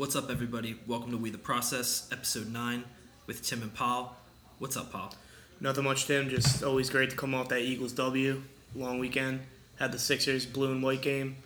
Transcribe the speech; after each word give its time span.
What's 0.00 0.16
up, 0.16 0.30
everybody? 0.30 0.76
Welcome 0.86 1.10
to 1.10 1.18
We 1.18 1.28
the 1.28 1.36
Process, 1.36 2.08
episode 2.10 2.50
9 2.50 2.84
with 3.26 3.42
Tim 3.42 3.60
and 3.60 3.74
Pol. 3.74 4.16
What's 4.58 4.74
up, 4.74 4.90
Pol? 4.90 5.12
Nothing 5.60 5.84
much, 5.84 6.06
Tim. 6.06 6.30
Just 6.30 6.64
always 6.64 6.88
great 6.88 7.10
to 7.10 7.16
come 7.16 7.34
off 7.34 7.50
that 7.50 7.60
Eagles 7.60 7.92
W. 7.92 8.42
Long 8.74 8.98
weekend. 8.98 9.40
Had 9.78 9.92
the 9.92 9.98
Sixers 9.98 10.46
blue 10.46 10.72
and 10.72 10.82
white 10.82 11.02
game. 11.02 11.36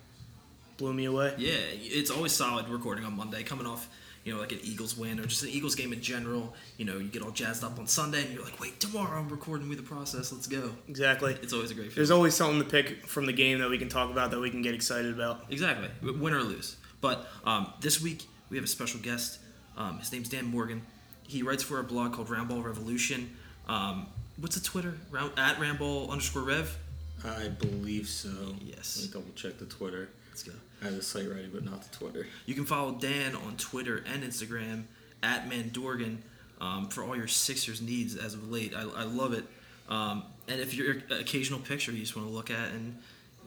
Blew 0.77 0.93
me 0.93 1.03
away. 1.03 1.33
Yeah, 1.37 1.57
it's 1.73 2.09
always 2.09 2.31
solid 2.31 2.69
recording 2.69 3.03
on 3.03 3.17
Monday, 3.17 3.43
coming 3.43 3.67
off, 3.67 3.89
you 4.23 4.33
know, 4.33 4.39
like 4.39 4.53
an 4.53 4.59
Eagles 4.63 4.95
win 4.95 5.19
or 5.19 5.25
just 5.25 5.43
an 5.43 5.49
Eagles 5.49 5.75
game 5.75 5.91
in 5.91 5.99
general. 5.99 6.55
You 6.77 6.85
know, 6.85 6.97
you 6.97 7.09
get 7.09 7.23
all 7.23 7.31
jazzed 7.31 7.65
up 7.65 7.77
on 7.77 7.87
Sunday 7.87 8.21
and 8.23 8.33
you're 8.33 8.45
like, 8.45 8.61
wait, 8.61 8.79
tomorrow 8.79 9.19
I'm 9.19 9.27
recording 9.27 9.67
We 9.67 9.75
the 9.75 9.83
Process. 9.83 10.31
Let's 10.31 10.47
go. 10.47 10.71
Exactly. 10.87 11.37
It's 11.41 11.51
always 11.51 11.71
a 11.71 11.73
great 11.73 11.87
feeling. 11.87 11.95
There's 11.97 12.11
always 12.11 12.35
something 12.35 12.59
to 12.59 12.69
pick 12.69 13.05
from 13.05 13.25
the 13.25 13.33
game 13.33 13.59
that 13.59 13.69
we 13.69 13.77
can 13.77 13.89
talk 13.89 14.09
about 14.09 14.31
that 14.31 14.39
we 14.39 14.49
can 14.49 14.61
get 14.61 14.73
excited 14.73 15.13
about. 15.13 15.43
Exactly, 15.49 15.89
win 16.01 16.33
or 16.33 16.41
lose. 16.41 16.77
But 17.01 17.27
um, 17.43 17.73
this 17.81 18.01
week 18.01 18.23
we 18.49 18.57
have 18.57 18.63
a 18.63 18.67
special 18.69 18.99
guest. 18.99 19.39
Um, 19.77 19.99
his 19.99 20.11
name's 20.11 20.29
Dan 20.29 20.45
Morgan. 20.45 20.81
He 21.27 21.41
writes 21.43 21.63
for 21.63 21.79
a 21.79 21.83
blog 21.83 22.13
called 22.13 22.27
Roundball 22.27 22.63
Revolution. 22.63 23.35
Um, 23.67 24.07
what's 24.37 24.55
the 24.55 24.63
Twitter? 24.63 24.93
Round, 25.11 25.31
at 25.37 25.57
Roundball 25.57 26.09
underscore 26.09 26.43
Rev. 26.43 26.77
I 27.23 27.47
believe 27.47 28.07
so. 28.07 28.29
Yes. 28.63 28.97
Let 28.97 29.05
me 29.07 29.13
double 29.13 29.33
check 29.35 29.57
the 29.57 29.65
Twitter. 29.65 30.09
Let's 30.29 30.43
go. 30.43 30.51
I 30.81 30.85
have 30.85 30.95
the 30.95 31.01
site 31.01 31.27
ready, 31.29 31.47
but 31.51 31.63
not 31.65 31.81
the 31.89 31.97
Twitter. 31.97 32.27
You 32.45 32.53
can 32.53 32.65
follow 32.65 32.91
Dan 32.93 33.35
on 33.35 33.55
Twitter 33.57 34.03
and 34.11 34.23
Instagram 34.23 34.83
at 35.23 35.49
Mandorgan 35.49 36.17
um, 36.61 36.87
for 36.89 37.03
all 37.03 37.15
your 37.15 37.27
Sixers 37.27 37.81
needs 37.81 38.15
as 38.15 38.33
of 38.35 38.51
late. 38.51 38.73
I, 38.75 38.81
I 38.81 39.03
love 39.03 39.33
it. 39.33 39.45
Um, 39.89 40.23
and 40.47 40.59
if 40.59 40.73
your 40.75 40.97
occasional 41.09 41.59
picture 41.59 41.91
you 41.91 41.99
just 42.01 42.15
want 42.15 42.27
to 42.27 42.33
look 42.33 42.51
at, 42.51 42.69
and 42.71 42.97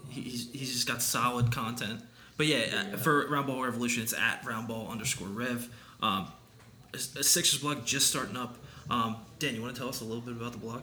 he- 0.08 0.22
he's, 0.22 0.50
he's 0.52 0.72
just 0.72 0.88
got 0.88 1.00
solid 1.02 1.52
content. 1.52 2.00
But 2.38 2.46
yeah, 2.46 2.84
uh 2.94 2.96
for 2.96 3.28
Roundball 3.28 3.62
Revolution, 3.62 4.02
it's 4.02 4.14
at 4.14 4.42
Roundball 4.44 4.88
underscore 4.88 5.28
Rev. 5.28 5.68
Um, 6.00 6.28
a, 6.94 6.96
a 6.96 7.22
Sixers 7.22 7.60
blog 7.60 7.84
just 7.84 8.06
starting 8.06 8.36
up. 8.36 8.56
Um, 8.88 9.16
Dan, 9.38 9.54
you 9.54 9.60
want 9.60 9.74
to 9.74 9.80
tell 9.80 9.90
us 9.90 10.00
a 10.00 10.04
little 10.04 10.22
bit 10.22 10.32
about 10.32 10.52
the 10.52 10.58
blog? 10.58 10.82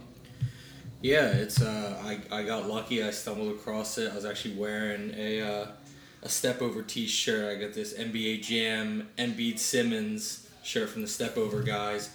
Yeah, 1.02 1.28
it's 1.28 1.62
uh, 1.62 2.02
I, 2.04 2.20
I 2.36 2.44
got 2.44 2.68
lucky. 2.68 3.04
I 3.04 3.12
stumbled 3.12 3.56
across 3.56 3.98
it. 3.98 4.12
I 4.12 4.16
was 4.16 4.26
actually 4.26 4.56
wearing 4.56 5.14
a 5.16 5.42
uh, 5.42 5.68
a 6.24 6.30
step 6.30 6.62
over 6.62 6.82
T-shirt. 6.82 7.58
I 7.58 7.62
got 7.62 7.74
this 7.74 7.94
NBA 7.94 8.42
Jam 8.42 9.08
Embiid 9.18 9.58
Simmons 9.58 10.50
shirt 10.64 10.90
from 10.90 11.04
the 11.04 11.08
Step 11.08 11.38
Over 11.38 11.62
guys, 11.62 12.10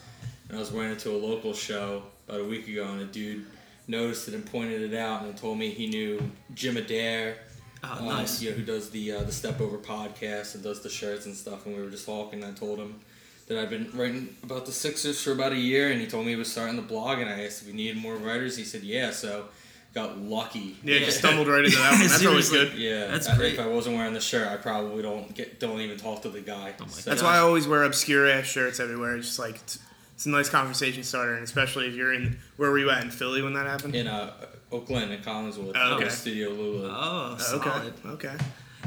and 0.48 0.56
I 0.56 0.60
was 0.60 0.70
wearing 0.70 0.92
it 0.92 0.98
to 1.00 1.10
a 1.12 1.16
local 1.16 1.54
show 1.54 2.02
about 2.28 2.40
a 2.40 2.44
week 2.44 2.68
ago. 2.68 2.84
And 2.84 3.00
a 3.00 3.04
dude 3.06 3.46
noticed 3.86 4.28
it 4.28 4.34
and 4.34 4.44
pointed 4.44 4.82
it 4.82 4.96
out 4.96 5.22
and 5.22 5.36
told 5.36 5.58
me 5.58 5.70
he 5.70 5.86
knew 5.86 6.30
Jim 6.54 6.76
Adair. 6.76 7.38
Oh, 7.82 7.96
um, 8.00 8.06
nice. 8.06 8.42
you 8.42 8.50
know, 8.50 8.56
who 8.56 8.62
does 8.64 8.90
the 8.90 9.12
uh, 9.12 9.22
the 9.24 9.32
Step 9.32 9.60
Over 9.60 9.78
podcast 9.78 10.54
and 10.54 10.62
does 10.62 10.82
the 10.82 10.90
shirts 10.90 11.26
and 11.26 11.34
stuff. 11.34 11.64
And 11.66 11.74
we 11.76 11.82
were 11.82 11.90
just 11.90 12.06
talking. 12.06 12.42
And 12.42 12.52
I 12.52 12.56
told 12.58 12.78
him 12.78 13.00
that 13.48 13.58
I'd 13.58 13.70
been 13.70 13.90
writing 13.94 14.36
about 14.42 14.66
the 14.66 14.72
Sixers 14.72 15.20
for 15.22 15.32
about 15.32 15.52
a 15.52 15.56
year, 15.56 15.90
and 15.90 16.00
he 16.00 16.06
told 16.06 16.24
me 16.26 16.32
he 16.32 16.36
was 16.36 16.50
starting 16.52 16.76
the 16.76 16.82
blog. 16.82 17.18
And 17.18 17.28
I 17.30 17.44
asked 17.44 17.62
if 17.62 17.68
he 17.68 17.74
needed 17.74 17.96
more 17.96 18.16
writers. 18.16 18.56
He 18.56 18.64
said, 18.64 18.82
"Yeah." 18.82 19.10
So 19.12 19.46
got 19.92 20.18
lucky. 20.18 20.76
Yeah, 20.84 20.96
Yeah. 20.98 21.06
just 21.06 21.18
stumbled 21.18 21.48
right 21.48 21.64
into 21.64 21.76
that 21.78 21.90
one. 21.92 22.00
That's 22.08 22.24
always 22.24 22.48
good. 22.50 22.74
Yeah, 22.74 23.06
That's 23.08 23.28
I- 23.28 23.36
great. 23.36 23.54
If 23.54 23.60
I 23.60 23.66
wasn't 23.66 23.96
wearing 23.96 24.14
the 24.14 24.20
shirt, 24.20 24.46
I 24.46 24.56
probably 24.56 25.02
don't 25.02 25.34
get 25.34 25.58
don't 25.58 25.80
even 25.80 25.96
talk 25.98 26.22
to 26.22 26.28
the 26.28 26.40
guy. 26.42 26.74
Oh 26.80 26.86
So- 26.86 27.10
That's 27.10 27.22
why 27.22 27.36
I 27.36 27.38
always 27.38 27.66
wear 27.66 27.82
obscure 27.84 28.28
ass 28.28 28.44
shirts 28.46 28.78
everywhere. 28.78 29.16
It's 29.16 29.26
just 29.28 29.38
like 29.40 29.56
it's, 29.56 29.78
it's 30.14 30.26
a 30.26 30.28
nice 30.28 30.48
conversation 30.50 31.02
starter, 31.02 31.34
and 31.34 31.42
especially 31.42 31.86
if 31.88 31.94
you're 31.94 32.12
in 32.12 32.38
where 32.56 32.70
were 32.70 32.78
you 32.78 32.90
at 32.90 33.02
in 33.02 33.10
Philly 33.10 33.40
when 33.42 33.54
that 33.54 33.66
happened? 33.66 33.96
in 33.96 34.06
uh, 34.06 34.32
Oaklyn 34.72 35.10
and 35.10 35.24
Collingswood, 35.24 35.72
Oh, 35.74 35.96
okay. 35.96 36.08
Studio 36.08 36.50
Lulu. 36.50 36.88
Oh, 36.90 37.36
solid. 37.38 37.62
okay, 37.66 38.08
okay. 38.28 38.34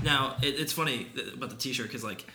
Now 0.03 0.35
it, 0.41 0.55
it's 0.59 0.73
funny 0.73 1.07
about 1.33 1.49
the 1.49 1.55
T-shirt 1.55 1.87
because 1.87 2.03
like 2.03 2.25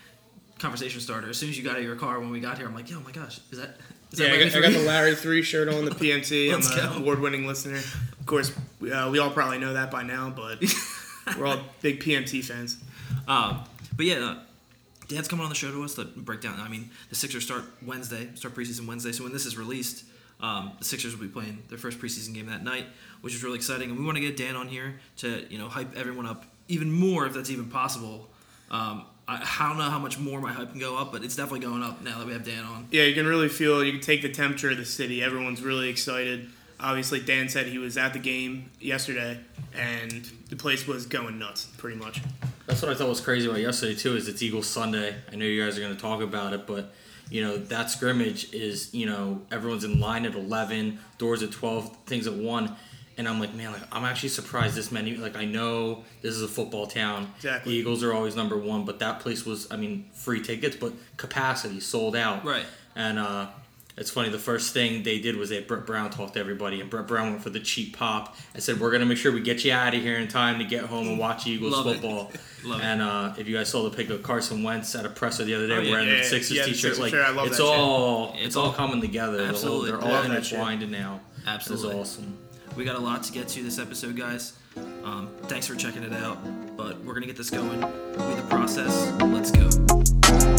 conversation 0.58 1.00
starter. 1.00 1.28
As 1.30 1.36
soon 1.38 1.48
as 1.50 1.58
you 1.58 1.64
got 1.64 1.72
out 1.72 1.78
of 1.78 1.84
your 1.84 1.96
car 1.96 2.18
when 2.20 2.30
we 2.30 2.40
got 2.40 2.58
here, 2.58 2.66
I'm 2.66 2.74
like, 2.74 2.86
oh 2.92 3.00
my 3.00 3.12
gosh, 3.12 3.40
is 3.50 3.58
that? 3.58 3.76
Is 4.12 4.20
Yeah, 4.20 4.26
that 4.28 4.34
I 4.40 4.44
got, 4.48 4.56
I 4.56 4.60
got 4.60 4.72
the 4.72 4.86
Larry 4.86 5.14
Three 5.14 5.42
shirt 5.42 5.68
on 5.68 5.84
the 5.84 5.90
PMT. 5.92 6.52
I'm 6.52 6.96
an 6.96 7.02
award-winning 7.02 7.46
listener. 7.46 7.76
Of 8.20 8.26
course, 8.26 8.52
we, 8.80 8.90
uh, 8.92 9.10
we 9.10 9.18
all 9.18 9.30
probably 9.30 9.58
know 9.58 9.74
that 9.74 9.90
by 9.90 10.02
now, 10.02 10.30
but 10.30 10.62
we're 11.38 11.46
all 11.46 11.60
big 11.82 12.02
PMT 12.02 12.44
fans. 12.44 12.78
Um, 13.26 13.64
but 13.96 14.06
yeah, 14.06 14.16
uh, 14.18 14.38
Dan's 15.08 15.28
coming 15.28 15.44
on 15.44 15.48
the 15.50 15.54
show 15.54 15.70
to 15.70 15.82
us 15.84 15.94
to 15.94 16.04
break 16.04 16.40
down. 16.40 16.58
I 16.60 16.68
mean, 16.68 16.90
the 17.10 17.14
Sixers 17.16 17.44
start 17.44 17.64
Wednesday, 17.84 18.28
start 18.34 18.54
preseason 18.54 18.86
Wednesday. 18.86 19.12
So 19.12 19.24
when 19.24 19.32
this 19.32 19.46
is 19.46 19.56
released, 19.58 20.04
um, 20.40 20.72
the 20.78 20.84
Sixers 20.84 21.16
will 21.16 21.26
be 21.26 21.32
playing 21.32 21.62
their 21.68 21.78
first 21.78 21.98
preseason 21.98 22.34
game 22.34 22.46
that 22.46 22.62
night, 22.62 22.86
which 23.20 23.34
is 23.34 23.42
really 23.42 23.56
exciting. 23.56 23.90
And 23.90 23.98
we 23.98 24.04
want 24.04 24.16
to 24.16 24.22
get 24.22 24.36
Dan 24.36 24.56
on 24.56 24.68
here 24.68 25.00
to 25.18 25.44
you 25.50 25.58
know 25.58 25.68
hype 25.68 25.96
everyone 25.96 26.26
up 26.26 26.44
even 26.68 26.92
more 26.92 27.26
if 27.26 27.34
that's 27.34 27.50
even 27.50 27.66
possible. 27.66 28.28
Um, 28.70 29.04
I, 29.26 29.46
I 29.60 29.68
don't 29.68 29.78
know 29.78 29.90
how 29.90 29.98
much 29.98 30.18
more 30.18 30.40
my 30.40 30.52
hype 30.52 30.70
can 30.70 30.80
go 30.80 30.96
up, 30.96 31.12
but 31.12 31.24
it's 31.24 31.36
definitely 31.36 31.60
going 31.60 31.82
up 31.82 32.02
now 32.02 32.18
that 32.18 32.26
we 32.26 32.32
have 32.32 32.44
Dan 32.44 32.64
on. 32.64 32.88
Yeah, 32.90 33.04
you 33.04 33.14
can 33.14 33.26
really 33.26 33.48
feel. 33.48 33.84
You 33.84 33.92
can 33.92 34.00
take 34.00 34.22
the 34.22 34.30
temperature 34.30 34.70
of 34.70 34.76
the 34.76 34.84
city. 34.84 35.22
Everyone's 35.22 35.62
really 35.62 35.88
excited. 35.88 36.48
Obviously, 36.80 37.20
Dan 37.20 37.48
said 37.48 37.66
he 37.66 37.78
was 37.78 37.96
at 37.98 38.12
the 38.12 38.20
game 38.20 38.70
yesterday, 38.80 39.40
and 39.74 40.30
the 40.48 40.54
place 40.54 40.86
was 40.86 41.06
going 41.06 41.38
nuts, 41.38 41.66
pretty 41.76 41.96
much. 41.96 42.22
That's 42.66 42.82
what 42.82 42.92
I 42.92 42.94
thought 42.94 43.08
was 43.08 43.20
crazy 43.20 43.48
about 43.48 43.60
yesterday 43.60 43.96
too. 43.96 44.14
Is 44.14 44.28
it's 44.28 44.42
Eagles 44.42 44.68
Sunday. 44.68 45.16
I 45.32 45.36
know 45.36 45.44
you 45.44 45.64
guys 45.64 45.76
are 45.76 45.80
going 45.80 45.94
to 45.94 46.00
talk 46.00 46.22
about 46.22 46.52
it, 46.52 46.66
but 46.66 46.92
you 47.30 47.42
know 47.42 47.56
that 47.56 47.90
scrimmage 47.90 48.52
is 48.52 48.92
you 48.94 49.06
know 49.06 49.42
everyone's 49.50 49.84
in 49.84 50.00
line 50.00 50.26
at 50.26 50.34
eleven, 50.34 50.98
doors 51.18 51.42
at 51.42 51.52
twelve, 51.52 51.96
things 52.06 52.26
at 52.26 52.34
one. 52.34 52.74
And 53.16 53.26
I'm 53.26 53.40
like, 53.40 53.52
man, 53.52 53.72
like 53.72 53.82
I'm 53.90 54.04
actually 54.04 54.28
surprised 54.28 54.76
this 54.76 54.92
many. 54.92 55.16
Like 55.16 55.36
I 55.36 55.44
know 55.44 56.04
this 56.22 56.36
is 56.36 56.42
a 56.42 56.46
football 56.46 56.86
town. 56.86 57.32
Exactly. 57.36 57.72
The 57.72 57.78
Eagles 57.78 58.04
are 58.04 58.12
always 58.12 58.36
number 58.36 58.56
one, 58.56 58.84
but 58.84 59.00
that 59.00 59.18
place 59.18 59.44
was, 59.44 59.66
I 59.72 59.76
mean, 59.76 60.08
free 60.12 60.40
tickets, 60.40 60.76
but 60.76 60.92
capacity 61.16 61.80
sold 61.80 62.14
out. 62.14 62.44
Right. 62.44 62.64
And 62.94 63.18
uh, 63.18 63.48
it's 63.98 64.10
funny. 64.10 64.30
The 64.30 64.38
first 64.38 64.72
thing 64.72 65.02
they 65.02 65.18
did 65.18 65.36
was 65.36 65.50
they 65.50 65.60
Brett 65.60 65.84
Brown 65.84 66.10
talked 66.10 66.34
to 66.34 66.40
everybody, 66.40 66.80
and 66.80 66.88
Brett 66.88 67.06
Brown 67.06 67.30
went 67.30 67.42
for 67.42 67.50
the 67.50 67.60
cheap 67.60 67.96
pop 67.96 68.36
and 68.54 68.62
said, 68.62 68.80
"We're 68.80 68.90
gonna 68.90 69.04
make 69.06 69.18
sure 69.18 69.30
we 69.32 69.40
get 69.40 69.64
you 69.64 69.72
out 69.72 69.94
of 69.94 70.00
here 70.00 70.16
in 70.18 70.28
time 70.28 70.58
to 70.58 70.64
get 70.64 70.84
home 70.84 71.08
and 71.08 71.18
watch 71.18 71.46
Eagles 71.46 71.72
Love 71.72 71.84
football." 71.84 72.32
And 72.82 73.00
uh, 73.00 73.34
if 73.38 73.46
you 73.48 73.56
guys 73.56 73.68
saw 73.68 73.88
the 73.88 73.96
pic 73.96 74.10
of 74.10 74.22
Carson 74.24 74.64
Wentz 74.64 74.94
at 74.96 75.06
a 75.06 75.08
presser 75.08 75.44
the 75.44 75.54
other 75.54 75.68
day 75.68 75.76
Oh, 75.76 75.80
yeah. 75.80 75.90
wearing 75.92 76.08
Yeah, 76.08 76.18
the 76.18 76.24
Sixers 76.24 76.56
yeah, 76.56 76.64
t-shirt, 76.64 76.98
like 76.98 77.10
shirt, 77.12 77.24
I 77.24 77.30
love 77.30 77.46
it's 77.46 77.60
all 77.60 78.32
It's 78.36 78.46
it's, 78.48 78.56
all 78.56 78.66
all- 78.66 78.72
coming 78.72 79.00
together. 79.00 79.36
The 79.38 79.44
whole- 79.44 79.54
Absolutely. 79.54 79.90
they're 79.92 80.00
all 80.00 80.22
intertwined 80.24 80.90
now. 80.90 81.20
Absolutely. 81.46 81.90
It's 82.00 82.10
awesome. 82.18 82.36
We 82.76 82.84
got 82.84 82.96
a 82.96 83.00
lot 83.00 83.22
to 83.22 83.32
get 83.32 83.46
to 83.48 83.62
this 83.62 83.78
episode, 83.78 84.16
guys. 84.16 84.54
Um, 85.04 85.30
thanks 85.44 85.66
for 85.68 85.76
checking 85.76 86.02
it 86.02 86.12
out. 86.12 86.38
But 86.76 87.00
we're 87.04 87.14
gonna 87.14 87.26
get 87.26 87.36
this 87.36 87.48
going. 87.48 87.80
We 87.80 88.34
the 88.34 88.46
process. 88.50 89.12
Let's 89.22 89.52
go. 89.52 90.57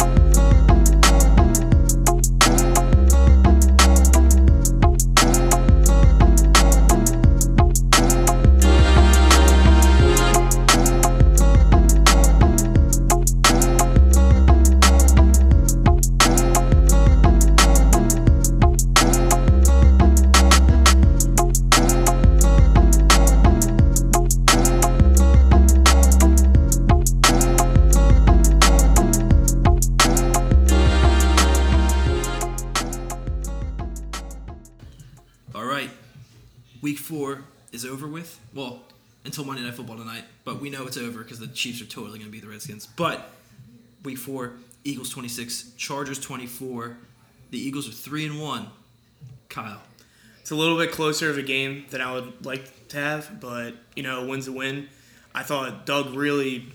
Four 37.10 37.42
is 37.72 37.84
over 37.84 38.06
with. 38.06 38.38
Well, 38.54 38.82
until 39.24 39.44
Monday 39.44 39.62
Night 39.62 39.74
Football 39.74 39.96
tonight. 39.96 40.24
But 40.44 40.60
we 40.60 40.70
know 40.70 40.86
it's 40.86 40.96
over 40.96 41.22
because 41.22 41.40
the 41.40 41.48
Chiefs 41.48 41.82
are 41.82 41.86
totally 41.86 42.18
going 42.18 42.30
to 42.30 42.32
beat 42.32 42.42
the 42.42 42.48
Redskins. 42.48 42.86
But 42.86 43.30
week 44.04 44.18
four, 44.18 44.52
Eagles 44.84 45.10
26, 45.10 45.72
Chargers 45.76 46.20
24. 46.20 46.96
The 47.50 47.58
Eagles 47.58 47.88
are 47.88 47.92
3 47.92 48.26
and 48.26 48.40
1. 48.40 48.66
Kyle. 49.48 49.82
It's 50.40 50.52
a 50.52 50.54
little 50.54 50.78
bit 50.78 50.92
closer 50.92 51.28
of 51.28 51.36
a 51.36 51.42
game 51.42 51.84
than 51.90 52.00
I 52.00 52.12
would 52.14 52.46
like 52.46 52.88
to 52.88 52.96
have, 52.96 53.40
but 53.40 53.74
you 53.96 54.04
know, 54.04 54.22
a 54.22 54.26
win's 54.26 54.46
a 54.46 54.52
win. 54.52 54.88
I 55.34 55.42
thought 55.42 55.86
Doug 55.86 56.14
really, 56.14 56.66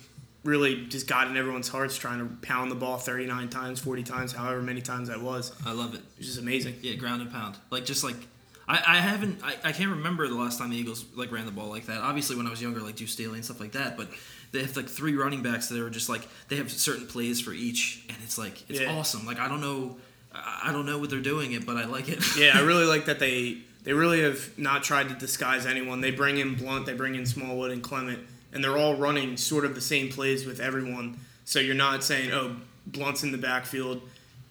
really 0.43 0.85
just 0.85 1.07
got 1.07 1.29
in 1.29 1.37
everyone's 1.37 1.69
hearts, 1.69 1.97
trying 1.97 2.19
to 2.19 2.35
pound 2.45 2.69
the 2.69 2.75
ball 2.75 2.97
39 2.97 3.47
times, 3.49 3.79
40 3.79 4.03
times, 4.03 4.33
however 4.33 4.61
many 4.61 4.81
times 4.81 5.07
that 5.07 5.21
was. 5.21 5.53
I 5.65 5.71
love 5.71 5.93
it. 5.93 5.99
It 5.99 6.17
was 6.17 6.27
just 6.27 6.39
amazing. 6.39 6.75
Yeah, 6.81 6.95
ground 6.95 7.21
and 7.21 7.31
pound. 7.31 7.55
Like 7.69 7.85
just 7.85 8.03
like 8.03 8.17
I, 8.67 8.81
I 8.87 8.95
haven't 8.97 9.39
I, 9.43 9.55
I 9.63 9.71
can't 9.71 9.91
remember 9.91 10.27
the 10.27 10.35
last 10.35 10.57
time 10.59 10.69
the 10.71 10.77
Eagles 10.77 11.05
like 11.15 11.31
ran 11.31 11.45
the 11.45 11.51
ball 11.51 11.69
like 11.69 11.85
that. 11.85 11.99
Obviously 12.01 12.35
when 12.35 12.47
I 12.47 12.49
was 12.49 12.61
younger, 12.61 12.79
like 12.81 12.95
Deuce 12.95 13.11
Staley 13.11 13.35
and 13.35 13.45
stuff 13.45 13.59
like 13.59 13.73
that, 13.73 13.95
but 13.97 14.07
they 14.51 14.61
have 14.61 14.75
like 14.75 14.87
three 14.89 15.15
running 15.15 15.43
backs 15.43 15.67
that 15.69 15.79
are 15.81 15.89
just 15.89 16.09
like 16.09 16.27
they 16.47 16.55
have 16.55 16.71
certain 16.71 17.05
plays 17.07 17.39
for 17.41 17.53
each 17.53 18.03
and 18.09 18.17
it's 18.23 18.37
like 18.37 18.67
it's 18.69 18.79
Yeah. 18.79 18.91
awesome. 18.97 19.25
Like 19.25 19.39
I 19.39 19.47
don't 19.47 19.61
know 19.61 19.97
I 20.33 20.69
I 20.69 20.71
don't 20.71 20.85
know 20.85 20.97
what 20.97 21.09
they're 21.09 21.19
doing 21.19 21.51
it, 21.53 21.65
but 21.65 21.77
I 21.77 21.85
like 21.85 22.09
it. 22.09 22.23
Yeah, 22.37 22.51
I 22.55 22.61
really 22.61 22.85
like 22.93 23.05
that 23.05 23.19
they 23.19 23.57
they 23.83 23.93
really 23.93 24.21
have 24.23 24.57
not 24.57 24.81
tried 24.83 25.09
to 25.09 25.15
disguise 25.15 25.67
anyone. 25.67 26.01
They 26.01 26.09
bring 26.11 26.37
in 26.37 26.55
Blunt, 26.55 26.87
they 26.87 26.93
bring 26.93 27.13
in 27.13 27.25
Smallwood 27.27 27.69
and 27.69 27.83
Clement, 27.83 28.19
and 28.51 28.63
they're 28.63 28.77
all 28.77 28.95
running 28.95 29.37
sort 29.37 29.63
of 29.63 29.75
the 29.75 29.81
same 29.81 30.09
plays 30.09 30.43
with 30.45 30.59
everyone. 30.59 31.19
So 31.45 31.59
you're 31.59 31.75
not 31.75 32.03
saying, 32.03 32.31
oh, 32.31 32.55
Blunt's 32.87 33.21
in 33.21 33.31
the 33.31 33.37
backfield, 33.37 34.01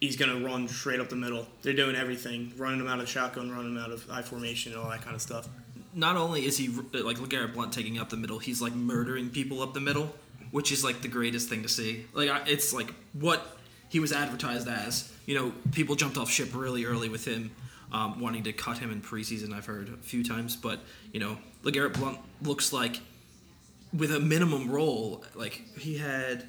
he's 0.05 0.17
going 0.17 0.31
to 0.31 0.47
run 0.47 0.69
straight 0.69 1.01
up 1.01 1.09
the 1.09 1.17
middle. 1.17 1.47
They're 1.62 1.73
doing 1.73 1.97
everything, 1.97 2.53
running 2.56 2.81
him 2.81 2.87
out 2.87 3.01
of 3.01 3.09
shotgun, 3.09 3.51
running 3.51 3.73
him 3.73 3.79
out 3.79 3.91
of 3.91 4.06
I 4.11 4.23
formation, 4.23 4.73
and 4.73 4.81
all 4.81 4.91
that 4.91 5.03
kind 5.03 5.15
of 5.15 5.23
stuff. 5.23 5.49
Not 5.95 6.17
only 6.17 6.45
is 6.45 6.59
he 6.59 6.69
like 6.69 7.17
LeGarrette 7.19 7.55
Blunt 7.55 7.73
taking 7.73 7.99
up 7.99 8.11
the 8.11 8.17
middle, 8.17 8.39
he's 8.39 8.61
like 8.61 8.75
murdering 8.75 9.31
people 9.31 9.62
up 9.62 9.75
the 9.75 9.81
middle, 9.81 10.15
which 10.51 10.73
is 10.73 10.85
like 10.85 11.03
the 11.03 11.09
greatest 11.09 11.49
thing 11.49 11.62
to 11.62 11.69
see. 11.69 12.06
Like 12.12 12.31
it's 12.47 12.73
like 12.75 12.93
what 13.12 13.56
he 13.89 14.01
was 14.01 14.12
advertised 14.12 14.69
as. 14.69 15.12
You 15.27 15.37
know, 15.37 15.53
people 15.73 15.95
jumped 15.95 16.19
off 16.19 16.31
ship 16.31 16.51
really 16.53 16.85
early 16.85 17.09
with 17.09 17.25
him, 17.25 17.53
um, 17.93 18.21
wanting 18.21 18.43
to 18.45 18.53
cut 18.53 18.79
him 18.79 18.91
in 18.91 19.01
preseason. 19.01 19.55
I've 19.55 19.67
heard 19.67 19.89
a 19.89 19.97
few 19.97 20.25
times, 20.25 20.56
but 20.56 20.81
you 21.12 21.21
know, 21.21 21.39
LeGarrette 21.62 21.95
Blunt 21.95 22.19
looks 22.43 22.73
like 22.73 23.01
with 23.97 24.11
a 24.11 24.21
minimum 24.21 24.71
role, 24.71 25.25
like 25.35 25.62
he 25.79 25.97
had 25.97 26.45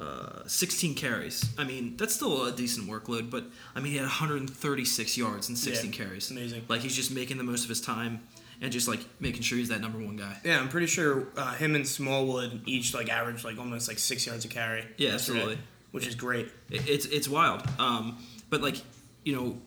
uh, 0.00 0.46
16 0.46 0.94
carries. 0.94 1.44
I 1.58 1.64
mean, 1.64 1.96
that's 1.96 2.14
still 2.14 2.46
a 2.46 2.52
decent 2.52 2.88
workload, 2.88 3.30
but 3.30 3.44
I 3.74 3.80
mean, 3.80 3.92
he 3.92 3.98
had 3.98 4.04
136 4.04 5.16
yards 5.18 5.48
and 5.48 5.58
16 5.58 5.90
Yeah, 5.92 5.96
carries. 5.96 6.30
amazing. 6.30 6.62
Like 6.68 6.80
he's 6.80 6.96
just 6.96 7.10
making 7.10 7.38
the 7.38 7.44
most 7.44 7.62
of 7.64 7.68
his 7.68 7.80
time 7.80 8.20
and 8.60 8.72
just 8.72 8.88
like 8.88 9.00
making 9.20 9.42
sure 9.42 9.58
he's 9.58 9.68
that 9.68 9.80
number 9.80 9.98
one 9.98 10.16
guy. 10.16 10.38
Yeah, 10.44 10.60
I'm 10.60 10.68
pretty 10.68 10.86
sure 10.86 11.26
uh, 11.36 11.54
him 11.54 11.74
and 11.74 11.86
Smallwood 11.86 12.62
each 12.66 12.94
like 12.94 13.10
average 13.10 13.44
like 13.44 13.58
almost 13.58 13.88
like 13.88 13.98
six 13.98 14.26
yards 14.26 14.44
a 14.44 14.48
carry. 14.48 14.84
Yeah, 14.96 15.10
absolutely. 15.14 15.58
Which 15.90 16.06
is 16.06 16.14
great. 16.14 16.48
It- 16.70 16.88
It's 16.88 17.06
it's 17.06 17.28
wild. 17.28 17.62
Um, 17.78 18.16
but 18.48 18.62
like 18.62 18.76
you 19.24 19.36
know, 19.36 19.58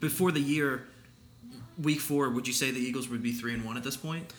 before 0.00 0.32
the 0.32 0.40
year, 0.40 0.86
week 1.82 2.00
four, 2.00 2.30
would 2.30 2.46
you 2.48 2.54
say 2.54 2.70
the 2.70 2.80
Eagles 2.80 3.08
would 3.08 3.22
be 3.22 3.32
three 3.32 3.52
and 3.54 3.64
one 3.64 3.76
at 3.76 3.84
this 3.84 3.96
point? 3.96 4.32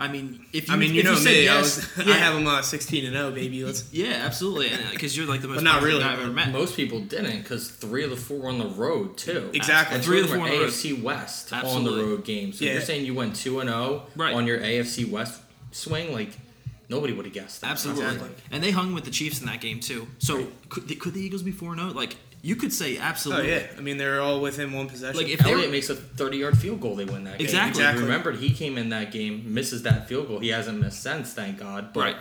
I 0.00 0.06
mean, 0.08 0.44
if 0.52 0.68
you, 0.68 0.74
I 0.74 0.76
mean, 0.76 0.94
you 0.94 1.02
know 1.02 1.16
said 1.16 1.32
me. 1.32 1.44
yes, 1.44 1.54
I, 1.96 1.98
was, 1.98 2.06
yeah, 2.06 2.14
I 2.14 2.16
have 2.18 2.34
them 2.34 2.46
uh, 2.46 2.62
16 2.62 3.04
and 3.06 3.14
0, 3.14 3.30
baby. 3.32 3.64
Let's. 3.64 3.84
yeah, 3.92 4.22
absolutely, 4.24 4.70
because 4.92 5.16
you're 5.16 5.26
like 5.26 5.40
the 5.42 5.48
most 5.48 5.56
But 5.56 5.64
not 5.64 5.82
really. 5.82 6.04
I've 6.04 6.20
ever 6.20 6.30
met. 6.30 6.52
Most 6.52 6.76
people 6.76 7.00
didn't 7.00 7.42
because 7.42 7.68
three 7.70 8.04
of 8.04 8.10
the 8.10 8.16
four 8.16 8.38
were 8.38 8.48
on 8.48 8.58
the 8.58 8.68
road 8.68 9.16
too. 9.18 9.50
Exactly. 9.52 9.96
And 9.96 10.04
Three 10.04 10.18
three 10.18 10.20
of 10.22 10.26
the 10.28 10.32
them 10.34 10.40
four 10.40 10.48
were 10.48 10.52
on 10.54 10.58
the 10.58 10.64
road. 10.64 10.72
AFC 10.72 11.02
West 11.02 11.52
on 11.52 11.84
the 11.84 11.90
road 11.90 12.24
games. 12.24 12.58
So 12.58 12.64
Yeah. 12.64 12.72
you're 12.74 12.80
saying 12.82 13.04
you 13.06 13.14
went 13.14 13.34
two 13.36 13.58
and 13.60 13.68
zero 13.68 14.04
Right. 14.14 14.34
on 14.34 14.46
your 14.46 14.58
AFC 14.60 15.04
West 15.10 15.40
swing? 15.72 16.12
Like 16.12 16.30
nobody 16.88 17.12
would 17.12 17.24
have 17.26 17.34
guessed 17.34 17.60
that. 17.62 17.70
Absolutely, 17.72 18.04
Exactly. 18.04 18.30
and 18.52 18.62
they 18.62 18.70
hung 18.70 18.94
with 18.94 19.04
the 19.04 19.10
Chiefs 19.10 19.40
in 19.40 19.46
that 19.46 19.60
game 19.60 19.80
too. 19.80 20.06
So 20.18 20.46
could, 20.68 20.86
the- 20.88 20.94
could 20.94 21.14
the 21.14 21.20
Eagles 21.20 21.42
be 21.42 21.50
4 21.52 21.74
0? 21.74 21.88
Like 21.88 22.16
you 22.42 22.56
could 22.56 22.72
say 22.72 22.98
Oh 22.98 23.02
absolutely. 23.02 23.50
yeah, 23.50 23.66
I 23.76 23.80
mean 23.80 23.96
they're 23.98 24.20
all 24.20 24.40
within 24.40 24.72
one 24.72 24.88
possession. 24.88 25.16
Like 25.20 25.28
if 25.32 25.40
they 25.40 25.50
Elliott 25.50 25.68
were, 25.68 25.72
makes 25.72 25.90
a 25.90 25.94
30 25.96 26.36
yard 26.38 26.58
field 26.58 26.80
goal, 26.80 26.94
they 26.96 27.04
win 27.04 27.24
that 27.24 27.38
game. 27.38 27.46
Exactly. 27.46 27.82
Exactly. 27.82 28.04
Remembered 28.04 28.36
he 28.36 28.50
came 28.50 28.78
in 28.78 28.90
that 28.90 29.10
game, 29.12 29.54
misses 29.54 29.82
that 29.82 30.08
field 30.08 30.28
goal. 30.28 30.38
He 30.38 30.48
hasn't 30.48 30.78
missed 30.80 31.02
since, 31.02 31.32
thank 31.34 31.58
God. 31.58 31.92
But 31.92 32.00
Right. 32.00 32.16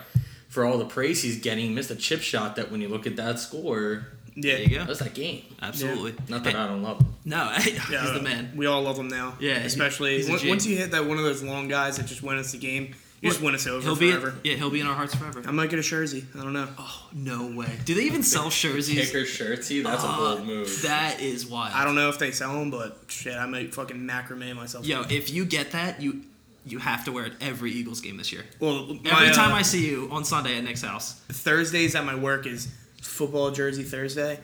for 0.49 0.65
all 0.65 0.77
the 0.77 0.85
praise 0.85 1.21
he's 1.21 1.39
getting, 1.39 1.75
missed 1.75 1.91
a 1.91 1.95
chip 1.95 2.21
shot 2.21 2.55
that 2.55 2.71
when 2.71 2.81
you 2.81 2.87
look 2.89 3.05
at 3.07 3.15
that 3.17 3.39
score, 3.39 4.07
yeah, 4.35 4.53
there 4.55 4.61
you 4.63 4.69
go. 4.77 4.85
that's 4.85 4.99
that 4.99 5.13
game. 5.15 5.43
Absolutely. 5.61 6.13
Not 6.29 6.43
that 6.43 6.53
Hey, 6.53 6.59
I 6.59 6.67
don't 6.67 6.83
love 6.83 6.99
him. 7.01 7.13
no, 7.25 7.49
he's 7.57 7.89
Yeah, 7.89 8.11
the 8.11 8.21
man. 8.21 8.51
We 8.55 8.65
all 8.67 8.81
love 8.83 8.97
him 8.97 9.07
now. 9.07 9.35
Yeah, 9.39 9.57
especially 9.57 10.17
he's 10.17 10.27
a 10.29 10.31
once, 10.31 10.45
once 10.45 10.65
you 10.65 10.77
hit 10.77 10.91
that 10.91 11.05
one 11.05 11.17
of 11.17 11.23
those 11.23 11.41
long 11.43 11.67
guys 11.67 11.97
that 11.97 12.05
just 12.07 12.21
win 12.23 12.37
us 12.37 12.51
the 12.51 12.57
game, 12.59 12.93
you 13.21 13.29
just 13.29 13.41
win 13.41 13.55
us 13.55 13.65
over 13.65 13.81
He'll 13.81 13.95
be 13.95 14.11
forever. 14.11 14.35
yeah, 14.43 14.55
he'll 14.55 14.69
be 14.69 14.79
in 14.79 14.87
our 14.87 14.93
hearts 14.93 15.15
forever. 15.15 15.41
I 15.45 15.51
might 15.51 15.69
get 15.69 15.79
a 15.79 15.81
jersey. 15.81 16.25
I 16.37 16.43
don't 16.43 16.53
know. 16.53 16.67
Oh 16.77 17.07
no 17.13 17.47
way! 17.55 17.79
Do 17.85 17.95
they 17.95 18.03
even 18.03 18.21
sell 18.23 18.49
jerseys? 18.49 19.09
Kicker 19.11 19.23
shirtsy, 19.25 19.83
that's 19.83 20.03
a 20.03 20.07
bold 20.07 20.45
move. 20.45 20.81
That 20.83 21.19
is 21.19 21.45
wild. 21.47 21.73
I 21.73 21.83
don't 21.83 21.95
know 21.95 22.09
if 22.09 22.19
they 22.19 22.31
sell 22.31 22.53
them, 22.53 22.69
but 22.69 22.97
shit, 23.07 23.35
I 23.35 23.45
might 23.47 23.73
fucking 23.73 23.97
macrame 23.97 24.55
myself. 24.55 24.85
Yo, 24.85 25.01
if 25.09 25.31
you 25.31 25.45
get 25.45 25.71
that, 25.71 26.01
you 26.01 26.21
you 26.65 26.79
have 26.79 27.05
to 27.05 27.11
wear 27.13 27.25
it 27.25 27.33
every 27.41 27.71
Eagles 27.71 28.01
game 28.01 28.17
this 28.17 28.31
year. 28.33 28.43
well, 28.59 28.89
Every 29.05 29.27
my, 29.27 29.31
time 29.31 29.53
uh, 29.53 29.55
I 29.55 29.61
see 29.61 29.89
you 29.89 30.09
on 30.11 30.25
Sunday 30.25 30.57
at 30.57 30.63
Nick's 30.65 30.81
house. 30.81 31.13
Thursdays 31.29 31.95
at 31.95 32.03
my 32.05 32.15
work 32.15 32.45
is 32.45 32.67
football 33.01 33.51
jersey 33.51 33.83
Thursday, 33.83 34.37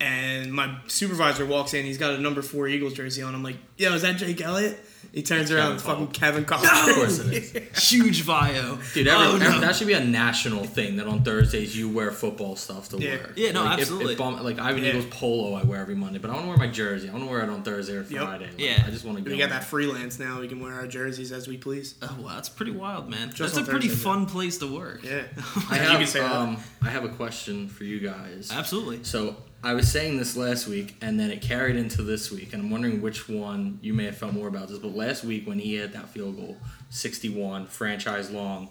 and 0.00 0.52
my 0.52 0.76
supervisor 0.88 1.46
walks 1.46 1.74
in. 1.74 1.84
He's 1.84 1.98
got 1.98 2.14
a 2.14 2.18
number 2.18 2.42
four 2.42 2.66
Eagles 2.68 2.94
jersey 2.94 3.22
on. 3.22 3.34
I'm 3.34 3.42
like, 3.42 3.56
"Yo, 3.76 3.94
is 3.94 4.02
that 4.02 4.16
Jake 4.16 4.40
Elliott?" 4.40 4.78
He 5.12 5.22
turns 5.22 5.50
around, 5.50 5.72
and 5.72 5.80
fucking 5.80 6.08
Kevin 6.08 6.44
Collins. 6.44 6.70
Of 6.88 6.94
course 6.96 7.18
it 7.20 7.54
is. 7.54 7.90
Huge 7.90 8.26
bio. 8.26 8.78
Dude, 8.94 9.06
every, 9.08 9.26
oh, 9.26 9.34
every- 9.36 9.60
that 9.60 9.74
should 9.74 9.86
be 9.86 9.94
a 9.94 10.04
national 10.04 10.64
thing 10.64 10.96
that 10.96 11.06
on 11.06 11.24
Thursdays 11.24 11.76
you 11.76 11.88
wear 11.88 12.10
football 12.12 12.56
stuff 12.56 12.90
to 12.90 12.98
Yeah. 12.98 13.10
wear. 13.16 13.30
Yeah, 13.34 13.52
no, 13.52 13.64
like, 13.64 13.80
absolutely. 13.80 14.14
If, 14.14 14.20
I'm- 14.20 14.42
like 14.44 14.58
I 14.58 14.66
have 14.68 14.76
an 14.76 14.82
Yeah. 14.84 14.90
Eagles 14.90 15.06
polo 15.10 15.54
I 15.54 15.62
wear 15.64 15.80
every 15.80 15.94
Monday, 15.94 16.18
but 16.18 16.30
I 16.30 16.34
want 16.34 16.44
to 16.44 16.48
wear 16.50 16.58
my 16.58 16.68
jersey. 16.68 17.08
I 17.08 17.12
want 17.12 17.24
to 17.24 17.30
wear 17.30 17.40
it 17.42 17.48
on 17.48 17.62
Thursday 17.62 17.94
or 17.94 18.02
Yep. 18.02 18.22
Friday. 18.22 18.44
Like, 18.46 18.54
Yeah. 18.58 18.84
I 18.86 18.90
just 18.90 19.04
want 19.04 19.18
to 19.18 19.24
go. 19.24 19.30
we 19.30 19.38
got 19.38 19.50
that 19.50 19.64
freelance 19.64 20.18
now. 20.18 20.40
We 20.40 20.48
can 20.48 20.60
wear 20.60 20.74
our 20.74 20.86
jerseys 20.86 21.32
as 21.32 21.48
we 21.48 21.56
please. 21.56 21.94
Oh, 22.02 22.16
wow, 22.20 22.34
that's 22.34 22.48
pretty 22.50 22.72
wild, 22.72 23.08
man. 23.08 23.28
Just 23.30 23.54
that's 23.54 23.56
a 23.56 23.60
on 23.60 23.66
pretty 23.66 23.88
Thursday, 23.88 24.04
fun 24.04 24.26
place 24.26 24.58
to 24.58 24.66
work. 24.72 25.02
Yeah, 25.02 25.22
I 25.70 25.74
You 25.76 25.80
have, 25.82 25.98
can 25.98 26.06
say 26.06 26.20
that. 26.20 26.30
um, 26.32 26.58
I 26.82 26.90
have 26.90 27.04
a 27.04 27.08
question 27.08 27.68
for 27.68 27.84
you 27.84 27.98
guys. 27.98 28.50
Absolutely. 28.52 29.00
So 29.04 29.36
I 29.62 29.74
was 29.74 29.90
saying 29.90 30.18
this 30.18 30.36
last 30.36 30.68
week, 30.68 30.96
and 31.00 31.18
then 31.18 31.30
it 31.30 31.42
carried 31.42 31.74
into 31.76 32.02
this 32.02 32.30
week, 32.30 32.52
and 32.52 32.62
I'm 32.62 32.70
wondering 32.70 33.02
which 33.02 33.28
one 33.28 33.80
you 33.82 33.92
may 33.92 34.04
have 34.04 34.16
felt 34.16 34.32
more 34.32 34.46
about 34.46 34.68
this. 34.68 34.78
But 34.78 34.94
last 34.94 35.24
week 35.24 35.46
when 35.48 35.58
he 35.58 35.74
had 35.74 35.92
that 35.94 36.08
field 36.10 36.36
goal, 36.36 36.56
61, 36.90 37.66
franchise 37.66 38.30
long, 38.30 38.68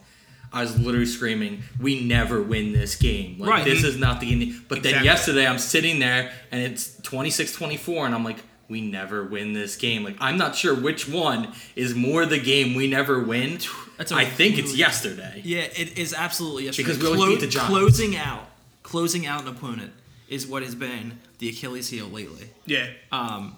I 0.53 0.61
was 0.61 0.79
literally 0.79 1.05
screaming, 1.05 1.63
"We 1.77 2.01
never 2.05 2.41
win 2.41 2.71
this 2.71 2.95
game! 2.95 3.37
Like 3.37 3.49
Right. 3.49 3.65
this 3.65 3.83
is 3.83 3.97
not 3.97 4.21
the." 4.21 4.31
Indi-. 4.31 4.57
But 4.69 4.81
then 4.81 5.03
yesterday, 5.03 5.45
I'm 5.45 5.59
sitting 5.59 5.99
there, 5.99 6.31
and 6.51 6.61
it's 6.61 6.99
26-24, 7.01 8.05
and 8.05 8.15
I'm 8.15 8.23
like. 8.23 8.37
We 8.69 8.81
never 8.81 9.23
win 9.23 9.53
this 9.53 9.77
game. 9.77 10.03
Like 10.03 10.17
I'm 10.19 10.35
not 10.35 10.53
sure 10.53 10.75
which 10.75 11.07
one 11.07 11.53
is 11.77 11.95
more 11.95 12.25
the 12.25 12.37
game 12.37 12.75
we 12.75 12.89
never 12.89 13.17
win. 13.17 13.59
That's 13.97 14.11
I 14.11 14.25
think 14.25 14.57
it's 14.57 14.75
yesterday. 14.75 15.41
Yeah, 15.45 15.61
it 15.61 15.97
is 15.97 16.13
absolutely 16.13 16.65
yesterday. 16.65 16.89
Because 16.89 17.01
we 17.01 17.07
always 17.07 17.35
beat 17.35 17.39
the 17.39 17.47
Giants. 17.47 17.69
Closing 17.69 18.17
out, 18.17 18.49
closing 18.83 19.25
out 19.25 19.43
an 19.43 19.47
opponent 19.47 19.93
is 20.27 20.45
what 20.47 20.63
has 20.63 20.75
been 20.75 21.19
the 21.39 21.49
Achilles 21.49 21.89
heel 21.89 22.07
lately. 22.07 22.49
yeah, 22.65 22.87
Um, 23.11 23.55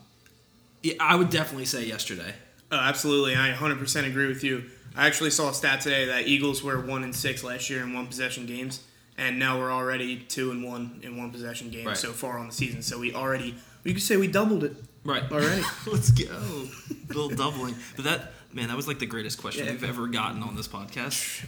yeah, 0.83 0.94
I 1.00 1.16
would 1.16 1.30
definitely 1.30 1.66
say 1.66 1.86
yesterday. 1.86 2.33
uh, 2.71 2.75
absolutely. 2.75 3.36
I 3.36 3.51
100% 3.54 4.07
agree 4.07 4.27
with 4.27 4.44
you. 4.44 4.66
I 4.95 5.07
actually 5.07 5.30
saw 5.31 5.50
a 5.50 5.54
stat 5.54 5.81
today 5.81 6.06
that 6.06 6.27
Eagles 6.27 6.63
were 6.63 6.80
one 6.80 7.04
and 7.04 7.16
six 7.16 7.44
last 7.44 7.69
year 7.69 7.81
in 7.83 7.94
one 7.94 8.07
possession 8.07 8.45
games, 8.45 8.81
and 9.18 9.38
now 9.39 9.57
we're 9.60 9.71
already 9.71 10.18
two 10.18 10.51
and 10.51 10.63
one 10.63 11.00
in 11.04 11.18
one 11.18 11.31
possession 11.31 11.69
games 11.69 11.86
Right. 11.88 11.98
so 11.98 12.12
far 12.12 12.38
on 12.39 12.48
the 12.48 12.54
season. 12.54 12.81
So 12.81 12.98
we 13.00 13.13
already, 13.13 13.56
we 13.83 13.94
could 13.94 14.01
say 14.04 14.18
we 14.18 14.27
doubled 14.27 14.63
it. 14.63 14.75
Right. 15.04 15.24
Alright. 15.31 15.63
Let's 15.88 16.12
go. 16.12 16.68
Little 17.07 17.30
doubling. 17.30 17.75
But 17.95 18.06
that 18.06 18.31
man, 18.54 18.68
that 18.68 18.75
was 18.77 18.88
like 18.88 19.00
the 19.00 19.06
greatest 19.06 19.39
question 19.39 19.66
Yeah. 19.66 19.71
we've 19.74 19.83
ever 19.83 20.07
gotten 20.07 20.44
on 20.44 20.56
this 20.56 20.68
podcast. 20.68 21.45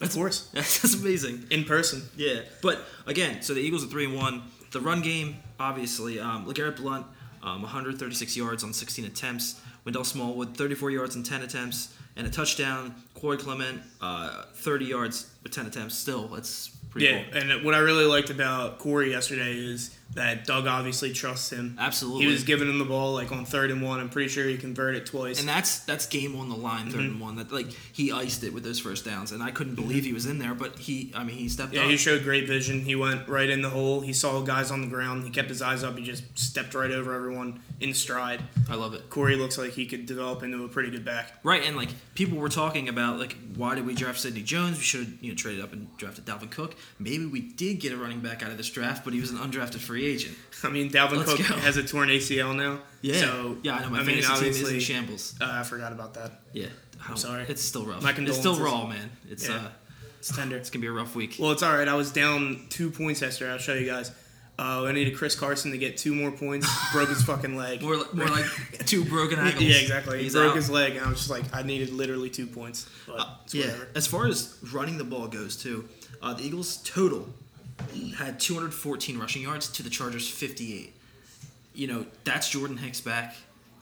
That's, 0.00 0.14
of 0.14 0.18
course, 0.20 0.48
That's 0.52 0.78
that's 0.82 0.94
amazing. 0.94 1.46
in 1.50 1.64
person. 1.64 2.02
Yeah. 2.16 2.40
But 2.62 2.80
again, 3.06 3.42
so 3.42 3.54
the 3.54 3.60
Eagles 3.60 3.84
are 3.84 3.88
three 3.88 4.06
and 4.06 4.16
one. 4.16 4.42
The 4.72 4.80
run 4.80 5.02
game, 5.02 5.36
obviously, 5.58 6.18
um, 6.18 6.46
LeGarrette 6.46 6.76
Blunt, 6.76 7.06
um, 7.42 7.62
136 7.62 8.36
yards 8.36 8.64
on 8.64 8.72
16 8.72 9.04
attempts. 9.04 9.60
Wendell 9.84 10.04
Smallwood, 10.04 10.56
34 10.56 10.90
yards 10.90 11.16
on 11.16 11.22
10 11.22 11.42
attempts, 11.42 11.94
and 12.16 12.26
a 12.26 12.30
touchdown. 12.30 12.94
Corey 13.14 13.36
Clement, 13.38 13.80
uh, 14.00 14.44
30 14.54 14.84
yards 14.86 15.30
with 15.42 15.52
10 15.52 15.66
attempts. 15.66 15.94
Still, 15.96 16.28
that's 16.28 16.68
pretty 16.90 17.06
cool. 17.08 17.16
Yeah, 17.16 17.24
cool. 17.40 17.52
and 17.52 17.64
what 17.64 17.74
I 17.74 17.78
really 17.78 18.04
liked 18.04 18.30
about 18.30 18.78
Corey 18.78 19.10
yesterday 19.10 19.54
is 19.56 19.96
that 20.14 20.44
Doug 20.44 20.66
obviously 20.66 21.12
trusts 21.12 21.50
him. 21.52 21.76
Absolutely. 21.78 22.24
He 22.26 22.32
was 22.32 22.42
giving 22.42 22.68
him 22.68 22.78
the 22.80 22.84
ball 22.84 23.12
like 23.14 23.30
on 23.30 23.44
third 23.44 23.70
and 23.70 23.80
one. 23.80 24.00
I'm 24.00 24.08
pretty 24.10 24.28
sure 24.28 24.44
he 24.46 24.56
converted 24.58 25.06
twice. 25.06 25.38
And 25.38 25.48
that's 25.48 25.80
that's 25.80 26.06
game 26.06 26.34
on 26.36 26.48
the 26.48 26.56
line, 26.56 26.86
3rd 26.86 26.90
Mm-hmm. 26.90 26.98
and 27.00 27.20
one. 27.20 27.36
That 27.36 27.52
like 27.52 27.68
he 27.92 28.10
iced 28.10 28.42
it 28.42 28.52
with 28.52 28.64
those 28.64 28.80
first 28.80 29.04
downs, 29.04 29.30
and 29.32 29.42
I 29.42 29.50
couldn't 29.52 29.76
believe 29.76 30.04
he 30.04 30.12
was 30.12 30.26
in 30.26 30.38
there. 30.38 30.54
But 30.54 30.78
he, 30.80 31.12
I 31.14 31.22
mean, 31.22 31.36
he 31.36 31.48
stepped 31.48 31.72
yeah, 31.72 31.82
up. 31.82 31.90
he 31.90 31.96
showed 31.96 32.24
great 32.24 32.48
vision. 32.48 32.80
He 32.80 32.96
went 32.96 33.28
right 33.28 33.48
in 33.48 33.62
the 33.62 33.70
hole. 33.70 34.00
He 34.00 34.12
saw 34.12 34.40
guys 34.42 34.70
on 34.72 34.80
the 34.80 34.88
ground. 34.88 35.22
He 35.24 35.30
kept 35.30 35.48
his 35.48 35.62
eyes 35.62 35.84
up. 35.84 35.96
He 35.96 36.02
just 36.04 36.36
stepped 36.38 36.74
right 36.74 36.90
over 36.90 37.14
everyone 37.14 37.60
in 37.78 37.94
stride. 37.94 38.42
I 38.68 38.74
love 38.74 38.94
it. 38.94 39.10
Corey 39.10 39.36
looks 39.36 39.58
like 39.58 39.72
he 39.72 39.86
could 39.86 40.06
develop 40.06 40.42
into 40.42 40.64
a 40.64 40.68
pretty 40.68 40.90
good 40.90 41.04
back. 41.04 41.34
Right, 41.44 41.64
and 41.64 41.76
like 41.76 41.90
people 42.16 42.36
were 42.38 42.48
talking 42.48 42.88
about 42.88 43.18
like 43.20 43.36
why 43.54 43.74
did 43.76 43.86
we 43.86 43.94
draft 43.94 44.18
Sidney 44.18 44.42
Jones? 44.42 44.76
We 44.78 44.82
should 44.82 45.00
have 45.06 45.14
you 45.22 45.30
know 45.30 45.36
traded 45.36 45.62
up 45.62 45.72
and 45.72 45.96
drafted 45.98 46.24
Dalvin 46.26 46.50
Cook. 46.50 46.74
Maybe 46.98 47.26
we 47.26 47.40
did 47.40 47.78
get 47.78 47.92
a 47.92 47.96
running 47.96 48.20
back 48.20 48.42
out 48.42 48.50
of 48.50 48.56
this 48.56 48.70
draft, 48.70 49.04
but 49.04 49.12
he 49.12 49.20
was 49.20 49.30
an 49.30 49.38
undrafted 49.38 49.78
free 49.78 49.99
agent. 50.06 50.36
I 50.64 50.68
mean, 50.68 50.90
Dalvin 50.90 51.18
Let's 51.18 51.34
Cook 51.34 51.48
go. 51.48 51.54
has 51.56 51.76
a 51.76 51.82
torn 51.82 52.08
ACL 52.08 52.54
now. 52.56 52.80
Yeah. 53.02 53.14
So 53.20 53.56
yeah, 53.62 53.76
I 53.76 53.82
know. 53.82 53.90
My 53.90 54.00
I 54.00 54.04
mean, 54.04 54.22
fantasy 54.22 54.52
team 54.52 54.62
is 54.66 54.72
in 54.72 54.80
shambles. 54.80 55.34
uh, 55.40 55.46
I 55.50 55.62
forgot 55.62 55.92
about 55.92 56.14
that. 56.14 56.40
Yeah, 56.52 56.66
I'm 57.08 57.16
sorry. 57.16 57.44
It's 57.48 57.62
still 57.62 57.86
rough. 57.86 58.02
My 58.02 58.12
it's 58.14 58.36
still 58.38 58.58
raw, 58.58 58.86
man. 58.86 59.10
It's 59.30 59.48
Yeah. 59.48 59.56
uh, 59.56 59.68
It's 60.18 60.34
tender. 60.36 60.56
it's 60.56 60.68
gonna 60.70 60.82
be 60.82 60.86
a 60.88 60.92
rough 60.92 61.14
week. 61.14 61.36
Well, 61.38 61.52
it's 61.52 61.62
all 61.62 61.72
right. 61.76 61.88
I 61.88 61.94
was 61.94 62.12
down 62.12 62.66
two 62.68 62.90
points 62.90 63.22
yesterday. 63.22 63.52
I'll 63.52 63.58
show 63.58 63.74
you 63.74 63.86
guys. 63.86 64.12
Uh, 64.58 64.84
I 64.84 64.92
needed 64.92 65.16
Chris 65.16 65.34
Carson 65.34 65.70
to 65.70 65.78
get 65.78 65.96
two 65.96 66.14
more 66.14 66.30
points. 66.30 66.68
Broke 66.92 67.08
his 67.08 67.22
fucking 67.22 67.56
leg. 67.56 67.80
more, 67.86 67.96
li- 67.96 68.04
more 68.12 68.26
like 68.28 68.44
two 68.84 69.02
broken 69.06 69.38
ankles. 69.38 69.64
yeah, 69.64 69.76
exactly. 69.76 70.22
He 70.22 70.28
broke 70.28 70.50
out. 70.50 70.56
his 70.56 70.68
leg, 70.68 70.96
and 70.96 71.06
I 71.06 71.08
was 71.08 71.16
just 71.16 71.30
like, 71.30 71.44
I 71.56 71.62
needed 71.62 71.88
literally 71.94 72.28
two 72.28 72.46
points. 72.46 72.86
But 73.06 73.26
it's 73.44 73.54
Yeah, 73.54 73.68
whatever. 73.68 73.88
as 73.94 74.06
far 74.06 74.26
as 74.26 74.58
running 74.70 74.98
the 74.98 75.04
ball 75.04 75.28
goes, 75.28 75.56
too, 75.56 75.88
uh, 76.20 76.34
the 76.34 76.42
Eagles 76.44 76.76
total 76.84 77.30
had 78.16 78.40
214 78.40 79.18
rushing 79.18 79.42
yards 79.42 79.68
to 79.72 79.82
the 79.82 79.90
Chargers 79.90 80.28
58. 80.28 80.92
You 81.74 81.86
know, 81.86 82.06
that's 82.24 82.48
Jordan 82.50 82.76
Hicks 82.76 83.00
back 83.00 83.34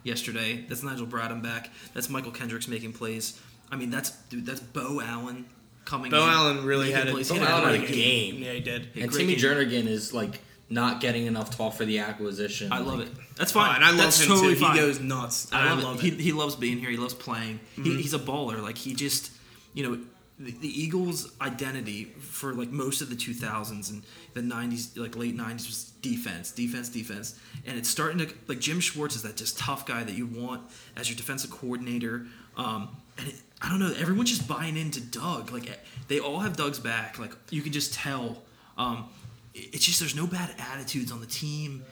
yesterday. 0.05 0.64
That's 0.69 0.83
Nigel 0.83 1.07
Bradham 1.07 1.43
back. 1.43 1.71
That's 1.95 2.09
Mychal 2.09 2.35
Kendricks 2.35 2.69
making 2.69 2.93
plays. 2.93 3.40
I 3.71 3.76
mean, 3.76 3.90
that's 3.90 4.11
dude. 4.28 4.47
That's 4.47 4.61
Beau 4.61 5.00
Allen 5.00 5.47
coming. 5.85 6.11
Beau 6.11 6.25
in, 6.25 6.31
Allen 6.31 6.64
really 6.64 6.87
making 6.87 6.97
had 6.99 7.09
a, 7.09 7.12
plays. 7.12 7.28
Beau 7.31 7.37
had 7.37 7.49
Allen 7.49 7.64
great 7.71 7.81
had 7.81 7.90
a 7.90 7.93
game. 7.93 8.35
game. 8.35 8.43
Yeah, 8.43 8.52
he 8.52 8.61
did. 8.61 8.88
Hey, 8.95 9.02
and 9.02 9.12
Timmy 9.12 9.37
game. 9.37 9.45
Jernigan 9.45 9.87
is 9.87 10.12
like 10.14 10.40
not 10.71 11.00
getting 11.00 11.26
enough 11.26 11.57
talk 11.57 11.75
for 11.75 11.85
the 11.87 11.99
acquisition. 11.99 12.71
I 12.73 12.78
love 12.81 12.99
Like, 12.99 13.09
it. 13.09 13.14
That's 13.37 13.52
Oh, 13.52 13.61
fine. 13.61 13.76
and 13.76 13.85
I 13.85 13.88
love 13.90 13.99
That's 13.99 14.21
him 14.23 14.28
totally 14.28 14.55
too. 14.55 14.61
fine. 14.61 14.75
He 14.75 14.81
goes 14.81 15.00
nuts. 15.00 15.50
I 15.52 15.71
love, 15.71 15.83
love 15.83 16.05
it. 16.05 16.14
He, 16.14 16.23
he 16.23 16.33
loves 16.33 16.57
being 16.57 16.78
here. 16.78 16.90
He 16.90 16.97
loves 16.99 17.14
playing. 17.14 17.61
He, 17.75 17.81
mm-hmm. 17.83 17.99
he's 17.99 18.12
a 18.12 18.19
baller. 18.19 18.62
Like 18.62 18.76
he 18.76 18.93
just, 18.95 19.31
you 19.73 19.88
know, 19.88 19.99
the, 20.38 20.52
the 20.52 20.68
Eagles' 20.83 21.33
identity 21.40 22.04
for 22.21 22.52
like 22.54 22.71
most 22.71 23.00
of 23.00 23.11
the 23.11 23.16
2000s 23.16 23.90
and 23.90 24.02
the 24.35 24.40
90s, 24.40 24.97
like 24.97 25.16
late 25.16 25.37
90s, 25.37 25.66
was 25.66 25.92
defense, 26.02 26.50
defense, 26.52 26.88
defense. 26.88 27.38
And 27.66 27.76
it's 27.78 27.88
starting 27.88 28.18
to 28.18 28.33
like 28.47 28.61
Jim 28.61 28.80
Schwartz 28.80 29.16
is 29.16 29.23
that 29.23 29.37
just 29.37 29.59
tough 29.59 29.85
guy 29.87 30.04
that 30.04 30.14
you 30.14 30.26
want 30.26 30.62
as 30.97 31.09
your 31.09 31.16
defensive 31.16 31.50
coordinator. 31.50 32.26
Um, 32.57 32.97
and 33.18 33.28
it, 33.28 33.35
I 33.61 33.68
don't 33.68 33.80
know, 33.80 33.92
everyone's 33.99 34.30
just 34.30 34.47
buying 34.47 34.76
into 34.76 35.00
Doug. 35.00 35.50
Like 35.50 35.68
they 36.09 36.21
all 36.21 36.38
have 36.40 36.57
Doug's 36.57 36.78
back. 36.78 37.18
Like 37.18 37.33
you 37.50 37.62
can 37.62 37.73
just 37.73 37.95
tell. 37.95 38.42
Um, 38.76 39.09
it- 39.54 39.71
it's 39.75 39.85
just 39.85 39.99
there's 39.99 40.14
no 40.14 40.26
bad 40.26 40.54
attitudes 40.73 41.11
on 41.11 41.21
the 41.21 41.26
team. 41.26 41.85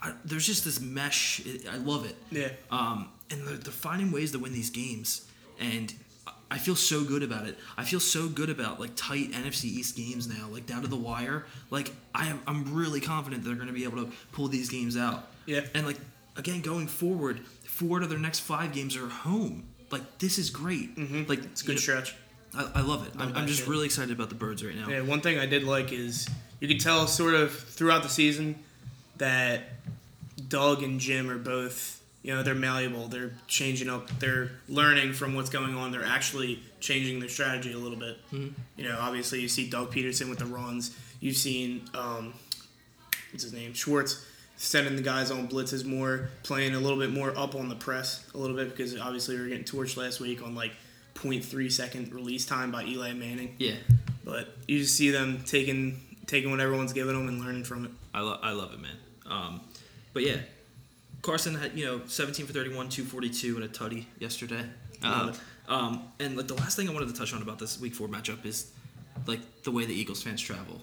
I, 0.00 0.12
there's 0.24 0.46
just 0.46 0.64
this 0.64 0.80
mesh. 0.80 1.40
It, 1.44 1.66
I 1.70 1.76
love 1.76 2.06
it. 2.06 2.16
Yeah. 2.30 2.48
Um, 2.70 3.08
and 3.30 3.46
they're, 3.46 3.56
they're 3.56 3.72
finding 3.72 4.10
ways 4.12 4.32
to 4.32 4.38
win 4.38 4.52
these 4.52 4.70
games, 4.70 5.26
and 5.60 5.92
I- 6.50 6.58
feel 6.58 6.76
so 6.76 7.04
good 7.04 7.22
about 7.22 7.46
it. 7.46 7.58
I 7.76 7.84
feel 7.84 8.00
so 8.00 8.28
good 8.28 8.48
about 8.50 8.80
like 8.80 8.92
tight 8.96 9.32
NFC 9.32 9.64
East 9.66 9.96
games 9.96 10.26
now, 10.28 10.48
like 10.50 10.66
down 10.66 10.82
to 10.82 10.88
the 10.88 10.96
wire. 10.96 11.44
Like 11.70 11.92
I 12.14 12.28
am, 12.28 12.40
I'm 12.46 12.74
really 12.74 13.00
confident 13.00 13.44
they're 13.44 13.54
going 13.54 13.66
to 13.68 13.72
be 13.74 13.84
able 13.84 14.04
to 14.04 14.10
pull 14.32 14.48
these 14.48 14.68
games 14.68 14.96
out. 14.96 15.28
Yeah. 15.46 15.60
And 15.74 15.86
like 15.86 15.98
again, 16.36 16.62
going 16.62 16.86
forward, 16.86 17.40
four 17.64 18.02
of 18.02 18.08
their 18.08 18.18
next 18.18 18.40
five 18.40 18.72
games 18.72 18.96
are 18.96 19.08
home. 19.08 19.64
Like 19.90 20.18
this 20.18 20.38
is 20.38 20.50
great. 20.50 20.96
Mm-hmm. 20.96 21.24
Like 21.28 21.44
It's 21.44 21.62
a 21.62 21.66
good 21.66 21.78
stretch. 21.78 22.14
I, 22.56 22.70
I 22.76 22.80
love 22.80 23.06
it. 23.06 23.12
I'm, 23.18 23.34
I'm 23.36 23.46
just 23.46 23.60
shit. 23.60 23.68
really 23.68 23.86
excited 23.86 24.12
about 24.12 24.28
the 24.28 24.34
birds 24.34 24.64
right 24.64 24.76
now. 24.76 24.88
Yeah, 24.88 25.00
one 25.02 25.20
thing 25.20 25.38
I 25.38 25.46
did 25.46 25.64
like 25.64 25.92
is 25.92 26.28
you 26.60 26.68
can 26.68 26.78
tell 26.78 27.06
sort 27.06 27.34
of 27.34 27.52
throughout 27.52 28.02
the 28.02 28.08
season 28.08 28.58
that 29.18 29.62
Doug 30.48 30.82
and 30.82 31.00
Jim 31.00 31.30
are 31.30 31.38
both, 31.38 31.93
you 32.24 32.34
know, 32.34 32.42
they're 32.42 32.54
malleable. 32.54 33.06
They're 33.06 33.32
changing 33.46 33.90
up. 33.90 34.08
They're 34.18 34.50
learning 34.66 35.12
from 35.12 35.34
what's 35.34 35.50
going 35.50 35.76
on. 35.76 35.92
They're 35.92 36.06
actually 36.06 36.58
changing 36.80 37.20
their 37.20 37.28
strategy 37.28 37.74
a 37.74 37.78
little 37.78 37.98
bit. 37.98 38.16
Mm-hmm. 38.32 38.48
You 38.78 38.88
know, 38.88 38.96
obviously 38.98 39.42
you 39.42 39.48
see 39.48 39.68
Doug 39.68 39.92
Pederson 39.92 40.30
with 40.30 40.38
the 40.38 40.46
runs. 40.46 40.96
You've 41.20 41.36
seen 41.36 41.82
um, 41.92 42.32
what's 43.30 43.44
his 43.44 43.52
name 43.52 43.74
Schwartz 43.74 44.24
sending 44.56 44.96
the 44.96 45.02
guys 45.02 45.30
on 45.30 45.48
blitzes 45.48 45.84
more, 45.84 46.30
playing 46.42 46.74
a 46.74 46.80
little 46.80 46.98
bit 46.98 47.10
more 47.10 47.36
up 47.36 47.54
on 47.54 47.68
the 47.68 47.74
press 47.74 48.26
a 48.34 48.38
little 48.38 48.56
bit 48.56 48.70
because 48.70 48.98
obviously 48.98 49.36
we 49.36 49.42
were 49.42 49.48
getting 49.48 49.64
torched 49.64 49.98
last 49.98 50.18
week 50.18 50.42
on 50.42 50.54
like 50.54 50.72
0.3 51.16 51.70
second 51.70 52.14
release 52.14 52.46
time 52.46 52.70
by 52.70 52.84
Eli 52.84 53.12
Manning. 53.12 53.54
Yeah. 53.58 53.74
But 54.24 54.48
you 54.66 54.78
just 54.78 54.96
see 54.96 55.10
them 55.10 55.42
taking 55.44 56.00
taking 56.26 56.50
what 56.50 56.60
everyone's 56.60 56.94
giving 56.94 57.14
them 57.14 57.28
and 57.28 57.44
learning 57.44 57.64
from 57.64 57.84
it. 57.84 57.90
I, 58.14 58.20
lo- 58.20 58.38
I 58.42 58.52
love 58.52 58.72
it, 58.72 58.80
man. 58.80 58.96
Um, 59.26 59.60
but 60.14 60.22
yeah, 60.22 60.38
Carson 61.24 61.54
had 61.54 61.76
you 61.76 61.86
know 61.86 62.02
17 62.06 62.46
for 62.46 62.52
31, 62.52 62.90
242, 62.90 63.56
and 63.56 63.64
a 63.64 63.68
tutty 63.68 64.04
yesterday. 64.18 64.62
Um, 65.02 65.26
Love 65.26 65.40
um, 65.68 66.02
and 66.20 66.36
like 66.36 66.46
the 66.46 66.54
last 66.54 66.76
thing 66.76 66.88
I 66.88 66.92
wanted 66.92 67.08
to 67.08 67.14
touch 67.14 67.32
on 67.32 67.40
about 67.40 67.58
this 67.58 67.80
Week 67.80 67.94
Four 67.94 68.08
matchup 68.08 68.44
is 68.44 68.70
like 69.26 69.40
the 69.62 69.70
way 69.70 69.86
the 69.86 69.94
Eagles 69.94 70.22
fans 70.22 70.40
travel. 70.40 70.82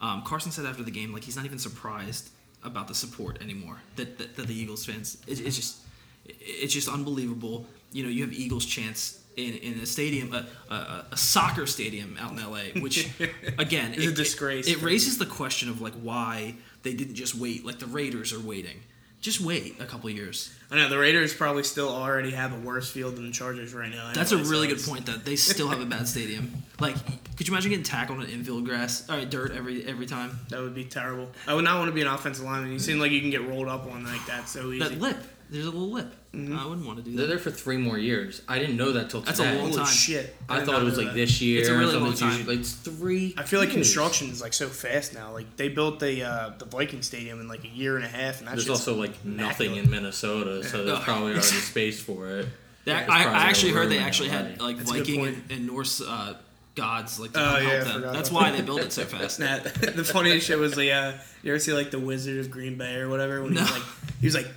Um, 0.00 0.22
Carson 0.22 0.50
said 0.50 0.64
after 0.64 0.82
the 0.82 0.90
game 0.90 1.12
like 1.12 1.22
he's 1.22 1.36
not 1.36 1.44
even 1.44 1.58
surprised 1.58 2.30
about 2.62 2.88
the 2.88 2.94
support 2.94 3.42
anymore 3.42 3.76
that 3.96 4.16
that, 4.16 4.36
that 4.36 4.46
the 4.46 4.54
Eagles 4.54 4.86
fans. 4.86 5.18
It, 5.26 5.40
it's 5.40 5.56
just 5.56 5.76
it's 6.24 6.72
just 6.72 6.88
unbelievable. 6.88 7.66
You 7.92 8.04
know, 8.04 8.08
you 8.08 8.24
have 8.24 8.32
Eagles 8.32 8.64
chants. 8.64 9.20
In, 9.36 9.54
in 9.54 9.80
a 9.80 9.86
stadium, 9.86 10.32
a, 10.32 10.46
a, 10.72 11.06
a 11.10 11.16
soccer 11.16 11.66
stadium 11.66 12.16
out 12.20 12.30
in 12.30 12.36
LA, 12.36 12.80
which 12.80 13.10
again, 13.58 13.92
It's 13.92 14.06
a 14.06 14.12
disgrace. 14.12 14.68
It 14.68 14.80
raises 14.80 15.18
the 15.18 15.26
question 15.26 15.68
of 15.68 15.80
like 15.80 15.94
why 15.94 16.54
they 16.84 16.94
didn't 16.94 17.16
just 17.16 17.34
wait, 17.34 17.66
like 17.66 17.80
the 17.80 17.86
Raiders 17.86 18.32
are 18.32 18.38
waiting. 18.38 18.80
Just 19.24 19.40
wait 19.40 19.80
a 19.80 19.86
couple 19.86 20.10
years. 20.10 20.52
I 20.70 20.76
know 20.76 20.90
the 20.90 20.98
Raiders 20.98 21.32
probably 21.32 21.62
still 21.62 21.88
already 21.88 22.32
have 22.32 22.52
a 22.52 22.58
worse 22.60 22.90
field 22.90 23.16
than 23.16 23.24
the 23.24 23.32
Chargers 23.32 23.72
right 23.72 23.90
now. 23.90 24.12
That's 24.12 24.32
a 24.32 24.36
really 24.36 24.68
so 24.68 24.74
good 24.74 24.84
point. 24.84 25.06
That 25.06 25.24
they 25.24 25.34
still 25.34 25.68
have 25.68 25.80
a 25.80 25.86
bad 25.86 26.06
stadium. 26.06 26.52
Like, 26.78 26.94
could 27.34 27.48
you 27.48 27.54
imagine 27.54 27.70
getting 27.70 27.84
tackled 27.84 28.18
on 28.18 28.26
infield 28.26 28.66
grass, 28.66 29.08
all 29.08 29.16
right, 29.16 29.30
dirt 29.30 29.52
every 29.52 29.82
every 29.86 30.04
time? 30.04 30.40
That 30.50 30.60
would 30.60 30.74
be 30.74 30.84
terrible. 30.84 31.30
I 31.48 31.54
would 31.54 31.64
not 31.64 31.78
want 31.78 31.88
to 31.88 31.94
be 31.94 32.02
an 32.02 32.06
offensive 32.06 32.44
lineman. 32.44 32.70
You 32.70 32.78
seem 32.78 32.98
like 32.98 33.12
you 33.12 33.22
can 33.22 33.30
get 33.30 33.48
rolled 33.48 33.66
up 33.66 33.90
on 33.90 34.04
like 34.04 34.26
that 34.26 34.46
so 34.46 34.70
easy. 34.70 34.80
That 34.80 35.00
lip, 35.00 35.16
there's 35.48 35.64
a 35.64 35.70
little 35.70 35.90
lip. 35.90 36.14
Mm-hmm. 36.34 36.58
I 36.58 36.66
wouldn't 36.66 36.86
want 36.86 36.98
to 36.98 37.04
do 37.04 37.10
that. 37.12 37.16
They're 37.16 37.26
there 37.26 37.38
for 37.38 37.50
three 37.50 37.76
more 37.76 37.96
years. 37.98 38.42
I 38.48 38.58
didn't 38.58 38.76
know 38.76 38.92
that 38.92 39.10
till 39.10 39.20
today. 39.20 39.26
That's 39.30 39.40
a 39.40 39.44
today. 39.44 39.56
long 39.58 39.68
Holy 39.70 39.82
time. 39.84 39.86
shit! 39.92 40.36
I 40.48 40.56
did 40.58 40.66
thought 40.66 40.82
it 40.82 40.84
was 40.84 40.96
like 40.98 41.06
that. 41.08 41.14
this 41.14 41.40
year. 41.40 41.60
It's 41.60 41.68
a 41.68 41.76
really 41.76 41.94
or 41.94 42.00
long. 42.00 42.10
It's 42.10 42.20
time. 42.20 42.36
usually- 42.36 42.56
It's 42.56 42.72
three. 42.72 43.34
I 43.36 43.42
feel 43.44 43.60
like 43.60 43.68
years. 43.68 43.86
construction 43.86 44.28
is 44.30 44.40
like 44.42 44.52
so 44.52 44.68
fast 44.68 45.14
now. 45.14 45.32
Like 45.32 45.56
they 45.56 45.68
built 45.68 46.00
the 46.00 46.22
uh, 46.24 46.50
the 46.58 46.64
Viking 46.64 47.02
Stadium 47.02 47.40
in 47.40 47.48
like 47.48 47.64
a 47.64 47.68
year 47.68 47.96
and 47.96 48.04
a 48.04 48.08
half, 48.08 48.38
and 48.40 48.48
that's 48.48 48.64
There's 48.64 48.70
also 48.70 48.94
like 48.94 49.24
nothing 49.24 49.76
in 49.76 49.90
Minnesota, 49.90 50.64
so 50.64 50.84
there's 50.84 50.98
Yeah. 50.98 51.04
probably 51.04 51.32
already 51.32 51.40
space 51.46 52.00
for 52.02 52.28
it. 52.28 52.46
They- 52.84 52.92
It's 52.92 53.08
I, 53.10 53.24
I 53.24 53.44
actually 53.48 53.72
heard 53.72 53.88
they 53.90 53.98
actually 53.98 54.28
LA. 54.30 54.34
had 54.36 54.60
like 54.60 54.76
That's 54.78 54.90
Viking 54.90 55.24
and, 55.26 55.42
and 55.50 55.66
Norse 55.66 56.00
uh, 56.00 56.34
gods 56.74 57.18
like 57.20 57.32
to 57.32 57.40
Oh, 57.40 57.54
come 57.54 57.62
yeah, 57.62 57.84
help 57.84 58.02
them. 58.02 58.12
That's 58.12 58.30
why 58.32 58.50
that. 58.50 58.56
they 58.58 58.62
built 58.64 58.80
it 58.80 58.92
so 58.92 59.04
fast. 59.06 59.38
Nah, 59.40 59.58
the 59.58 60.04
funniest 60.04 60.46
shit 60.46 60.58
was 60.58 60.74
the 60.74 60.90
uh, 60.92 61.12
you 61.42 61.52
ever 61.52 61.58
see 61.58 61.72
like 61.72 61.90
the 61.92 61.98
Wizard 62.00 62.38
of 62.40 62.50
Green 62.50 62.76
Bay 62.76 62.96
or 62.96 63.08
whatever 63.08 63.42
when 63.42 63.52
he 63.52 63.58
was 63.60 63.70
like 63.70 63.82
he 64.20 64.26
was 64.26 64.34
like 64.34 64.48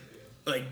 like 0.45 0.63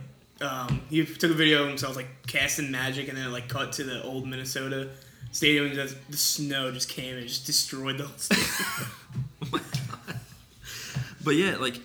um, 0.41 0.81
he 0.89 1.05
took 1.05 1.31
a 1.31 1.35
video 1.35 1.63
of 1.63 1.69
himself 1.69 1.95
like 1.95 2.07
casting 2.27 2.71
magic 2.71 3.07
and 3.07 3.17
then 3.17 3.27
it, 3.27 3.29
like 3.31 3.47
cut 3.47 3.71
to 3.73 3.83
the 3.83 4.03
old 4.03 4.27
Minnesota 4.27 4.89
stadium 5.31 5.65
and 5.67 5.75
just, 5.75 5.95
the 6.11 6.17
snow 6.17 6.71
just 6.71 6.89
came 6.89 7.15
and 7.17 7.27
just 7.27 7.45
destroyed 7.45 7.97
the 7.97 8.03
whole 8.05 8.17
stadium. 8.17 8.47
Oh 9.43 9.47
my 9.51 9.59
god. 9.59 10.19
But 11.23 11.35
yeah, 11.35 11.57
like 11.57 11.79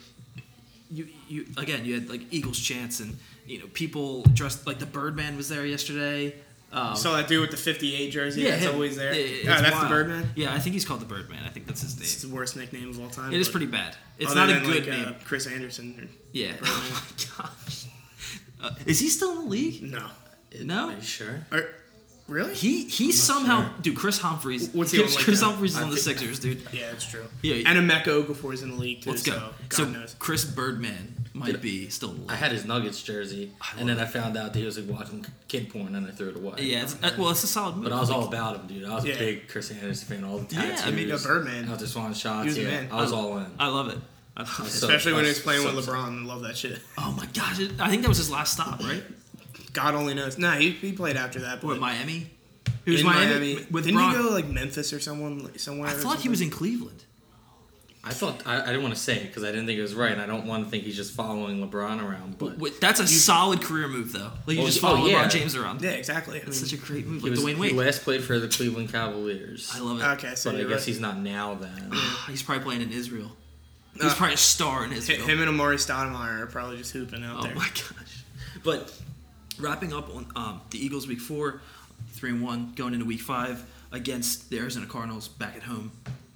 you 0.90 1.08
you 1.28 1.46
again 1.56 1.84
you 1.84 1.94
had 1.94 2.08
like 2.08 2.22
Eagles 2.32 2.58
chants 2.58 3.00
and 3.00 3.16
you 3.46 3.60
know 3.60 3.66
people 3.72 4.22
dressed 4.34 4.66
like 4.66 4.78
the 4.78 4.86
Birdman 4.86 5.36
was 5.36 5.48
there 5.48 5.64
yesterday. 5.64 6.34
Um, 6.72 6.94
Saw 6.94 7.16
that 7.16 7.26
dude 7.26 7.40
with 7.40 7.50
the 7.50 7.56
58 7.56 8.10
jersey 8.12 8.44
that's 8.44 8.62
him. 8.62 8.74
always 8.74 8.96
there. 8.96 9.12
Yeah, 9.12 9.20
Yeah, 9.20 9.34
it's 9.34 9.44
that's 9.62 9.72
wild. 9.72 9.84
the 9.86 9.88
Birdman. 9.88 10.30
Yeah, 10.36 10.54
I 10.54 10.60
think 10.60 10.74
he's 10.74 10.84
called 10.84 11.00
the 11.00 11.06
Birdman. 11.06 11.42
I 11.44 11.48
think 11.48 11.66
that's 11.66 11.82
his 11.82 11.96
name. 11.96 12.02
It's 12.04 12.22
the 12.22 12.28
worst 12.28 12.56
nickname 12.56 12.90
of 12.90 13.00
all 13.00 13.08
time. 13.08 13.32
It 13.32 13.40
is 13.40 13.48
pretty 13.48 13.66
bad. 13.66 13.96
It's 14.18 14.34
not 14.36 14.48
a 14.50 14.60
good 14.60 14.86
like, 14.86 14.86
name. 14.86 15.08
Uh, 15.08 15.12
Chris 15.24 15.46
Andersen. 15.48 16.08
yeah. 16.32 16.52
Oh 16.64 16.90
my 16.94 17.44
gosh. 17.44 17.79
Uh, 18.62 18.70
is 18.86 19.00
he 19.00 19.08
still 19.08 19.32
in 19.32 19.44
the 19.44 19.50
league? 19.50 19.82
No. 19.82 20.06
No. 20.62 20.88
Are 20.88 20.92
you 20.94 21.00
sure? 21.02 21.46
Are, 21.52 21.68
really? 22.28 22.54
He 22.54 22.84
he 22.88 23.06
not 23.06 23.14
somehow 23.14 23.62
sure. 23.62 23.70
dude 23.82 23.96
Kris 23.96 24.18
Humphries. 24.18 24.70
What's 24.72 24.90
he 24.92 24.98
Chris, 24.98 25.12
on, 25.12 25.16
like, 25.16 25.24
Chris 25.24 25.42
uh, 25.42 25.46
Humphries 25.46 25.72
is 25.72 25.78
I 25.78 25.82
on 25.84 25.90
the 25.90 25.96
Sixers, 25.96 26.40
dude. 26.40 26.62
Yeah, 26.72 26.90
it's 26.92 27.04
true. 27.08 27.24
Yeah, 27.42 27.68
And 27.70 27.90
Emeka 27.90 28.24
Okafor's 28.24 28.62
in 28.62 28.70
the 28.70 28.76
league 28.76 29.02
too. 29.02 29.10
Let's 29.10 29.22
go. 29.22 29.32
So 29.32 29.38
God 29.38 29.72
So, 29.72 29.84
knows. 29.86 30.16
Chris 30.18 30.44
Birdman 30.44 31.14
might 31.32 31.52
Did- 31.52 31.60
be 31.62 31.88
still 31.88 32.10
in 32.10 32.26
the 32.26 32.32
I 32.32 32.36
had 32.36 32.50
his 32.50 32.64
Nuggets 32.64 33.00
jersey, 33.02 33.52
and 33.78 33.88
then 33.88 34.00
I 34.00 34.04
found 34.04 34.36
out 34.36 34.52
that 34.52 34.58
he 34.58 34.64
was 34.64 34.76
like 34.76 34.88
watching 34.98 35.24
kid 35.46 35.70
porn, 35.70 35.94
and 35.94 36.04
I 36.06 36.10
threw 36.10 36.30
it 36.30 36.36
away. 36.36 36.54
Yeah, 36.58 36.82
it's, 36.82 36.96
uh, 37.02 37.12
well, 37.16 37.30
it's 37.30 37.44
a 37.44 37.46
solid 37.46 37.76
move. 37.76 37.84
But 37.84 37.92
I 37.92 38.00
was 38.00 38.10
all 38.10 38.26
about 38.26 38.56
him, 38.56 38.66
dude. 38.66 38.84
I 38.84 38.94
was 38.96 39.04
Yeah. 39.04 39.14
a 39.14 39.18
big 39.18 39.48
Chris 39.48 39.70
Andersen 39.70 40.08
fan. 40.16 40.24
All 40.24 40.38
the 40.38 40.52
time. 40.52 40.66
Yeah, 40.66 40.72
I 40.72 40.76
tattoos. 40.76 40.94
mean, 40.96 41.08
Yeah, 41.08 41.18
Birdman. 41.22 41.68
I 41.68 41.70
was 41.70 41.78
just 41.78 41.96
wanting 41.96 42.14
shots. 42.14 42.42
He 42.42 42.48
was 42.48 42.58
yeah, 42.58 42.64
man. 42.82 42.88
I 42.90 43.00
was 43.00 43.12
all 43.12 43.38
in. 43.38 43.46
I 43.60 43.68
love 43.68 43.88
it. 43.88 43.98
I 44.36 44.42
love 44.42 44.60
it. 44.66 44.70
So- 44.70 44.86
Especially 44.86 45.12
when 45.12 45.24
he 45.24 45.30
was 45.30 45.40
playing 45.40 45.62
so- 45.62 45.74
with 45.74 45.86
LeBron. 45.86 46.22
I 46.22 46.24
love 46.26 46.42
that 46.42 46.56
shit. 46.56 46.78
Oh 46.98 47.12
my 47.16 47.26
gosh! 47.26 47.60
I 47.78 47.88
think 47.90 48.02
that 48.02 48.08
was 48.08 48.18
his 48.18 48.30
last 48.30 48.52
stop, 48.54 48.80
right? 48.80 49.02
God 49.72 49.94
only 49.94 50.14
knows. 50.14 50.36
Nah, 50.38 50.52
he, 50.56 50.70
he 50.70 50.92
played 50.92 51.16
after 51.16 51.40
that. 51.40 51.60
But 51.60 51.66
What 51.68 51.78
Miami? 51.80 52.30
He 52.84 52.92
was 52.92 53.00
in 53.02 53.06
Miami, 53.06 53.54
Miami. 53.54 53.66
with 53.70 53.84
Didn't 53.84 53.98
Bron. 53.98 54.16
he 54.16 54.22
go 54.22 54.30
like 54.30 54.48
Memphis 54.48 54.92
or 54.92 54.98
someone 55.00 55.44
like, 55.44 55.60
somewhere? 55.60 55.88
I 55.88 55.92
or 55.92 55.96
thought 55.96 56.20
he 56.20 56.28
was 56.28 56.40
in 56.40 56.50
Cleveland. 56.50 57.04
I 58.02 58.10
thought 58.14 58.46
I, 58.46 58.62
I 58.62 58.66
didn't 58.66 58.82
want 58.82 58.94
to 58.94 59.00
say 59.00 59.16
it 59.16 59.26
because 59.26 59.44
I 59.44 59.48
didn't 59.52 59.66
think 59.66 59.78
it 59.78 59.82
was 59.82 59.94
right, 59.94 60.10
and 60.10 60.20
I 60.22 60.26
don't 60.26 60.46
want 60.46 60.64
to 60.64 60.70
think 60.70 60.84
he's 60.84 60.96
just 60.96 61.12
following 61.12 61.58
LeBron 61.64 62.02
around. 62.02 62.38
But 62.38 62.58
Wait, 62.58 62.80
that's 62.80 62.98
a 62.98 63.06
solid 63.06 63.60
career 63.60 63.86
move, 63.88 64.12
though. 64.12 64.30
Like 64.46 64.56
you 64.56 64.62
Oh, 64.62 64.66
just 64.66 64.78
oh, 64.78 64.80
follow 64.96 65.06
yeah. 65.06 65.22
LeBron 65.26 65.30
James 65.30 65.54
around. 65.54 65.82
Yeah, 65.82 65.90
exactly. 65.90 66.38
I 66.40 66.44
That's 66.44 66.60
mean, 66.62 66.68
such 66.70 66.78
a 66.78 66.82
great 66.82 67.06
move, 67.06 67.20
he, 67.22 67.28
like 67.28 67.36
was, 67.38 67.44
Dwyane 67.44 67.54
he 67.56 67.60
Wade. 67.60 67.72
last 67.74 68.02
played 68.02 68.24
for 68.24 68.38
the 68.38 68.48
Cleveland 68.48 68.90
Cavaliers. 68.90 69.70
I 69.74 69.80
love 69.80 70.00
it. 70.00 70.04
okay, 70.24 70.34
so 70.34 70.50
but 70.50 70.60
I 70.60 70.64
guess 70.64 70.70
right. 70.78 70.82
he's 70.86 71.00
not 71.00 71.18
now. 71.18 71.54
Then 71.56 71.92
He's 72.28 72.42
probably 72.42 72.64
playing 72.64 72.80
in 72.80 72.90
Israel. 72.90 73.30
He's 73.94 74.04
Uh, 74.04 74.14
probably 74.14 74.34
a 74.34 74.38
star 74.38 74.84
in 74.84 74.90
Hi- 74.92 74.96
Israel. 74.98 75.26
him 75.26 75.42
and 75.42 75.50
Amar'e 75.50 75.74
Stoudemire 75.74 76.40
are 76.42 76.46
probably 76.46 76.76
just 76.78 76.92
hooping 76.92 77.24
out 77.24 77.40
Oh 77.40 77.42
there. 77.42 77.52
Oh 77.54 77.58
my 77.58 77.68
gosh! 77.74 78.24
But 78.62 78.92
wrapping 79.58 79.92
up 79.92 80.14
on 80.14 80.26
um, 80.36 80.60
the 80.70 80.84
Eagles 80.84 81.06
week 81.06 81.20
four, 81.20 81.60
three 82.12 82.30
and 82.30 82.42
one, 82.42 82.72
going 82.76 82.94
into 82.94 83.04
week 83.06 83.20
five 83.20 83.64
against 83.92 84.50
the 84.50 84.58
Arizona 84.58 84.86
Cardinals 84.86 85.28
back 85.28 85.56
at 85.56 85.64
home. 85.64 85.90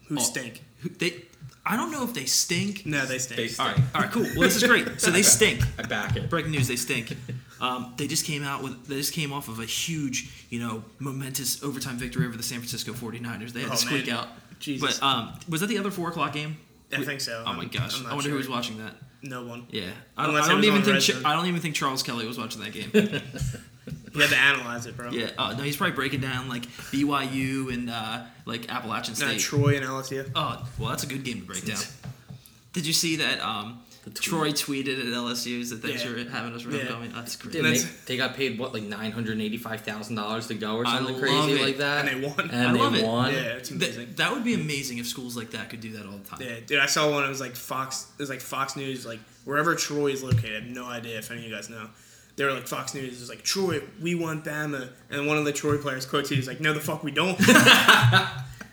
Who 0.08 0.16
Oh, 0.18 0.20
stink? 0.20 0.62
who- 0.80 0.88
They, 0.90 1.23
I 1.64 1.76
don't 1.76 1.90
know 1.92 2.04
if 2.04 2.12
they 2.12 2.26
stink. 2.26 2.84
No, 2.84 3.06
they 3.06 3.18
stink. 3.18 3.37
They 3.38 3.49
stink. 3.49 3.61
All 3.68 3.75
right, 3.75 3.84
all 3.94 4.00
right, 4.02 4.11
cool. 4.11 4.23
Well, 4.25 4.40
this 4.42 4.56
is 4.56 4.64
great. 4.68 5.00
So 5.00 5.11
they 5.11 5.23
stink. 5.23 5.62
I 5.78 5.82
back 5.82 6.16
it. 6.16 6.28
Breaking 6.28 6.50
news: 6.52 6.68
They 6.68 6.76
stink. 6.76 7.16
Um, 7.61 7.94
they 7.96 8.08
just 8.08 8.26
came 8.26 8.42
out 8.42 8.62
with. 8.64 8.88
They 8.88 8.96
just 8.96 9.14
came 9.14 9.32
off 9.32 9.49
of 9.49 9.58
a 9.61 9.64
huge, 9.64 10.28
you 10.50 10.58
know, 10.58 10.84
momentous 10.99 11.62
overtime 11.62 11.96
victory 11.96 12.26
over 12.26 12.37
the 12.37 12.42
San 12.42 12.58
Francisco 12.58 12.92
49ers. 12.92 13.52
They 13.52 13.61
had 13.61 13.68
Oh, 13.70 13.73
to 13.73 13.78
squeak 13.78 14.06
man. 14.08 14.16
out. 14.16 14.28
Jesus. 14.58 14.99
But 14.99 15.06
um, 15.06 15.32
was 15.49 15.61
that 15.62 15.68
the 15.68 15.78
other 15.78 15.90
four 15.92 16.08
o'clock 16.08 16.32
game? 16.34 16.58
I 17.02 17.04
think 17.04 17.20
so. 17.20 17.42
Oh 17.46 17.52
my 17.52 17.60
I'm- 17.60 17.68
gosh! 17.68 18.00
I'm 18.00 18.06
I 18.06 18.14
wonder 18.14 18.30
who 18.30 18.36
was 18.36 18.48
watching 18.48 18.78
that. 18.78 18.94
No 19.22 19.44
one. 19.44 19.66
Yeah, 19.70 19.90
I, 20.18 20.26
I 20.30 20.48
don't 20.48 20.64
even 20.64 20.82
think 20.82 21.00
Ch- 21.00 21.24
I 21.24 21.34
don't 21.34 21.46
even 21.46 21.60
think 21.60 21.74
Charles 21.74 22.02
Kelly 22.02 22.26
was 22.26 22.38
watching 22.38 22.60
that 22.62 22.72
game. 22.72 22.90
You 24.14 24.20
had 24.20 24.30
to 24.30 24.36
analyze 24.36 24.86
it, 24.86 24.96
bro. 24.96 25.10
Yeah. 25.10 25.30
Oh 25.36 25.54
no, 25.58 25.64
he's 25.64 25.76
probably 25.76 25.96
breaking 25.96 26.20
down 26.20 26.48
like 26.48 26.66
BYU 26.92 27.74
and 27.74 27.90
uh, 27.90 28.22
like 28.46 28.72
Appalachian 28.72 29.14
Uh, 29.14 29.16
State. 29.16 29.40
Troy 29.40 29.76
and 29.76 29.84
LSU. 29.84 30.30
Oh, 30.36 30.64
well, 30.78 30.90
that's 30.90 31.02
a 31.02 31.08
good 31.08 31.24
game 31.24 31.40
to 31.40 31.46
break 31.46 31.64
down. 31.66 31.80
Did 32.72 32.86
you 32.86 32.92
see 32.92 33.16
that? 33.16 33.40
Um, 33.40 33.80
Troy 34.11 34.50
tweeted 34.52 34.99
at 35.00 35.06
LSU 35.06 35.66
that 35.70 35.76
thanks 35.82 36.04
Yeah. 36.04 36.12
for 36.25 36.30
having 36.30 36.52
us 36.54 36.64
around 36.64 36.76
Yeah. 36.76 36.88
going. 36.88 37.12
That's 37.12 37.37
great. 37.37 37.52
Dude, 37.52 37.64
they, 37.64 37.68
That's- 37.70 38.04
they 38.06 38.16
got 38.16 38.34
paid 38.37 38.58
what 38.58 38.75
like 38.75 38.82
nine 38.82 39.12
hundred 39.12 39.40
eighty 39.40 39.56
five 39.56 39.80
thousand 39.80 40.16
dollars 40.16 40.46
to 40.49 40.54
go 40.54 40.76
or 40.76 40.84
something 40.84 41.18
crazy 41.18 41.52
it. 41.52 41.61
like 41.62 41.78
that, 41.78 42.06
And 42.06 42.23
they 42.23 42.26
won. 42.28 42.50
And 42.50 42.68
I 42.68 42.73
they 42.73 42.78
love 42.78 42.94
it. 42.94 43.04
won. 43.04 43.32
Yeah, 43.32 43.40
it's 43.56 43.70
amazing. 43.70 44.06
That, 44.06 44.16
that 44.18 44.32
would 44.32 44.44
be 44.44 44.54
amazing 44.54 44.99
if 44.99 45.06
schools 45.06 45.37
like 45.37 45.50
that 45.52 45.70
could 45.70 45.80
do 45.80 45.92
that 45.92 46.06
all 46.06 46.18
the 46.18 46.28
time. 46.28 46.40
Yeah, 46.42 46.56
dude, 46.66 46.80
I 46.80 46.87
saw 46.87 47.11
one. 47.11 47.25
It 47.25 47.28
was 47.28 47.40
like 47.40 47.56
Fox. 47.56 48.06
It 48.18 48.23
was 48.23 48.30
like 48.30 48.40
Fox 48.40 48.76
News, 48.76 49.06
like 49.06 49.20
wherever 49.44 49.75
Troy 49.75 50.08
is 50.08 50.23
located. 50.23 50.50
I 50.52 50.54
have 50.66 50.75
no 50.75 50.87
idea 50.87 51.18
if 51.18 51.30
any 51.30 51.40
of 51.40 51.46
you 51.49 51.54
guys 51.54 51.70
know. 51.70 51.88
They 52.37 52.44
were 52.44 52.52
like 52.52 52.66
Fox 52.66 52.94
News 52.94 53.23
is 53.23 53.28
like 53.28 53.42
Troy, 53.44 53.80
we 54.02 54.16
want 54.16 54.44
Bama, 54.44 54.88
and 55.08 55.26
one 55.28 55.38
of 55.38 55.44
the 55.44 55.52
Troy 55.52 55.78
players 55.78 56.04
quotes 56.04 56.28
he 56.28 56.37
was 56.37 56.49
like, 56.49 56.61
"No, 56.61 56.75
the 56.75 56.80
fuck 56.80 57.04
we 57.04 57.12
don't." 57.12 57.38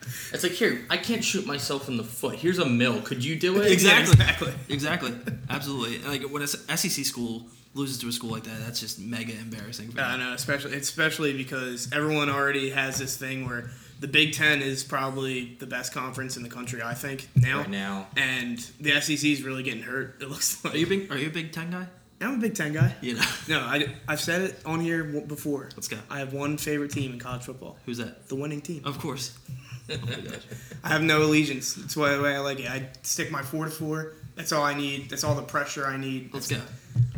It's 0.33 0.43
like 0.43 0.53
here, 0.53 0.85
I 0.89 0.97
can't 0.97 1.23
shoot 1.23 1.45
myself 1.45 1.87
in 1.87 1.97
the 1.97 2.03
foot. 2.03 2.35
Here's 2.35 2.59
a 2.59 2.65
mill. 2.65 3.01
Could 3.01 3.23
you 3.23 3.35
do 3.35 3.61
it? 3.61 3.71
Exactly. 3.71 4.13
exactly. 4.13 4.53
Exactly. 4.69 5.13
Absolutely. 5.49 5.99
Like 5.99 6.23
when 6.31 6.41
a 6.41 6.47
SEC 6.47 7.05
school 7.05 7.45
loses 7.73 7.97
to 7.99 8.07
a 8.07 8.11
school 8.11 8.31
like 8.31 8.43
that, 8.43 8.59
that's 8.59 8.79
just 8.79 8.99
mega 8.99 9.33
embarrassing. 9.33 9.93
I 9.97 10.11
them. 10.11 10.19
know, 10.21 10.33
especially 10.33 10.75
especially 10.77 11.33
because 11.37 11.89
everyone 11.93 12.29
already 12.29 12.69
has 12.71 12.97
this 12.97 13.15
thing 13.17 13.45
where 13.47 13.69
the 13.99 14.07
Big 14.07 14.33
Ten 14.33 14.61
is 14.61 14.83
probably 14.83 15.55
the 15.59 15.67
best 15.67 15.93
conference 15.93 16.35
in 16.35 16.43
the 16.43 16.49
country. 16.49 16.81
I 16.81 16.93
think 16.95 17.29
now, 17.35 17.59
Right 17.59 17.69
now. 17.69 18.07
and 18.17 18.57
the 18.79 18.99
SEC 18.99 19.23
is 19.23 19.43
really 19.43 19.61
getting 19.63 19.83
hurt. 19.83 20.17
It 20.21 20.29
looks 20.29 20.63
like 20.65 20.73
Are 20.73 20.77
you 20.77 20.87
big? 20.87 21.11
Are 21.11 21.17
you 21.17 21.27
a 21.27 21.31
Big 21.31 21.51
Ten 21.51 21.69
guy? 21.71 21.85
I'm 22.19 22.35
a 22.35 22.37
Big 22.37 22.55
Ten 22.55 22.73
guy. 22.73 22.95
You 23.01 23.15
know. 23.15 23.23
No, 23.47 23.59
I, 23.59 23.87
I've 24.07 24.21
said 24.21 24.41
it 24.41 24.59
on 24.65 24.79
here 24.79 25.03
before. 25.03 25.69
Let's 25.75 25.87
go. 25.87 25.97
I 26.09 26.19
have 26.19 26.33
one 26.33 26.57
favorite 26.57 26.91
team 26.91 27.13
in 27.13 27.19
college 27.19 27.43
football, 27.43 27.77
Who's 27.85 27.97
that? 27.99 28.27
the 28.27 28.35
winning 28.35 28.61
team. 28.61 28.81
Of 28.85 28.99
course. 28.99 29.37
My 29.99 30.15
gosh. 30.29 30.43
I 30.83 30.89
have 30.89 31.03
no 31.03 31.23
allegiance. 31.23 31.73
That's 31.73 31.95
why 31.95 32.15
the 32.15 32.21
way 32.21 32.35
I 32.35 32.39
like 32.39 32.59
it. 32.59 32.69
I 32.69 32.89
stick 33.03 33.31
my 33.31 33.41
four 33.41 33.65
to 33.65 33.71
four. 33.71 34.13
That's 34.35 34.51
all 34.51 34.63
I 34.63 34.73
need. 34.73 35.09
That's 35.09 35.23
all 35.23 35.35
the 35.35 35.41
pressure 35.41 35.85
I 35.85 35.97
need. 35.97 36.33
Let's 36.33 36.47
go. 36.47 36.61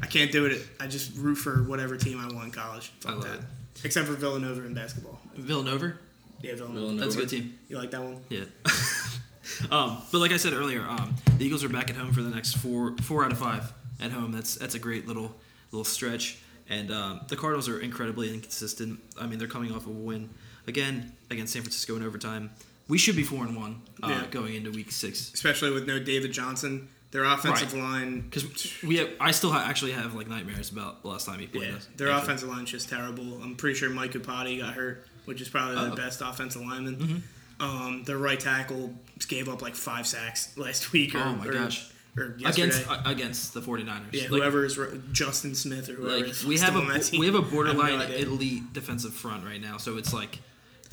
I 0.01 0.05
can't 0.05 0.31
do 0.31 0.45
it. 0.45 0.65
I 0.79 0.87
just 0.87 1.15
root 1.17 1.35
for 1.35 1.63
whatever 1.63 1.95
team 1.97 2.19
I 2.19 2.33
want 2.33 2.45
in 2.45 2.51
college. 2.51 2.91
I 3.05 3.11
love 3.11 3.23
that. 3.23 3.39
it. 3.39 3.45
Except 3.83 4.07
for 4.07 4.13
Villanova 4.13 4.65
in 4.65 4.73
basketball. 4.73 5.19
Villanova. 5.35 5.93
Yeah, 6.41 6.55
Villanova. 6.55 6.79
Villanova. 6.79 7.03
That's 7.03 7.15
a 7.15 7.19
good 7.19 7.29
team. 7.29 7.57
You 7.69 7.77
like 7.77 7.91
that 7.91 8.01
one? 8.01 8.19
Yeah. 8.29 8.43
um, 9.71 10.01
but 10.11 10.19
like 10.19 10.31
I 10.31 10.37
said 10.37 10.53
earlier, 10.53 10.81
um, 10.81 11.15
the 11.37 11.45
Eagles 11.45 11.63
are 11.63 11.69
back 11.69 11.89
at 11.89 11.95
home 11.95 12.11
for 12.11 12.21
the 12.21 12.29
next 12.29 12.55
four 12.55 12.95
four 13.01 13.23
out 13.23 13.31
of 13.31 13.37
five 13.37 13.71
at 14.01 14.11
home. 14.11 14.31
That's 14.31 14.55
that's 14.55 14.75
a 14.75 14.79
great 14.79 15.07
little 15.07 15.33
little 15.71 15.85
stretch. 15.85 16.39
And 16.69 16.91
um, 16.91 17.21
the 17.27 17.35
Cardinals 17.35 17.67
are 17.67 17.79
incredibly 17.79 18.33
inconsistent. 18.33 18.99
I 19.19 19.27
mean, 19.27 19.37
they're 19.37 19.47
coming 19.47 19.73
off 19.73 19.85
a 19.85 19.89
win 19.89 20.29
again 20.67 21.13
against 21.29 21.53
San 21.53 21.61
Francisco 21.61 21.95
in 21.95 22.03
overtime. 22.03 22.51
We 22.87 22.97
should 22.97 23.15
be 23.15 23.23
four 23.23 23.45
and 23.45 23.55
one 23.55 23.81
uh, 24.01 24.07
Yeah. 24.09 24.25
going 24.29 24.55
into 24.55 24.71
Week 24.71 24.91
Six 24.91 25.31
Especially 25.33 25.71
with 25.71 25.87
no 25.87 25.99
David 25.99 26.31
Johnson. 26.33 26.89
Their 27.11 27.25
offensive 27.25 27.73
Right. 27.73 27.81
line. 27.83 28.21
because 28.21 28.45
we 28.81 28.97
have, 28.97 29.07
I 29.21 29.29
still 29.31 29.51
ha- 29.51 29.63
actually 29.67 29.91
have 29.91 30.15
like 30.15 30.27
nightmares 30.27 30.71
about 30.71 31.03
the 31.03 31.09
last 31.09 31.25
time 31.27 31.39
he 31.39 31.45
played 31.45 31.69
Yeah, 31.69 31.75
us. 31.75 31.87
their 31.95 32.09
Actually. 32.09 32.23
offensive 32.23 32.49
line's 32.49 32.71
just 32.71 32.89
terrible. 32.89 33.39
I'm 33.43 33.55
pretty 33.55 33.77
sure 33.77 33.89
Mike 33.91 34.13
Iupati 34.13 34.59
got 34.59 34.73
hurt, 34.73 35.05
which 35.25 35.39
is 35.39 35.47
probably 35.47 35.75
Uh-oh. 35.77 35.95
best 35.95 36.21
offensive 36.21 36.63
lineman. 36.63 36.95
Mm-hmm. 36.97 37.63
Um, 37.63 38.03
their 38.05 38.17
right 38.17 38.39
tackle 38.39 38.95
gave 39.27 39.47
up 39.47 39.61
like 39.61 39.75
five 39.75 40.07
sacks 40.07 40.49
last 40.57 40.91
week. 40.91 41.13
Or, 41.13 41.19
Oh 41.19 41.35
my 41.35 41.45
or- 41.47 41.53
gosh. 41.53 41.85
Or 42.17 42.35
against 42.45 42.87
uh, 42.87 43.01
against 43.05 43.53
the 43.55 43.61
49ers. 43.61 44.05
yeah, 44.11 44.21
Like- 44.23 44.29
whoever 44.29 44.65
is 44.65 44.77
Justin 45.11 45.55
Smith 45.55 45.89
or 45.89 45.93
whoever. 45.93 46.17
like 46.17 46.29
is 46.29 46.45
we 46.45 46.57
still 46.57 46.71
have 46.71 46.81
on 46.81 46.87
that 46.89 47.07
a 47.07 47.11
team. 47.11 47.19
we 47.19 47.25
have 47.27 47.35
a 47.35 47.41
no 47.41 47.47
borderline 47.47 48.01
idea. 48.01 48.25
elite 48.27 48.73
defensive 48.73 49.13
front 49.13 49.45
right 49.45 49.61
now, 49.61 49.77
so 49.77 49.97
it's 49.97 50.13
like, 50.13 50.39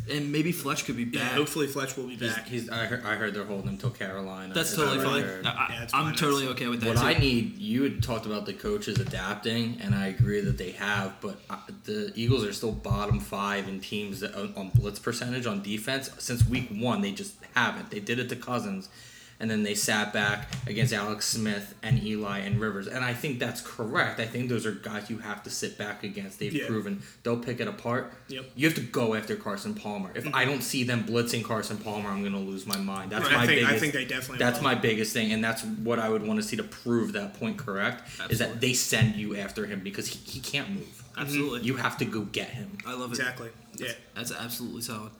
and 0.08 0.30
maybe 0.30 0.52
Fletch 0.52 0.84
could 0.84 0.96
be 0.96 1.04
Yeah, 1.04 1.20
back. 1.24 1.32
hopefully 1.32 1.66
Fletch 1.66 1.96
will 1.96 2.06
be 2.06 2.16
He's, 2.16 2.32
back. 2.34 2.48
heard, 2.48 2.70
I, 2.70 2.84
heard, 2.86 3.04
I 3.04 3.14
heard 3.16 3.34
they're 3.34 3.44
holding 3.44 3.68
him 3.70 3.78
till 3.78 3.90
Carolina. 3.90 4.54
That's 4.54 4.74
totally 4.76 5.02
fine. 5.04 5.22
heard. 5.22 5.46
I, 5.46 5.50
I, 5.50 5.66
Yeah, 5.72 5.82
it's 5.82 5.94
I'm 5.94 6.14
totally 6.14 6.46
okay 6.48 6.68
with 6.68 6.80
that. 6.80 6.86
What 6.88 6.98
too. 6.98 7.04
I 7.06 7.14
need, 7.18 7.58
you 7.58 7.82
had 7.82 8.02
talked 8.02 8.26
about 8.26 8.46
the 8.46 8.52
coaches 8.52 8.98
adapting, 9.00 9.78
and 9.80 9.94
I 9.94 10.06
agree 10.06 10.40
that 10.40 10.58
they 10.58 10.70
have, 10.72 11.14
but 11.20 11.36
uh, 11.50 11.56
the 11.84 12.12
Eagles 12.14 12.44
are 12.44 12.52
still 12.52 12.72
bottom 12.72 13.20
five 13.20 13.68
in 13.68 13.80
teams 13.80 14.20
that, 14.20 14.34
on 14.34 14.52
on 14.56 14.70
blitz 14.70 14.98
percentage 14.98 15.46
on 15.46 15.62
defense. 15.62 16.10
Since 16.18 16.46
week 16.46 16.68
one, 16.70 17.00
they 17.02 17.12
just 17.12 17.34
haven't. 17.54 17.90
They 17.90 18.00
did 18.00 18.18
it 18.18 18.28
to 18.30 18.36
Cousins, 18.36 18.88
and 19.40 19.50
then 19.50 19.62
they 19.62 19.74
sat 19.74 20.12
back 20.12 20.48
against 20.66 20.92
Alex 20.92 21.26
Smith 21.26 21.74
and 21.82 22.02
Eli 22.04 22.38
and 22.40 22.60
Rivers. 22.60 22.86
And 22.86 23.02
I 23.04 23.14
think 23.14 23.38
that's 23.38 23.62
correct. 23.62 24.20
I 24.20 24.26
think 24.26 24.48
those 24.50 24.66
are 24.66 24.72
guys 24.72 25.08
you 25.08 25.18
have 25.18 25.42
to 25.44 25.50
sit 25.50 25.78
back 25.78 26.04
against. 26.04 26.38
They've 26.38 26.52
Yeah. 26.54 26.66
proven 26.66 27.02
they'll 27.22 27.38
pick 27.38 27.58
it 27.60 27.66
apart. 27.66 28.12
Yep. 28.28 28.50
You 28.54 28.66
have 28.68 28.74
to 28.76 28.82
go 28.82 29.14
after 29.14 29.34
Carson 29.36 29.74
Palmer. 29.74 30.10
If 30.14 30.32
I 30.34 30.44
don't 30.44 30.62
see 30.62 30.84
them 30.84 31.04
blitzing 31.04 31.42
Carson 31.42 31.78
Palmer, 31.78 32.10
I'm 32.10 32.20
going 32.20 32.34
to 32.34 32.38
lose 32.38 32.66
my 32.66 32.76
mind. 32.76 33.10
That's 33.12 33.24
Right, 33.24 33.32
I 33.32 33.36
my 33.38 33.46
think- 33.46 33.58
I 33.62 33.64
biggest. 33.66 33.80
think 33.80 33.94
they 33.94 34.04
definitely 34.04 34.38
That's 34.38 34.58
will. 34.58 34.64
my 34.64 34.74
biggest 34.74 35.12
thing, 35.14 35.32
and 35.32 35.42
that's 35.42 35.62
what 35.64 35.98
I 35.98 36.08
would 36.10 36.22
want 36.22 36.40
to 36.42 36.46
see 36.46 36.56
to 36.56 36.62
prove 36.64 37.12
that 37.14 37.34
point 37.34 37.56
correct. 37.56 38.08
Is 38.30 38.38
that 38.40 38.60
they 38.60 38.74
send 38.74 39.16
you 39.16 39.36
after 39.36 39.64
him 39.66 39.80
because 39.80 40.06
he, 40.08 40.18
he 40.30 40.40
can't 40.40 40.68
move. 40.70 41.02
absolutely. 41.16 41.60
You 41.66 41.76
have 41.76 41.96
to 41.98 42.04
go 42.04 42.20
get 42.22 42.48
him. 42.50 42.78
I 42.86 42.92
love 42.94 43.10
it. 43.12 43.18
Exactly. 43.18 43.48
Yeah. 43.76 43.92
That's 44.14 44.32
absolutely 44.32 44.82
solid. 44.82 45.10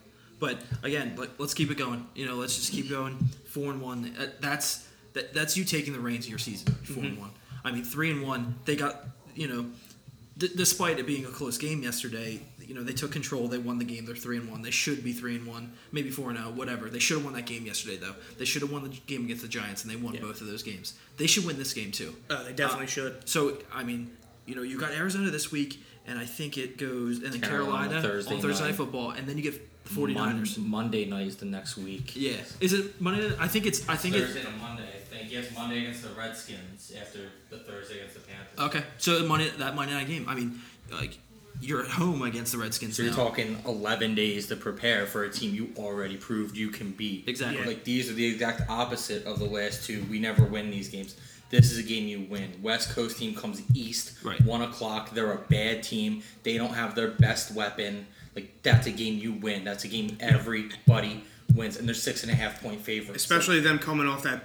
But 0.41 0.63
again, 0.83 1.15
like, 1.17 1.31
let's 1.39 1.55
keep 1.55 1.71
it 1.71 1.77
going. 1.79 2.07
You 2.15 2.27
know, 2.27 2.35
let's 2.37 2.57
just 2.57 2.73
keep 2.73 2.89
going. 2.91 3.17
Four 3.47 3.71
and 3.73 3.81
one. 3.81 4.13
Uh, 4.19 4.27
That's 4.41 4.89
that, 5.13 5.35
that's 5.35 5.57
you 5.57 5.65
taking 5.65 5.93
the 5.93 6.01
reins 6.01 6.25
of 6.25 6.31
your 6.31 6.39
season. 6.39 6.73
4 6.85 7.03
and 7.05 7.19
one. 7.19 7.31
I 7.65 7.73
mean, 7.73 7.83
three 7.85 8.11
and 8.11 8.23
one. 8.23 8.55
They 8.65 8.77
got 8.77 9.05
you 9.35 9.49
know, 9.49 9.67
d- 10.39 10.51
despite 10.57 10.99
it 10.99 11.07
being 11.07 11.25
a 11.25 11.29
close 11.29 11.59
game 11.59 11.83
yesterday, 11.83 12.41
you 12.61 12.75
know 12.75 12.83
they 12.85 12.93
took 12.93 13.11
control. 13.13 13.49
They 13.49 13.59
won 13.59 13.79
the 13.79 13.85
game. 13.85 14.07
They're 14.07 14.15
three 14.15 14.37
and 14.39 14.51
one. 14.51 14.63
They 14.63 14.71
should 14.71 15.03
be 15.05 15.13
three 15.13 15.35
and 15.37 15.47
one, 15.47 15.73
maybe 15.93 16.11
four 16.11 16.31
and 16.31 16.39
zero, 16.39 16.51
whatever. 16.51 16.89
They 16.89 17.01
should 17.01 17.17
have 17.19 17.25
won 17.25 17.35
that 17.35 17.47
game 17.47 17.67
yesterday, 17.67 17.97
though. 17.97 18.15
They 18.39 18.45
should 18.45 18.63
have 18.63 18.71
won 18.73 18.85
the 18.85 18.97
game 19.07 19.25
against 19.25 19.43
the 19.43 19.49
Giants, 19.49 19.83
and 19.83 19.91
they 19.93 19.97
won 19.97 20.15
Yeah. 20.15 20.21
both 20.23 20.41
of 20.41 20.47
those 20.47 20.63
games. 20.63 20.95
They 21.19 21.27
should 21.27 21.45
win 21.45 21.59
this 21.59 21.75
game 21.75 21.91
too. 21.93 22.15
Uh, 22.31 22.45
they 22.45 22.53
definitely 22.53 22.87
Uh, 22.87 22.91
should. 22.91 23.29
So 23.29 23.59
I 23.75 23.83
mean, 23.83 24.11
you 24.47 24.55
know, 24.55 24.63
you 24.63 24.79
got 24.79 24.93
Arizona 24.93 25.31
this 25.31 25.51
week, 25.53 25.83
and 26.07 26.19
I 26.21 26.25
think 26.25 26.57
it 26.57 26.79
goes 26.79 27.19
and 27.23 27.33
then 27.33 27.41
Carolina 27.41 27.89
Carolina, 27.91 28.03
Thursday 28.03 28.35
on 28.37 28.41
Thursday 28.41 28.63
night. 28.63 28.69
night 28.71 28.77
football, 28.77 29.11
and 29.11 29.29
then 29.29 29.37
you 29.37 29.43
get 29.43 29.55
the 29.55 29.70
49ers. 29.89 30.59
Mon- 30.59 30.71
Monday 30.71 31.05
night 31.05 31.27
is 31.27 31.37
the 31.37 31.47
next 31.47 31.77
week. 31.77 32.13
Yeah, 32.15 32.37
is 32.61 32.73
it 32.73 33.01
Monday? 33.01 33.33
I 33.39 33.49
think 33.49 33.67
it's. 33.67 33.89
I 33.89 33.97
think 33.97 34.15
it. 34.15 34.27
to 34.27 34.51
Monday. 34.61 34.85
I 34.85 35.17
think 35.17 35.33
yes, 35.33 35.47
Monday 35.55 35.81
against 35.81 36.03
the 36.03 36.11
Redskins 36.11 36.93
after 37.01 37.31
the 37.51 37.59
Thursday 37.59 37.99
against 37.99 38.15
the 38.15 38.21
Panthers. 38.21 38.59
Okay, 38.77 38.85
so 38.99 39.25
Monday 39.27 39.51
that 39.59 39.75
Monday 39.75 39.95
night 39.95 40.07
game. 40.07 40.27
I 40.29 40.35
mean, 40.35 40.61
like 40.93 41.19
you're 41.61 41.83
at 41.83 41.91
home 41.91 42.23
against 42.23 42.53
the 42.53 42.59
Redskins. 42.59 42.97
So 42.97 43.03
you're 43.03 43.11
now. 43.13 43.17
talking 43.25 43.59
11 43.67 44.15
days 44.15 44.47
to 44.47 44.57
prepare 44.57 45.07
for 45.07 45.25
a 45.25 45.31
team 45.31 45.55
you 45.55 45.71
already 45.77 46.17
proved 46.17 46.57
you 46.57 46.71
can 46.71 46.93
beat. 46.93 47.29
Exactly. 47.29 47.65
Like 47.67 47.85
these 47.85 48.11
are 48.11 48.15
the 48.15 48.25
exact 48.27 48.63
opposite 48.71 49.27
of 49.27 49.39
the 49.39 49.45
last 49.45 49.85
two. 49.87 50.05
We 50.11 50.19
never 50.19 50.45
win 50.45 50.71
these 50.71 50.89
games. 50.89 51.17
This 51.51 51.73
is 51.73 51.79
a 51.79 51.83
game 51.83 52.07
you 52.07 52.27
win. 52.31 52.53
West 52.63 52.91
Coast 52.95 53.19
team 53.19 53.35
comes 53.35 53.61
east, 53.75 54.23
Right. 54.25 54.41
one 54.45 54.63
o'clock. 54.63 55.11
They're 55.11 55.33
a 55.33 55.39
bad 55.39 55.83
team. 55.83 56.23
They 56.45 56.57
don't 56.57 56.73
have 56.75 56.95
their 56.95 57.09
best 57.09 57.53
weapon. 57.55 58.07
Like 58.37 58.63
that's 58.63 58.87
a 58.87 58.91
game 58.93 59.19
you 59.19 59.33
win. 59.33 59.65
That's 59.65 59.85
a 59.85 59.89
game 59.89 60.17
everybody 60.21 61.25
wins, 61.55 61.77
and 61.77 61.87
they're 61.89 61.95
six 61.95 62.23
and 62.23 62.31
a 62.31 62.35
half 62.35 62.63
point 62.63 62.81
favorites. 62.81 63.23
Especially 63.25 63.61
them 63.61 63.79
coming 63.79 64.07
off 64.07 64.23
that 64.23 64.45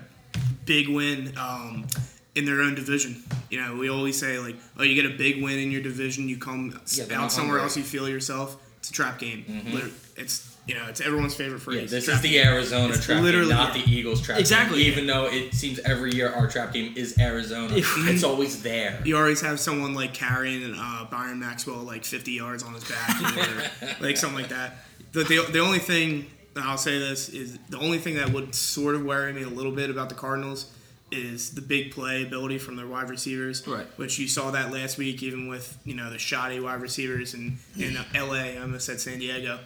big 0.66 0.90
win 0.90 1.34
um, 1.38 1.86
in 2.34 2.46
their 2.46 2.62
own 2.62 2.74
division. 2.76 3.24
You 3.50 3.62
know, 3.62 3.76
we 3.76 3.90
always 3.90 4.20
say 4.20 4.40
like, 4.40 4.56
oh, 4.80 4.84
you 4.84 4.96
get 5.02 5.06
a 5.10 5.16
big 5.16 5.42
win 5.44 5.60
in 5.60 5.72
your 5.72 5.82
division, 5.82 6.28
you 6.28 6.38
come 6.38 6.80
Yeah, 6.94 7.04
out 7.16 7.32
somewhere 7.32 7.60
hungry. 7.60 7.62
else, 7.62 7.78
you 7.78 7.84
feel 7.84 8.10
yourself. 8.10 8.58
It's 8.80 8.90
a 8.90 8.94
trap 8.94 9.20
game. 9.20 9.46
Liter- 9.72 9.92
It's 10.18 10.55
you 10.68 10.74
know, 10.74 10.86
it's 10.88 11.00
everyone's 11.02 11.36
favorite 11.36 11.62
So, 11.62 11.72
yeah, 11.72 11.86
this 11.86 12.06
trap 12.06 12.16
is 12.18 12.22
the 12.24 12.30
game. 12.32 12.48
Arizona 12.48 12.94
It's 12.94 13.06
trap 13.06 13.22
literally- 13.22 13.50
game, 13.50 13.58
not 13.58 13.74
the 13.74 13.84
Eagles 13.90 14.22
trap 14.22 14.40
Exactly. 14.40 14.80
game. 14.84 14.92
Even 14.92 15.08
though 15.08 15.26
it 15.26 15.54
seems 15.54 15.80
every 15.80 16.12
year 16.14 16.30
our 16.34 16.48
trap 16.48 16.74
game 16.74 16.94
is 16.96 17.18
Arizona, 17.20 17.74
it's 17.76 18.24
always 18.24 18.64
there. 18.64 19.00
You 19.06 19.18
always 19.18 19.42
have 19.42 19.60
someone 19.60 19.94
like 19.94 20.14
carrying 20.14 20.74
uh, 20.76 21.06
Byron 21.12 21.40
Maxwell 21.40 21.78
like 21.84 22.04
50 22.04 22.32
yards 22.32 22.64
on 22.64 22.74
his 22.74 22.84
back, 22.84 23.38
or 23.38 23.96
like 24.06 24.18
something 24.18 24.40
like 24.40 24.50
that. 24.50 24.78
The, 25.12 25.24
the, 25.24 25.46
the 25.52 25.60
only 25.60 25.80
thing 25.80 26.26
I'll 26.58 26.78
say 26.78 26.98
this 27.00 27.30
is 27.30 27.58
the 27.70 27.78
only 27.78 28.00
thing 28.00 28.16
that 28.16 28.30
would 28.32 28.56
sort 28.56 28.96
of 28.96 29.04
worry 29.04 29.32
me 29.34 29.44
a 29.44 29.48
little 29.50 29.72
bit 29.72 29.90
about 29.90 30.10
the 30.10 30.16
Cardinals 30.16 30.72
is 31.12 31.52
the 31.52 31.62
big 31.62 31.92
play 31.92 32.24
ability 32.24 32.58
from 32.58 32.76
their 32.76 32.88
wide 32.88 33.10
receivers, 33.10 33.66
Right. 33.68 33.86
Which 33.98 34.18
you 34.18 34.28
saw 34.28 34.50
that 34.52 34.72
last 34.74 34.98
week, 34.98 35.22
even 35.22 35.48
with 35.48 35.78
you 35.86 35.94
know 35.94 36.10
the 36.10 36.18
shoddy 36.18 36.60
wide 36.60 36.82
receivers 36.82 37.34
in 37.36 37.60
in 37.78 37.96
L.A. 38.16 38.58
I 38.58 38.62
almost 38.62 38.86
said 38.88 39.00
San 39.00 39.20
Diego. 39.20 39.60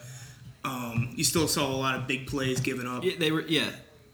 Um, 0.64 1.14
you 1.16 1.24
still 1.24 1.48
saw 1.48 1.68
a 1.68 1.76
lot 1.76 1.96
of 1.96 2.08
big 2.08 2.28
plays 2.28 2.60
given 2.60 2.86
up. 2.88 3.04
Yeah, 3.04 3.14
they 3.18 3.32
were. 3.32 3.42
Yeah, 3.42 3.70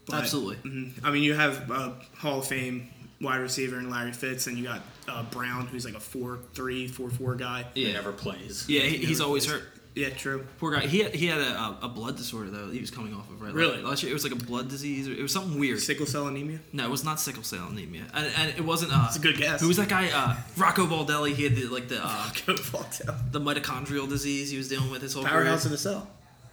But- 0.06 0.16
absolutely. 0.16 0.56
Mhm. 0.70 0.92
I 1.02 1.10
mean, 1.10 1.22
you 1.22 1.34
have 1.34 1.70
a 1.70 1.94
Hall 2.18 2.38
of 2.40 2.46
Fame 2.46 2.88
wide 3.20 3.38
receiver 3.38 3.78
in 3.78 3.90
Larry 3.90 4.12
Fitz, 4.12 4.46
and 4.46 4.56
you 4.56 4.64
got 4.64 4.82
uh, 5.08 5.22
Brown, 5.24 5.66
who's 5.66 5.84
like 5.84 5.94
a 5.94 6.00
4-3, 6.00 6.88
4-4 6.90 7.38
guy. 7.38 7.64
He 7.74 7.86
Yeah, 7.86 7.94
never 7.94 8.12
plays. 8.12 8.64
yeah. 8.68 8.82
He, 8.82 8.98
he's 8.98 9.20
always 9.20 9.46
hurt. 9.46 9.62
Yeah, 9.94 10.10
true. 10.10 10.46
Poor 10.58 10.74
guy. 10.74 10.86
He 10.86 10.98
had, 10.98 11.14
he 11.14 11.26
had 11.26 11.38
a, 11.40 11.78
a 11.82 11.88
blood 11.88 12.16
disorder 12.18 12.50
though. 12.50 12.68
He 12.70 12.80
was 12.80 12.90
coming 12.90 13.14
off 13.14 13.30
of 13.30 13.40
right. 13.40 13.54
Really? 13.54 13.80
Last 13.80 14.02
year 14.02 14.10
it 14.10 14.12
was 14.12 14.24
like 14.24 14.34
a 14.34 14.44
blood 14.44 14.68
disease. 14.68 15.08
Or 15.08 15.12
it 15.12 15.22
was 15.22 15.32
something 15.32 15.58
weird. 15.58 15.80
Sickle 15.80 16.04
cell 16.04 16.26
anemia. 16.26 16.58
No, 16.74 16.84
it 16.84 16.90
was 16.90 17.02
not 17.02 17.18
sickle 17.18 17.42
cell 17.42 17.66
anemia, 17.68 18.02
and, 18.12 18.26
and 18.36 18.50
it 18.50 18.60
wasn't. 18.62 18.92
Uh, 18.94 19.04
It's 19.06 19.16
a 19.16 19.20
good 19.20 19.38
guess. 19.38 19.62
Who 19.62 19.68
was 19.68 19.78
that 19.78 19.88
guy? 19.88 20.10
Uh, 20.10 20.36
Rocco 20.58 20.86
Baldelli. 20.86 21.34
He 21.34 21.44
had 21.44 21.56
the, 21.56 21.68
like 21.68 21.88
the 21.88 22.00
uh, 22.04 22.30
Go 22.46 22.54
fucked 22.58 23.08
up. 23.08 23.32
the 23.32 23.40
mitochondrial 23.40 24.06
disease 24.06 24.50
he 24.50 24.58
was 24.58 24.68
dealing 24.68 24.90
with 24.90 25.00
his 25.00 25.14
whole 25.14 25.24
Powerhouse 25.24 25.62
career. 25.62 25.66
of 25.66 25.70
the 25.70 25.78
cell. 25.78 26.10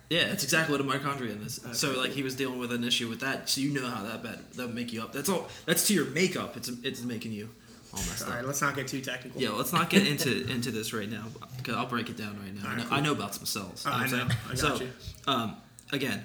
Yeah, 0.10 0.26
it's 0.26 0.44
exactly 0.44 0.78
what 0.78 0.82
a 0.82 1.00
mitochondrion 1.00 1.46
is. 1.46 1.60
so 1.72 1.92
like 1.94 2.12
he 2.12 2.24
was 2.24 2.36
dealing 2.36 2.60
with 2.60 2.72
an 2.72 2.84
issue 2.84 3.10
with 3.10 3.22
that. 3.22 3.50
So 3.50 3.62
you 3.62 3.74
know 3.74 3.88
how 3.88 4.04
that 4.04 4.22
bad 4.22 4.40
that 4.56 4.68
would 4.68 4.76
make 4.76 4.94
you 4.94 5.02
up. 5.02 5.14
That's 5.14 5.30
all. 5.30 5.48
That's 5.66 5.88
to 5.88 5.94
your 5.94 6.06
makeup. 6.06 6.56
It's 6.58 6.70
it's 6.84 7.04
making 7.04 7.32
you 7.32 7.50
all 7.94 8.00
messed 8.00 8.24
All 8.24 8.30
up. 8.30 8.36
right, 8.36 8.46
let's 8.46 8.62
not 8.62 8.76
get 8.76 8.88
too 8.88 9.02
technical. 9.02 9.42
Yeah, 9.42 9.50
let's 9.50 9.74
not 9.74 9.90
get 9.90 10.08
into 10.08 10.48
into 10.52 10.72
this 10.72 10.94
right 10.94 11.10
now 11.10 11.26
because 11.58 11.76
I'll 11.76 11.86
break 11.86 12.10
it 12.10 12.18
down 12.18 12.40
right 12.42 12.54
now. 12.54 12.70
I, 12.70 12.76
know, 12.76 12.84
right, 12.84 12.92
I 12.92 13.00
know 13.02 13.12
about 13.12 13.36
some 13.36 13.46
cells. 13.46 13.86
Oh, 13.88 13.92
I 13.92 14.08
know. 14.10 14.28
I 14.46 14.50
got 14.50 14.58
so, 14.58 14.76
you. 14.76 14.90
Um, 15.28 15.58
again, 15.92 16.24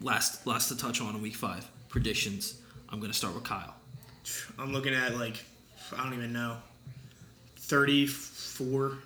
last 0.00 0.46
last 0.46 0.68
to 0.68 0.76
touch 0.76 1.00
on 1.00 1.20
week 1.20 1.36
five 1.36 1.68
predictions. 1.88 2.60
I'm 2.88 2.98
going 2.98 3.12
to 3.12 3.16
start 3.16 3.34
with 3.34 3.44
Kyle. 3.44 3.74
I'm 4.58 4.72
looking 4.72 4.94
at 4.94 5.16
like 5.16 5.44
I 5.96 6.02
don't 6.02 6.14
even 6.14 6.32
know. 6.32 6.56
Thirty-four. 7.56 8.98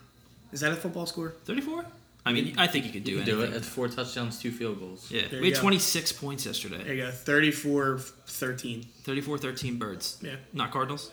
Is 0.52 0.60
that 0.60 0.72
a 0.72 0.76
football 0.76 1.04
score? 1.04 1.34
34. 1.46 1.84
I 2.26 2.32
mean, 2.32 2.54
I 2.56 2.66
think 2.66 2.86
you 2.86 2.92
could 2.92 3.04
do 3.04 3.12
You 3.12 3.18
it. 3.18 3.24
can 3.26 3.34
do 3.34 3.42
it. 3.42 3.52
It's 3.52 3.68
four 3.68 3.86
touchdowns, 3.88 4.38
two 4.38 4.50
field 4.50 4.80
goals. 4.80 5.10
Yeah, 5.10 5.28
There 5.30 5.40
we 5.42 5.48
had 5.48 5.56
go. 5.56 5.60
26 5.60 6.12
points 6.12 6.46
yesterday. 6.46 6.82
There 6.82 6.94
you 6.94 7.02
go. 7.02 7.10
34-13. 7.10 8.86
34-13 9.04 9.78
birds. 9.78 10.18
Yeah, 10.22 10.36
Not 10.52 10.70
Cardinals. 10.70 11.10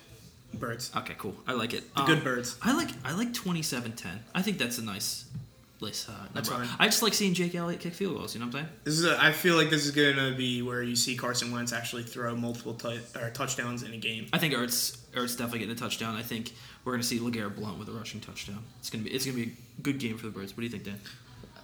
birds. 0.53 0.91
Okay, 0.95 1.15
cool. 1.17 1.35
I 1.47 1.53
like 1.53 1.73
it. 1.73 1.93
The 1.95 2.01
Um, 2.01 2.07
good 2.07 2.23
birds. 2.23 2.57
I 2.61 2.73
like 2.75 2.89
I 3.03 3.13
like 3.13 3.33
27-10. 3.33 4.19
I 4.35 4.41
think 4.41 4.57
that's 4.57 4.77
a 4.77 4.83
nice, 4.83 5.25
nice 5.81 6.07
uh, 6.09 6.13
That's 6.33 6.49
fine. 6.49 6.67
I 6.79 6.85
just 6.87 7.01
like 7.03 7.13
seeing 7.13 7.33
Jake 7.33 7.55
Elliott 7.55 7.81
kick 7.81 7.93
field 7.93 8.15
goals. 8.17 8.33
You 8.33 8.39
know 8.39 8.47
what 8.47 8.55
I'm 8.55 8.61
saying? 8.65 8.75
This 8.85 8.93
is. 8.99 9.05
A, 9.05 9.21
I 9.21 9.31
feel 9.31 9.55
like 9.55 9.69
this 9.69 9.85
is 9.85 9.91
gonna 9.91 10.33
be 10.35 10.61
where 10.61 10.81
you 10.83 10.95
see 10.95 11.15
Carson 11.17 11.51
Wentz 11.51 11.73
actually 11.73 12.03
throw 12.03 12.35
multiple 12.35 12.73
tou- 12.73 12.99
or 13.19 13.29
touchdowns 13.31 13.83
in 13.83 13.93
a 13.93 13.97
game. 13.97 14.27
I 14.33 14.37
think 14.37 14.53
Ertz 14.53 14.97
Ertz 15.13 15.37
definitely 15.37 15.59
getting 15.59 15.75
a 15.75 15.77
touchdown. 15.77 16.15
I 16.15 16.21
think 16.23 16.53
we're 16.83 16.93
gonna 16.93 17.03
see 17.03 17.19
LeGarrette 17.19 17.55
Blunt 17.55 17.77
with 17.79 17.87
a 17.89 17.91
rushing 17.93 18.19
touchdown. 18.19 18.63
It's 18.79 18.89
gonna 18.89 19.03
be 19.05 19.11
it's 19.11 19.25
gonna 19.25 19.37
be 19.37 19.43
a 19.70 19.70
good 19.81 19.99
game 19.99 20.17
for 20.17 20.25
the 20.25 20.31
Birds. 20.31 20.51
What 20.53 20.57
do 20.57 20.63
you 20.63 20.69
think, 20.69 20.83
Dan? 20.83 20.99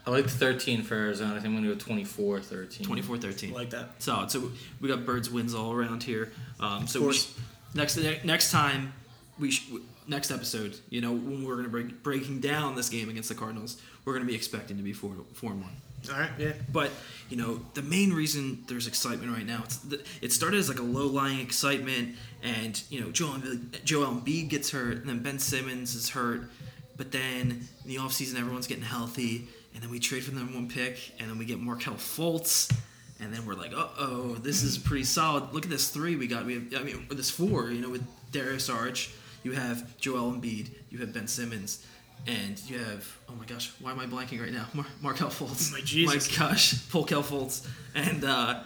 I 0.06 0.10
like 0.10 0.28
13 0.30 0.84
for 0.84 0.96
Arizona. 0.96 1.32
I 1.32 1.34
think 1.36 1.48
I'm 1.48 1.52
going 1.54 1.64
to 1.66 1.74
go 1.74 1.80
24 1.80 2.40
13. 2.40 2.88
24-13. 2.88 3.52
Like 3.54 3.70
that. 3.72 4.02
Solid. 4.02 4.32
So 4.32 4.52
we 4.80 4.88
got 4.88 5.06
Birds 5.06 5.30
wins 5.30 5.54
all 5.54 5.74
around 5.74 6.04
here. 6.04 6.32
Um, 6.60 6.88
so 6.88 7.00
Of 7.00 7.06
we 7.06 7.08
course. 7.12 7.26
sh- 7.26 7.76
next 7.76 7.98
next 8.24 8.52
time 8.52 8.94
we 9.38 9.52
sh- 9.52 9.68
next 10.08 10.32
episode, 10.32 10.78
you 10.90 11.02
know, 11.02 11.12
when 11.12 11.44
we're 11.44 11.58
gonna 11.58 11.68
break 11.68 12.02
breaking 12.04 12.40
down 12.40 12.76
this 12.76 12.88
game 12.90 13.10
against 13.10 13.28
the 13.28 13.36
Cardinals, 13.36 13.82
we're 14.06 14.14
gonna 14.14 14.26
be 14.26 14.34
expecting 14.36 14.78
to 14.78 14.84
be 14.84 14.94
four 14.94 15.14
four 15.34 15.52
and 15.52 15.62
one. 15.62 15.76
All 16.12 16.18
right. 16.18 16.30
Yeah. 16.40 16.54
But 16.72 16.92
you 17.30 17.36
know, 17.36 17.60
the 17.74 17.82
main 17.82 18.14
reason 18.14 18.64
there's 18.68 18.88
excitement 18.88 19.34
right 19.36 19.46
now, 19.46 19.62
it's 19.66 19.78
the, 19.80 20.02
it 20.22 20.32
started 20.32 20.58
as 20.58 20.70
like 20.70 20.80
a 20.80 20.84
low 20.84 21.08
lying 21.08 21.42
excitement, 21.42 22.16
and 22.42 22.82
you 22.90 23.02
know, 23.02 23.12
Joel 23.12 23.34
Embiid, 23.34 23.84
Joel 23.84 24.08
Embiid 24.14 24.48
gets 24.48 24.72
hurt, 24.72 24.98
and 24.98 25.10
then 25.10 25.20
Ben 25.20 25.38
Simmons 25.38 25.96
is 25.96 26.10
hurt, 26.10 26.50
but 26.98 27.12
then 27.12 27.68
in 27.84 27.88
the 27.88 27.96
offseason 27.98 28.40
everyone's 28.40 28.68
getting 28.68 28.84
healthy, 28.84 29.48
and 29.74 29.84
then 29.84 29.90
we 29.90 30.00
trade 30.00 30.24
for 30.24 30.32
the 30.32 30.40
number 30.40 30.54
one 30.54 30.68
pick, 30.68 31.14
and 31.20 31.30
then 31.30 31.38
we 31.38 31.46
get 31.46 31.60
Markelle 31.60 31.96
Fultz. 31.96 32.72
And 33.20 33.34
then 33.34 33.48
we're 33.48 33.56
like, 33.56 33.74
uh 33.74 33.88
oh, 33.98 34.36
this 34.36 34.62
is 34.62 34.78
pretty 34.78 35.04
solid. 35.04 35.52
Look 35.52 35.64
at 35.64 35.72
this 35.72 35.90
three 35.90 36.16
we 36.16 36.28
got. 36.28 36.46
We 36.46 36.54
have, 36.54 36.76
I 36.76 36.84
mean, 36.84 37.08
this 37.10 37.32
four. 37.32 37.72
You 37.72 37.82
know, 37.82 37.90
with 37.90 38.06
Dario 38.32 38.58
Saric, 38.58 39.12
you 39.44 39.54
have 39.54 39.98
Joel 39.98 40.34
Embiid, 40.34 40.70
you 40.92 41.00
have 41.00 41.14
Ben 41.14 41.28
Simmons, 41.28 41.84
and 42.28 42.62
you 42.70 42.78
have 42.78 43.18
oh 43.30 43.34
my 43.34 43.46
gosh, 43.46 43.74
why 43.80 43.92
am 43.92 44.00
I 44.00 44.06
blanking 44.06 44.40
right 44.40 44.52
now? 44.52 44.66
Mar- 44.74 44.86
Markelle 45.02 45.30
Fultz. 45.30 45.72
My 45.72 45.82
Jesus. 45.82 46.38
My 46.38 46.48
gosh, 46.48 46.74
Polkel 46.76 47.24
Fultz, 47.24 47.68
and 47.96 48.24
uh, 48.24 48.62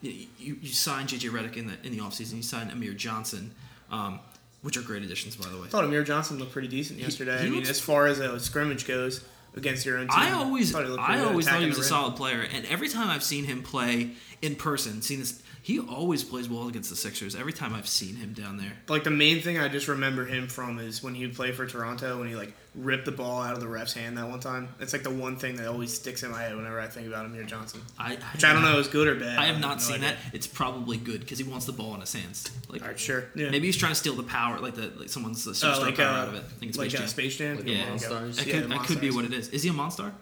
you, 0.00 0.26
you 0.38 0.56
you 0.60 0.72
signed 0.72 1.08
JJ 1.10 1.30
Redick 1.30 1.56
in 1.56 1.66
the 1.68 1.74
in 1.84 1.92
the 1.92 1.98
offseason. 1.98 2.34
You 2.34 2.42
signed 2.42 2.70
Amir 2.72 2.94
Johnson, 2.94 3.54
um, 3.90 4.18
which 4.62 4.76
are 4.76 4.82
great 4.82 5.02
additions 5.02 5.36
by 5.36 5.48
the 5.48 5.56
way. 5.56 5.64
I 5.64 5.68
thought 5.68 5.84
Amir 5.84 6.04
Johnson 6.04 6.38
looked 6.38 6.52
pretty 6.52 6.68
decent 6.68 6.98
yesterday. 6.98 7.40
he 7.40 7.46
I 7.46 7.50
mean, 7.50 7.66
as 7.66 7.80
far 7.80 8.06
as 8.06 8.18
a 8.20 8.40
scrimmage 8.40 8.86
goes 8.86 9.22
against 9.54 9.84
your 9.84 9.98
own 9.98 10.06
team, 10.08 10.16
I 10.18 10.32
always, 10.32 10.72
thought 10.72 10.86
he 10.86 10.96
I 10.96 11.20
always 11.24 11.46
thought 11.46 11.60
he 11.60 11.66
was 11.66 11.78
a 11.78 11.84
solid 11.84 12.16
player, 12.16 12.46
and 12.52 12.64
every 12.66 12.88
time 12.88 13.10
I've 13.10 13.22
seen 13.24 13.44
him 13.44 13.62
play 13.62 14.12
in 14.40 14.56
person, 14.56 15.02
seen 15.02 15.18
this, 15.20 15.42
he 15.60 15.78
always 15.78 16.24
plays 16.24 16.48
well 16.48 16.68
against 16.68 16.90
the 16.90 16.96
Sixers. 16.96 17.36
Every 17.36 17.52
time 17.52 17.74
I've 17.74 17.86
seen 17.88 18.16
him 18.16 18.32
down 18.32 18.56
there, 18.56 18.72
Like 18.88 19.04
the 19.04 19.10
main 19.10 19.40
thing 19.42 19.58
I 19.58 19.68
just 19.68 19.88
remember 19.88 20.24
him 20.24 20.48
from 20.48 20.78
is 20.78 21.02
when 21.02 21.14
he 21.14 21.26
would 21.26 21.36
play 21.36 21.52
for 21.52 21.66
Toronto 21.66 22.18
when 22.18 22.28
he 22.28 22.34
like 22.34 22.52
ripped 22.74 23.04
the 23.04 23.12
ball 23.12 23.42
out 23.42 23.52
of 23.52 23.60
the 23.60 23.68
ref's 23.68 23.92
hand 23.92 24.16
that 24.16 24.26
one 24.28 24.40
time. 24.40 24.68
It's 24.80 24.92
like 24.94 25.02
the 25.02 25.10
one 25.10 25.36
thing 25.36 25.56
that 25.56 25.66
always 25.68 25.92
sticks 25.92 26.22
in 26.22 26.30
my 26.30 26.42
head 26.42 26.56
whenever 26.56 26.80
I 26.80 26.86
think 26.86 27.06
about 27.06 27.26
Amir 27.26 27.44
Johnson. 27.44 27.82
I, 27.98 28.16
Which 28.32 28.44
I 28.44 28.52
don't 28.54 28.62
know 28.62 28.78
is 28.78 28.88
good 28.88 29.08
or 29.08 29.14
bad. 29.14 29.38
I 29.38 29.46
have 29.46 29.60
no 29.60 29.68
not 29.68 29.82
seen 29.82 29.96
idea. 29.96 30.08
that. 30.10 30.34
It's 30.34 30.46
probably 30.46 30.96
good 30.96 31.20
because 31.20 31.38
he 31.38 31.44
wants 31.44 31.66
the 31.66 31.72
ball 31.72 31.94
in 31.94 32.00
his 32.00 32.12
hands. 32.14 32.50
Like 32.70 32.82
All 32.82 32.88
right, 32.88 32.98
sure. 32.98 33.24
Yeah. 33.34 33.50
maybe 33.50 33.66
he's 33.66 33.76
trying 33.76 33.92
to 33.92 33.96
steal 33.96 34.14
the 34.14 34.22
power, 34.22 34.58
like 34.58 34.74
the 34.74 34.90
like 34.98 35.10
someone's 35.10 35.44
the 35.44 35.52
Oh, 35.68 35.80
like, 35.80 35.96
power 35.96 36.06
uh, 36.06 36.22
out 36.22 36.28
of 36.28 36.34
it. 36.34 36.44
I 36.44 36.58
think 36.58 36.70
it's 36.70 36.78
like 36.78 36.90
Space 36.90 36.94
uh, 36.94 37.02
Jam. 37.02 37.08
Space 37.08 37.36
Jam. 37.36 37.56
Like 37.56 37.66
yeah, 37.66 37.84
the 37.84 37.90
Monstars. 37.92 38.36
That 38.36 38.46
could, 38.46 38.62
the 38.64 38.68
that 38.68 38.86
could 38.86 39.00
be 39.00 39.10
what 39.10 39.24
it 39.26 39.32
is. 39.34 39.48
Is 39.50 39.62
he 39.62 39.68
a 39.68 39.72
monster? 39.74 40.12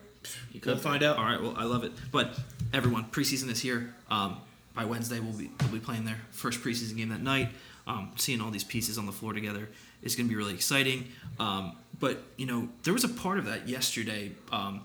You 0.52 0.60
We'll 0.64 0.74
could 0.74 0.82
find 0.82 1.02
out. 1.02 1.18
All 1.18 1.24
right, 1.24 1.40
well, 1.40 1.54
I 1.56 1.64
love 1.64 1.84
it. 1.84 1.92
But 2.10 2.36
everyone, 2.72 3.04
preseason 3.06 3.48
is 3.50 3.60
here. 3.60 3.94
Um, 4.10 4.38
by 4.74 4.84
Wednesday, 4.84 5.20
we'll 5.20 5.32
be 5.38 5.50
we'll 5.60 5.70
be 5.72 5.78
playing 5.78 6.04
their 6.04 6.18
first 6.30 6.60
preseason 6.60 6.96
game 6.96 7.10
that 7.10 7.22
night. 7.22 7.48
Um, 7.86 8.10
seeing 8.16 8.40
all 8.40 8.50
these 8.50 8.64
pieces 8.64 8.98
on 8.98 9.06
the 9.06 9.12
floor 9.12 9.32
together 9.32 9.68
is 10.02 10.16
going 10.16 10.26
to 10.26 10.30
be 10.30 10.36
really 10.36 10.54
exciting. 10.54 11.08
Um, 11.38 11.76
but 11.98 12.22
you 12.36 12.46
know, 12.46 12.68
there 12.82 12.94
was 12.94 13.04
a 13.04 13.08
part 13.08 13.38
of 13.38 13.46
that 13.46 13.68
yesterday. 13.68 14.32
Um, 14.50 14.82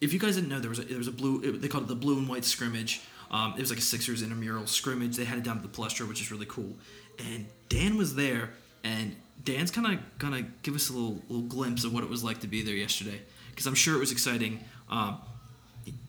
if 0.00 0.12
you 0.12 0.18
guys 0.18 0.34
didn't 0.34 0.50
know, 0.50 0.60
there 0.60 0.70
was 0.70 0.78
a, 0.78 0.84
there 0.84 0.98
was 0.98 1.08
a 1.08 1.12
blue. 1.12 1.40
It, 1.42 1.62
they 1.62 1.68
called 1.68 1.84
it 1.84 1.88
the 1.88 1.94
blue 1.94 2.18
and 2.18 2.28
white 2.28 2.44
scrimmage. 2.44 3.00
Um, 3.30 3.54
it 3.56 3.60
was 3.60 3.70
like 3.70 3.78
a 3.78 3.82
Sixers 3.82 4.22
intramural 4.22 4.66
scrimmage. 4.66 5.16
They 5.16 5.24
had 5.24 5.38
it 5.38 5.44
down 5.44 5.56
to 5.60 5.62
the 5.66 5.74
Palestra, 5.74 6.06
which 6.06 6.20
is 6.20 6.30
really 6.30 6.46
cool. 6.46 6.74
And 7.18 7.46
Dan 7.68 7.96
was 7.96 8.14
there, 8.14 8.50
and 8.84 9.16
Dan's 9.42 9.70
kind 9.70 9.86
of 9.86 10.18
gonna 10.18 10.42
give 10.62 10.74
us 10.74 10.90
a 10.90 10.92
little 10.92 11.22
little 11.28 11.46
glimpse 11.46 11.84
of 11.84 11.94
what 11.94 12.04
it 12.04 12.10
was 12.10 12.22
like 12.22 12.40
to 12.40 12.46
be 12.46 12.62
there 12.62 12.74
yesterday, 12.74 13.22
because 13.50 13.66
I'm 13.66 13.74
sure 13.74 13.96
it 13.96 14.00
was 14.00 14.12
exciting. 14.12 14.60
Um, 14.90 15.18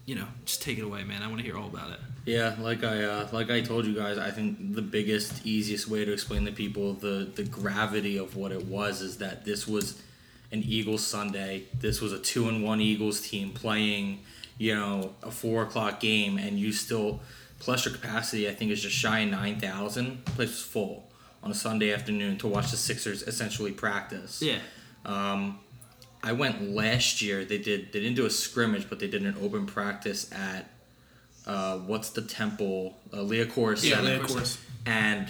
you 0.05 0.15
know, 0.15 0.27
just 0.45 0.61
take 0.61 0.77
it 0.77 0.83
away, 0.83 1.03
man. 1.03 1.21
I 1.21 1.27
want 1.27 1.39
to 1.39 1.45
hear 1.45 1.57
all 1.57 1.67
about 1.67 1.91
it. 1.91 1.99
Yeah, 2.25 2.55
like 2.59 2.83
I 2.83 3.03
uh, 3.03 3.27
like 3.31 3.51
I 3.51 3.61
told 3.61 3.85
you 3.85 3.93
guys, 3.93 4.17
I 4.17 4.31
think 4.31 4.75
the 4.75 4.81
biggest, 4.81 5.45
easiest 5.45 5.87
way 5.87 6.05
to 6.05 6.13
explain 6.13 6.45
to 6.45 6.51
people 6.51 6.93
the 6.93 7.29
the 7.33 7.43
gravity 7.43 8.17
of 8.17 8.35
what 8.35 8.51
it 8.51 8.65
was 8.65 9.01
is 9.01 9.17
that 9.17 9.45
this 9.45 9.67
was 9.67 10.01
an 10.51 10.63
Eagles 10.63 11.05
Sunday. 11.05 11.63
This 11.77 11.99
was 11.99 12.13
a 12.13 12.19
two 12.19 12.47
and 12.47 12.63
one 12.63 12.79
Eagles 12.79 13.21
team 13.21 13.51
playing, 13.51 14.19
you 14.57 14.73
know, 14.75 15.15
a 15.21 15.31
four 15.31 15.63
o'clock 15.63 15.99
game, 15.99 16.37
and 16.37 16.57
you 16.57 16.71
still 16.71 17.19
plus 17.59 17.85
your 17.85 17.93
capacity. 17.93 18.47
I 18.47 18.53
think 18.53 18.71
is 18.71 18.81
just 18.81 18.95
shy 18.95 19.19
of 19.19 19.31
nine 19.31 19.59
thousand. 19.59 20.23
Place 20.25 20.49
was 20.49 20.61
full 20.61 21.09
on 21.41 21.51
a 21.51 21.55
Sunday 21.55 21.93
afternoon 21.93 22.37
to 22.37 22.47
watch 22.47 22.71
the 22.71 22.77
Sixers 22.77 23.23
essentially 23.23 23.71
practice. 23.71 24.41
Yeah. 24.41 24.59
Um, 25.05 25.59
I 26.23 26.31
went 26.31 26.69
last 26.73 27.21
year. 27.21 27.43
They 27.43 27.57
did. 27.57 27.91
They 27.91 27.99
didn't 27.99 28.15
do 28.15 28.25
a 28.25 28.29
scrimmage, 28.29 28.89
but 28.89 28.99
they 28.99 29.07
did 29.07 29.23
an 29.25 29.35
open 29.41 29.65
practice 29.65 30.31
at 30.31 30.69
uh, 31.45 31.77
what's 31.79 32.09
the 32.11 32.21
temple? 32.21 32.97
Uh, 33.11 33.17
Liacouras 33.17 33.79
Center. 33.79 34.19
course. 34.25 34.57
And 34.85 35.27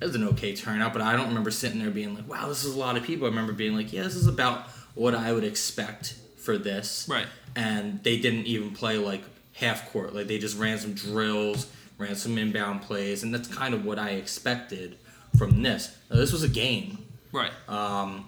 it 0.00 0.04
was 0.04 0.14
an 0.14 0.24
okay 0.28 0.54
turnout, 0.54 0.92
but 0.92 1.00
I 1.02 1.16
don't 1.16 1.28
remember 1.28 1.50
sitting 1.50 1.78
there 1.78 1.90
being 1.90 2.14
like, 2.14 2.28
"Wow, 2.28 2.48
this 2.48 2.64
is 2.64 2.74
a 2.74 2.78
lot 2.78 2.96
of 2.96 3.02
people." 3.04 3.26
I 3.26 3.30
remember 3.30 3.52
being 3.52 3.74
like, 3.74 3.92
"Yeah, 3.92 4.02
this 4.02 4.14
is 4.16 4.26
about 4.26 4.68
what 4.94 5.14
I 5.14 5.32
would 5.32 5.44
expect 5.44 6.14
for 6.36 6.58
this." 6.58 7.06
Right. 7.08 7.26
And 7.56 8.02
they 8.02 8.18
didn't 8.18 8.46
even 8.46 8.72
play 8.72 8.98
like 8.98 9.22
half 9.54 9.90
court. 9.92 10.14
Like 10.14 10.26
they 10.26 10.38
just 10.38 10.58
ran 10.58 10.78
some 10.78 10.92
drills, 10.94 11.66
ran 11.98 12.16
some 12.16 12.36
inbound 12.36 12.82
plays, 12.82 13.22
and 13.22 13.32
that's 13.32 13.48
kind 13.48 13.72
of 13.74 13.84
what 13.84 13.98
I 13.98 14.10
expected 14.10 14.96
from 15.38 15.62
this. 15.62 15.96
Now, 16.10 16.16
this 16.16 16.32
was 16.32 16.42
a 16.42 16.48
game 16.48 16.98
Right. 17.32 17.52
um, 17.68 18.26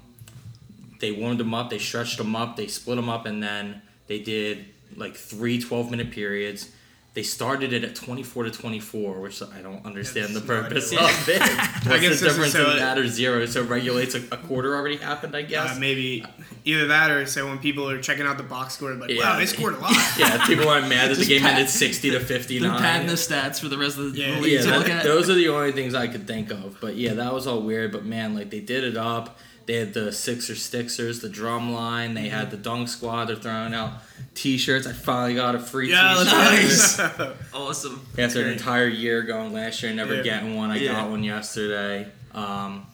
they 1.05 1.13
warmed 1.13 1.39
them 1.39 1.53
up, 1.53 1.69
they 1.69 1.79
stretched 1.79 2.17
them 2.17 2.35
up, 2.35 2.57
they 2.57 2.67
split 2.67 2.97
them 2.97 3.11
up, 3.11 3.27
and 3.27 3.43
then 3.43 3.83
they 4.07 4.21
did 4.21 4.65
like 4.97 5.15
three 5.17 5.61
12 5.61 5.91
minute 5.91 6.11
periods. 6.11 6.71
They 7.13 7.23
started 7.23 7.73
it 7.73 7.85
at 7.85 7.95
24 7.95 8.45
to 8.45 8.51
24, 8.51 9.21
which 9.21 9.41
I 9.41 9.61
don't 9.63 9.85
understand 9.87 10.35
the 10.35 10.41
purpose 10.41 10.91
of 10.91 10.99
it. 11.29 11.41
What's 11.87 12.01
guess 12.01 12.19
the 12.21 12.27
difference 12.29 12.53
so- 12.55 12.71
in 12.73 12.79
that 12.79 12.99
or 12.99 13.07
zero? 13.07 13.45
So 13.47 13.61
it 13.63 13.69
regulates 13.69 14.17
a, 14.17 14.19
a 14.33 14.37
quarter 14.39 14.75
already 14.75 14.97
happened, 14.97 15.37
I 15.37 15.43
guess. 15.43 15.77
Uh, 15.77 15.79
maybe 15.79 16.25
either 16.65 16.89
that 16.89 17.11
or 17.13 17.25
so 17.27 17.47
when 17.47 17.59
people 17.61 17.89
are 17.89 18.01
checking 18.03 18.27
out 18.27 18.37
the 18.37 18.43
box 18.43 18.75
score, 18.75 18.95
like, 18.95 19.11
Yeah. 19.11 19.21
wow, 19.35 19.39
they 19.39 19.47
scored 19.47 19.75
a 19.75 19.79
lot. 19.79 19.93
yeah, 20.19 20.45
people 20.47 20.69
aren't 20.69 20.89
mad 20.89 21.11
that 21.11 21.19
the 21.19 21.25
game 21.27 21.43
pat- 21.43 21.53
ended 21.53 21.69
60 21.71 22.11
to 22.11 22.19
They're 22.19 22.27
59. 22.27 22.79
padding 22.81 23.07
the 23.07 23.13
stats 23.13 23.61
for 23.61 23.69
the 23.69 23.79
rest 23.79 23.97
of 23.97 24.13
the 24.13 24.19
Yeah, 24.21 24.41
league 24.41 24.53
yeah, 24.55 24.63
to 24.63 24.71
look 24.79 24.87
that- 24.87 24.97
at. 24.99 25.05
those 25.05 25.31
are 25.31 25.35
the 25.35 25.49
only 25.51 25.71
things 25.71 25.95
I 25.95 26.09
could 26.09 26.27
think 26.27 26.51
of. 26.51 26.79
But 26.81 26.97
yeah, 26.97 27.15
that 27.15 27.33
was 27.33 27.47
all 27.47 27.63
weird. 27.63 27.93
But 27.93 28.05
man, 28.05 28.35
like 28.35 28.51
they 28.51 28.61
did 28.61 28.83
it 28.83 28.97
up. 28.97 29.39
They 29.67 29.77
had 29.77 29.95
the 29.95 30.13
Sixer 30.13 30.53
Stixers, 30.55 31.23
the 31.23 31.29
drum 31.29 31.73
line. 31.73 32.13
They 32.15 32.29
had 32.29 32.51
the 32.51 32.57
Dunk 32.59 32.89
Squad. 32.89 33.27
They're 33.27 33.37
throwing 33.37 33.73
out 33.73 33.93
T-shirts. 34.35 34.87
I 34.87 34.93
finally 34.93 35.35
got 35.35 35.55
a 35.55 35.59
free 35.59 35.91
Yeah, 35.91 36.15
T-shirt 36.23 37.19
let's 37.19 37.31
awesome. 37.55 38.07
after 38.19 38.43
an 38.43 38.49
entire 38.53 38.87
year 38.89 39.23
going 39.23 39.53
last 39.55 39.83
year 39.83 39.93
never 39.95 40.17
Yeah. 40.17 40.23
getting 40.23 40.55
one. 40.57 40.71
I 40.71 40.77
Yeah. 40.77 40.93
got 40.93 41.11
one 41.11 41.25
yesterday. 41.25 42.07
Um, 42.35 42.85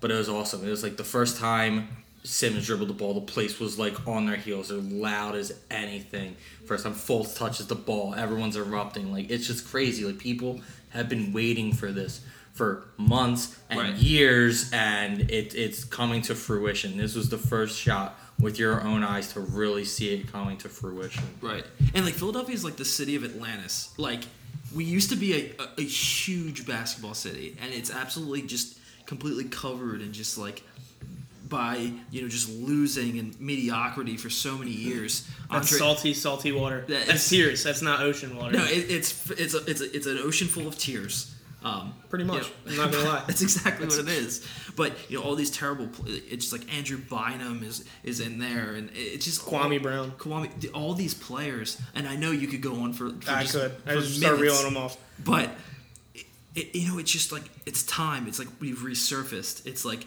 but 0.00 0.10
it 0.10 0.14
was 0.14 0.28
awesome. 0.28 0.66
It 0.66 0.70
was 0.70 0.82
like 0.82 0.96
the 0.96 1.04
first 1.04 1.36
time 1.38 1.88
Simmons 2.24 2.66
dribbled 2.66 2.88
the 2.88 2.94
ball, 2.94 3.14
the 3.14 3.20
place 3.20 3.58
was 3.60 3.78
like 3.78 4.06
on 4.08 4.26
their 4.26 4.36
heels. 4.36 4.68
They're 4.70 4.78
loud 4.78 5.36
as 5.36 5.52
anything. 5.70 6.36
First 6.66 6.84
time 6.84 6.94
Fultz 6.94 7.36
touches 7.36 7.66
the 7.68 7.74
ball, 7.74 8.14
everyone's 8.14 8.56
erupting. 8.56 9.12
Like 9.12 9.30
it's 9.30 9.46
just 9.46 9.68
crazy. 9.68 10.04
Like 10.04 10.18
people 10.18 10.60
have 10.90 11.08
been 11.08 11.32
waiting 11.32 11.72
for 11.72 11.92
this 11.92 12.20
for 12.60 12.82
months 12.98 13.58
and 13.70 13.80
Right. 13.80 13.94
years, 13.94 14.70
and 14.70 15.30
it, 15.30 15.54
it's 15.54 15.82
coming 15.82 16.20
to 16.22 16.34
fruition. 16.34 16.98
This 16.98 17.14
was 17.14 17.30
the 17.30 17.38
first 17.38 17.78
shot 17.80 18.18
with 18.38 18.58
your 18.58 18.82
own 18.82 19.02
eyes 19.02 19.32
to 19.32 19.40
really 19.40 19.86
see 19.86 20.12
it 20.12 20.30
coming 20.30 20.58
to 20.58 20.68
fruition. 20.68 21.24
Right. 21.40 21.64
And 21.94 22.04
like 22.04 22.12
Philadelphia 22.12 22.54
is 22.54 22.62
like 22.62 22.76
the 22.76 22.84
city 22.84 23.16
of 23.16 23.24
Atlantis. 23.24 23.94
Like 23.96 24.24
we 24.74 24.84
used 24.84 25.08
to 25.08 25.16
be 25.16 25.32
a, 25.32 25.62
a, 25.62 25.68
a 25.78 25.84
huge 25.84 26.66
basketball 26.66 27.14
city, 27.14 27.56
and 27.62 27.72
it's 27.72 27.90
absolutely 27.90 28.42
just 28.42 28.78
completely 29.06 29.44
covered 29.44 30.02
and 30.02 30.12
just 30.12 30.36
like 30.36 30.62
by 31.48 31.90
you 32.12 32.20
know 32.22 32.28
just 32.28 32.48
losing 32.60 33.18
and 33.18 33.40
mediocrity 33.40 34.18
for 34.18 34.28
so 34.28 34.58
many 34.58 34.70
years. 34.70 35.26
That's 35.50 35.72
Andre- 35.72 35.78
salty, 35.78 36.12
salty 36.14 36.52
water. 36.52 36.84
That 36.88 37.06
That's 37.06 37.24
is- 37.24 37.30
tears. 37.30 37.64
That's 37.64 37.80
not 37.80 38.00
ocean 38.02 38.36
water. 38.36 38.58
No, 38.58 38.64
it, 38.64 38.90
it's 38.90 39.30
it's 39.30 39.54
a, 39.54 39.64
it's 39.64 39.80
a, 39.80 39.96
it's 39.96 40.06
an 40.06 40.18
ocean 40.18 40.46
full 40.46 40.68
of 40.68 40.76
tears. 40.76 41.34
Um, 41.62 41.94
Pretty 42.08 42.24
much. 42.24 42.46
you 42.66 42.72
I'm 42.72 42.76
not 42.76 42.92
gonna 42.92 43.04
lie. 43.08 43.24
That's 43.26 43.42
exactly 43.42 43.86
what 43.86 43.98
it 43.98 44.08
is. 44.08 44.46
But 44.76 44.92
you 45.10 45.18
know, 45.18 45.24
all 45.24 45.34
these 45.34 45.50
terrible. 45.50 45.88
pl- 45.88 46.06
It's 46.08 46.48
just 46.48 46.52
like 46.52 46.74
Andrew 46.74 46.96
Bynum 46.98 47.62
is 47.62 47.84
is 48.02 48.20
in 48.20 48.38
there, 48.38 48.72
and 48.74 48.90
it's 48.94 49.26
just 49.26 49.42
Kwame 49.42 49.74
all, 49.74 49.78
Brown. 49.80 50.10
Kwame, 50.12 50.70
all 50.74 50.94
these 50.94 51.12
players, 51.12 51.80
and 51.94 52.08
I 52.08 52.16
know 52.16 52.30
you 52.30 52.46
could 52.48 52.62
go 52.62 52.76
on 52.82 52.92
for. 52.94 53.10
for 53.10 53.30
I 53.30 53.42
just, 53.42 53.54
could. 53.54 53.72
I 53.86 53.94
just 53.94 54.16
start 54.16 54.40
reeling 54.40 54.64
them 54.64 54.76
off. 54.78 54.96
But 55.22 55.50
it, 56.14 56.26
it, 56.54 56.74
you 56.74 56.88
know, 56.90 56.98
it's 56.98 57.10
just 57.12 57.30
like 57.30 57.44
it's 57.66 57.82
time. 57.82 58.26
It's 58.26 58.38
like 58.38 58.48
we've 58.58 58.78
resurfaced. 58.78 59.66
It's 59.66 59.84
like 59.84 60.06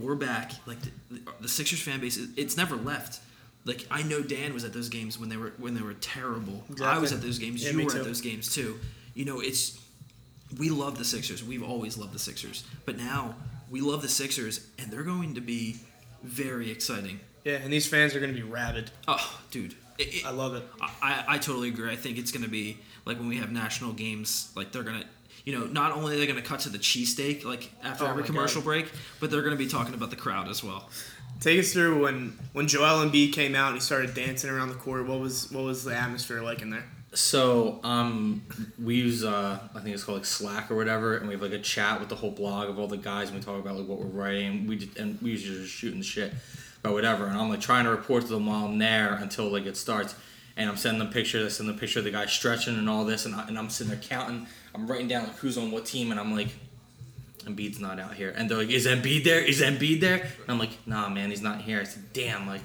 we're 0.00 0.14
back. 0.14 0.52
Like 0.66 0.78
the, 0.80 1.20
the 1.40 1.48
Sixers 1.48 1.80
fan 1.80 2.00
base, 2.00 2.18
it's 2.36 2.56
never 2.56 2.76
left. 2.76 3.20
Like 3.64 3.84
I 3.90 4.02
know 4.02 4.22
Dan 4.22 4.54
was 4.54 4.64
at 4.64 4.72
those 4.72 4.88
games 4.88 5.18
when 5.18 5.28
they 5.28 5.36
were 5.36 5.52
when 5.58 5.74
they 5.74 5.82
were 5.82 5.94
terrible. 5.94 6.62
I 6.82 6.98
was 6.98 7.12
at 7.12 7.20
those 7.20 7.38
games. 7.38 7.64
Yeah, 7.64 7.72
you 7.72 7.84
were 7.84 7.90
too. 7.90 7.98
at 7.98 8.04
those 8.04 8.20
games 8.20 8.54
too. 8.54 8.78
You 9.14 9.24
know, 9.24 9.40
it's 9.40 9.78
we 10.56 10.70
love 10.70 10.96
the 10.98 11.04
Sixers. 11.04 11.44
We've 11.44 11.62
always 11.62 11.98
loved 11.98 12.12
the 12.14 12.18
Sixers. 12.18 12.64
But 12.86 12.96
now 12.96 13.34
we 13.70 13.80
love 13.80 14.00
the 14.02 14.08
Sixers, 14.08 14.66
and 14.78 14.90
they're 14.90 15.02
going 15.02 15.34
to 15.34 15.40
be 15.40 15.76
very 16.22 16.70
exciting. 16.70 17.20
Yeah, 17.44 17.54
and 17.56 17.72
these 17.72 17.86
fans 17.86 18.14
are 18.14 18.20
gonna 18.20 18.32
be 18.32 18.42
rabid. 18.42 18.90
Oh, 19.06 19.38
dude. 19.50 19.74
It, 19.98 20.14
it- 20.16 20.26
I 20.26 20.30
love 20.30 20.54
it. 20.54 20.62
I, 20.80 20.90
I 21.02 21.24
I 21.34 21.38
totally 21.38 21.68
agree. 21.68 21.90
I 21.90 21.96
think 21.96 22.18
it's 22.18 22.30
going 22.32 22.44
to 22.44 22.50
be 22.50 22.78
like 23.04 23.18
when 23.18 23.28
we 23.28 23.36
have 23.38 23.50
national 23.52 23.92
games, 23.92 24.52
like 24.54 24.70
they're 24.72 24.82
going 24.84 25.00
to, 25.00 25.06
you 25.44 25.58
know, 25.58 25.66
not 25.66 25.92
only 25.92 26.14
are 26.14 26.18
they 26.18 26.26
going 26.26 26.40
to 26.40 26.46
cut 26.48 26.60
to 26.60 26.68
the 26.68 26.78
cheesesteak 26.78 27.44
like 27.44 27.72
after 27.82 28.04
Oh 28.04 28.08
every 28.10 28.22
commercial 28.24 28.60
God. 28.60 28.66
break, 28.66 28.92
but 29.18 29.30
they're 29.30 29.42
going 29.42 29.56
to 29.56 29.58
be 29.58 29.68
talking 29.68 29.94
about 29.94 30.10
the 30.10 30.16
crowd 30.16 30.48
as 30.48 30.62
well. 30.62 30.88
Take 31.40 31.58
us 31.60 31.72
through 31.72 32.02
when 32.02 32.38
when 32.52 32.68
Joel 32.68 33.04
Embiid 33.08 33.32
came 33.32 33.54
out 33.54 33.68
and 33.68 33.76
he 33.76 33.80
started 33.80 34.14
dancing 34.14 34.50
around 34.50 34.68
the 34.68 34.74
court. 34.76 35.06
What 35.06 35.20
was 35.20 35.50
what 35.52 35.64
was 35.64 35.84
the 35.84 35.94
atmosphere 35.96 36.42
like 36.42 36.62
in 36.62 36.70
there? 36.70 36.84
So 37.14 37.80
um, 37.84 38.42
we 38.82 38.96
use 38.96 39.24
uh, 39.24 39.58
I 39.74 39.80
think 39.80 39.94
it's 39.94 40.04
called 40.04 40.18
like 40.18 40.26
Slack 40.26 40.70
or 40.70 40.76
whatever, 40.76 41.16
and 41.16 41.26
we 41.26 41.34
have 41.34 41.42
like 41.42 41.52
a 41.52 41.58
chat 41.58 42.00
with 42.00 42.10
the 42.10 42.14
whole 42.14 42.30
blog 42.30 42.68
of 42.68 42.78
all 42.78 42.86
the 42.86 42.98
guys, 42.98 43.30
and 43.30 43.38
we 43.38 43.42
talk 43.44 43.58
about 43.58 43.76
like 43.76 43.88
what 43.88 43.98
we're 43.98 44.06
writing. 44.06 44.66
We 44.66 44.76
just, 44.76 44.96
and 44.98 45.20
we 45.22 45.30
usually 45.30 45.62
just 45.62 45.72
shooting 45.72 46.00
the 46.00 46.04
shit 46.04 46.34
about 46.80 46.92
whatever, 46.92 47.26
and 47.26 47.38
I'm 47.38 47.48
like 47.48 47.60
trying 47.60 47.84
to 47.84 47.90
report 47.90 48.24
to 48.24 48.28
them 48.28 48.46
while 48.46 48.66
I'm 48.66 48.78
there 48.78 49.14
until 49.14 49.48
like 49.48 49.64
it 49.64 49.76
starts, 49.76 50.14
and 50.56 50.68
I'm 50.68 50.76
sending 50.76 50.98
them 50.98 51.10
pictures. 51.10 51.46
I 51.46 51.48
send 51.48 51.68
them 51.68 51.78
picture 51.78 52.00
of 52.00 52.04
the 52.04 52.10
guy 52.10 52.26
stretching 52.26 52.76
and 52.76 52.90
all 52.90 53.06
this, 53.06 53.24
and, 53.24 53.34
I, 53.34 53.46
and 53.48 53.58
I'm 53.58 53.70
sitting 53.70 53.90
there 53.90 54.02
counting. 54.02 54.46
I'm 54.74 54.86
writing 54.86 55.08
down 55.08 55.24
like 55.24 55.36
who's 55.36 55.56
on 55.56 55.70
what 55.70 55.86
team, 55.86 56.10
and 56.10 56.20
I'm 56.20 56.34
like. 56.34 56.48
Embiid's 57.44 57.80
not 57.80 57.98
out 57.98 58.12
here, 58.12 58.34
and 58.36 58.50
they're 58.50 58.58
like, 58.58 58.68
"Is 58.68 58.84
Embiid 58.86 59.24
there? 59.24 59.40
Is 59.40 59.62
Embiid 59.62 60.00
there?" 60.00 60.16
And 60.16 60.48
I'm 60.48 60.58
like, 60.58 60.86
"Nah, 60.86 61.08
man, 61.08 61.30
he's 61.30 61.40
not 61.40 61.62
here." 61.62 61.80
I 61.80 61.84
said, 61.84 62.12
"Damn, 62.12 62.46
like, 62.46 62.60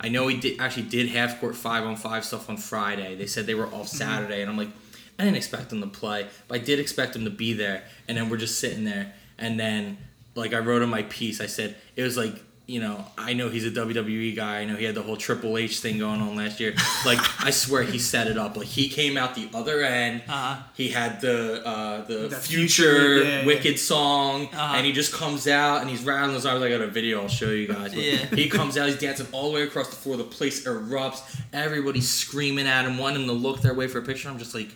I 0.00 0.08
know 0.08 0.26
he 0.28 0.36
did 0.36 0.60
actually 0.60 0.84
did 0.84 1.08
half 1.08 1.40
court 1.40 1.56
five 1.56 1.84
on 1.84 1.96
five 1.96 2.24
stuff 2.24 2.50
on 2.50 2.56
Friday. 2.56 3.14
They 3.14 3.26
said 3.26 3.46
they 3.46 3.54
were 3.54 3.66
off 3.66 3.86
mm-hmm. 3.86 3.96
Saturday, 3.96 4.40
and 4.42 4.50
I'm 4.50 4.56
like, 4.56 4.70
I 5.18 5.24
didn't 5.24 5.36
expect 5.36 5.72
him 5.72 5.80
to 5.80 5.86
play, 5.86 6.26
but 6.48 6.60
I 6.60 6.64
did 6.64 6.78
expect 6.78 7.16
him 7.16 7.24
to 7.24 7.30
be 7.30 7.52
there. 7.52 7.84
And 8.08 8.16
then 8.16 8.28
we're 8.28 8.36
just 8.36 8.58
sitting 8.58 8.84
there, 8.84 9.12
and 9.38 9.58
then 9.58 9.98
like 10.34 10.52
I 10.52 10.58
wrote 10.58 10.82
in 10.82 10.88
my 10.88 11.02
piece, 11.04 11.40
I 11.40 11.46
said 11.46 11.76
it 11.96 12.02
was 12.02 12.16
like. 12.16 12.34
You 12.66 12.80
know, 12.80 13.04
I 13.18 13.34
know 13.34 13.50
he's 13.50 13.66
a 13.66 13.70
WWE 13.70 14.34
guy. 14.34 14.60
I 14.60 14.64
know 14.64 14.74
he 14.74 14.86
had 14.86 14.94
the 14.94 15.02
whole 15.02 15.18
Triple 15.18 15.58
H 15.58 15.80
thing 15.80 15.98
going 15.98 16.22
on 16.22 16.34
last 16.34 16.60
year. 16.60 16.74
Like, 17.04 17.18
I 17.44 17.50
swear 17.50 17.82
he 17.82 17.98
set 17.98 18.26
it 18.26 18.38
up. 18.38 18.56
Like, 18.56 18.68
he 18.68 18.88
came 18.88 19.18
out 19.18 19.34
the 19.34 19.50
other 19.52 19.82
end. 19.82 20.22
Uh-huh. 20.26 20.62
He 20.74 20.88
had 20.88 21.20
the 21.20 21.62
uh, 21.66 22.06
the, 22.06 22.28
The 22.28 22.36
future, 22.36 22.82
Future, 22.84 23.22
yeah, 23.22 23.40
yeah. 23.40 23.44
Wicked 23.46 23.78
song, 23.78 24.46
Uh-huh. 24.46 24.76
and 24.76 24.86
he 24.86 24.92
just 24.92 25.12
comes 25.12 25.46
out 25.46 25.82
and 25.82 25.90
he's 25.90 26.02
rattling 26.04 26.34
his 26.36 26.46
arms. 26.46 26.62
I 26.62 26.70
got 26.70 26.80
a 26.80 26.86
video. 26.86 27.20
I'll 27.20 27.28
show 27.28 27.50
you 27.50 27.66
guys. 27.68 27.92
But 27.92 28.02
Yeah. 28.02 28.16
He 28.34 28.48
comes 28.48 28.78
out. 28.78 28.88
He's 28.88 28.98
dancing 28.98 29.26
all 29.32 29.50
the 29.50 29.56
way 29.56 29.62
across 29.64 29.90
the 29.90 29.96
floor. 29.96 30.16
The 30.16 30.24
place 30.24 30.64
erupts. 30.64 31.20
Everybody's 31.52 32.08
screaming 32.08 32.66
at 32.66 32.86
him, 32.86 32.96
wanting 32.96 33.26
to 33.26 33.32
look 33.34 33.60
their 33.60 33.74
way 33.74 33.88
for 33.88 33.98
a 33.98 34.02
picture. 34.02 34.30
I'm 34.30 34.38
just 34.38 34.54
like, 34.54 34.70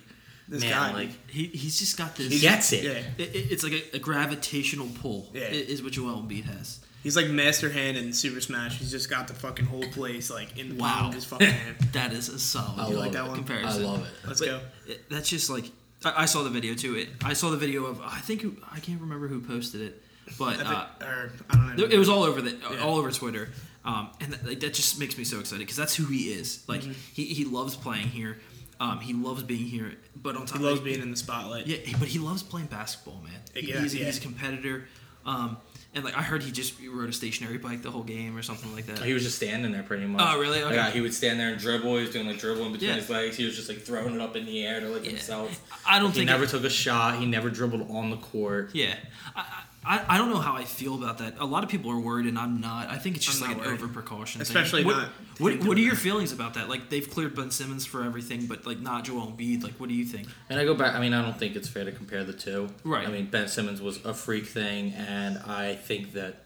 This 0.47 0.61
man, 0.61 0.69
guy. 0.73 0.93
like 0.93 1.09
He, 1.27 1.45
he's 1.47 1.79
just 1.79 1.97
got 1.97 2.15
this. 2.15 2.31
he 2.31 2.39
gets 2.39 2.71
it. 2.71 2.83
Yeah, 2.83 2.91
It, 3.17 3.35
it- 3.35 3.51
it's 3.51 3.63
like 3.63 3.73
a, 3.73 3.95
a 3.95 3.99
gravitational 3.99 4.89
pull. 5.01 5.27
Yeah. 5.33 5.45
Is 5.45 5.81
what 5.81 5.93
Joel 5.93 6.21
Embiid 6.21 6.43
has. 6.43 6.81
He's 7.03 7.15
like 7.15 7.27
Master 7.27 7.69
Hand 7.69 7.97
in 7.97 8.13
Super 8.13 8.41
Smash. 8.41 8.77
He's 8.79 8.91
just 8.91 9.09
got 9.09 9.27
the 9.27 9.33
fucking 9.33 9.65
whole 9.65 9.83
place 9.91 10.29
like 10.29 10.57
in 10.57 10.69
the 10.69 10.75
palm 10.75 11.01
Wow. 11.03 11.07
of 11.09 11.13
his 11.15 11.25
fucking 11.25 11.47
hand. 11.47 11.75
That 11.93 12.13
is 12.13 12.29
a 12.29 12.39
solid 12.39 12.79
I 12.79 12.87
You 12.89 12.95
love 12.95 13.05
like 13.05 13.11
that 13.13 13.25
it. 13.25 13.27
one? 13.27 13.35
comparison. 13.37 13.83
I 13.83 13.85
love 13.85 14.05
it. 14.05 14.27
Let's 14.27 14.39
But 14.39 14.45
go. 14.47 14.59
it- 14.87 15.09
That's 15.09 15.29
just 15.29 15.49
like 15.49 15.65
I, 16.05 16.23
I 16.23 16.25
saw 16.25 16.43
the 16.43 16.49
video 16.49 16.75
too. 16.75 16.95
It 16.95 17.09
I 17.23 17.33
saw 17.33 17.49
the 17.49 17.57
video 17.57 17.85
of 17.85 17.99
I 18.01 18.19
think 18.19 18.45
I 18.71 18.79
can't 18.79 19.01
remember 19.01 19.27
who 19.27 19.41
posted 19.41 19.81
it, 19.81 20.01
but 20.37 20.55
I 20.55 20.55
think, 20.57 20.69
uh, 20.69 20.87
or 21.05 21.31
I 21.49 21.55
don't 21.55 21.77
know. 21.77 21.85
it 21.85 21.97
was 21.97 22.09
all 22.09 22.23
over 22.23 22.41
the 22.41 22.51
Yeah. 22.71 22.79
all 22.83 22.97
over 22.97 23.11
Twitter, 23.11 23.49
um, 23.85 24.09
and 24.21 24.31
that, 24.33 24.45
like, 24.45 24.59
that 24.61 24.73
just 24.73 24.99
makes 24.99 25.17
me 25.17 25.23
so 25.23 25.39
excited 25.39 25.59
because 25.59 25.75
that's 25.77 25.95
who 25.95 26.05
he 26.05 26.31
is. 26.31 26.63
Like 26.67 26.81
Mm-hmm. 26.81 26.91
he, 27.13 27.25
he 27.25 27.43
loves 27.45 27.75
playing 27.75 28.07
here, 28.07 28.37
um, 28.79 28.99
he 29.01 29.13
loves 29.13 29.43
being 29.43 29.65
here, 29.65 29.93
but 30.15 30.37
on 30.37 30.45
top 30.45 30.59
He 30.59 30.63
loves 30.63 30.77
like, 30.79 30.85
being 30.85 31.01
in 31.01 31.11
the 31.11 31.17
spotlight. 31.17 31.67
yeah, 31.67 31.77
but 31.99 32.07
he 32.07 32.19
loves 32.19 32.43
playing 32.43 32.67
basketball, 32.67 33.21
man. 33.23 33.33
He- 33.53 33.69
Yeah, 33.69 33.81
he's, 33.81 33.93
yeah. 33.95 34.05
he's 34.05 34.19
a 34.19 34.21
competitor. 34.21 34.87
Um, 35.25 35.57
and 35.95 36.03
like 36.05 36.15
I 36.17 36.21
heard 36.21 36.43
he 36.43 36.51
just 36.51 36.75
rode 36.87 37.09
a 37.09 37.13
stationary 37.13 37.57
bike 37.57 37.81
the 37.81 37.89
whole 37.91 38.03
game 38.03 38.37
or 38.37 38.41
something 38.43 38.71
like 38.75 38.85
that. 38.87 38.99
He 38.99 39.13
was 39.13 39.23
just 39.23 39.35
standing 39.37 39.71
there 39.71 39.83
pretty 39.83 40.05
much. 40.05 40.21
Oh, 40.23 40.39
really? 40.39 40.61
Okay. 40.61 40.75
Yeah, 40.75 40.89
he 40.91 41.01
would 41.01 41.13
stand 41.13 41.39
there 41.39 41.49
and 41.49 41.59
dribble. 41.59 41.95
He 41.95 42.01
was 42.01 42.11
doing 42.11 42.27
like 42.27 42.37
dribbling 42.39 42.71
between 42.73 42.89
Yeah. 42.91 42.95
his 42.97 43.09
legs. 43.09 43.35
He 43.37 43.45
was 43.45 43.55
just 43.55 43.69
like 43.69 43.79
throwing 43.81 44.13
it 44.15 44.21
up 44.21 44.35
in 44.35 44.45
the 44.45 44.65
air 44.65 44.79
to 44.79 44.87
like 44.87 45.03
Yeah. 45.03 45.11
himself. 45.11 45.59
I 45.87 45.97
don't 45.99 46.09
He 46.09 46.17
think 46.19 46.29
he 46.29 46.33
never 46.33 46.43
it- 46.43 46.49
took 46.51 46.63
a 46.63 46.69
shot. 46.69 47.19
He 47.19 47.25
never 47.25 47.49
dribbled 47.49 47.89
on 47.89 48.11
the 48.11 48.17
court. 48.17 48.69
Yeah, 48.73 48.95
I, 49.35 49.63
I 49.85 50.03
I 50.07 50.17
don't 50.17 50.29
know 50.29 50.39
how 50.39 50.55
I 50.55 50.65
feel 50.65 50.95
about 50.95 51.19
that. 51.19 51.35
A 51.39 51.45
lot 51.45 51.63
of 51.63 51.69
people 51.69 51.91
are 51.91 51.99
worried, 51.99 52.25
and 52.25 52.37
I'm 52.37 52.59
not. 52.59 52.89
I 52.89 52.97
think 52.97 53.15
it's 53.15 53.25
just 53.25 53.41
I'm 53.41 53.49
like 53.49 53.57
an 53.57 53.63
worried. 53.63 53.81
over 53.81 53.87
precaution, 53.87 54.41
Especially 54.41 54.83
thing. 54.83 54.87
What, 54.87 54.97
not 54.97 55.09
What, 55.39 55.53
him 55.53 55.67
what 55.67 55.77
are 55.77 55.81
your 55.81 55.95
feelings 55.95 56.31
about 56.31 56.55
that? 56.55 56.69
Like 56.69 56.89
they've 56.89 57.09
cleared 57.09 57.35
Ben 57.35 57.51
Simmons 57.51 57.85
for 57.85 58.03
everything, 58.03 58.45
but 58.45 58.65
like 58.65 58.79
not 58.79 59.05
Joel 59.05 59.27
Embiid. 59.27 59.63
Like, 59.63 59.73
what 59.73 59.89
do 59.89 59.95
you 59.95 60.05
think? 60.05 60.27
And 60.49 60.59
I 60.59 60.65
go 60.65 60.73
back. 60.73 60.95
I 60.95 60.99
mean, 60.99 61.13
I 61.13 61.21
don't 61.21 61.37
think 61.37 61.55
it's 61.55 61.69
fair 61.69 61.85
to 61.85 61.91
compare 61.91 62.23
the 62.23 62.33
two. 62.33 62.69
Right. 62.83 63.07
I 63.07 63.11
mean, 63.11 63.27
Ben 63.27 63.47
Simmons 63.47 63.81
was 63.81 64.03
a 64.05 64.13
freak 64.13 64.45
thing, 64.45 64.93
and 64.93 65.37
I 65.39 65.75
think 65.75 66.13
that 66.13 66.43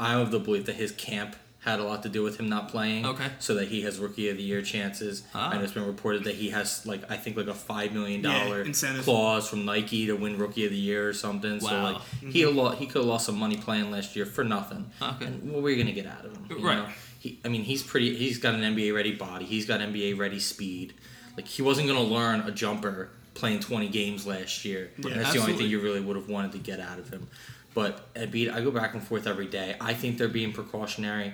I'm 0.00 0.20
of 0.20 0.30
the 0.30 0.40
belief 0.40 0.66
that 0.66 0.76
his 0.76 0.92
camp 0.92 1.36
had 1.64 1.78
a 1.78 1.84
lot 1.84 2.02
to 2.02 2.08
do 2.08 2.22
with 2.24 2.38
him 2.40 2.48
not 2.48 2.68
playing. 2.68 3.06
Okay. 3.06 3.28
So 3.38 3.54
that 3.54 3.68
he 3.68 3.82
has 3.82 3.98
rookie 4.00 4.28
of 4.28 4.36
the 4.36 4.42
year 4.42 4.62
chances, 4.62 5.22
Ah. 5.32 5.52
and 5.52 5.62
it's 5.62 5.72
been 5.72 5.86
reported 5.86 6.24
that 6.24 6.34
he 6.34 6.50
has 6.50 6.84
like 6.86 7.08
I 7.10 7.16
think 7.16 7.36
like 7.36 7.46
a 7.46 7.54
five 7.54 7.92
million 7.92 8.22
Yeah, 8.22 8.56
incentive. 8.64 9.04
clause 9.04 9.48
from 9.48 9.64
Nike 9.64 10.06
to 10.06 10.14
win 10.14 10.38
rookie 10.38 10.64
of 10.64 10.70
the 10.72 10.76
year 10.76 11.08
or 11.08 11.12
something. 11.12 11.60
So 11.60 11.66
Wow. 11.66 11.92
like 11.92 12.32
he 12.32 12.44
lo- 12.46 12.70
he 12.70 12.86
could 12.86 12.98
have 13.02 13.06
lost 13.06 13.26
some 13.26 13.38
money 13.38 13.56
playing 13.56 13.90
last 13.90 14.16
year 14.16 14.26
for 14.26 14.42
nothing. 14.44 14.90
Okay. 15.00 15.24
And 15.26 15.52
what 15.52 15.62
were 15.62 15.70
you 15.70 15.76
gonna 15.82 15.94
get 15.94 16.06
out 16.06 16.24
of 16.24 16.36
him? 16.36 16.46
you 16.50 16.66
Right. 16.66 16.78
know? 16.78 16.88
He, 17.20 17.38
I 17.44 17.48
mean, 17.48 17.62
he's 17.62 17.84
pretty. 17.84 18.16
He's 18.16 18.38
got 18.38 18.54
an 18.54 18.62
NBA 18.62 18.92
ready 18.92 19.12
body. 19.14 19.44
He's 19.44 19.64
got 19.64 19.80
NBA 19.80 20.14
ready 20.18 20.40
speed. 20.40 20.94
Like 21.36 21.46
he 21.46 21.62
wasn't 21.62 21.86
gonna 21.86 22.02
learn 22.02 22.40
a 22.40 22.50
jumper 22.50 23.10
playing 23.34 23.60
20 23.60 23.88
games 23.88 24.26
last 24.26 24.64
year. 24.64 24.90
Yeah, 24.98 25.12
and 25.12 25.20
that's 25.20 25.32
the 25.32 25.38
only 25.40 25.54
thing 25.54 25.68
you 25.68 25.80
really 25.80 26.00
would 26.00 26.16
have 26.16 26.28
wanted 26.28 26.50
to 26.52 26.58
get 26.58 26.80
out 26.80 26.98
of 26.98 27.08
him. 27.10 27.28
But 27.74 28.12
Embiid, 28.14 28.52
I 28.52 28.60
go 28.60 28.70
back 28.72 28.92
and 28.92 29.02
forth 29.02 29.26
every 29.26 29.46
day. 29.46 29.76
I 29.80 29.94
think 29.94 30.18
they're 30.18 30.28
being 30.28 30.52
precautionary. 30.52 31.32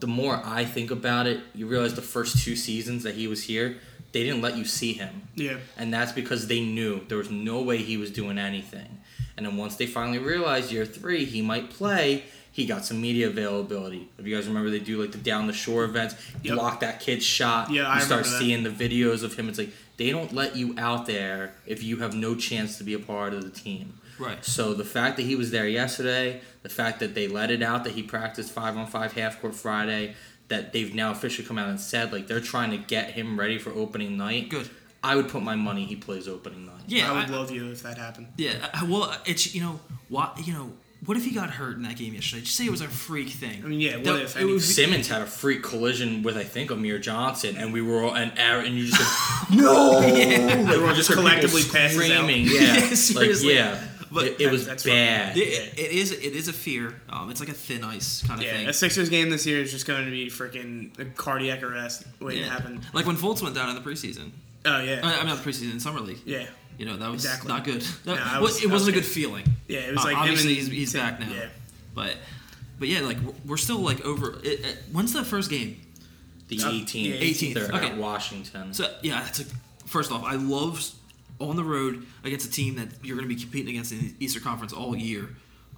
The 0.00 0.06
more 0.06 0.40
I 0.44 0.64
think 0.64 0.90
about 0.90 1.26
it, 1.26 1.40
you 1.54 1.66
realize 1.66 1.94
the 1.94 2.02
first 2.02 2.44
two 2.44 2.54
seasons 2.56 3.02
that 3.02 3.14
he 3.16 3.26
was 3.26 3.44
here, 3.44 3.78
they 4.12 4.22
didn't 4.24 4.42
let 4.42 4.56
you 4.56 4.64
see 4.64 4.92
him. 4.92 5.22
Yeah. 5.34 5.56
And 5.76 5.92
that's 5.92 6.12
because 6.12 6.46
they 6.46 6.60
knew 6.60 7.04
there 7.08 7.18
was 7.18 7.30
no 7.30 7.62
way 7.62 7.78
he 7.78 7.96
was 7.96 8.10
doing 8.10 8.38
anything. 8.38 8.98
And 9.36 9.44
then 9.46 9.56
once 9.56 9.76
they 9.76 9.86
finally 9.86 10.18
realized 10.18 10.72
year 10.72 10.84
three 10.86 11.24
he 11.24 11.42
might 11.42 11.70
play, 11.70 12.24
he 12.50 12.64
got 12.66 12.84
some 12.84 13.00
media 13.00 13.28
availability. 13.28 14.08
If 14.18 14.26
you 14.26 14.34
guys 14.34 14.48
remember, 14.48 14.70
they 14.70 14.80
do 14.80 15.00
like 15.00 15.12
the 15.12 15.18
down 15.18 15.46
the 15.46 15.52
shore 15.52 15.84
events, 15.84 16.14
Yep. 16.42 16.54
block 16.54 16.80
that 16.80 17.00
kid's 17.00 17.24
shot. 17.24 17.70
Yeah, 17.70 17.82
you 17.82 17.86
I 17.88 18.00
start 18.00 18.26
seeing 18.26 18.62
the 18.64 18.70
videos 18.70 19.22
of 19.22 19.34
him. 19.36 19.48
It's 19.48 19.58
like 19.58 19.70
they 19.96 20.10
don't 20.10 20.32
let 20.32 20.56
you 20.56 20.74
out 20.78 21.06
there 21.06 21.54
if 21.66 21.82
you 21.82 21.98
have 21.98 22.14
no 22.14 22.34
chance 22.34 22.78
to 22.78 22.84
be 22.84 22.94
a 22.94 22.98
part 22.98 23.32
of 23.34 23.44
the 23.44 23.50
team. 23.50 23.94
Right. 24.18 24.44
So 24.44 24.74
the 24.74 24.84
fact 24.84 25.16
that 25.16 25.22
he 25.24 25.34
was 25.36 25.50
there 25.50 25.68
yesterday, 25.68 26.40
the 26.62 26.68
fact 26.68 27.00
that 27.00 27.14
they 27.14 27.28
let 27.28 27.50
it 27.50 27.62
out 27.62 27.84
that 27.84 27.92
he 27.94 28.02
practiced 28.02 28.50
five 28.52 28.76
on 28.76 28.86
five 28.86 29.12
half 29.12 29.40
court 29.40 29.54
Friday, 29.54 30.14
that 30.48 30.72
they've 30.72 30.94
now 30.94 31.10
officially 31.10 31.46
come 31.46 31.58
out 31.58 31.68
and 31.68 31.78
said 31.80 32.12
like 32.12 32.26
they're 32.26 32.40
trying 32.40 32.70
to 32.70 32.78
get 32.78 33.10
him 33.12 33.38
ready 33.38 33.58
for 33.58 33.70
opening 33.70 34.16
night. 34.16 34.48
Good. 34.48 34.68
I 35.04 35.14
would 35.14 35.28
put 35.28 35.42
my 35.42 35.54
money 35.54 35.84
he 35.84 35.94
plays 35.96 36.26
opening 36.26 36.66
night. 36.66 36.82
Yeah, 36.88 37.10
I 37.12 37.14
would 37.14 37.30
I- 37.30 37.36
love 37.38 37.50
you 37.50 37.70
if 37.70 37.82
that 37.84 37.98
happened. 37.98 38.28
Yeah. 38.36 38.54
I- 38.74 38.84
Well, 38.84 39.14
it's 39.26 39.54
you 39.54 39.60
know 39.60 39.78
what 40.08 40.46
you 40.46 40.52
know 40.54 40.72
what 41.04 41.16
if 41.16 41.24
he 41.24 41.30
got 41.30 41.50
hurt 41.50 41.76
in 41.76 41.82
that 41.84 41.94
game 41.96 42.12
yesterday? 42.14 42.42
Just 42.42 42.56
say 42.56 42.64
it 42.66 42.72
was 42.72 42.80
a 42.80 42.88
freak 42.88 43.28
thing. 43.28 43.62
I 43.64 43.68
mean, 43.68 43.78
yeah, 43.80 43.96
what 43.98 44.04
That- 44.04 44.22
if 44.22 44.36
it 44.36 44.44
would 44.44 44.54
be- 44.54 44.60
Simmons 44.60 45.06
had 45.06 45.22
a 45.22 45.26
freak 45.26 45.62
collision 45.62 46.24
with 46.24 46.36
I 46.36 46.42
think 46.42 46.72
Amir 46.72 46.98
Johnson, 46.98 47.56
and 47.56 47.72
we 47.72 47.80
were 47.82 48.02
all 48.02 48.14
and 48.16 48.32
Aaron, 48.36 48.66
and 48.66 48.76
you 48.76 48.86
just 48.88 48.98
said 49.48 49.56
no. 49.58 50.00
Everyone 50.02 50.94
just 50.96 51.08
heard 51.08 51.16
people 51.18 51.30
collectively 51.30 51.62
passes 51.62 51.98
out. 52.10 52.24
screaming. 52.24 52.46
Yeah, 52.46 52.60
Yeah, 52.62 52.80
like 52.88 52.94
seriously. 52.96 53.54
yeah, 53.54 53.80
But 54.10 54.24
it, 54.24 54.40
it 54.40 54.50
was 54.50 54.66
that's 54.66 54.84
bad. 54.84 55.36
It, 55.36 55.78
it 55.78 55.90
is 55.92 56.12
it 56.12 56.34
is 56.34 56.48
a 56.48 56.52
fear. 56.52 57.00
Um, 57.10 57.30
it's 57.30 57.40
like 57.40 57.48
a 57.50 57.52
thin 57.54 57.84
ice 57.84 58.22
kind 58.26 58.40
of 58.40 58.46
Yeah, 58.46 58.52
thing. 58.56 58.68
a 58.68 58.72
Sixers 58.72 59.08
game 59.10 59.28
this 59.30 59.44
year 59.46 59.60
is 59.60 59.70
just 59.70 59.86
going 59.86 60.04
to 60.04 60.10
be 60.10 60.26
freaking 60.28 60.98
a 60.98 61.04
cardiac 61.04 61.62
arrest 61.62 62.04
waiting 62.20 62.44
to 62.44 62.50
happen. 62.50 62.80
Like 62.92 63.06
when 63.06 63.16
Fultz 63.16 63.42
went 63.42 63.54
down 63.54 63.68
in 63.68 63.74
the 63.82 63.88
preseason. 63.88 64.30
Oh 64.64 64.80
yeah, 64.80 65.00
I 65.02 65.14
I 65.14 65.16
mean, 65.18 65.26
not 65.26 65.42
the 65.42 65.50
preseason, 65.50 65.72
in 65.72 65.80
summer 65.80 66.00
league. 66.00 66.18
yeah, 66.24 66.46
You 66.78 66.86
know 66.86 66.96
that 66.96 67.10
was 67.10 67.24
Exactly. 67.24 67.48
not 67.48 67.64
good. 67.64 67.82
That- 68.04 68.18
I 68.18 68.32
well, 68.34 68.42
was- 68.42 68.62
it 68.62 68.70
wasn't 68.70 68.96
a 68.96 69.00
good 69.00 69.06
feeling. 69.06 69.44
yeah. 69.68 69.80
It 69.80 69.92
was 69.94 70.00
Uh, 70.00 70.08
like 70.08 70.12
him 70.16 70.22
obviously 70.22 70.58
and- 70.58 70.68
he's, 70.68 70.92
he's 70.92 70.92
back 70.94 71.20
now. 71.20 71.28
Yeah, 71.32 71.46
But 71.94 72.16
but 72.78 72.88
yeah, 72.88 73.00
like 73.00 73.18
we're- 73.20 73.38
we're 73.44 73.56
still 73.56 73.78
like 73.80 74.04
over. 74.04 74.38
It, 74.42 74.60
it, 74.64 74.78
when's 74.92 75.12
the 75.12 75.24
first 75.24 75.50
game? 75.50 75.80
The 76.48 76.60
Uh, 76.62 76.70
18th, 76.70 77.20
18th, 77.20 77.56
okay. 77.74 77.86
at 77.90 77.96
Washington. 77.98 78.72
So 78.72 78.90
yeah, 79.02 79.20
that's 79.22 79.40
a 79.40 79.44
first 79.86 80.10
off. 80.10 80.24
I 80.24 80.34
love 80.36 80.78
s- 80.78 80.94
on 81.40 81.56
the 81.56 81.64
road 81.64 82.04
against 82.24 82.46
a 82.46 82.50
team 82.50 82.76
that 82.76 82.88
you're 83.02 83.16
going 83.16 83.28
to 83.28 83.34
be 83.34 83.40
competing 83.40 83.68
against 83.70 83.92
in 83.92 83.98
the 83.98 84.14
Eastern 84.20 84.42
Conference 84.42 84.72
all 84.72 84.96
year. 84.96 85.28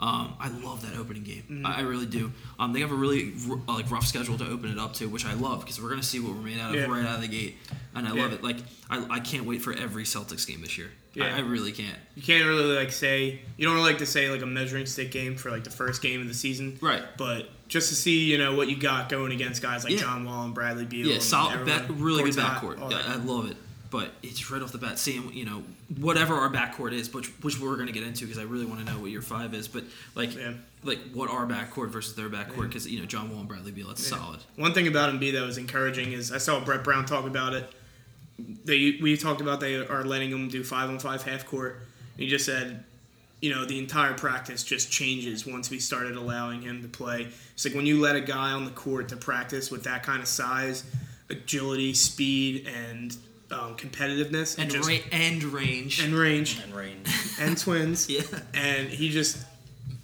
Um, 0.03 0.33
I 0.40 0.49
love 0.49 0.81
that 0.88 0.99
opening 0.99 1.25
game. 1.25 1.42
Mm-hmm. 1.51 1.66
I, 1.66 1.79
I 1.79 1.81
really 1.83 2.07
do. 2.07 2.33
Um, 2.59 2.73
they 2.73 2.81
have 2.81 2.90
a 2.90 2.94
really 2.94 3.35
r- 3.51 3.59
uh, 3.68 3.75
like 3.75 3.90
rough 3.90 4.07
schedule 4.07 4.38
to 4.38 4.46
open 4.49 4.70
it 4.73 4.79
up 4.79 4.94
to, 4.94 5.07
which 5.11 5.27
I 5.27 5.35
love 5.35 5.61
because 5.61 5.79
we're 5.79 5.90
going 5.90 6.01
to 6.01 6.07
see 6.07 6.18
what 6.20 6.33
we're 6.33 6.40
made 6.40 6.59
out 6.59 6.70
of 6.70 6.77
Yeah. 6.81 6.87
right 6.87 7.05
out 7.05 7.16
of 7.16 7.20
the 7.20 7.29
gate, 7.29 7.59
and 7.94 8.09
I 8.09 8.14
Yeah. 8.14 8.23
love 8.23 8.33
it. 8.33 8.42
Like 8.42 8.57
I, 8.88 9.05
I 9.11 9.20
can't 9.20 9.44
wait 9.44 9.61
for 9.61 9.75
every 9.75 10.05
Celtics 10.05 10.46
game 10.46 10.62
this 10.62 10.79
year. 10.79 10.90
Yeah. 11.12 11.27
I, 11.35 11.38
I 11.38 11.40
really 11.40 11.73
can't. 11.73 11.99
you 12.14 12.23
can't 12.23 12.46
really 12.46 12.75
like 12.75 12.92
say 12.92 13.40
you 13.59 13.66
don't 13.66 13.75
really 13.75 13.90
like 13.90 13.99
to 13.99 14.07
say 14.07 14.31
like 14.31 14.40
a 14.40 14.46
measuring 14.46 14.87
stick 14.87 15.11
game 15.11 15.37
for 15.37 15.51
like 15.51 15.64
the 15.64 15.70
first 15.70 16.01
game 16.01 16.23
of 16.23 16.29
the 16.29 16.35
season, 16.35 16.79
Right. 16.81 17.03
But 17.18 17.51
just 17.68 17.90
to 17.90 17.94
see 17.94 18.25
you 18.25 18.38
know 18.38 18.55
what 18.55 18.68
you 18.70 18.77
got 18.79 19.11
going 19.11 19.33
against 19.33 19.61
guys 19.61 19.85
like 19.85 19.92
Yeah. 19.92 19.99
John 19.99 20.25
Wall 20.25 20.44
and 20.46 20.55
Bradley 20.55 20.87
Beal, 20.87 21.09
Yeah, 21.09 21.14
and 21.14 21.23
solid, 21.23 21.66
back, 21.66 21.83
really 21.90 22.23
good 22.25 22.37
backcourt. 22.37 22.79
Yeah. 22.90 23.03
I 23.07 23.16
love 23.16 23.51
it. 23.51 23.57
But 23.90 24.12
it's 24.22 24.50
right 24.53 24.62
off 24.62 24.70
the 24.70 24.79
bat, 24.79 24.98
seeing 25.00 25.33
you 25.33 25.44
know 25.44 25.64
whatever 25.98 26.35
our 26.35 26.48
backcourt 26.48 26.92
is, 26.92 27.12
which 27.12 27.26
which 27.42 27.59
we're 27.59 27.74
going 27.74 27.88
to 27.88 27.92
get 27.92 28.05
into 28.05 28.24
because 28.24 28.38
I 28.38 28.44
really 28.44 28.64
want 28.64 28.87
to 28.87 28.92
know 28.92 29.00
what 29.00 29.11
your 29.11 29.22
five 29.22 29.53
is. 29.53 29.66
But 29.66 29.85
like 30.14 30.37
Yeah. 30.37 30.53
like 30.85 31.00
what 31.12 31.29
our 31.29 31.44
backcourt 31.46 31.88
versus 31.88 32.14
their 32.14 32.29
backcourt 32.29 32.68
because 32.68 32.87
you 32.88 33.00
know 33.00 33.07
John 33.07 33.31
Wall 33.31 33.40
and 33.40 33.48
Bradley 33.48 33.72
Beal, 33.72 33.88
that's 33.88 34.07
solid. 34.07 34.40
One 34.57 34.72
thing 34.74 34.87
about 34.87 35.12
Embiid 35.12 35.33
that 35.33 35.44
was 35.44 35.59
encouraging 35.59 36.12
is 36.12 36.31
I 36.31 36.38
saw 36.38 36.61
Brett 36.64 36.85
Brown 36.85 37.05
talk 37.05 37.26
about 37.26 37.53
it. 37.55 37.68
They 38.64 38.98
we 39.03 39.16
talked 39.16 39.40
about 39.40 39.59
they 39.61 39.76
are 39.76 40.05
letting 40.05 40.31
him 40.31 40.48
do 40.48 40.62
five 40.62 40.88
on 40.88 40.98
five 40.98 41.22
half 41.24 41.44
court. 41.46 41.81
He 42.16 42.29
just 42.29 42.44
said, 42.46 42.85
you 43.40 43.53
know, 43.53 43.64
the 43.64 43.79
entire 43.79 44.14
practice 44.14 44.62
just 44.62 44.90
changes 44.92 45.44
once 45.46 45.68
we 45.68 45.79
started 45.81 46.14
allowing 46.16 46.62
him 46.62 46.81
to 46.83 46.88
play. 46.88 47.29
It's 47.55 47.64
like 47.64 47.74
when 47.74 47.87
you 47.87 48.00
let 48.00 48.14
a 48.14 48.20
guy 48.20 48.53
on 48.53 48.64
the 48.66 48.70
court 48.70 49.09
to 49.09 49.16
practice 49.16 49.70
with 49.70 49.83
that 49.85 50.03
kind 50.05 50.22
of 50.22 50.29
size, 50.29 50.85
agility, 51.29 51.92
speed, 51.92 52.66
and 52.68 53.16
um, 53.51 53.77
competitiveness, 53.77 54.59
And 54.59 54.71
it 54.71 54.75
just, 54.75 54.89
ra- 54.89 54.97
and 55.13 55.43
range. 55.45 56.01
and 56.03 56.15
range 56.15 56.61
and 56.63 56.75
rain. 56.75 57.03
and 57.41 57.57
twins. 57.59 58.09
yeah. 58.11 58.23
and 58.55 58.89
he 58.89 59.11
just 59.11 59.39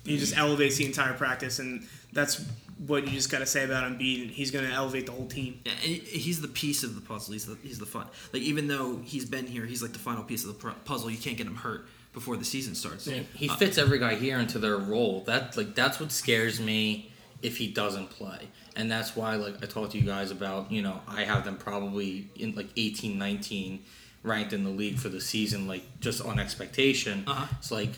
he 0.05 0.19
just 0.19 0.37
elevates 0.37 0.77
the 0.77 0.87
entire 0.87 1.15
practice, 1.15 1.59
and 1.59 1.87
that's 2.13 2.45
what 2.87 3.05
you 3.05 3.11
just 3.13 3.31
got 3.31 3.39
to 3.41 3.47
say 3.47 3.65
about 3.65 3.91
Embiid. 3.91 4.31
He's 4.31 4.51
going 4.51 4.65
to 4.67 4.71
elevate 4.73 5.07
the 5.07 5.13
whole 5.13 5.27
team. 5.27 5.61
Yeah, 5.65 5.73
and 5.85 5.95
he's 5.95 6.41
the 6.41 6.49
piece 6.49 6.83
of 6.85 6.95
the 6.95 7.01
puzzle. 7.01 7.33
He's 7.33 7.47
the 7.47 7.57
he's 7.63 7.79
the 7.79 7.87
fun. 7.87 8.07
Like 8.33 8.43
even 8.43 8.69
though 8.69 8.99
he's 9.05 9.25
been 9.25 9.47
here, 9.47 9.65
he's 9.67 9.83
like 9.83 9.93
the 9.93 9.99
final 9.99 10.23
piece 10.23 10.43
of 10.45 10.49
the 10.49 10.55
pr- 10.55 10.77
puzzle. 10.85 11.11
You 11.11 11.19
can't 11.19 11.37
get 11.37 11.47
him 11.47 11.57
hurt 11.57 11.87
before 12.13 12.37
the 12.37 12.45
season 12.45 12.75
starts. 12.75 13.05
He 13.35 13.49
Uh, 13.49 13.57
fits 13.57 13.79
every 13.79 13.99
guy 13.99 14.15
here 14.15 14.39
into 14.39 14.59
their 14.59 14.77
role. 14.79 15.23
That 15.27 15.57
like 15.57 15.75
that's 15.75 15.99
what 16.01 16.13
scares 16.13 16.61
me 16.61 17.13
if 17.43 17.59
he 17.59 17.69
doesn't 17.69 18.11
play. 18.11 18.49
And 18.75 18.91
that's 18.91 19.17
why 19.17 19.37
like 19.37 19.63
I 19.63 19.67
talked 19.67 19.93
to 19.93 19.99
you 19.99 20.05
guys 20.05 20.31
about, 20.31 20.71
you 20.71 20.83
know, 20.83 21.01
I 21.07 21.25
have 21.25 21.45
them 21.45 21.57
probably 21.57 22.29
in 22.37 22.55
like 22.55 22.69
18, 22.77 23.19
19 23.19 23.83
ranked 24.23 24.53
in 24.53 24.65
the 24.65 24.71
league 24.71 24.99
for 24.99 25.09
the 25.09 25.21
season 25.21 25.69
like 25.69 26.01
just 26.01 26.25
on 26.25 26.39
expectation. 26.39 27.25
Uh-huh. 27.27 27.47
It's 27.59 27.71
like 27.71 27.91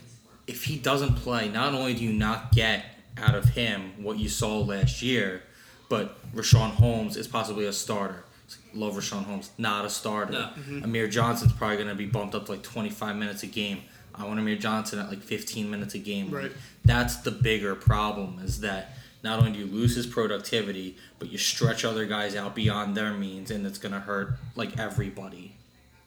if 0.47 0.65
he 0.65 0.77
doesn't 0.77 1.17
play, 1.17 1.49
not 1.49 1.75
only 1.75 1.95
do 1.95 2.05
you 2.05 2.13
not 2.13 2.53
get 2.53 2.85
out 3.17 3.35
of 3.35 3.45
him 3.45 3.93
what 4.03 4.19
you 4.19 4.29
saw 4.29 4.59
last 4.59 5.03
year, 5.03 5.43
but 5.89 6.17
Richaun 6.35 6.71
Holmes 6.71 7.17
is 7.17 7.27
possibly 7.27 7.67
a 7.67 7.73
starter. 7.73 8.25
Love 8.75 8.95
Richaun 8.95 9.25
Holmes, 9.25 9.51
not 9.59 9.85
a 9.85 9.91
starter. 9.91 10.33
No. 10.33 10.51
Amir 10.83 11.09
Johnson's 11.09 11.53
probably 11.53 11.77
going 11.77 11.89
to 11.89 11.95
be 11.95 12.07
bumped 12.07 12.35
up 12.35 12.47
to 12.47 12.53
like 12.53 12.63
25 12.63 13.17
minutes 13.17 13.43
a 13.43 13.47
game. 13.47 13.83
I 14.15 14.25
want 14.25 14.39
Amir 14.39 14.57
Johnson 14.57 14.99
at 14.99 15.09
like 15.09 15.23
15 15.23 15.71
minutes 15.71 15.95
a 15.95 15.99
game. 15.99 16.31
Right. 16.31 16.53
That's 16.85 17.17
the 17.17 17.31
bigger 17.31 17.75
problem 17.75 18.41
is 18.43 18.61
that 18.61 18.98
not 19.23 19.39
only 19.39 19.53
do 19.53 19.59
you 19.59 19.67
lose 19.67 19.95
his 19.97 20.07
productivity, 20.07 20.97
but 21.19 21.31
you 21.31 21.39
stretch 21.39 21.85
other 21.85 22.07
guys 22.07 22.37
out 22.37 22.55
beyond 22.55 22.97
their 22.97 23.13
means, 23.13 23.51
and 23.51 23.67
it's 23.67 23.79
going 23.79 23.93
to 23.93 24.01
hurt 24.01 24.35
like 24.57 24.79
everybody. 24.79 25.55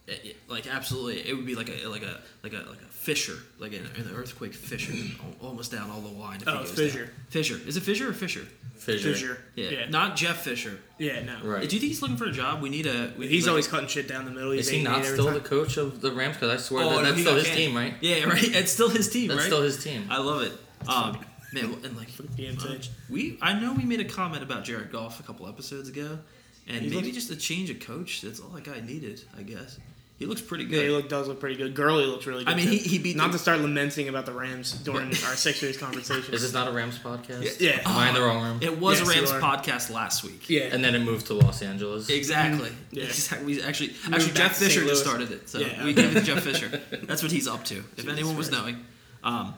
it- 0.07 0.21
it- 0.25 0.37
like 0.49 0.67
absolutely, 0.67 1.27
it 1.27 1.33
would 1.35 1.45
be 1.45 1.55
like 1.55 1.69
a 1.69 1.87
like 1.87 2.03
a 2.03 2.19
like 2.43 2.53
a 2.53 2.57
like 2.69 2.81
a 2.81 2.85
fissure, 2.91 3.37
like 3.59 3.71
an, 3.73 3.85
an 3.95 4.11
earthquake 4.15 4.53
fissure, 4.53 4.93
almost 5.41 5.71
down 5.71 5.89
all 5.89 6.01
the 6.01 6.09
line. 6.09 6.41
If 6.41 6.47
Oh, 6.47 6.63
fissure. 6.65 7.05
Down. 7.05 7.13
Fissure. 7.29 7.59
Is 7.65 7.77
it 7.77 7.81
Fisher 7.81 8.09
or 8.09 8.13
Fisher? 8.13 8.45
Fissure. 8.77 9.13
Fisher. 9.13 9.37
Yeah. 9.55 9.69
Yeah. 9.69 9.89
Not 9.89 10.15
Jeff 10.15 10.41
Fisher. 10.43 10.79
Yeah, 10.97 11.21
no. 11.23 11.37
Right. 11.43 11.69
Do 11.69 11.75
you 11.75 11.79
think 11.79 11.91
he's 11.91 12.01
looking 12.01 12.17
for 12.17 12.25
a 12.25 12.31
job? 12.31 12.61
We 12.61 12.69
need 12.69 12.87
a. 12.87 13.13
We 13.17 13.27
He's 13.27 13.45
like, 13.45 13.51
always 13.51 13.67
cutting 13.67 13.87
shit 13.87 14.07
down 14.07 14.25
the 14.25 14.31
middle. 14.31 14.51
He's 14.51 14.65
Is 14.67 14.71
he 14.73 14.83
not 14.83 15.05
still 15.05 15.25
time. 15.25 15.35
the 15.35 15.39
coach 15.39 15.77
of 15.77 16.01
the 16.01 16.11
Rams? 16.11 16.35
Because 16.35 16.49
I 16.49 16.57
swear 16.57 16.83
Oh, 16.83 16.89
that, 16.89 16.95
no, 16.95 17.03
that's 17.03 17.21
still 17.21 17.35
his 17.35 17.43
canned. 17.45 17.57
team, 17.57 17.75
right? 17.75 17.93
Yeah, 18.01 18.23
right. 18.25 18.43
It's 18.43 18.71
still 18.71 18.89
his 18.89 19.07
team, 19.09 19.27
That's 19.29 19.41
right? 19.41 19.45
still 19.47 19.61
his 19.61 19.81
team. 19.83 20.07
I 20.09 20.17
love 20.17 20.41
it. 20.41 20.53
Um, 20.89 21.19
man, 21.53 21.65
and 21.83 21.97
like 21.97 22.09
BMT. 22.11 22.89
we, 23.09 23.37
I 23.41 23.59
know 23.59 23.73
we 23.73 23.83
made 23.83 23.99
a 23.99 24.05
comment 24.05 24.43
about 24.43 24.63
Jared 24.63 24.91
Goff 24.91 25.19
a 25.19 25.23
couple 25.23 25.47
episodes 25.47 25.89
ago, 25.89 26.19
and 26.67 26.81
He 26.83 26.89
maybe 26.89 27.03
looks- 27.11 27.15
just 27.15 27.31
a 27.31 27.35
change 27.35 27.69
of 27.69 27.79
coach. 27.79 28.21
That's 28.21 28.39
all 28.39 28.49
that 28.49 28.63
guy 28.63 28.79
needed, 28.81 29.21
I 29.37 29.43
guess. 29.43 29.77
He 30.19 30.27
looks 30.27 30.39
pretty 30.41 30.65
Yeah, 30.65 30.69
good. 30.69 30.85
he 30.85 30.89
look, 30.91 31.09
does 31.09 31.27
look 31.27 31.39
pretty 31.39 31.55
good. 31.55 31.73
Gurley 31.73 32.05
looks 32.05 32.27
really 32.27 32.43
good. 32.45 32.53
I 32.53 32.55
mean, 32.55 32.65
too. 32.65 32.71
he- 32.73 32.77
he 32.77 32.99
beat 32.99 33.15
Not 33.15 33.31
the- 33.31 33.39
to 33.39 33.41
start 33.41 33.59
lamenting 33.59 34.07
about 34.07 34.27
the 34.27 34.33
Rams 34.33 34.71
during 34.73 35.07
our 35.07 35.35
Sixers 35.35 35.77
conversation. 35.79 36.31
Is 36.31 36.43
this 36.43 36.53
not 36.53 36.67
a 36.67 36.71
Rams 36.71 36.99
podcast? 36.99 37.59
Yeah. 37.59 37.81
Am 37.83 37.97
I 37.97 38.09
in 38.09 38.13
the 38.13 38.21
wrong 38.21 38.43
room? 38.43 38.59
it 38.61 38.77
was 38.79 38.99
Yes, 38.99 39.07
a 39.07 39.11
Rams 39.11 39.31
podcast 39.31 39.89
last 39.91 40.23
week. 40.23 40.47
yeah. 40.47 40.65
And 40.71 40.85
then 40.85 40.93
it 40.93 40.99
moved 40.99 41.25
to 41.27 41.33
Los 41.33 41.63
Angeles. 41.63 42.07
Exactly. 42.07 42.69
Yeah. 42.91 43.05
Exactly. 43.05 43.47
We 43.55 43.63
actually, 43.63 43.87
Moved 43.87 44.13
actually, 44.13 44.33
Jeff. 44.33 44.57
Fisher 44.57 44.85
just 44.85 45.01
started 45.03 45.31
it, 45.31 45.49
so 45.49 45.57
Yeah. 45.57 45.83
we 45.83 45.91
gave 45.93 46.15
it 46.15 46.19
to 46.19 46.25
Jeff 46.25 46.43
Fisher. 46.51 46.79
That's 47.01 47.23
what 47.23 47.31
he's 47.31 47.47
up 47.47 47.65
to. 47.65 47.77
If 47.77 47.95
Jesus 47.95 48.11
anyone 48.11 48.37
was 48.37 48.49
Christ. 48.49 48.61
knowing, 48.63 48.85
um, 49.23 49.55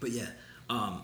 but 0.00 0.12
yeah, 0.12 0.28
um, 0.70 1.02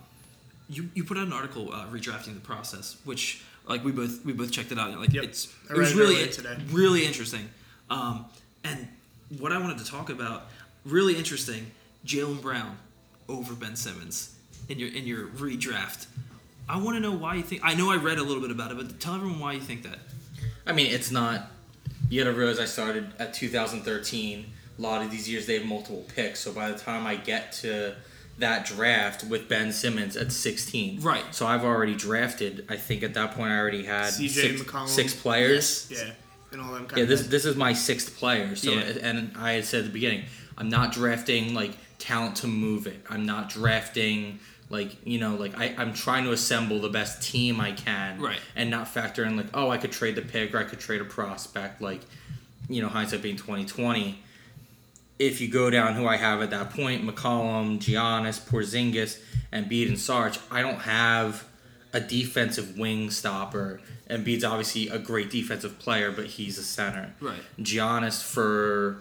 you 0.69 0.89
you 0.95 1.05
put 1.05 1.17
out 1.17 1.27
an 1.27 1.33
article 1.33 1.73
uh, 1.73 1.87
redrafting 1.87 2.35
the 2.35 2.41
process, 2.41 2.97
which 3.05 3.43
like 3.69 3.85
we 3.85 3.93
both 3.93 4.25
we 4.25 4.33
both 4.33 4.51
checked 4.53 4.73
it 4.73 4.79
out. 4.79 4.91
and, 4.91 5.01
Like 5.01 5.13
Yep. 5.13 5.25
it's 5.25 5.53
it 5.71 5.77
was 5.77 5.95
read 5.95 6.01
it 6.01 6.09
really 6.09 6.29
today. 6.31 6.57
really 6.73 7.05
interesting. 7.07 7.49
Um, 7.91 8.27
and 8.65 8.89
what 9.39 9.53
I 9.53 9.59
wanted 9.59 9.79
to 9.79 9.85
talk 9.85 10.11
about, 10.11 10.47
really 10.85 11.17
interesting, 11.17 11.71
Jaylen 12.05 12.41
Brown 12.43 12.79
over 13.29 13.55
Ben 13.55 13.77
Simmons 13.77 14.35
in 14.69 14.79
your 14.79 14.89
in 14.93 15.07
your 15.07 15.27
redraft. 15.29 16.07
I 16.69 16.79
want 16.79 16.97
to 16.97 17.01
know 17.01 17.13
why 17.13 17.37
you 17.37 17.43
think. 17.43 17.63
I 17.65 17.75
know 17.75 17.91
I 17.93 17.97
read 17.97 18.19
a 18.19 18.23
little 18.25 18.43
bit 18.43 18.51
about 18.51 18.73
it, 18.73 18.77
but 18.77 18.99
tell 18.99 19.15
everyone 19.15 19.39
why 19.39 19.53
you 19.53 19.61
think 19.61 19.85
that. 19.85 19.99
I 20.67 20.73
mean, 20.73 20.87
it's 20.93 21.11
not. 21.13 21.51
You 22.09 22.23
gotta 22.25 22.37
realize 22.37 22.59
I 22.59 22.65
started 22.67 23.13
at 23.19 23.35
2013. 23.35 24.47
A 24.79 24.83
lot 24.83 25.03
of 25.03 25.11
these 25.11 25.29
years 25.29 25.47
they 25.47 25.55
have 25.55 25.65
multiple 25.65 26.05
picks, 26.15 26.41
so 26.41 26.53
by 26.53 26.71
the 26.71 26.79
time 26.79 27.07
I 27.07 27.17
get 27.17 27.53
to 27.63 27.95
that 28.39 28.67
draft 28.67 29.25
with 29.25 29.49
Ben 29.49 29.73
Simmons 29.73 30.17
at 30.17 30.31
16, 30.31 31.01
Right. 31.01 31.25
So 31.35 31.47
I've 31.47 31.65
already 31.65 31.95
drafted. 31.95 32.67
I 32.69 32.77
think 32.77 33.03
at 33.03 33.15
that 33.15 33.33
point 33.33 33.51
I 33.51 33.59
already 33.59 33.85
had 33.85 34.13
CJ 34.13 34.29
six, 34.29 34.61
McCollum. 34.63 34.89
six 34.89 35.15
players. 35.15 35.89
yeah. 35.91 36.11
And 36.53 36.61
all 36.61 36.73
them 36.73 36.87
kind 36.87 36.99
Yeah, 36.99 37.03
of 37.05 37.09
this 37.09 37.27
this 37.27 37.45
is 37.45 37.57
my 37.57 37.73
sixth 37.73 38.17
player. 38.19 38.55
So 38.57 38.71
Yeah. 38.73 38.81
and 39.03 39.33
I 39.37 39.53
had 39.53 39.65
said 39.65 39.81
at 39.81 39.87
the 39.87 39.93
beginning, 39.93 40.25
I'm 40.59 40.69
not 40.69 40.93
drafting 40.93 41.55
like 41.55 41.73
talent 41.99 42.37
to 42.37 42.47
move 42.47 42.87
it. 42.87 43.01
I'm 43.11 43.27
not 43.27 43.49
drafting 43.49 44.39
like 44.69 44.97
you 45.07 45.19
know 45.19 45.35
like 45.35 45.59
I, 45.59 45.75
I'm 45.79 45.93
trying 45.95 46.25
to 46.25 46.33
assemble 46.33 46.79
the 46.81 46.89
best 46.89 47.23
team 47.23 47.61
I 47.61 47.73
can. 47.73 48.21
Right. 48.21 48.39
And 48.55 48.71
not 48.71 48.87
factor 48.89 49.25
in 49.25 49.37
like 49.37 49.47
oh 49.55 49.71
I 49.71 49.79
could 49.79 49.93
trade 49.93 50.15
the 50.15 50.23
pick 50.23 50.55
or 50.55 50.59
I 50.59 50.65
could 50.65 50.79
trade 50.81 51.01
a 51.01 51.05
prospect 51.05 51.81
like 51.83 52.03
you 52.69 52.81
know 52.83 52.89
hindsight 52.89 53.23
being 53.23 53.37
2020. 53.37 54.23
If 55.19 55.41
you 55.41 55.49
go 55.49 55.71
down 55.71 55.95
who 55.95 56.07
I 56.07 56.17
have 56.17 56.43
at 56.43 56.51
that 56.51 56.71
point, 56.71 57.07
McCollum, 57.07 57.79
Giannis, 57.79 58.41
Porzingis, 58.41 59.19
and 59.51 59.69
Bede 59.69 59.89
and 59.89 59.99
Sarge, 59.99 60.39
I 60.51 60.61
don't 60.61 60.81
have 60.81 61.45
a 61.93 62.01
defensive 62.01 62.77
wing 62.79 63.11
stopper. 63.11 63.81
And 64.07 64.25
Embiid's 64.25 64.45
obviously 64.45 64.89
a 64.89 64.99
great 64.99 65.31
defensive 65.31 65.79
player, 65.79 66.13
but 66.13 66.27
he's 66.27 66.59
a 66.59 66.63
center. 66.63 67.15
Right. 67.21 67.41
Giannis 67.59 68.23
for 68.23 68.99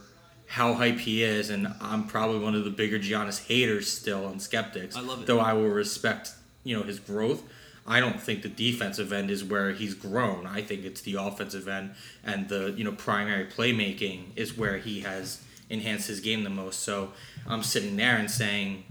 how 0.47 0.73
hype 0.75 0.99
he 0.99 1.23
is, 1.23 1.49
and 1.49 1.67
I'm 1.81 2.07
probably 2.07 2.39
one 2.39 2.55
of 2.55 2.63
the 2.63 2.69
bigger 2.69 2.99
Giannis 2.99 3.45
haters 3.47 3.91
still 3.91 4.27
and 4.27 4.41
skeptics. 4.41 4.95
I 4.95 5.01
love 5.01 5.21
it. 5.21 5.25
Though 5.25 5.39
I 5.39 5.53
will 5.53 5.69
respect, 5.69 6.31
you 6.63 6.77
know, 6.77 6.83
his 6.83 6.99
growth. 6.99 7.43
I 7.87 7.99
don't 7.99 8.19
think 8.19 8.41
the 8.41 8.49
defensive 8.49 9.13
end 9.13 9.29
is 9.29 9.43
where 9.43 9.71
he's 9.71 9.93
grown. 9.93 10.47
I 10.47 10.61
think 10.61 10.85
it's 10.85 11.01
the 11.01 11.15
offensive 11.15 11.67
end 11.67 11.91
and 12.23 12.49
the 12.49 12.73
you 12.75 12.83
know 12.83 12.93
primary 12.93 13.45
playmaking 13.45 14.35
is 14.35 14.57
where 14.57 14.77
he 14.77 15.01
has 15.01 15.43
enhanced 15.69 16.07
his 16.07 16.19
game 16.19 16.43
the 16.43 16.49
most. 16.49 16.81
So 16.81 17.11
I'm 17.47 17.63
sitting 17.63 17.95
there 17.95 18.17
and 18.17 18.29
saying, 18.29 18.83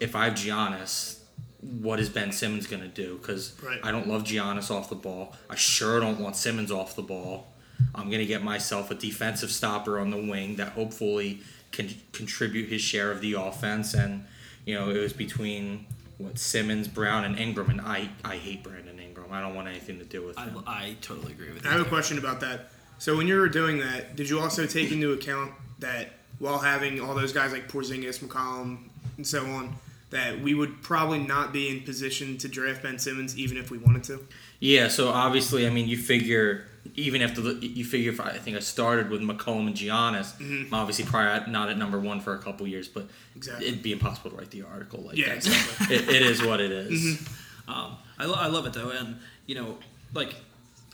if 0.00 0.16
I 0.16 0.24
have 0.26 0.34
Giannis, 0.34 1.18
what 1.60 2.00
is 2.00 2.08
Ben 2.08 2.32
Simmons 2.32 2.66
going 2.66 2.82
to 2.82 2.88
do? 2.88 3.18
Because 3.18 3.54
Right. 3.62 3.78
I 3.82 3.92
don't 3.92 4.08
love 4.08 4.24
Giannis 4.24 4.70
off 4.70 4.88
the 4.88 4.96
ball. 4.96 5.36
I 5.48 5.54
sure 5.54 6.00
don't 6.00 6.18
want 6.18 6.36
Simmons 6.36 6.72
off 6.72 6.96
the 6.96 7.02
ball. 7.02 7.52
I'm 7.94 8.06
going 8.06 8.20
to 8.20 8.26
get 8.26 8.42
myself 8.42 8.90
a 8.90 8.94
defensive 8.94 9.50
stopper 9.50 9.98
on 9.98 10.10
the 10.10 10.16
wing 10.16 10.56
that 10.56 10.70
hopefully 10.70 11.40
can 11.70 11.88
contribute 12.12 12.68
his 12.68 12.80
share 12.80 13.10
of 13.10 13.20
the 13.20 13.34
offense. 13.34 13.94
And, 13.94 14.24
you 14.64 14.74
know, 14.74 14.90
it 14.90 14.98
was 14.98 15.12
between 15.12 15.86
what 16.18 16.38
Simmons, 16.38 16.88
Brown, 16.88 17.24
and 17.24 17.38
Ingram. 17.38 17.70
And 17.70 17.80
I, 17.80 18.08
I 18.24 18.36
hate 18.36 18.62
Brandon 18.62 18.98
Ingram. 18.98 19.32
I 19.32 19.40
don't 19.40 19.54
want 19.54 19.68
anything 19.68 19.98
to 19.98 20.04
do 20.04 20.26
with 20.26 20.38
I, 20.38 20.44
him. 20.44 20.64
I 20.66 20.96
totally 21.00 21.32
agree 21.32 21.52
with 21.52 21.62
that. 21.62 21.68
I 21.70 21.72
have 21.72 21.86
a 21.86 21.88
question 21.88 22.18
about 22.18 22.40
that. 22.40 22.70
So 22.98 23.16
when 23.16 23.26
you 23.26 23.36
were 23.36 23.48
doing 23.48 23.78
that, 23.78 24.14
did 24.16 24.28
you 24.28 24.38
also 24.40 24.66
take 24.66 24.92
into 24.92 25.12
account 25.12 25.52
that 25.80 26.10
while 26.42 26.58
having 26.58 27.00
all 27.00 27.14
those 27.14 27.32
guys 27.32 27.52
like 27.52 27.70
Porzingis, 27.70 28.18
McCollum, 28.18 28.78
and 29.16 29.24
so 29.24 29.44
on, 29.46 29.76
that 30.10 30.40
we 30.40 30.54
would 30.54 30.82
probably 30.82 31.20
not 31.20 31.52
be 31.52 31.68
in 31.70 31.80
position 31.84 32.36
to 32.38 32.48
draft 32.48 32.82
Ben 32.82 32.98
Simmons 32.98 33.38
even 33.38 33.56
if 33.56 33.70
we 33.70 33.78
wanted 33.78 34.02
to? 34.04 34.26
Yeah, 34.58 34.88
so 34.88 35.08
obviously, 35.10 35.66
I 35.66 35.70
mean, 35.70 35.86
you 35.88 35.96
figure 35.96 36.64
even 36.96 37.22
after 37.22 37.40
the, 37.40 37.54
you 37.64 37.84
figure 37.84 38.10
if 38.10 38.20
I, 38.20 38.30
I 38.30 38.38
think 38.38 38.56
I 38.56 38.60
started 38.60 39.08
with 39.08 39.20
McCollum 39.20 39.68
and 39.68 39.76
Giannis, 39.76 40.38
I'm 40.40 40.74
obviously 40.74 41.04
probably 41.04 41.50
not 41.52 41.68
at 41.70 41.78
number 41.78 41.98
one 42.00 42.18
for 42.20 42.34
a 42.34 42.38
couple 42.38 42.66
years, 42.66 42.88
but 42.88 43.06
Exactly. 43.36 43.68
it'd 43.68 43.82
be 43.84 43.92
impossible 43.92 44.30
to 44.32 44.36
write 44.36 44.50
the 44.50 44.62
article 44.62 45.00
like 45.00 45.16
Yeah, 45.16 45.28
that. 45.28 45.36
exactly. 45.36 45.96
it, 45.96 46.08
it 46.08 46.22
is 46.22 46.42
what 46.42 46.60
it 46.60 46.72
is. 46.72 47.20
Um, 47.68 47.94
I, 48.18 48.24
lo- 48.26 48.34
I 48.36 48.48
love 48.48 48.66
it 48.66 48.72
though, 48.72 48.90
and 48.90 49.16
you 49.46 49.54
know, 49.54 49.78
like 50.12 50.34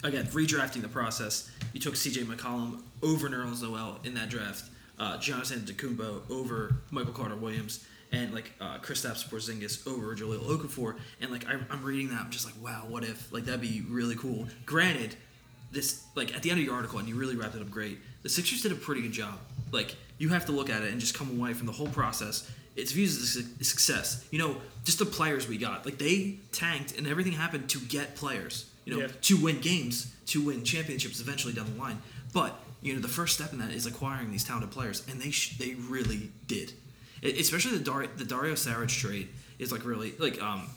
again, 0.04 0.26
redrafting 0.26 0.82
the 0.82 0.88
process. 0.88 1.50
You 1.72 1.80
took 1.80 1.96
C.J. 1.96 2.22
McCollum 2.24 2.82
over 3.02 3.28
Nerlens 3.30 3.62
Noel 3.62 3.98
in 4.04 4.12
that 4.14 4.28
draft. 4.28 4.64
Uh, 4.98 5.16
Giannis 5.18 5.52
Antetokounmpo 5.56 6.28
over 6.30 6.74
Michael 6.90 7.12
Carter 7.12 7.36
Williams, 7.36 7.84
and 8.10 8.32
like 8.34 8.52
uh, 8.60 8.78
Kristaps 8.78 9.28
Porzingis 9.28 9.86
over 9.86 10.14
Jahlil 10.16 10.40
Okafor. 10.40 10.96
And 11.20 11.30
like 11.30 11.46
I, 11.48 11.56
I'm 11.70 11.84
reading 11.84 12.08
that, 12.10 12.20
I'm 12.22 12.30
just 12.30 12.44
like, 12.46 12.54
wow, 12.62 12.84
what 12.88 13.04
if? 13.04 13.32
Like 13.32 13.44
that'd 13.44 13.60
be 13.60 13.84
really 13.88 14.16
cool. 14.16 14.48
Granted, 14.66 15.14
this 15.70 16.02
like 16.14 16.34
at 16.34 16.42
the 16.42 16.50
end 16.50 16.58
of 16.58 16.64
your 16.66 16.74
article, 16.74 16.98
and 16.98 17.08
you 17.08 17.14
really 17.16 17.36
wrapped 17.36 17.54
it 17.54 17.62
up 17.62 17.70
great. 17.70 17.98
The 18.22 18.28
Sixers 18.28 18.62
did 18.62 18.72
a 18.72 18.76
pretty 18.76 19.02
good 19.02 19.12
job. 19.12 19.38
Like 19.70 19.94
you 20.18 20.30
have 20.30 20.46
to 20.46 20.52
look 20.52 20.68
at 20.70 20.82
it 20.82 20.90
and 20.90 21.00
just 21.00 21.14
come 21.14 21.38
away 21.38 21.54
from 21.54 21.66
the 21.66 21.72
whole 21.72 21.88
process. 21.88 22.50
It's 22.74 22.92
viewed 22.92 23.08
as 23.08 23.16
a 23.16 23.26
su- 23.26 23.64
success. 23.64 24.24
You 24.30 24.38
know, 24.38 24.56
just 24.84 24.98
the 24.98 25.06
players 25.06 25.46
we 25.48 25.58
got. 25.58 25.84
Like 25.84 25.98
they 25.98 26.38
tanked, 26.52 26.96
and 26.98 27.06
everything 27.06 27.32
happened 27.34 27.68
to 27.70 27.78
get 27.80 28.16
players. 28.16 28.68
You 28.84 28.94
know, 28.94 29.00
Yeah. 29.02 29.08
to 29.22 29.36
win 29.36 29.60
games, 29.60 30.12
to 30.26 30.40
win 30.44 30.64
championships 30.64 31.20
eventually 31.20 31.52
down 31.52 31.70
the 31.72 31.78
line. 31.78 32.00
But 32.32 32.58
you 32.82 32.94
know, 32.94 33.00
the 33.00 33.08
first 33.08 33.34
step 33.34 33.52
in 33.52 33.58
that 33.58 33.70
is 33.72 33.86
acquiring 33.86 34.30
these 34.30 34.44
talented 34.44 34.70
players, 34.70 35.06
and 35.08 35.20
they 35.20 35.30
sh- 35.30 35.56
they 35.58 35.74
really 35.74 36.30
did. 36.46 36.72
E- 37.24 37.38
especially 37.40 37.76
the 37.76 37.84
Dar- 37.84 38.06
the 38.06 38.24
Dario 38.24 38.54
Saric 38.54 38.88
trade 38.88 39.28
is 39.58 39.72
like 39.72 39.84
really 39.84 40.12
like 40.18 40.40
um 40.42 40.68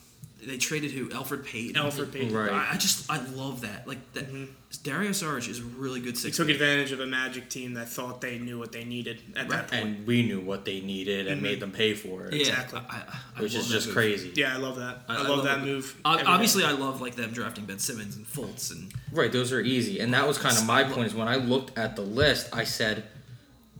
they 0.43 0.57
traded 0.57 0.91
who 0.91 1.07
Elfrid 1.09 1.45
Payton. 1.45 1.81
Elfrid 1.81 2.11
Payton. 2.11 2.33
Right. 2.33 2.51
I, 2.51 2.71
I 2.73 2.77
just 2.77 3.09
I 3.11 3.21
love 3.31 3.61
that. 3.61 3.87
Like 3.87 3.99
that, 4.13 4.27
mm-hmm. 4.27 4.45
Dario 4.83 5.11
Saric 5.11 5.47
is 5.49 5.59
a 5.59 5.63
really 5.63 5.99
good 5.99 6.15
He 6.15 6.19
six. 6.21 6.37
took 6.37 6.49
advantage 6.49 6.91
of 6.91 6.99
a 6.99 7.05
Magic 7.05 7.49
team 7.49 7.73
that 7.75 7.89
thought 7.89 8.21
they 8.21 8.39
knew 8.39 8.57
what 8.57 8.71
they 8.71 8.83
needed 8.83 9.21
at 9.35 9.49
that 9.49 9.67
point. 9.69 9.83
And 9.83 10.07
we 10.07 10.23
knew 10.23 10.39
what 10.41 10.65
they 10.65 10.79
needed 10.81 11.27
and 11.27 11.35
mm-hmm. 11.37 11.43
made 11.43 11.59
them 11.59 11.71
pay 11.71 11.93
for 11.93 12.25
it, 12.25 12.33
Yeah, 12.33 12.39
Exactly. 12.39 12.81
I, 12.89 12.95
I, 12.95 13.03
I 13.37 13.41
which 13.41 13.53
love 13.53 13.63
is 13.63 13.69
just 13.69 13.87
move. 13.87 13.95
crazy. 13.95 14.31
yeah, 14.35 14.53
I 14.53 14.57
love 14.57 14.77
that. 14.77 15.01
I, 15.07 15.13
I- 15.13 15.15
I 15.15 15.19
love, 15.19 15.29
love 15.29 15.43
that 15.45 15.59
it. 15.59 15.65
move. 15.65 15.99
Ob- 16.05 16.13
every 16.13 16.25
day. 16.25 16.31
Obviously, 16.31 16.63
I 16.63 16.71
love 16.71 17.01
like 17.01 17.15
them 17.15 17.31
drafting 17.31 17.65
Ben 17.65 17.79
Simmons 17.79 18.15
and 18.15 18.25
Fultz 18.25 18.71
and 18.71 18.91
Right, 19.11 19.31
those 19.31 19.51
are 19.53 19.61
easy. 19.61 19.99
And 19.99 20.13
that 20.13 20.27
was 20.27 20.37
kind 20.37 20.57
of 20.57 20.65
my 20.65 20.83
point 20.85 21.07
is 21.07 21.13
when 21.13 21.27
I 21.27 21.35
looked 21.35 21.77
at 21.77 21.95
the 21.95 22.01
list, 22.03 22.49
I 22.53 22.63
said 22.63 23.03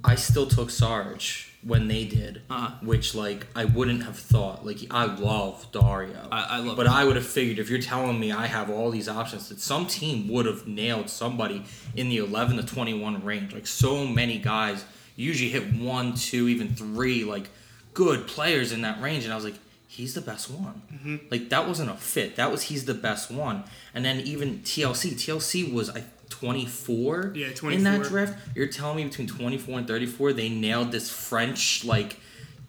I 0.04 0.16
still 0.16 0.46
took 0.48 0.70
Sarge 0.70 1.51
when 1.64 1.88
they 1.88 2.06
did, 2.06 2.42
Uh-huh. 2.50 2.72
which 2.82 3.14
like 3.14 3.46
I 3.56 3.66
wouldn't 3.66 4.04
have 4.04 4.18
thought. 4.18 4.66
Like 4.66 4.80
I 4.90 5.06
love 5.06 5.68
Dario, 5.72 6.28
I- 6.32 6.44
I 6.44 6.58
love 6.60 6.76
but 6.78 6.88
him. 6.88 6.94
I 6.94 7.06
would 7.06 7.16
have 7.16 7.26
figured 7.26 7.60
if 7.60 7.70
you're 7.70 7.82
telling 7.82 8.20
me 8.20 8.32
I 8.32 8.48
have 8.48 8.70
all 8.70 8.90
these 8.92 9.08
options, 9.08 9.50
that 9.50 9.60
some 9.60 9.86
team 9.86 10.28
would 10.30 10.46
have 10.48 10.68
nailed 10.68 11.10
somebody 11.10 11.64
in 11.96 12.10
the 12.10 12.18
11 12.18 12.58
to 12.58 12.64
21 12.64 13.24
range. 13.24 13.54
Like 13.54 13.68
so 13.68 14.08
many 14.08 14.38
guys 14.40 14.86
usually 15.16 15.50
hit 15.52 15.74
one, 15.74 16.16
two, 16.16 16.48
even 16.48 16.74
three, 16.76 17.24
like 17.24 17.50
good 17.94 18.26
players 18.28 18.72
in 18.72 18.82
that 18.82 19.02
range, 19.02 19.24
and 19.24 19.32
I 19.34 19.36
was 19.36 19.46
like. 19.46 19.56
He's 19.94 20.14
the 20.14 20.22
best 20.22 20.50
one. 20.50 20.82
Mm-hmm. 20.94 21.16
Like 21.30 21.50
that 21.50 21.68
wasn't 21.68 21.90
a 21.92 21.96
fit. 21.96 22.38
That 22.38 22.50
was 22.50 22.62
he's 22.62 22.86
the 22.86 22.94
best 22.94 23.30
one. 23.30 23.66
And 23.94 24.06
then 24.06 24.22
even 24.22 24.60
TLC. 24.60 25.12
TLC 25.16 25.70
was 25.70 25.90
I 25.90 26.06
24 26.32 27.34
Yeah, 27.36 27.48
in 27.48 27.84
that 27.84 28.04
24. 28.04 28.04
draft. 28.06 28.40
You're 28.56 28.68
telling 28.68 28.98
me 28.98 29.04
between 29.06 29.28
24 29.28 29.80
and 29.80 29.88
34 29.88 30.34
they 30.34 30.50
nailed 30.50 30.92
this 30.92 31.10
French 31.10 31.86
like 31.86 32.18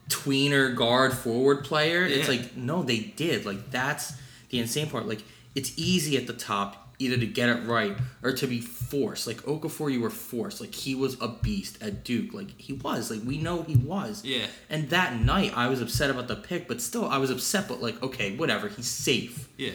tweener 0.08 0.74
guard 0.76 1.12
forward 1.14 1.64
player? 1.64 2.04
It's 2.04 2.28
like 2.28 2.56
no, 2.56 2.82
they 2.82 2.98
did. 3.00 3.46
Like 3.46 3.70
that's 3.70 4.12
the 4.50 4.58
insane 4.58 4.90
part. 4.90 5.06
Like 5.06 5.22
it's 5.54 5.72
easy 5.76 6.16
at 6.16 6.26
the 6.26 6.32
top 6.34 6.78
either 6.98 7.16
to 7.16 7.26
get 7.26 7.48
it 7.48 7.64
right 7.66 7.96
or 8.22 8.32
to 8.32 8.46
be 8.46 8.60
forced. 8.60 9.26
Like 9.26 9.38
Okafor, 9.38 9.90
you 9.92 10.00
were 10.00 10.10
forced. 10.10 10.60
Like 10.60 10.74
he 10.74 10.94
was 10.94 11.20
a 11.20 11.28
beast 11.28 11.82
at 11.82 12.04
Duke. 12.04 12.32
Like 12.32 12.58
he 12.60 12.74
was. 12.74 13.10
Like 13.10 13.20
we 13.26 13.38
know 13.38 13.62
he 13.62 13.76
was. 13.76 14.24
Yeah. 14.24 14.46
And 14.70 14.90
that 14.90 15.18
night 15.20 15.52
I 15.56 15.68
was 15.68 15.80
upset 15.80 16.10
about 16.10 16.28
the 16.28 16.36
pick, 16.36 16.68
but 16.68 16.80
still 16.80 17.08
I 17.08 17.18
was 17.18 17.30
upset. 17.30 17.66
But 17.68 17.80
like 17.82 18.02
okay, 18.02 18.36
whatever. 18.36 18.68
He's 18.68 18.86
safe 18.86 19.48
yeah, 19.56 19.72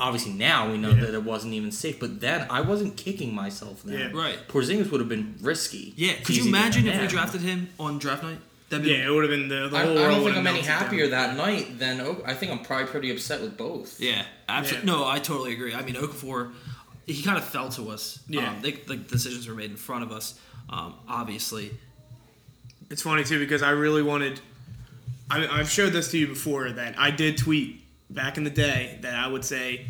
obviously 0.00 0.32
now 0.32 0.70
we 0.70 0.78
know 0.78 0.90
Yeah. 0.90 1.00
that 1.06 1.14
it 1.14 1.22
wasn't 1.24 1.54
even 1.54 1.70
safe, 1.72 1.98
but 2.00 2.20
then 2.20 2.46
I 2.50 2.60
wasn't 2.60 2.96
kicking 2.96 3.34
myself 3.34 3.82
then. 3.84 3.98
Yeah. 3.98 4.10
Right. 4.20 4.38
Porzingis 4.48 4.90
would 4.90 5.00
have 5.00 5.08
been 5.08 5.36
risky. 5.40 5.92
yeah. 5.96 6.14
Could 6.24 6.36
you 6.36 6.46
imagine 6.46 6.86
if 6.86 7.00
we 7.00 7.06
drafted 7.06 7.40
him 7.42 7.68
on 7.78 7.98
draft 7.98 8.22
night? 8.22 8.38
That'd 8.70 8.84
be 8.84 8.92
Yeah, 8.92 9.06
it 9.06 9.10
would 9.10 9.22
have 9.24 9.30
been 9.30 9.48
the, 9.48 9.68
the 9.68 9.76
I, 9.76 9.82
I 9.82 9.84
don't 10.08 10.24
think 10.24 10.36
I'm 10.36 10.46
any 10.46 10.60
happier 10.62 11.08
down. 11.10 11.36
that 11.36 11.46
night 11.46 11.78
than 11.78 12.00
O- 12.00 12.22
I 12.24 12.34
think 12.34 12.50
I'm 12.50 12.60
probably 12.60 12.86
pretty 12.86 13.10
upset 13.10 13.40
with 13.42 13.56
both. 13.58 14.00
Yeah, 14.00 14.24
absolutely. 14.48 14.90
Yeah. 14.90 14.96
No, 14.96 15.06
I 15.06 15.18
totally 15.18 15.52
agree. 15.52 15.74
I 15.74 15.82
mean, 15.82 15.94
Okafor, 15.96 16.52
he 17.06 17.22
kind 17.22 17.36
of 17.36 17.44
fell 17.44 17.68
to 17.70 17.90
us. 17.90 18.20
Yeah. 18.26 18.48
um, 18.50 18.62
they, 18.62 18.72
the 18.72 18.96
decisions 18.96 19.46
were 19.46 19.54
made 19.54 19.70
in 19.70 19.76
front 19.76 20.02
of 20.02 20.10
us. 20.12 20.38
Um, 20.70 20.94
obviously, 21.06 21.72
It's 22.90 23.02
funny 23.02 23.22
too 23.24 23.38
because 23.38 23.62
I 23.62 23.70
really 23.70 24.02
wanted. 24.02 24.40
I, 25.30 25.46
I've 25.46 25.70
showed 25.70 25.92
this 25.92 26.10
to 26.12 26.18
you 26.18 26.26
before 26.26 26.70
that 26.70 26.98
I 26.98 27.10
did 27.10 27.36
tweet 27.36 27.83
back 28.14 28.38
in 28.38 28.44
the 28.44 28.50
day 28.50 28.98
that 29.02 29.14
I 29.14 29.26
would 29.26 29.44
say, 29.44 29.86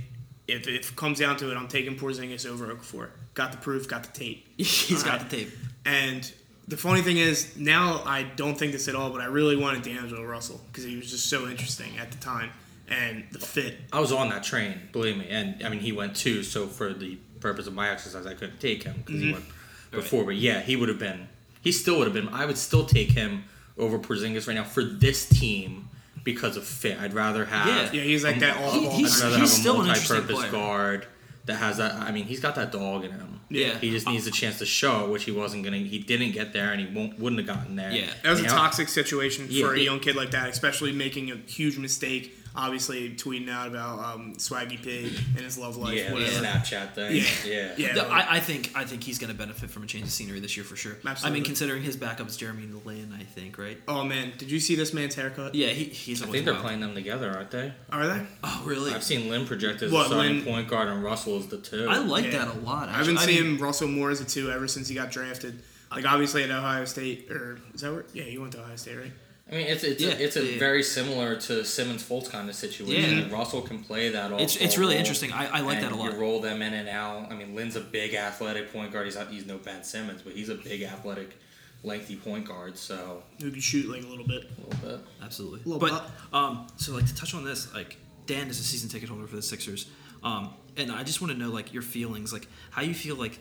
if, 0.49 0.66
if 0.66 0.91
it 0.91 0.97
comes 0.97 1.18
down 1.18 1.37
to 1.39 1.51
it, 1.51 1.57
I'm 1.57 1.68
taking 1.68 1.97
Porzingis 1.97 2.47
over 2.47 2.66
Okafor. 2.75 3.11
Got 3.35 3.53
the 3.53 3.59
proof, 3.59 3.89
got 3.89 4.05
the 4.05 4.12
tape. 4.12 4.47
he's 4.57 5.03
got 5.03 5.14
Alright. 5.14 5.31
the 5.31 5.37
tape. 5.37 5.51
And 5.85 6.33
the 6.66 6.77
funny 6.77 7.03
thing 7.03 7.18
is, 7.18 7.57
now 7.57 8.03
I 8.07 8.22
don't 8.22 8.59
think 8.59 8.72
this 8.72 8.89
at 8.89 8.95
all, 8.95 9.11
but 9.11 9.20
I 9.20 9.27
really 9.27 9.57
wanted 9.57 9.83
D'Angelo 9.83 10.25
Russell 10.25 10.61
because 10.68 10.85
he 10.85 10.97
was 10.97 11.11
just 11.11 11.29
so 11.29 11.47
interesting 11.49 11.99
at 11.99 12.11
the 12.11 12.18
time 12.18 12.51
and 12.89 13.25
the 13.33 13.39
fit. 13.39 13.77
I 13.93 14.01
was 14.01 14.12
on 14.12 14.29
that 14.31 14.43
train, 14.45 14.81
believe 14.93 15.16
me, 15.16 15.29
and 15.29 15.62
I 15.64 15.68
mean 15.68 15.81
he 15.81 15.93
went 15.93 16.16
too. 16.16 16.43
So 16.43 16.66
for 16.66 16.93
the 16.93 17.16
purpose 17.41 17.66
of 17.66 17.75
my 17.75 17.91
exercise, 17.91 18.27
I 18.27 18.35
couldn't 18.35 18.61
take 18.61 18.83
him 18.83 19.03
because 19.05 19.20
he 19.20 19.27
mm-hmm. 19.27 19.35
went 19.35 19.45
before. 19.91 20.25
But 20.25 20.37
yeah, 20.37 20.61
he 20.61 20.77
would 20.77 20.89
have 20.89 20.99
been. 20.99 21.29
He 21.61 21.72
still 21.72 21.99
would 21.99 22.07
have 22.07 22.14
been. 22.14 22.29
I 22.29 22.47
would 22.47 22.59
still 22.59 22.85
take 22.85 23.11
him 23.11 23.45
over 23.79 23.99
Porzingis 23.99 24.47
right 24.47 24.55
now 24.55 24.64
for 24.64 24.85
this 24.85 25.29
team 25.29 25.84
because 26.25 26.57
of 26.57 26.64
fit. 26.64 26.99
I'd 27.01 27.14
rather 27.14 27.45
have. 27.45 27.95
Yeah, 27.95 28.03
he's 28.03 28.25
like 28.25 28.37
a- 28.39 28.41
that 28.41 28.57
all 28.57 28.72
He- 28.72 28.87
ball 28.87 28.97
he's- 28.97 29.20
guy. 29.20 29.27
I'd 29.27 29.31
rather 29.31 29.41
he's 29.43 29.51
have 29.51 29.59
a 29.59 29.61
still 29.61 29.81
an 29.83 29.87
interesting 29.89 30.16
multi-purpose 30.16 30.49
player. 30.51 30.53
guard 30.53 31.07
that 31.47 31.55
has 31.57 31.77
that. 31.77 31.95
I 31.95 32.11
mean, 32.12 32.25
he's 32.25 32.41
got 32.41 32.55
that 32.57 32.72
dog 32.72 33.05
in 33.05 33.11
him. 33.12 33.41
Yeah. 33.51 33.79
He 33.79 33.91
just 33.91 34.09
needs 34.09 34.27
a 34.27 34.31
chance 34.31 34.59
to 34.59 34.66
show 34.66 35.05
it, 35.05 35.11
which 35.11 35.25
he 35.25 35.31
wasn't 35.31 35.64
gonna. 35.64 35.77
He 35.77 35.99
didn't 35.99 36.33
get 36.33 36.53
there, 36.53 36.72
and 36.72 36.81
he 36.81 36.93
won't, 36.93 37.18
wouldn't 37.18 37.47
have 37.47 37.57
gotten 37.59 37.77
there. 37.77 37.91
Yeah. 37.93 38.07
That 38.22 38.31
was 38.31 38.41
a 38.41 38.45
Now- 38.45 38.57
toxic 38.57 38.89
situation 38.89 39.47
Yeah, 39.51 39.66
for 39.66 39.75
a 39.75 39.79
it- 39.79 39.83
young 39.83 40.01
kid 40.01 40.16
like 40.16 40.31
that, 40.33 40.49
especially 40.49 40.93
making 40.93 41.31
a 41.31 41.37
huge 41.47 41.77
mistake. 41.79 42.37
Obviously, 42.57 43.11
tweeting 43.17 43.51
out 43.51 43.67
about 43.67 43.99
um, 43.99 44.35
Swaggy 44.37 44.81
Pig 44.81 45.07
and 45.35 45.45
his 45.45 45.59
love 45.59 45.77
life. 45.77 45.97
Yeah, 45.97 46.11
the 46.11 46.15
whatever. 46.15 46.45
Snapchat 46.47 46.95
thing. 46.95 47.17
Yeah. 47.17 47.25
Yeah. 47.45 47.75
Yeah. 47.77 47.93
No, 47.95 48.03
like- 48.03 48.13
I, 48.29 48.37
I 48.37 48.41
think 48.41 48.71
I 48.77 48.85
think 48.85 49.03
he's 49.03 49.19
going 49.19 49.33
to 49.33 49.37
benefit 49.37 49.71
from 49.71 49.83
a 49.83 49.87
change 49.87 50.05
of 50.05 50.11
scenery 50.11 50.39
this 50.39 50.57
year 50.57 50.63
for 50.65 50.77
sure. 50.77 50.93
Absolutely. 51.05 51.29
I 51.29 51.33
mean, 51.35 51.45
considering 51.45 51.83
his 51.83 51.97
backup 51.97 52.29
is 52.29 52.37
Jeremy 52.37 52.69
Lin, 52.85 53.13
I 53.19 53.25
think, 53.25 53.59
right? 53.59 53.79
Oh 53.89 54.05
man, 54.05 54.33
did 54.39 54.53
you 54.53 54.61
see 54.61 54.77
this 54.77 54.95
man's 54.95 55.17
haircut? 55.17 55.55
Yeah, 55.57 55.69
he, 55.69 55.85
he's. 55.85 56.23
I 56.23 56.27
think 56.27 56.45
they're 56.45 56.55
wild. 56.55 56.65
playing 56.65 56.81
them 56.81 56.95
together, 56.95 57.31
aren't 57.35 57.51
they? 57.51 57.73
Are 57.91 58.07
they? 58.07 58.25
Oh, 58.45 58.63
really? 58.65 58.93
I've 58.95 59.03
seen 59.03 59.29
Lin 59.29 59.47
projected 59.47 59.85
as 59.89 59.93
What, 59.93 60.07
a 60.07 60.09
starting 60.11 60.37
Lin- 60.37 60.45
point 60.45 60.69
guard 60.69 60.89
and 60.89 61.03
Russell 61.03 61.37
as 61.39 61.49
the 61.49 61.59
two. 61.59 61.89
I 61.89 61.99
like 61.99 62.27
Yeah. 62.27 62.45
that 62.45 62.55
a 62.55 62.59
lot. 62.61 62.89
I've 62.89 63.07
been 63.07 63.17
actually. 63.17 63.33
I 63.35 63.37
seeing 63.39 63.53
mean, 63.55 63.61
Russell 63.61 63.89
Moore 63.89 64.11
as 64.11 64.21
a 64.21 64.25
two 64.25 64.53
ever 64.53 64.69
since 64.69 64.87
he 64.89 64.95
got 64.95 65.11
drafted. 65.11 65.61
Like 65.91 66.07
obviously 66.07 66.43
at 66.45 66.51
Ohio 66.51 66.85
State, 66.87 67.31
or 67.31 67.59
is 67.75 67.81
that 67.83 67.93
where? 67.93 68.05
Yeah, 68.13 68.25
he 68.25 68.39
went 68.39 68.53
to 68.53 68.61
Ohio 68.61 68.75
State, 68.77 68.97
right? 68.97 69.13
I 69.55 69.59
mean, 69.59 69.67
it's 69.69 69.85
it's 69.85 70.03
Yeah, 70.03 70.11
a, 70.11 70.19
it's 70.19 70.37
a 70.37 70.45
yeah. 70.45 70.59
very 70.59 70.83
similar 70.83 71.37
to 71.37 71.65
Simmons 71.65 72.03
Fultz 72.03 72.29
kind 72.29 72.49
of 72.49 72.57
situation. 72.57 73.29
Yeah. 73.29 73.33
Russell 73.33 73.63
can 73.63 73.85
play 73.85 74.09
that. 74.11 74.33
It's 74.33 74.55
off-ball 74.57 74.67
it's 74.67 74.79
really 74.79 74.95
role, 74.95 74.99
interesting. 75.01 75.33
I, 75.33 75.47
I 75.47 75.61
like 75.61 75.77
and 75.79 75.87
that 75.87 75.93
a 75.93 75.97
lot. 75.97 76.13
You 76.13 76.19
roll 76.19 76.41
them 76.41 76.61
in 76.61 76.75
and 76.75 76.89
out. 76.89 77.31
I 77.31 77.37
mean, 77.37 77.55
Lin's 77.55 77.77
a 77.77 77.81
big 77.81 78.15
athletic 78.15 78.73
point 78.73 78.93
guard. 78.93 79.07
He's 79.07 79.15
not 79.15 79.29
he's 79.31 79.47
no 79.47 79.59
Ben 79.59 79.85
Simmons, 79.85 80.23
but 80.23 80.33
he's 80.33 80.49
a 80.49 80.57
big 80.57 80.83
athletic, 80.83 81.37
lengthy 81.85 82.17
point 82.17 82.47
guard. 82.49 82.77
So 82.77 83.23
Who 83.41 83.51
can 83.53 83.61
shoot 83.61 83.89
like 83.89 84.03
a 84.03 84.07
little 84.09 84.27
bit. 84.27 84.51
a 84.59 84.61
little 84.75 84.89
bit. 84.99 85.07
Absolutely. 85.23 85.61
Little 85.65 85.79
But 85.79 86.11
um, 86.37 86.67
so 86.77 86.93
like 86.93 87.07
to 87.07 87.15
touch 87.15 87.33
on 87.35 87.45
this, 87.45 87.73
like 87.73 87.97
Dan 88.27 88.49
is 88.49 88.59
a 88.59 88.65
season 88.65 88.89
ticket 88.89 89.09
holder 89.09 89.29
for 89.29 89.37
the 89.37 89.43
Sixers, 89.43 89.87
um, 90.25 90.53
and 90.77 90.91
I 90.91 91.05
just 91.05 91.21
want 91.21 91.33
to 91.33 91.39
know 91.39 91.51
like 91.51 91.73
your 91.73 91.83
feelings, 91.83 92.33
like 92.33 92.49
how 92.71 92.83
you 92.83 92.95
feel 92.95 93.15
like 93.15 93.39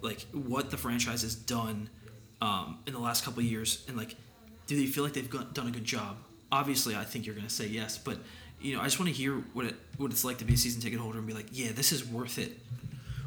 like 0.00 0.26
what 0.32 0.70
the 0.70 0.76
franchise 0.76 1.22
has 1.22 1.34
done 1.34 1.88
um, 2.40 2.78
in 2.86 2.92
the 2.92 3.00
last 3.00 3.24
couple 3.24 3.40
of 3.40 3.46
years, 3.46 3.84
and 3.88 3.96
like 3.96 4.14
do 4.66 4.74
you 4.74 4.88
feel 4.88 5.04
like 5.04 5.12
they've 5.12 5.30
got, 5.30 5.54
done 5.54 5.66
a 5.68 5.70
good 5.70 5.84
job? 5.84 6.16
Obviously, 6.52 6.94
I 6.96 7.04
think 7.04 7.26
you're 7.26 7.34
going 7.34 7.46
to 7.46 7.52
say 7.52 7.66
yes, 7.66 7.98
but 7.98 8.18
you 8.60 8.74
know, 8.74 8.80
I 8.80 8.84
just 8.84 8.98
want 8.98 9.10
to 9.10 9.14
hear 9.16 9.34
what 9.52 9.66
it 9.66 9.74
what 9.98 10.10
it's 10.10 10.24
like 10.24 10.38
to 10.38 10.44
be 10.44 10.54
a 10.54 10.56
season 10.56 10.80
ticket 10.80 10.98
holder 10.98 11.18
and 11.18 11.26
be 11.26 11.32
like, 11.34 11.46
yeah, 11.52 11.72
this 11.72 11.92
is 11.92 12.06
worth 12.06 12.38
it. 12.38 12.58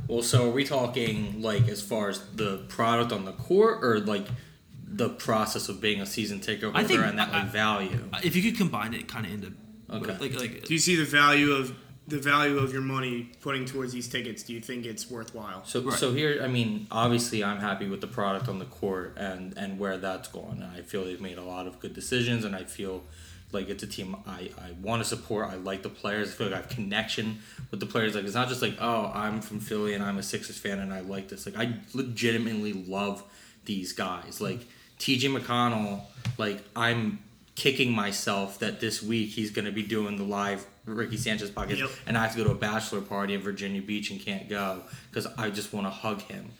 Well, 0.07 0.23
so 0.23 0.47
are 0.47 0.51
we 0.51 0.63
talking 0.63 1.41
like 1.41 1.67
as 1.67 1.81
far 1.81 2.09
as 2.09 2.19
the 2.35 2.57
product 2.69 3.11
on 3.11 3.25
the 3.25 3.31
court, 3.33 3.83
or 3.83 3.99
like 3.99 4.25
the 4.91 5.09
process 5.09 5.69
of 5.69 5.79
being 5.79 6.01
a 6.01 6.05
season 6.05 6.39
ticket 6.39 6.63
holder 6.63 6.79
I 6.79 6.83
think- 6.83 7.01
and 7.01 7.19
that 7.19 7.29
I- 7.33 7.43
like 7.43 7.51
value? 7.51 8.09
If 8.23 8.35
you 8.35 8.41
could 8.41 8.57
combine 8.57 8.93
it 8.93 9.07
kind 9.07 9.25
of 9.25 9.31
into 9.33 9.53
Okay. 9.91 10.17
like 10.19 10.33
like 10.39 10.65
Do 10.65 10.73
you 10.73 10.79
see 10.79 10.95
the 10.95 11.05
value 11.05 11.51
of 11.51 11.75
the 12.09 12.17
value 12.19 12.57
of 12.57 12.73
your 12.73 12.81
money 12.81 13.31
putting 13.41 13.65
towards 13.65 13.93
these 13.93 14.07
tickets? 14.07 14.43
Do 14.43 14.53
you 14.53 14.61
think 14.61 14.85
it's 14.85 15.09
worthwhile? 15.09 15.63
So 15.65 15.81
Right. 15.81 15.97
so 15.97 16.13
here, 16.13 16.41
I 16.43 16.47
mean, 16.47 16.87
obviously, 16.91 17.43
I'm 17.43 17.59
happy 17.59 17.87
with 17.87 18.01
the 18.01 18.07
product 18.07 18.47
on 18.49 18.59
the 18.59 18.65
court 18.65 19.15
and 19.17 19.57
and 19.57 19.79
where 19.79 19.97
that's 19.97 20.27
going. 20.27 20.61
And 20.61 20.71
I 20.77 20.81
feel 20.81 21.05
they've 21.05 21.21
made 21.21 21.37
a 21.37 21.43
lot 21.43 21.67
of 21.67 21.79
good 21.79 21.93
decisions, 21.93 22.43
and 22.45 22.55
I 22.55 22.63
feel 22.63 23.03
like 23.51 23.67
it's 23.69 23.81
a 23.81 23.87
team 23.87 24.15
I, 24.27 24.51
I 24.59 24.71
want 24.81 25.01
to 25.01 25.09
support. 25.09 25.49
I 25.49 25.55
like 25.55 25.81
the 25.81 25.89
players. 25.89 26.29
I 26.29 26.31
feel 26.33 26.47
like 26.47 26.53
I 26.53 26.61
have 26.61 26.69
connection 26.69 27.39
with 27.71 27.79
the 27.79 27.87
players. 27.87 28.13
Like 28.15 28.25
it's 28.25 28.35
not 28.35 28.47
just 28.49 28.61
like 28.61 28.75
oh 28.79 29.11
I'm 29.13 29.41
from 29.41 29.59
Philly 29.59 29.93
and 29.95 30.03
I'm 30.03 30.17
a 30.19 30.23
Sixers 30.23 30.57
fan 30.57 30.77
and 30.79 30.93
I 30.93 30.99
like 30.99 31.29
this. 31.29 31.45
Like 31.47 31.57
I 31.57 31.73
legitimately 31.93 32.73
love 32.73 33.23
these 33.65 33.93
guys. 33.93 34.39
Like 34.41 34.67
T.J. 34.99 35.29
McConnell. 35.29 36.01
Like 36.37 36.59
I'm 36.75 37.19
kicking 37.55 37.91
myself 37.91 38.59
that 38.59 38.79
this 38.79 39.01
week 39.03 39.29
he's 39.31 39.51
going 39.51 39.65
to 39.65 39.71
be 39.71 39.83
doing 39.83 40.15
the 40.17 40.23
live 40.23 40.65
Ricky 40.95 41.17
Sanchez 41.17 41.51
podcast 41.51 41.79
Yep. 41.79 41.89
and 42.07 42.17
I 42.17 42.23
have 42.23 42.31
to 42.33 42.37
go 42.37 42.43
to 42.45 42.51
a 42.51 42.55
bachelor 42.55 43.01
party 43.01 43.33
in 43.33 43.41
Virginia 43.41 43.81
Beach 43.81 44.11
and 44.11 44.19
can't 44.19 44.47
go 44.49 44.81
because 45.09 45.27
I 45.37 45.49
just 45.49 45.73
want 45.73 45.87
to 45.87 45.91
hug 45.91 46.21
him. 46.23 46.51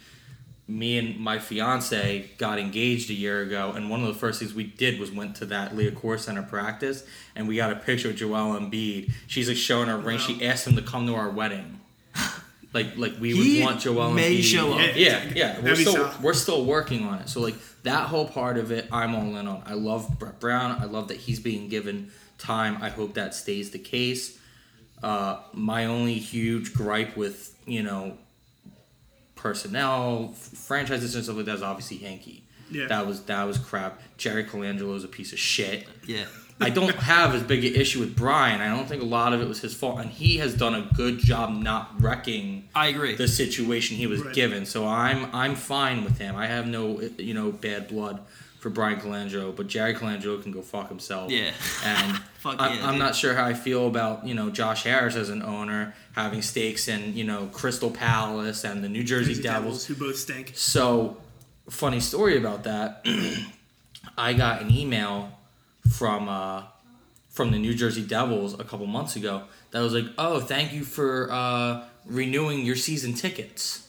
Me 0.67 0.99
and 0.99 1.17
my 1.17 1.39
fiance 1.39 2.29
got 2.37 2.59
engaged 2.59 3.09
a 3.09 3.13
year 3.13 3.41
ago, 3.41 3.71
and 3.75 3.89
one 3.89 4.01
of 4.01 4.07
the 4.07 4.13
first 4.13 4.37
things 4.39 4.53
we 4.53 4.63
did 4.65 4.99
was 4.99 5.11
went 5.11 5.35
to 5.37 5.45
that 5.47 5.73
Liacouras 5.75 6.19
Center 6.19 6.43
practice, 6.43 7.03
and 7.35 7.47
we 7.47 7.55
got 7.55 7.71
a 7.71 7.75
picture 7.75 8.07
with 8.09 8.17
Joel 8.17 8.59
Embiid. 8.59 9.11
She's 9.25 9.47
like 9.47 9.57
showing 9.57 9.87
her 9.89 9.97
ring. 9.97 10.19
She 10.19 10.45
asked 10.45 10.67
him 10.67 10.75
to 10.75 10.83
come 10.83 11.07
to 11.07 11.15
our 11.15 11.29
wedding. 11.29 11.79
Like, 12.71 12.97
like 12.97 13.13
we 13.19 13.33
He 13.35 13.61
would 13.61 13.65
want 13.65 13.81
Joel 13.81 14.11
may 14.11 14.37
Embiid. 14.37 14.43
show 14.43 14.73
up. 14.73 14.91
Yeah, 14.95 15.23
yeah. 15.35 15.59
We're 15.59 15.75
still 15.75 15.93
solid. 15.93 16.21
we're 16.21 16.33
still 16.35 16.65
working 16.65 17.03
on 17.07 17.17
it. 17.17 17.27
So 17.27 17.41
like 17.41 17.55
that 17.81 18.05
whole 18.09 18.27
part 18.27 18.59
of 18.59 18.71
it, 18.71 18.87
I'm 18.91 19.15
all 19.15 19.35
in 19.37 19.47
on. 19.47 19.63
I 19.65 19.73
love 19.73 20.19
Brett 20.19 20.39
Brown. 20.39 20.79
I 20.79 20.85
love 20.85 21.07
that 21.07 21.17
he's 21.17 21.39
being 21.39 21.67
given 21.67 22.11
time. 22.39 22.77
I 22.81 22.89
hope 22.89 23.13
that 23.13 23.35
stays 23.35 23.69
the 23.71 23.79
case. 23.79 24.39
Uh, 25.03 25.37
my 25.53 25.85
only 25.85 26.15
huge 26.15 26.73
gripe 26.73 27.15
with 27.15 27.55
you 27.65 27.83
know 27.83 28.17
personnel, 29.35 30.29
f- 30.33 30.37
franchises 30.37 31.15
and 31.15 31.23
stuff 31.23 31.37
like 31.37 31.45
that 31.45 31.55
is 31.55 31.61
obviously 31.63 31.97
Hinkie. 31.97 32.41
Yeah. 32.71 32.87
That 32.87 33.07
was 33.07 33.23
that 33.23 33.43
was 33.45 33.57
crap. 33.57 34.01
Jerry 34.17 34.43
Colangelo 34.43 34.95
is 34.95 35.03
a 35.03 35.07
piece 35.07 35.33
of 35.33 35.39
shit. 35.39 35.87
yeah. 36.05 36.25
I 36.61 36.69
don't 36.69 36.93
have 36.93 37.33
as 37.33 37.41
big 37.41 37.63
an 37.63 37.73
issue 37.73 38.01
with 38.01 38.17
Bryan. 38.17 38.59
I 38.59 38.67
don't 38.75 38.85
think 38.85 39.01
a 39.01 39.05
lot 39.05 39.31
of 39.31 39.39
it 39.41 39.47
was 39.47 39.61
his 39.61 39.73
fault, 39.73 40.01
and 40.01 40.09
he 40.09 40.39
has 40.39 40.53
done 40.53 40.75
a 40.75 40.89
good 40.93 41.17
job 41.17 41.53
not 41.53 41.89
wrecking 42.01 42.67
I 42.75 42.87
agree. 42.87 43.15
the 43.15 43.29
situation 43.29 43.95
he 43.95 44.07
was 44.07 44.21
Right. 44.21 44.35
given. 44.35 44.65
So 44.65 44.85
I'm 44.85 45.33
I'm 45.33 45.55
fine 45.55 46.03
with 46.03 46.17
him. 46.17 46.35
I 46.35 46.47
have 46.47 46.67
no 46.67 46.99
you 47.17 47.33
know 47.33 47.53
bad 47.53 47.87
blood 47.87 48.19
for 48.59 48.69
Bryan 48.69 48.99
Colangelo, 48.99 49.55
but 49.55 49.67
Jerry 49.67 49.93
Colangelo 49.95 50.41
can 50.43 50.51
go 50.51 50.61
fuck 50.61 50.89
himself. 50.89 51.31
Yeah. 51.31 51.51
And 51.83 52.17
Fuck 52.39 52.55
I'm, 52.59 52.77
yeah, 52.77 52.85
I'm 52.87 52.93
dude. 52.93 52.99
not 52.99 53.15
sure 53.15 53.33
how 53.33 53.43
I 53.45 53.53
feel 53.53 53.87
about 53.87 54.25
you 54.25 54.33
know 54.33 54.49
Josh 54.49 54.83
Harris 54.83 55.15
as 55.15 55.29
an 55.29 55.41
owner 55.41 55.93
having 56.13 56.41
stakes 56.41 56.87
in 56.87 57.15
you 57.15 57.23
know 57.25 57.47
Crystal 57.51 57.89
Palace 57.91 58.63
and 58.63 58.83
the 58.83 58.87
New 58.89 59.03
Jersey, 59.03 59.31
Jersey 59.33 59.43
Devils. 59.43 59.85
who 59.85 59.95
both 59.95 60.15
stink. 60.17 60.53
So, 60.55 61.17
funny 61.69 61.99
story 61.99 62.37
about 62.37 62.63
that. 62.63 63.05
I 64.17 64.33
got 64.33 64.61
an 64.61 64.71
email 64.71 65.31
from 65.89 66.29
uh, 66.29 66.63
from 67.29 67.51
the 67.51 67.59
New 67.59 67.73
Jersey 67.73 68.03
Devils 68.05 68.57
a 68.59 68.63
couple 68.63 68.85
months 68.87 69.15
ago 69.17 69.43
that 69.71 69.81
was 69.81 69.93
like, 69.93 70.05
"Oh, 70.17 70.39
thank 70.39 70.71
you 70.73 70.83
for 70.85 71.29
uh, 71.31 71.83
renewing 72.05 72.65
your 72.65 72.75
season 72.77 73.13
tickets," 73.13 73.87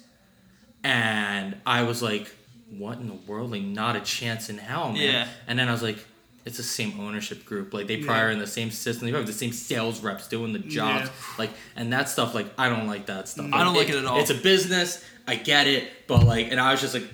and 0.82 1.56
I 1.66 1.82
was 1.82 2.02
like, 2.02 2.34
"What 2.78 2.98
in 2.98 3.08
the 3.08 3.14
world? 3.14 3.50
Like, 3.50 3.62
not 3.62 3.96
a 3.96 4.00
chance 4.00 4.48
in 4.50 4.58
hell, 4.58 4.92
man!" 4.92 5.02
Yeah. 5.02 5.28
And 5.46 5.58
then 5.58 5.68
I 5.68 5.72
was 5.72 5.82
like. 5.82 5.98
It's 6.46 6.56
the 6.56 6.62
same 6.62 6.98
ownership 6.98 7.44
group. 7.44 7.74
Like 7.74 7.86
they 7.86 7.98
probably 7.98 8.14
Yeah. 8.14 8.22
are 8.22 8.30
in 8.30 8.38
the 8.38 8.46
same 8.46 8.70
system. 8.70 9.04
They 9.04 9.12
probably 9.12 9.26
have 9.26 9.34
the 9.34 9.38
same 9.38 9.52
sales 9.52 10.00
reps 10.00 10.26
doing 10.26 10.54
the 10.54 10.58
jobs. 10.58 11.04
Yeah. 11.08 11.34
Like 11.36 11.50
and 11.76 11.92
that 11.92 12.08
stuff. 12.08 12.34
Like 12.34 12.46
I 12.56 12.70
don't 12.70 12.86
like 12.86 13.04
that 13.06 13.28
stuff. 13.28 13.50
I 13.52 13.62
don't 13.62 13.74
like 13.74 13.90
it 13.90 13.96
at 13.96 14.06
all. 14.06 14.18
It's 14.20 14.30
a 14.30 14.34
business. 14.34 15.04
I 15.28 15.34
get 15.36 15.66
it, 15.66 15.90
but 16.06 16.24
like, 16.24 16.50
and 16.50 16.58
I 16.58 16.72
was 16.72 16.80
just 16.80 16.94
like, 16.94 17.04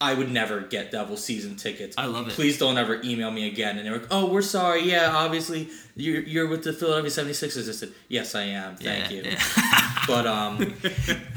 I 0.00 0.14
would 0.14 0.30
never 0.30 0.60
get 0.60 0.92
Devil 0.92 1.16
season 1.16 1.56
tickets. 1.56 1.96
I 1.98 2.06
love 2.06 2.28
it. 2.28 2.34
Please 2.34 2.56
don't 2.56 2.78
ever 2.78 3.00
email 3.02 3.32
me 3.32 3.48
again. 3.48 3.78
And 3.78 3.86
they 3.86 3.90
were 3.90 3.98
like, 3.98 4.06
oh, 4.12 4.30
we're 4.30 4.42
sorry. 4.42 4.82
Yeah, 4.88 5.10
obviously 5.12 5.68
you're, 5.96 6.20
you're 6.22 6.46
with 6.46 6.62
the 6.62 6.72
Philadelphia 6.72 7.10
76ers. 7.10 7.68
I 7.68 7.72
said, 7.72 7.92
yes, 8.08 8.36
I 8.36 8.42
am. 8.44 8.76
Thank 8.76 9.10
Yeah, 9.10 9.16
you. 9.16 9.22
yeah. 9.24 9.94
But 10.06 10.26
um, 10.26 10.58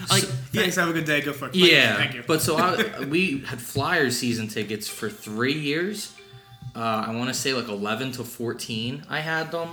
like 0.09 0.23
yeah, 0.23 0.29
Thanks. 0.53 0.75
Have 0.77 0.89
a 0.89 0.93
good 0.93 1.05
day. 1.05 1.19
Go 1.21 1.33
for 1.33 1.47
it. 1.49 1.55
yeah. 1.55 1.97
Thank 1.97 2.13
you. 2.13 2.23
But 2.25 2.41
so 2.41 2.55
I, 2.57 3.03
we 3.05 3.39
had 3.39 3.59
Flyers 3.59 4.17
season 4.17 4.47
tickets 4.47 4.87
for 4.87 5.09
three 5.09 5.51
years. 5.59 6.13
Uh, 6.73 7.05
I 7.07 7.15
want 7.15 7.27
to 7.27 7.33
say 7.33 7.53
like 7.53 7.67
11 7.67 8.13
to 8.13 8.23
14. 8.23 9.03
I 9.09 9.19
had 9.19 9.51
them, 9.51 9.71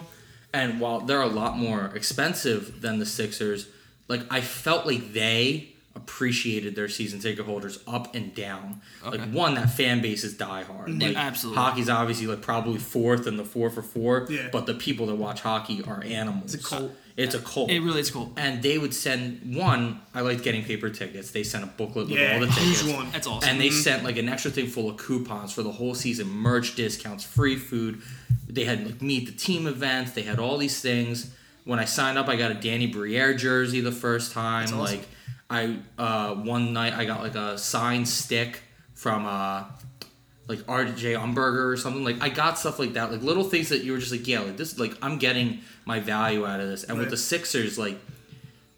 and 0.53 0.81
while 0.81 0.99
they're 1.01 1.21
a 1.23 1.27
lot 1.29 1.57
more 1.57 1.93
expensive 1.95 2.81
than 2.81 2.99
the 2.99 3.07
Sixers, 3.07 3.69
like 4.09 4.23
I 4.33 4.41
felt 4.41 4.85
like 4.85 5.13
they 5.13 5.75
appreciated 5.99 6.75
their 6.75 6.89
season 6.89 7.21
ticket 7.21 7.45
holders 7.45 7.79
up 7.87 8.15
and 8.15 8.35
down. 8.35 8.81
Okay. 9.05 9.19
Like 9.19 9.31
one, 9.31 9.55
that 9.55 9.71
fan 9.71 10.01
base 10.01 10.25
is 10.25 10.35
diehard. 10.37 11.01
Yeah, 11.01 11.09
Like, 11.09 11.17
absolutely. 11.17 11.63
Hockey's 11.63 11.91
obviously 11.91 12.27
like 12.27 12.41
probably 12.41 12.79
fourth 12.79 13.27
in 13.27 13.37
the 13.37 13.45
four 13.45 13.69
for 13.71 13.83
four. 13.83 14.27
Yeah. 14.31 14.49
But 14.51 14.67
the 14.67 14.75
people 14.75 15.07
that 15.07 15.17
watch 15.17 15.43
hockey 15.43 15.83
are 15.87 16.03
animals. 16.03 16.55
It's 16.55 16.65
a 16.65 16.69
cult. 16.69 16.91
Uh, 16.91 16.95
it's 17.19 17.35
a 17.35 17.41
cult 17.41 17.69
it 17.69 17.81
really 17.81 17.99
is 17.99 18.13
cool. 18.13 18.33
and 18.37 18.63
they 18.63 18.79
would 18.79 18.95
send 18.95 19.57
one. 19.57 20.01
I 20.15 20.21
liked 20.21 20.45
getting 20.45 20.63
paper 20.65 20.89
tickets. 20.89 21.33
They 21.33 21.43
sent 21.43 21.65
a 21.65 21.67
booklet 21.67 22.09
with 22.09 22.17
Yeah, 22.19 22.35
all 22.35 22.41
the 22.41 22.47
tickets, 22.47 22.81
huge 22.83 22.95
one. 22.95 23.11
That's 23.11 23.27
awesome. 23.27 23.49
and 23.51 23.61
they 23.61 23.71
sent 23.71 24.05
like 24.05 24.17
an 24.19 24.29
extra 24.29 24.53
thing 24.53 24.69
full 24.69 24.89
of 24.89 24.97
coupons 24.99 25.53
for 25.53 25.65
the 25.65 25.73
whole 25.73 25.97
season, 25.97 26.29
merch 26.29 26.77
discounts, 26.77 27.25
free 27.25 27.57
food. 27.57 28.01
They 28.49 28.65
had 28.65 28.87
like 28.87 29.03
meet 29.03 29.27
the 29.27 29.33
team 29.33 29.67
events. 29.67 30.13
They 30.13 30.23
had 30.23 30.39
all 30.39 30.59
these 30.59 30.81
things. 30.81 31.35
When 31.65 31.81
I 31.81 31.85
signed 31.87 32.17
up, 32.19 32.29
I 32.29 32.37
got 32.37 32.51
a 32.53 32.55
Danny 32.55 32.87
Briere 32.87 33.35
jersey 33.35 33.81
the 33.81 33.93
first 33.93 34.31
time. 34.33 34.67
That's 34.67 34.73
awesome. 34.73 34.99
Like 34.99 35.09
I 35.51 35.79
uh, 35.97 36.35
one 36.35 36.73
night 36.73 36.93
I 36.93 37.05
got 37.05 37.23
like 37.23 37.35
a 37.35 37.57
signed 37.57 38.09
stick 38.09 38.61
from 38.95 39.25
uh, 39.27 39.65
like 40.47 40.59
RJ 40.61 41.17
Umberger 41.19 41.73
or 41.73 41.77
something. 41.77 42.05
Like 42.05 42.21
I 42.21 42.29
got 42.29 42.59
stuff 42.59 42.79
like 42.79 42.93
that, 42.95 43.11
like 43.11 43.23
little 43.23 43.45
things 43.45 43.71
that 43.71 43.83
you 43.83 43.93
were 43.93 43.99
just 43.99 44.13
like, 44.13 44.27
yeah, 44.29 44.41
like 44.41 44.57
this, 44.57 44.79
like 44.79 44.95
I'm 45.03 45.19
getting 45.19 45.61
my 45.87 46.01
value 46.01 46.47
out 46.47 46.61
of 46.61 46.69
this. 46.69 46.85
And 46.85 46.99
with 46.99 47.11
the 47.11 47.17
Sixers, 47.17 47.79
like 47.79 47.99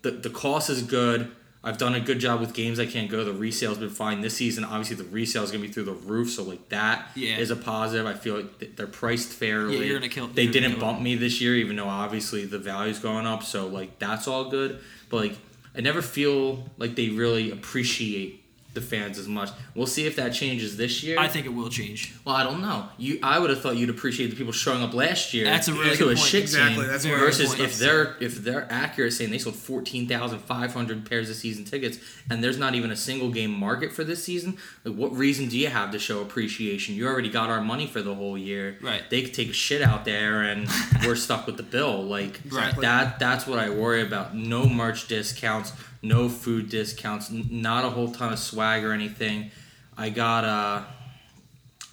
the 0.02 0.12
the 0.12 0.30
cost 0.30 0.70
is 0.70 0.82
good. 0.82 1.32
I've 1.62 1.76
done 1.76 1.94
a 1.94 2.00
good 2.00 2.20
job 2.20 2.40
with 2.40 2.54
games 2.54 2.80
I 2.80 2.86
can't 2.86 3.10
go. 3.10 3.22
The 3.22 3.32
resale's 3.34 3.76
been 3.76 3.90
fine 3.90 4.22
this 4.22 4.34
season. 4.34 4.64
Obviously, 4.64 4.96
the 4.96 5.04
resale 5.04 5.42
is 5.42 5.50
gonna 5.50 5.60
be 5.62 5.68
through 5.72 5.82
the 5.82 5.92
roof, 5.92 6.30
so 6.30 6.42
like 6.44 6.68
that 6.70 7.08
is 7.16 7.22
Yeah. 7.22 7.36
is 7.38 7.50
a 7.50 7.56
positive. 7.56 8.06
I 8.06 8.14
feel 8.14 8.36
like 8.36 8.76
they're 8.76 8.86
priced 8.86 9.28
fairly. 9.28 9.76
Yeah, 9.76 9.82
you're 9.84 9.98
gonna 9.98 10.08
kill- 10.08 10.28
They 10.28 10.46
didn't 10.46 10.72
kill 10.72 10.80
bump 10.80 11.02
me 11.02 11.16
this 11.16 11.40
year, 11.40 11.56
even 11.56 11.76
though 11.76 11.88
obviously 11.88 12.46
the 12.46 12.58
value's 12.58 12.98
going 13.00 13.26
up. 13.26 13.42
So 13.42 13.66
like 13.66 13.98
that's 13.98 14.26
all 14.28 14.48
good. 14.48 14.78
But 15.10 15.16
like 15.18 15.36
I 15.74 15.80
never 15.80 16.02
feel 16.02 16.64
like 16.78 16.96
they 16.96 17.10
really 17.10 17.50
appreciate 17.50 18.39
the 18.72 18.80
fans 18.80 19.18
as 19.18 19.26
much. 19.26 19.50
We'll 19.74 19.86
see 19.88 20.06
if 20.06 20.14
that 20.16 20.32
changes 20.32 20.76
this 20.76 21.02
year. 21.02 21.18
I 21.18 21.26
think 21.26 21.44
it 21.44 21.48
will 21.48 21.68
change. 21.68 22.14
Well, 22.24 22.36
I 22.36 22.44
don't 22.44 22.60
know. 22.62 22.88
You, 22.98 23.18
I 23.22 23.38
would 23.40 23.50
have 23.50 23.60
thought 23.60 23.76
you'd 23.76 23.90
appreciate 23.90 24.30
the 24.30 24.36
people 24.36 24.52
showing 24.52 24.80
up 24.82 24.94
last 24.94 25.34
year. 25.34 25.44
That's 25.44 25.66
a 25.66 25.72
really 25.72 25.90
to 25.90 25.96
good 25.96 26.12
a 26.12 26.14
point. 26.16 26.18
shit 26.28 26.42
Exactly, 26.42 26.84
team 26.84 26.86
that's 26.92 27.04
where- 27.04 27.18
versus 27.18 27.48
point. 27.48 27.60
if 27.60 27.78
they're 27.78 28.16
if 28.20 28.36
they're 28.44 28.66
accurate 28.70 29.12
saying 29.12 29.30
they 29.30 29.38
sold 29.38 29.56
fourteen 29.56 30.06
thousand 30.06 30.38
five 30.38 30.72
hundred 30.72 31.08
pairs 31.08 31.28
of 31.28 31.36
season 31.36 31.64
tickets 31.64 31.98
and 32.30 32.44
there's 32.44 32.58
not 32.58 32.74
even 32.76 32.90
a 32.92 32.96
single 32.96 33.30
game 33.30 33.50
market 33.50 33.92
for 33.92 34.04
this 34.04 34.22
season. 34.22 34.56
Like, 34.84 34.94
what 34.94 35.12
reason 35.16 35.48
do 35.48 35.58
you 35.58 35.66
have 35.68 35.90
to 35.90 35.98
show 35.98 36.20
appreciation? 36.22 36.94
You 36.94 37.08
already 37.08 37.28
got 37.30 37.50
our 37.50 37.60
money 37.60 37.86
for 37.88 38.02
the 38.02 38.14
whole 38.14 38.38
year. 38.38 38.78
Right. 38.80 39.02
They 39.10 39.22
could 39.22 39.34
take 39.34 39.50
a 39.50 39.52
shit 39.52 39.82
out 39.82 40.04
there 40.04 40.42
and 40.42 40.68
we're 41.04 41.16
stuck 41.16 41.46
with 41.46 41.56
the 41.56 41.62
bill. 41.64 42.02
Like 42.04 42.40
Right. 42.48 42.74
that. 42.80 43.18
That's 43.18 43.46
what 43.48 43.58
I 43.58 43.70
worry 43.70 44.02
about. 44.02 44.36
No 44.36 44.68
merch 44.68 45.08
discounts. 45.08 45.72
No 46.02 46.28
food 46.28 46.68
discounts. 46.70 47.30
n- 47.30 47.48
Not 47.50 47.84
a 47.84 47.90
whole 47.90 48.10
ton 48.12 48.32
of 48.32 48.38
swag 48.38 48.84
or 48.84 48.92
anything. 48.92 49.50
I 49.98 50.08
got 50.10 50.44
uh 50.44 50.82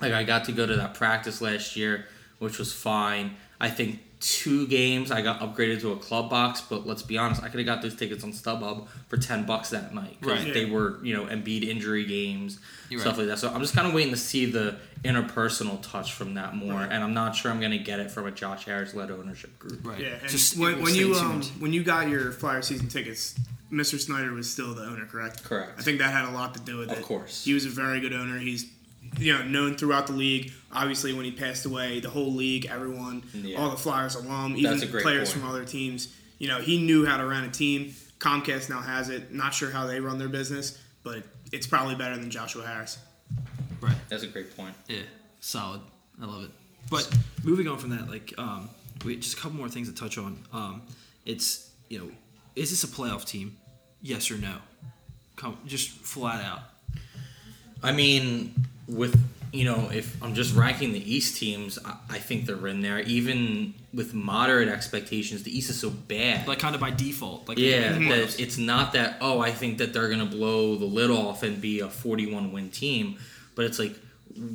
like 0.01 0.14
I 0.14 0.24
got 0.24 0.45
to 0.45 0.51
go 0.51 0.66
to 0.66 0.76
that 0.78 0.93
practice 0.93 1.41
last 1.41 1.76
year, 1.76 2.05
which 2.39 2.58
was 2.60 2.72
fine. 2.74 3.36
I 3.60 3.70
think 3.70 3.99
two 4.20 4.66
games 4.68 5.12
I 5.12 5.22
got 5.22 5.39
upgraded 5.41 5.82
to 5.82 5.91
a 5.91 5.95
club 5.97 6.30
box, 6.30 6.62
but 6.62 6.88
let's 6.88 7.03
be 7.03 7.18
honest, 7.20 7.43
I 7.43 7.49
could 7.49 7.60
have 7.60 7.68
got 7.68 7.82
those 7.84 7.95
tickets 7.95 8.24
on 8.24 8.32
StubHub 8.32 8.88
for 9.10 9.18
ten 9.18 9.45
bucks 9.45 9.70
that 9.72 9.93
night 9.93 10.18
because 10.22 10.43
Right. 10.45 10.53
they 10.53 10.66
were 10.66 10.99
you 11.03 11.14
know 11.16 11.26
Embiid 11.26 11.64
injury 11.68 12.05
games, 12.05 12.60
You're 12.89 12.99
stuff 13.01 13.14
right. 13.18 13.28
like 13.28 13.28
that. 13.36 13.39
So 13.39 13.51
I'm 13.53 13.62
just 13.62 13.76
kind 13.76 13.88
of 13.88 13.93
waiting 13.93 14.12
to 14.14 14.18
see 14.20 14.45
the 14.45 14.78
interpersonal 15.03 15.82
touch 15.82 16.14
from 16.14 16.36
that 16.36 16.55
more, 16.55 16.74
Right. 16.76 16.91
and 16.91 17.03
I'm 17.03 17.14
not 17.14 17.36
sure 17.36 17.51
I'm 17.51 17.60
gonna 17.60 17.78
get 17.78 17.99
it 17.99 18.10
from 18.12 18.26
a 18.28 18.32
Josh 18.32 18.66
Harris 18.66 18.93
led 18.93 19.12
ownership 19.12 19.58
group. 19.60 19.82
Right. 19.86 19.99
Yeah, 19.99 20.16
and 20.22 20.30
Just 20.30 20.58
when, 20.58 20.82
when 20.82 20.95
you 20.95 21.14
um, 21.16 21.41
when 21.60 21.74
you 21.74 21.84
got 21.84 22.08
your 22.08 22.32
Flyer 22.32 22.62
season 22.62 22.88
tickets, 22.88 23.36
Mr. 23.72 23.99
Snider 23.99 24.34
was 24.34 24.49
still 24.49 24.74
the 24.74 24.84
owner, 24.84 25.05
correct? 25.05 25.43
Correct. 25.43 25.72
I 25.78 25.82
think 25.82 25.99
that 25.99 26.11
had 26.13 26.26
a 26.26 26.32
lot 26.32 26.53
to 26.53 26.59
do 26.61 26.78
with 26.78 26.89
Of 26.89 26.97
it. 26.97 26.99
Of 27.01 27.05
course. 27.05 27.43
he 27.43 27.53
was 27.53 27.65
a 27.65 27.70
very 27.70 27.99
good 27.99 28.13
owner. 28.13 28.38
He's 28.38 28.65
you 29.20 29.34
know 29.34 29.43
known 29.43 29.76
throughout 29.78 30.07
the 30.07 30.13
league. 30.13 30.51
Obviously, 30.72 31.13
when 31.13 31.26
he 31.26 31.32
passed 31.32 31.65
away, 31.65 31.99
the 31.99 32.09
whole 32.09 32.32
league, 32.34 32.65
everyone, 32.68 33.24
Yeah. 33.34 33.57
all 33.57 33.70
the 33.70 33.78
Flyers 33.78 34.15
alum, 34.15 34.55
even 34.57 34.72
That's 34.72 34.84
a 34.84 34.88
great 34.88 35.03
players 35.03 35.30
point. 35.32 35.41
from 35.43 35.49
other 35.49 35.65
teams. 35.65 36.09
You 36.39 36.47
know, 36.49 36.59
he 36.61 36.82
knew 36.82 37.05
how 37.05 37.18
to 37.18 37.26
run 37.26 37.43
a 37.43 37.49
team. 37.51 37.93
Comcast 38.20 38.70
now 38.70 38.82
has 38.82 39.09
it. 39.09 39.34
Not 39.34 39.53
sure 39.53 39.70
how 39.72 39.86
they 39.88 39.99
run 39.99 40.18
their 40.18 40.28
business, 40.30 40.78
but 41.03 41.24
it's 41.51 41.68
probably 41.68 41.95
better 41.95 42.15
than 42.18 42.30
Joshua 42.32 42.65
Harris. 42.65 42.97
Right. 43.82 43.95
That's 44.09 44.24
a 44.24 44.28
great 44.28 44.55
point. 44.57 44.74
Yeah. 44.88 45.01
Solid. 45.39 45.82
I 46.22 46.26
love 46.26 46.43
it. 46.45 46.51
But 46.89 47.09
moving 47.43 47.68
on 47.68 47.78
from 47.78 47.91
that, 47.91 48.09
like, 48.09 48.34
um, 48.38 48.70
we 49.05 49.15
just 49.18 49.38
a 49.38 49.41
couple 49.41 49.57
more 49.57 49.70
things 49.70 49.88
to 49.89 49.95
touch 49.95 50.18
on. 50.18 50.39
Um, 50.51 50.82
it's 51.26 51.70
you 51.89 51.99
know, 51.99 52.11
is 52.58 52.72
this 52.72 52.84
a 52.84 52.88
playoff 52.88 53.24
team? 53.26 53.58
Yes 54.01 54.32
or 54.32 54.38
no? 54.38 54.55
Come, 55.36 55.58
just 55.66 55.89
flat 55.89 56.43
out. 56.43 56.62
I 57.84 57.91
mean, 57.91 58.53
with 58.88 59.16
you 59.53 59.64
know, 59.64 59.89
if 59.93 60.22
I'm 60.22 60.34
just 60.34 60.55
ranking 60.55 60.91
the 60.91 61.16
East 61.16 61.38
teams, 61.38 61.80
I, 61.86 61.95
I 62.10 62.18
think 62.18 62.45
they're 62.45 62.68
in 62.68 62.82
there. 62.82 62.99
Even 63.01 63.76
with 63.93 64.14
moderate 64.14 64.68
expectations, 64.68 65.43
the 65.43 65.55
East 65.55 65.70
is 65.70 65.80
so 65.80 65.89
bad. 65.89 66.47
Like 66.47 66.60
kind 66.60 66.76
of 66.76 66.82
by 66.82 66.91
default. 66.91 67.47
Like 67.47 67.58
yeah, 67.58 67.93
that 67.93 68.39
it's 68.39 68.58
not 68.58 68.93
that. 68.93 69.18
Oh, 69.22 69.39
I 69.39 69.51
think 69.51 69.78
that 69.78 69.93
they're 69.93 70.10
gonna 70.10 70.26
blow 70.26 70.76
the 70.76 70.86
lid 70.86 71.12
off 71.12 71.43
and 71.43 71.62
be 71.62 71.80
a 71.80 71.89
41 71.89 72.51
win 72.51 72.70
team, 72.70 73.18
but 73.55 73.66
it's 73.66 73.80
like. 73.80 73.95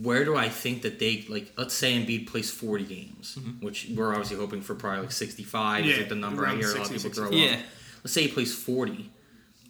Where 0.01 0.25
do 0.25 0.37
I 0.37 0.49
think 0.49 0.83
that 0.83 1.01
they 1.01 1.25
like? 1.29 1.55
Let's 1.57 1.75
say 1.75 1.95
Embiid 1.95 2.29
plays 2.29 2.53
forty 2.53 2.85
games, 2.85 3.37
mm-hmm. 3.37 3.67
which 3.67 3.89
we're 3.93 4.11
obviously 4.11 4.37
hoping 4.37 4.61
for 4.61 4.77
probably 4.77 5.01
like 5.01 5.11
sixty-five. 5.11 5.85
is 5.85 5.91
Yeah, 5.91 5.97
like 5.97 6.09
the 6.09 6.15
number 6.15 6.47
I 6.47 6.51
around 6.51 6.59
hear 6.59 6.69
a 6.69 6.75
lot 6.75 6.81
of 6.83 6.87
60, 6.87 7.09
people 7.09 7.25
throw 7.25 7.31
65. 7.33 7.59
out. 7.59 7.65
Yeah. 8.03 8.05
Let's 8.05 8.15
say 8.15 8.23
he 8.23 8.29
plays 8.29 8.55
forty. 8.55 9.11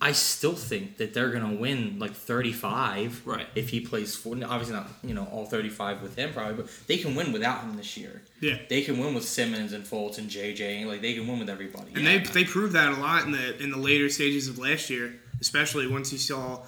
I 0.02 0.10
still 0.10 0.54
think 0.54 0.96
that 0.96 1.14
they're 1.14 1.30
gonna 1.30 1.54
win 1.54 2.00
like 2.00 2.12
thirty-five. 2.12 3.22
Right. 3.24 3.46
If 3.54 3.68
he 3.68 3.78
plays 3.80 4.16
forty, 4.16 4.42
obviously 4.42 4.74
not 4.74 4.88
you 5.04 5.14
know 5.14 5.28
all 5.30 5.46
thirty-five 5.46 6.02
with 6.02 6.16
him 6.16 6.32
probably, 6.32 6.54
but 6.54 6.68
they 6.88 6.98
can 6.98 7.14
win 7.14 7.32
without 7.32 7.60
him 7.60 7.76
this 7.76 7.96
year. 7.96 8.22
Yeah. 8.40 8.58
They 8.68 8.82
can 8.82 8.98
win 8.98 9.14
with 9.14 9.24
Simmons 9.24 9.72
and 9.72 9.84
Fultz 9.84 10.18
and 10.18 10.28
JJ. 10.28 10.86
Like 10.86 11.02
they 11.02 11.14
can 11.14 11.28
win 11.28 11.38
with 11.38 11.48
everybody. 11.48 11.92
And 11.94 12.04
they 12.04 12.18
they 12.18 12.44
proved 12.44 12.72
that 12.72 12.92
a 12.92 12.96
lot 12.96 13.24
in 13.26 13.30
the 13.30 13.62
in 13.62 13.70
the 13.70 13.78
later 13.78 14.08
stages 14.08 14.48
of 14.48 14.58
last 14.58 14.90
year, 14.90 15.14
especially 15.40 15.86
once 15.86 16.12
you 16.12 16.18
saw. 16.18 16.58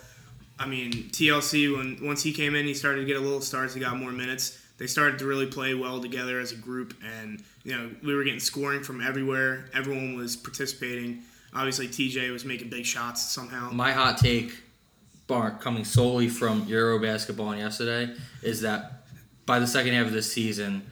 I 0.57 0.67
mean, 0.67 0.93
TLC 1.11 1.77
when 1.77 2.07
once 2.07 2.23
he 2.23 2.33
came 2.33 2.55
in, 2.55 2.67
he 2.67 2.75
started 2.75 3.01
to 3.01 3.07
get 3.07 3.17
a 3.17 3.21
little 3.21 3.41
starts. 3.41 3.75
He 3.75 3.81
got 3.81 3.97
more 3.99 4.13
minutes. 4.13 4.61
They 4.79 4.87
started 4.87 5.19
to 5.19 5.27
really 5.27 5.47
play 5.47 5.75
well 5.75 6.01
together 6.01 6.39
as 6.39 6.53
a 6.53 6.57
group, 6.57 6.95
and 7.19 7.43
you 7.65 7.77
know 7.77 7.91
we 8.05 8.15
were 8.15 8.23
getting 8.23 8.39
scoring 8.39 8.85
from 8.85 9.01
everywhere. 9.01 9.65
Everyone 9.75 10.17
was 10.17 10.37
participating. 10.37 11.23
Obviously, 11.55 11.89
TJ 11.89 12.33
was 12.33 12.45
making 12.45 12.69
big 12.69 12.85
shots 12.85 13.23
somehow. 13.23 13.71
My 13.71 13.93
hot 13.93 14.19
take, 14.19 14.53
Bart, 15.27 15.61
coming 15.61 15.85
solely 15.85 16.29
from 16.29 16.65
Euro 16.67 16.99
basketball 16.99 17.51
and 17.51 17.61
yesterday, 17.61 18.13
is 18.43 18.63
that 18.63 19.05
by 19.47 19.59
the 19.59 19.67
second 19.67 19.93
half 19.95 20.07
of 20.07 20.13
this 20.13 20.33
season, 20.33 20.83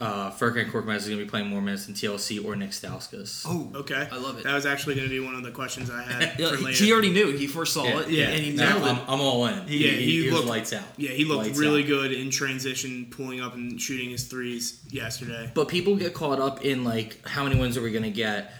uh, 0.00 0.30
Furkan 0.30 0.70
Korkmaz 0.70 0.98
is 0.98 1.06
going 1.06 1.18
to 1.18 1.24
be 1.24 1.28
playing 1.28 1.48
more 1.48 1.60
minutes 1.60 1.86
than 1.86 1.94
TLC 1.96 2.44
or 2.44 2.54
Nick 2.54 2.70
Stauskas. 2.70 3.42
Oh, 3.44 3.68
Okay, 3.80 4.06
I 4.12 4.16
love 4.18 4.38
it. 4.38 4.44
That 4.44 4.54
was 4.54 4.64
actually 4.64 4.94
going 4.94 5.08
to 5.08 5.10
be 5.12 5.18
one 5.18 5.34
of 5.34 5.42
the 5.42 5.50
questions 5.50 5.90
I 5.90 6.02
had 6.04 6.34
Yeah, 6.38 6.50
for 6.50 6.56
he- 6.56 6.64
later. 6.66 6.84
he 6.84 6.92
already 6.92 7.10
knew. 7.10 7.36
He 7.36 7.48
foresaw 7.48 7.82
Yeah. 7.82 8.00
it. 8.02 8.08
Yeah. 8.10 8.24
and 8.28 8.40
he 8.44 8.52
Now, 8.52 8.74
nailed 8.78 8.82
I'm, 8.88 8.96
it. 8.98 9.02
I'm 9.08 9.20
all 9.20 9.46
in. 9.46 9.66
He, 9.66 9.78
Yeah, 9.84 9.90
he, 9.94 10.04
he 10.04 10.20
he 10.22 10.24
was 10.26 10.34
looked- 10.34 10.46
lights 10.48 10.72
out. 10.72 10.84
yeah, 10.98 11.10
he 11.10 11.24
looked 11.24 11.46
Lights 11.46 11.58
really 11.58 11.82
out. 11.82 11.88
good 11.88 12.12
in 12.12 12.30
transition, 12.30 13.08
pulling 13.10 13.40
up 13.40 13.54
and 13.56 13.80
shooting 13.80 14.10
his 14.10 14.22
threes 14.28 14.78
yesterday. 14.88 15.50
But 15.52 15.66
people 15.66 15.96
get 15.96 16.14
caught 16.14 16.38
up 16.38 16.64
in 16.64 16.84
like 16.84 17.26
how 17.26 17.42
many 17.42 17.58
wins 17.58 17.76
are 17.76 17.82
we 17.82 17.90
gonna 17.90 18.10
get? 18.10 18.52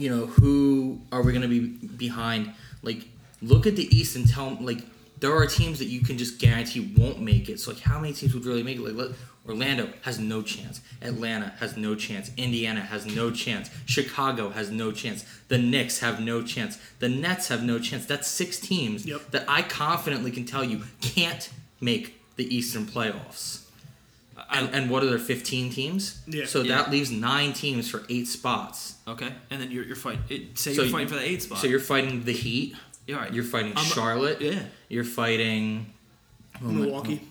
You 0.00 0.08
know, 0.08 0.26
who 0.26 1.00
are 1.12 1.22
we 1.22 1.32
gonna 1.34 1.46
be 1.48 1.60
behind? 1.60 2.52
Like, 2.82 3.06
look 3.42 3.66
at 3.66 3.76
the 3.76 3.94
East 3.94 4.16
and 4.16 4.26
tell 4.26 4.56
like 4.60 4.80
there 5.20 5.36
are 5.36 5.46
teams 5.46 5.78
that 5.78 5.88
you 5.88 6.00
can 6.00 6.16
just 6.16 6.38
guarantee 6.38 6.94
won't 6.96 7.20
make 7.20 7.50
it. 7.50 7.60
So 7.60 7.72
like, 7.72 7.80
how 7.80 8.00
many 8.00 8.14
teams 8.14 8.32
would 8.32 8.46
really 8.46 8.62
make 8.62 8.78
it? 8.78 8.82
Like, 8.82 8.94
let, 8.94 9.16
Orlando 9.46 9.90
has 10.02 10.18
no 10.18 10.40
chance. 10.40 10.80
Atlanta 11.02 11.52
has 11.60 11.76
no 11.76 11.94
chance. 11.94 12.30
Indiana 12.38 12.80
has 12.80 13.04
no 13.04 13.30
chance. 13.30 13.68
Chicago 13.84 14.48
has 14.50 14.70
no 14.70 14.90
chance. 14.90 15.24
The 15.48 15.58
Knicks 15.58 15.98
have 16.00 16.18
no 16.18 16.42
chance. 16.42 16.78
The 16.98 17.08
Nets 17.08 17.48
have 17.48 17.62
no 17.62 17.78
chance. 17.78 18.06
That's 18.06 18.28
six 18.28 18.58
teams 18.58 19.04
Yep. 19.04 19.32
that 19.32 19.44
I 19.48 19.62
confidently 19.62 20.30
can 20.30 20.46
tell 20.46 20.64
you 20.64 20.82
can't 21.02 21.50
make 21.80 22.22
the 22.36 22.54
Eastern 22.54 22.86
playoffs. 22.86 23.59
And, 24.50 24.74
and 24.74 24.90
what 24.90 25.02
are 25.02 25.06
there, 25.06 25.18
15 25.18 25.72
teams? 25.72 26.22
Yeah. 26.26 26.46
So 26.46 26.62
Yeah. 26.62 26.76
that 26.78 26.90
leaves 26.90 27.10
nine 27.10 27.52
teams 27.52 27.88
for 27.90 28.04
eight 28.08 28.26
spots. 28.28 28.94
Okay, 29.06 29.32
and 29.50 29.60
then 29.60 29.70
you're, 29.70 29.84
you're 29.84 29.96
fighting. 29.96 30.22
It, 30.28 30.58
say 30.58 30.72
So 30.72 30.82
you're 30.82 30.86
you- 30.86 30.92
fighting 30.92 31.08
for 31.08 31.14
the 31.16 31.24
eight 31.28 31.42
spot. 31.42 31.58
So 31.58 31.66
you're 31.66 31.80
fighting 31.80 32.24
the 32.24 32.32
Heat. 32.32 32.76
You're 33.06 33.18
right. 33.18 33.32
You're 33.32 33.44
fighting 33.44 33.74
I'm- 33.76 33.84
Charlotte. 33.86 34.40
yeah. 34.40 34.62
You're 34.88 35.04
fighting 35.04 35.92
oh 36.62 36.68
Milwaukee, 36.68 37.20
oh, 37.24 37.26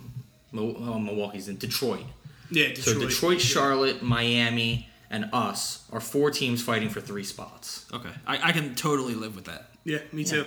Mo- 0.52 0.76
oh, 0.80 1.00
Milwaukee's 1.00 1.48
in 1.48 1.58
Detroit. 1.58 2.06
yeah, 2.52 2.68
Detroit. 2.70 2.86
So 2.86 3.00
Detroit, 3.08 3.38
Yeah. 3.40 3.44
Charlotte, 3.46 4.02
Miami, 4.04 4.88
and 5.10 5.30
us 5.34 5.84
are 5.92 6.00
four 6.02 6.32
teams 6.32 6.62
fighting 6.62 6.90
for 6.90 7.02
three 7.02 7.24
spots. 7.24 7.86
Okay, 7.94 8.10
I, 8.28 8.50
I 8.50 8.52
can 8.52 8.76
totally 8.76 9.16
live 9.16 9.36
with 9.36 9.46
that. 9.46 9.72
Yeah, 9.84 10.00
me 10.12 10.24
too. 10.24 10.46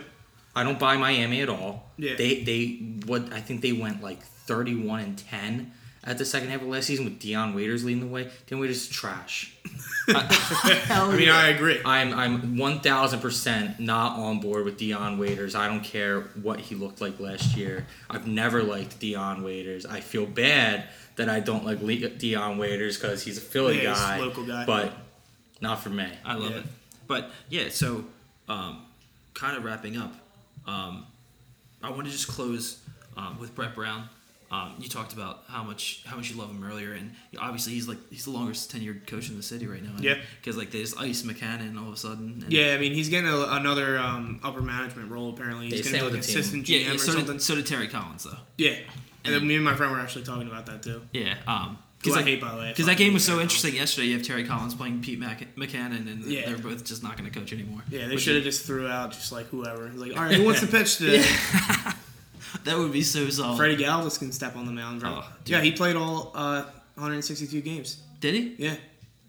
I 0.54 0.64
don't 0.64 0.78
buy 0.78 0.96
Miami 0.98 1.40
at 1.40 1.48
all. 1.48 1.90
Yeah. 1.96 2.14
They 2.16 2.42
they 2.42 2.66
what 3.06 3.32
I 3.32 3.40
think 3.40 3.62
they 3.62 3.72
went 3.72 4.02
like 4.02 4.22
31 4.22 5.00
and 5.00 5.16
10 5.18 5.72
at 6.05 6.18
the 6.18 6.24
second 6.24 6.48
half 6.50 6.61
of 6.62 6.68
last 6.68 6.86
season 6.86 7.05
with 7.05 7.18
Dion 7.20 7.55
Waiters 7.55 7.84
leading 7.84 8.00
the 8.00 8.07
way. 8.12 8.28
Dion 8.46 8.61
Waiters 8.61 8.82
is 8.82 8.88
trash. 8.88 9.55
I 10.09 11.14
mean, 11.16 11.28
I 11.28 11.48
agree. 11.48 11.80
I'm 11.84 12.12
I'm 12.14 12.57
one 12.57 12.80
thousand 12.80 13.20
percent 13.20 13.78
not 13.78 14.18
on 14.18 14.40
board 14.40 14.64
with 14.64 14.76
Dion 14.78 15.18
Waiters. 15.18 15.55
I 15.55 15.68
don't 15.68 15.84
care 15.84 16.22
what 16.42 16.61
he 16.61 16.74
looked 16.74 17.00
like 17.00 17.20
last 17.20 17.57
year. 17.57 17.86
I've 18.11 18.26
never 18.26 18.62
liked 18.62 18.98
Dion 18.98 19.42
Waiters. 19.42 19.86
I 19.86 20.00
feel 20.00 20.26
bad 20.26 20.84
that 21.16 21.28
I 21.28 21.40
don't 21.40 21.64
like 21.64 21.80
Le- 21.80 22.09
Dion 22.09 22.59
Waiters 22.59 22.96
because 22.98 23.22
he's 23.22 23.38
a 23.38 23.40
Philly 23.42 23.82
Yeah, 23.82 23.90
he's 23.90 23.98
a 23.98 24.03
guy, 24.03 24.18
local 24.20 24.44
guy. 24.46 24.64
but 24.66 24.92
not 25.61 25.80
for 25.82 25.90
me. 25.90 26.09
I 26.24 26.34
love 26.34 26.50
Yeah. 26.50 26.57
it. 26.59 26.64
But 27.07 27.30
yeah, 27.48 27.68
so 27.70 28.05
um, 28.48 28.82
kind 29.34 29.57
of 29.57 29.64
wrapping 29.64 29.96
up, 29.98 30.14
um, 30.66 31.07
I 31.82 31.90
want 31.90 32.05
to 32.07 32.11
just 32.11 32.28
close 32.28 32.80
um, 33.16 33.38
with 33.38 33.55
Brett 33.55 33.74
Brown. 33.74 34.09
Um, 34.53 34.74
you 34.78 34.88
talked 34.88 35.14
about 35.14 35.44
how 35.48 35.62
much 35.62 36.03
how 36.05 36.16
much 36.16 36.30
you 36.30 36.36
love 36.36 36.50
him 36.50 36.62
earlier, 36.62 36.92
and 36.92 37.12
obviously 37.40 37.72
he's 37.72 37.88
like 37.88 37.96
he's 38.11 38.24
the 38.26 38.30
longest 38.32 38.70
tenured 38.70 39.07
coach 39.07 39.30
in 39.30 39.36
the 39.38 39.42
city 39.42 39.66
right 39.66 39.82
now. 39.82 39.92
Yeah. 39.98 40.16
because 40.40 40.59
like 40.59 40.70
they 40.70 40.80
just 40.82 41.00
ice 41.00 41.22
Mackanin 41.22 41.80
all 41.80 41.88
of 41.88 41.94
a 41.94 41.96
sudden. 41.96 42.40
and- 42.44 42.53
Yeah, 42.53 42.74
I 42.74 42.78
mean, 42.78 42.92
he's 42.92 43.09
getting 43.09 43.30
a, 43.30 43.40
another 43.53 43.98
um, 43.98 44.40
upper 44.44 44.61
management 44.61 45.11
role 45.11 45.30
apparently. 45.30 45.68
He's 45.70 45.80
going 45.82 45.94
to 45.94 45.98
be 46.00 46.05
with 46.05 46.12
like 46.14 46.22
the 46.22 46.28
team. 46.28 46.38
assistant 46.38 46.68
yeah. 46.68 46.78
GM 46.80 46.84
yeah 46.86 46.94
or 46.94 46.98
so, 46.98 47.12
something. 47.12 47.32
did, 47.36 47.42
so 47.42 47.55
did 47.55 47.66
Terry 47.66 47.88
Collins 47.88 48.24
though. 48.24 48.36
Yeah, 48.59 48.76
and 49.24 49.34
then 49.34 49.46
me 49.46 49.55
and 49.57 49.64
my 49.64 49.74
friend 49.74 49.90
were 49.90 50.00
actually 50.00 50.24
talking 50.24 50.46
about 50.48 50.66
that 50.66 50.82
too. 50.82 51.00
Yeah. 51.12 51.36
Um, 51.46 51.78
Who 52.05 52.12
I 52.14 52.22
hate, 52.22 52.40
by 52.42 52.50
the 52.50 52.59
way. 52.59 52.68
Because 52.68 52.86
that 52.86 52.98
game 52.98 53.14
was 53.14 53.24
so 53.24 53.32
Terry 53.32 53.42
interesting 53.44 53.74
yesterday. 53.76 54.09
You 54.09 54.18
have 54.18 54.26
Terry 54.26 54.44
Collins 54.44 54.74
playing 54.74 55.00
Pete 55.03 55.18
Mac- 55.18 55.55
Mackanin, 55.57 56.11
and 56.12 56.24
Yeah. 56.26 56.44
they're 56.46 56.59
both 56.59 56.84
just 56.84 57.03
not 57.03 57.16
going 57.16 57.30
to 57.30 57.38
coach 57.38 57.53
anymore. 57.55 57.82
Yeah, 57.88 58.07
they 58.09 58.16
should 58.18 58.34
have 58.34 58.44
just 58.44 58.66
threw 58.66 58.86
out 58.88 59.12
just 59.12 59.32
like 59.32 59.46
whoever. 59.46 59.88
Like, 59.94 60.14
all 60.16 60.24
right, 60.24 60.34
who 60.36 60.44
wants 60.46 60.61
to 60.61 60.66
pitch 60.66 60.96
today? 60.98 61.24
That 62.64 62.76
would 62.78 62.92
be 62.92 63.03
so 63.03 63.28
solid. 63.30 63.57
Freddy 63.57 63.76
Galvis 63.76 64.18
can 64.18 64.32
step 64.32 64.57
on 64.57 64.66
the 64.66 64.72
mound. 64.72 65.00
Bro. 65.00 65.11
Oh, 65.22 65.32
yeah, 65.46 65.61
he 65.61 65.72
played 65.72 65.96
all 65.96 66.32
uh, 66.34 66.62
162 66.94 67.61
games. 67.61 68.00
Did 68.20 68.34
he? 68.34 68.55
Yeah, 68.59 68.76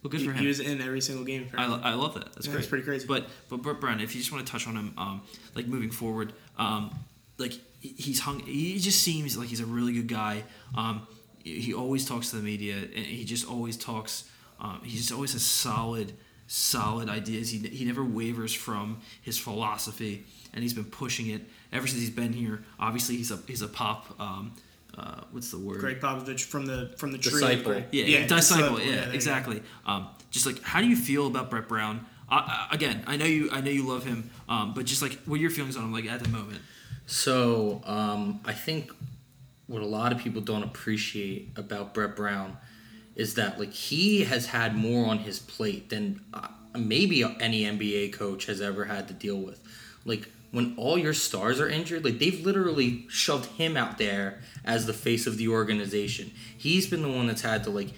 Well, 0.03 0.11
good 0.11 0.19
he, 0.21 0.27
for 0.27 0.33
him. 0.33 0.41
he 0.41 0.47
was 0.47 0.59
in 0.59 0.81
every 0.81 1.01
single 1.01 1.25
game. 1.25 1.47
I, 1.57 1.65
lo- 1.67 1.79
I 1.83 1.93
love 1.93 2.13
that. 2.15 2.33
That's 2.33 2.45
Yeah, 2.47 2.53
great. 2.53 2.69
pretty 2.69 2.83
crazy. 2.83 3.07
But 3.07 3.27
but 3.49 3.61
Brett 3.61 3.79
Brown, 3.79 3.99
if 4.01 4.13
you 4.13 4.21
just 4.21 4.31
want 4.31 4.45
to 4.45 4.51
touch 4.51 4.67
on 4.67 4.75
him, 4.75 4.93
um, 4.97 5.21
like 5.55 5.65
moving 5.67 5.89
forward, 5.91 6.33
um, 6.57 6.93
like 7.37 7.53
he's 7.81 8.19
hung. 8.19 8.39
He 8.41 8.77
just 8.79 9.01
seems 9.03 9.37
like 9.37 9.47
he's 9.47 9.61
a 9.61 9.65
really 9.65 9.93
good 9.93 10.07
guy. 10.07 10.43
Um, 10.75 11.07
he 11.43 11.73
always 11.73 12.05
talks 12.07 12.29
to 12.29 12.35
the 12.37 12.43
media, 12.43 12.75
and 12.75 13.05
he 13.05 13.25
just 13.25 13.47
always 13.49 13.75
talks. 13.77 14.29
Um, 14.59 14.81
he 14.83 14.95
just 14.97 15.11
always 15.11 15.33
has 15.33 15.43
solid, 15.45 16.13
solid 16.47 17.09
ideas. 17.09 17.49
He 17.49 17.57
he 17.59 17.85
never 17.85 18.03
wavers 18.03 18.53
from 18.53 19.01
his 19.21 19.37
philosophy, 19.37 20.25
and 20.53 20.61
he's 20.61 20.73
been 20.73 20.85
pushing 20.85 21.27
it 21.27 21.41
ever 21.73 21.87
since 21.87 21.99
he's 21.99 22.09
been 22.09 22.33
here. 22.33 22.63
Obviously, 22.79 23.17
he's 23.17 23.31
a 23.31 23.39
he's 23.47 23.61
a 23.61 23.67
pop. 23.67 24.13
Um, 24.19 24.53
uh, 24.97 25.21
what's 25.31 25.49
the 25.51 25.57
word? 25.57 25.79
Gregg 25.79 25.99
Popovich 25.99 26.41
from 26.41 26.65
the 26.65 26.93
from 26.97 27.11
the 27.11 27.17
tree. 27.17 27.31
Disciple. 27.33 27.73
Yeah, 27.91 28.05
yeah, 28.05 28.27
disciple. 28.27 28.75
disciple, 28.75 28.79
Yeah, 28.79 28.85
there 28.91 28.99
you 28.99 29.05
go. 29.07 29.11
exactly. 29.13 29.63
Um, 29.85 30.07
just 30.31 30.45
like, 30.45 30.61
how 30.61 30.81
do 30.81 30.87
you 30.87 30.95
feel 30.95 31.27
about 31.27 31.49
Brett 31.49 31.67
Brown? 31.67 32.05
Uh, 32.29 32.41
uh, 32.47 32.67
again, 32.71 33.03
I 33.07 33.17
know 33.17 33.25
you. 33.25 33.49
I 33.51 33.61
know 33.61 33.71
you 33.71 33.87
love 33.87 34.03
him. 34.05 34.29
Um, 34.47 34.73
but 34.73 34.85
just 34.85 35.01
like, 35.01 35.13
what 35.25 35.35
are 35.35 35.41
your 35.41 35.49
feelings 35.51 35.75
on 35.77 35.83
him? 35.85 35.93
Like 35.93 36.05
at 36.05 36.21
the 36.21 36.29
moment. 36.29 36.61
So 37.05 37.81
um, 37.85 38.39
I 38.45 38.53
think 38.53 38.91
what 39.67 39.81
a 39.81 39.85
lot 39.85 40.11
of 40.11 40.19
people 40.19 40.41
don't 40.41 40.63
appreciate 40.63 41.49
about 41.57 41.93
Brett 41.93 42.15
Brown 42.15 42.57
is 43.15 43.35
that 43.35 43.59
like 43.59 43.71
he 43.73 44.23
has 44.23 44.47
had 44.47 44.75
more 44.75 45.05
on 45.07 45.19
his 45.19 45.39
plate 45.39 45.89
than 45.89 46.21
uh, 46.33 46.47
maybe 46.77 47.23
any 47.39 47.63
NBA 47.63 48.13
coach 48.13 48.45
has 48.45 48.61
ever 48.61 48.85
had 48.85 49.07
to 49.07 49.13
deal 49.13 49.37
with. 49.37 49.59
Like 50.05 50.29
when 50.53 50.73
all 50.77 50.97
your 50.97 51.13
stars 51.13 51.59
are 51.59 51.67
injured, 51.67 52.05
like 52.05 52.19
they've 52.19 52.45
literally 52.45 53.05
shoved 53.09 53.49
him 53.57 53.75
out 53.75 53.97
there 53.97 54.39
as 54.63 54.85
the 54.85 54.93
face 54.93 55.27
of 55.27 55.37
the 55.37 55.49
organization. 55.49 56.31
He's 56.57 56.87
been 56.87 57.01
the 57.01 57.09
one 57.09 57.27
that's 57.27 57.41
had 57.41 57.65
to 57.65 57.69
like 57.69 57.89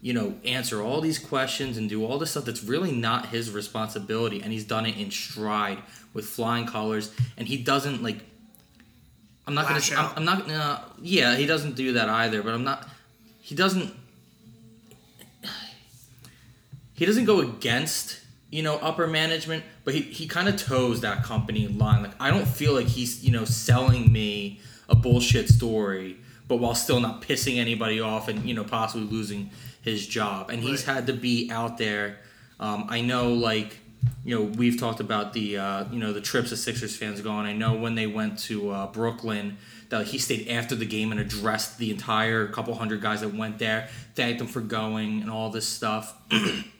you 0.00 0.12
know, 0.12 0.36
answer 0.44 0.80
all 0.80 1.00
these 1.00 1.18
questions 1.18 1.76
and 1.76 1.88
do 1.88 2.04
all 2.04 2.18
this 2.18 2.30
stuff 2.30 2.44
that's 2.44 2.62
really 2.62 2.92
not 2.92 3.30
his 3.30 3.50
responsibility. 3.50 4.40
And 4.40 4.52
he's 4.52 4.64
done 4.64 4.86
it 4.86 4.96
in 4.96 5.10
stride 5.10 5.78
with 6.14 6.24
flying 6.24 6.66
colors. 6.66 7.12
And 7.36 7.48
he 7.48 7.56
doesn't 7.56 8.02
like 8.02 8.20
I'm 9.48 9.54
not 9.54 9.62
gonna. 9.62 9.76
Lash 9.76 9.92
I'm, 9.92 9.98
out. 9.98 10.16
I'm 10.16 10.24
not. 10.26 10.50
Uh, 10.50 10.80
yeah, 11.00 11.34
he 11.34 11.46
doesn't 11.46 11.74
do 11.74 11.94
that 11.94 12.08
either. 12.08 12.42
But 12.42 12.52
I'm 12.52 12.64
not. 12.64 12.86
He 13.40 13.54
doesn't. 13.54 13.92
He 16.94 17.06
doesn't 17.06 17.26
go 17.26 17.40
against 17.40 18.18
you 18.50 18.62
know 18.62 18.76
upper 18.76 19.06
management, 19.06 19.64
but 19.84 19.94
he 19.94 20.02
he 20.02 20.26
kind 20.26 20.48
of 20.48 20.56
toes 20.56 21.00
that 21.02 21.22
company 21.22 21.68
line. 21.68 22.02
Like 22.02 22.20
I 22.20 22.30
don't 22.30 22.48
feel 22.48 22.72
like 22.72 22.86
he's 22.86 23.24
you 23.24 23.30
know 23.30 23.44
selling 23.44 24.12
me 24.12 24.60
a 24.88 24.96
bullshit 24.96 25.48
story, 25.48 26.16
but 26.46 26.56
while 26.56 26.74
still 26.74 27.00
not 27.00 27.22
pissing 27.22 27.58
anybody 27.58 28.00
off 28.00 28.28
and 28.28 28.44
you 28.44 28.54
know 28.54 28.64
possibly 28.64 29.06
losing 29.06 29.50
his 29.82 30.06
job. 30.06 30.50
And 30.50 30.62
he's 30.62 30.84
had 30.84 31.06
to 31.08 31.12
be 31.12 31.50
out 31.50 31.78
there. 31.78 32.18
Um, 32.58 32.86
I 32.88 33.02
know 33.02 33.32
like 33.32 33.78
you 34.24 34.34
know 34.34 34.44
we've 34.44 34.78
talked 34.78 35.00
about 35.00 35.34
the 35.34 35.58
uh, 35.58 35.84
you 35.90 35.98
know 35.98 36.12
the 36.12 36.20
trips 36.20 36.50
the 36.50 36.56
Sixers 36.56 36.96
fans 36.96 37.20
go 37.20 37.30
on. 37.30 37.44
I 37.44 37.52
know 37.52 37.74
when 37.74 37.94
they 37.94 38.06
went 38.06 38.38
to 38.40 38.70
uh, 38.70 38.86
Brooklyn 38.86 39.58
that 39.90 40.06
he 40.06 40.18
stayed 40.18 40.48
after 40.48 40.74
the 40.74 40.86
game 40.86 41.12
and 41.12 41.20
addressed 41.20 41.78
the 41.78 41.90
entire 41.90 42.46
couple 42.48 42.74
hundred 42.74 43.00
guys 43.00 43.20
that 43.22 43.34
went 43.34 43.58
there, 43.58 43.88
thanked 44.14 44.38
them 44.38 44.48
for 44.48 44.60
going 44.60 45.22
and 45.22 45.30
all 45.30 45.50
this 45.50 45.66
stuff. 45.66 46.14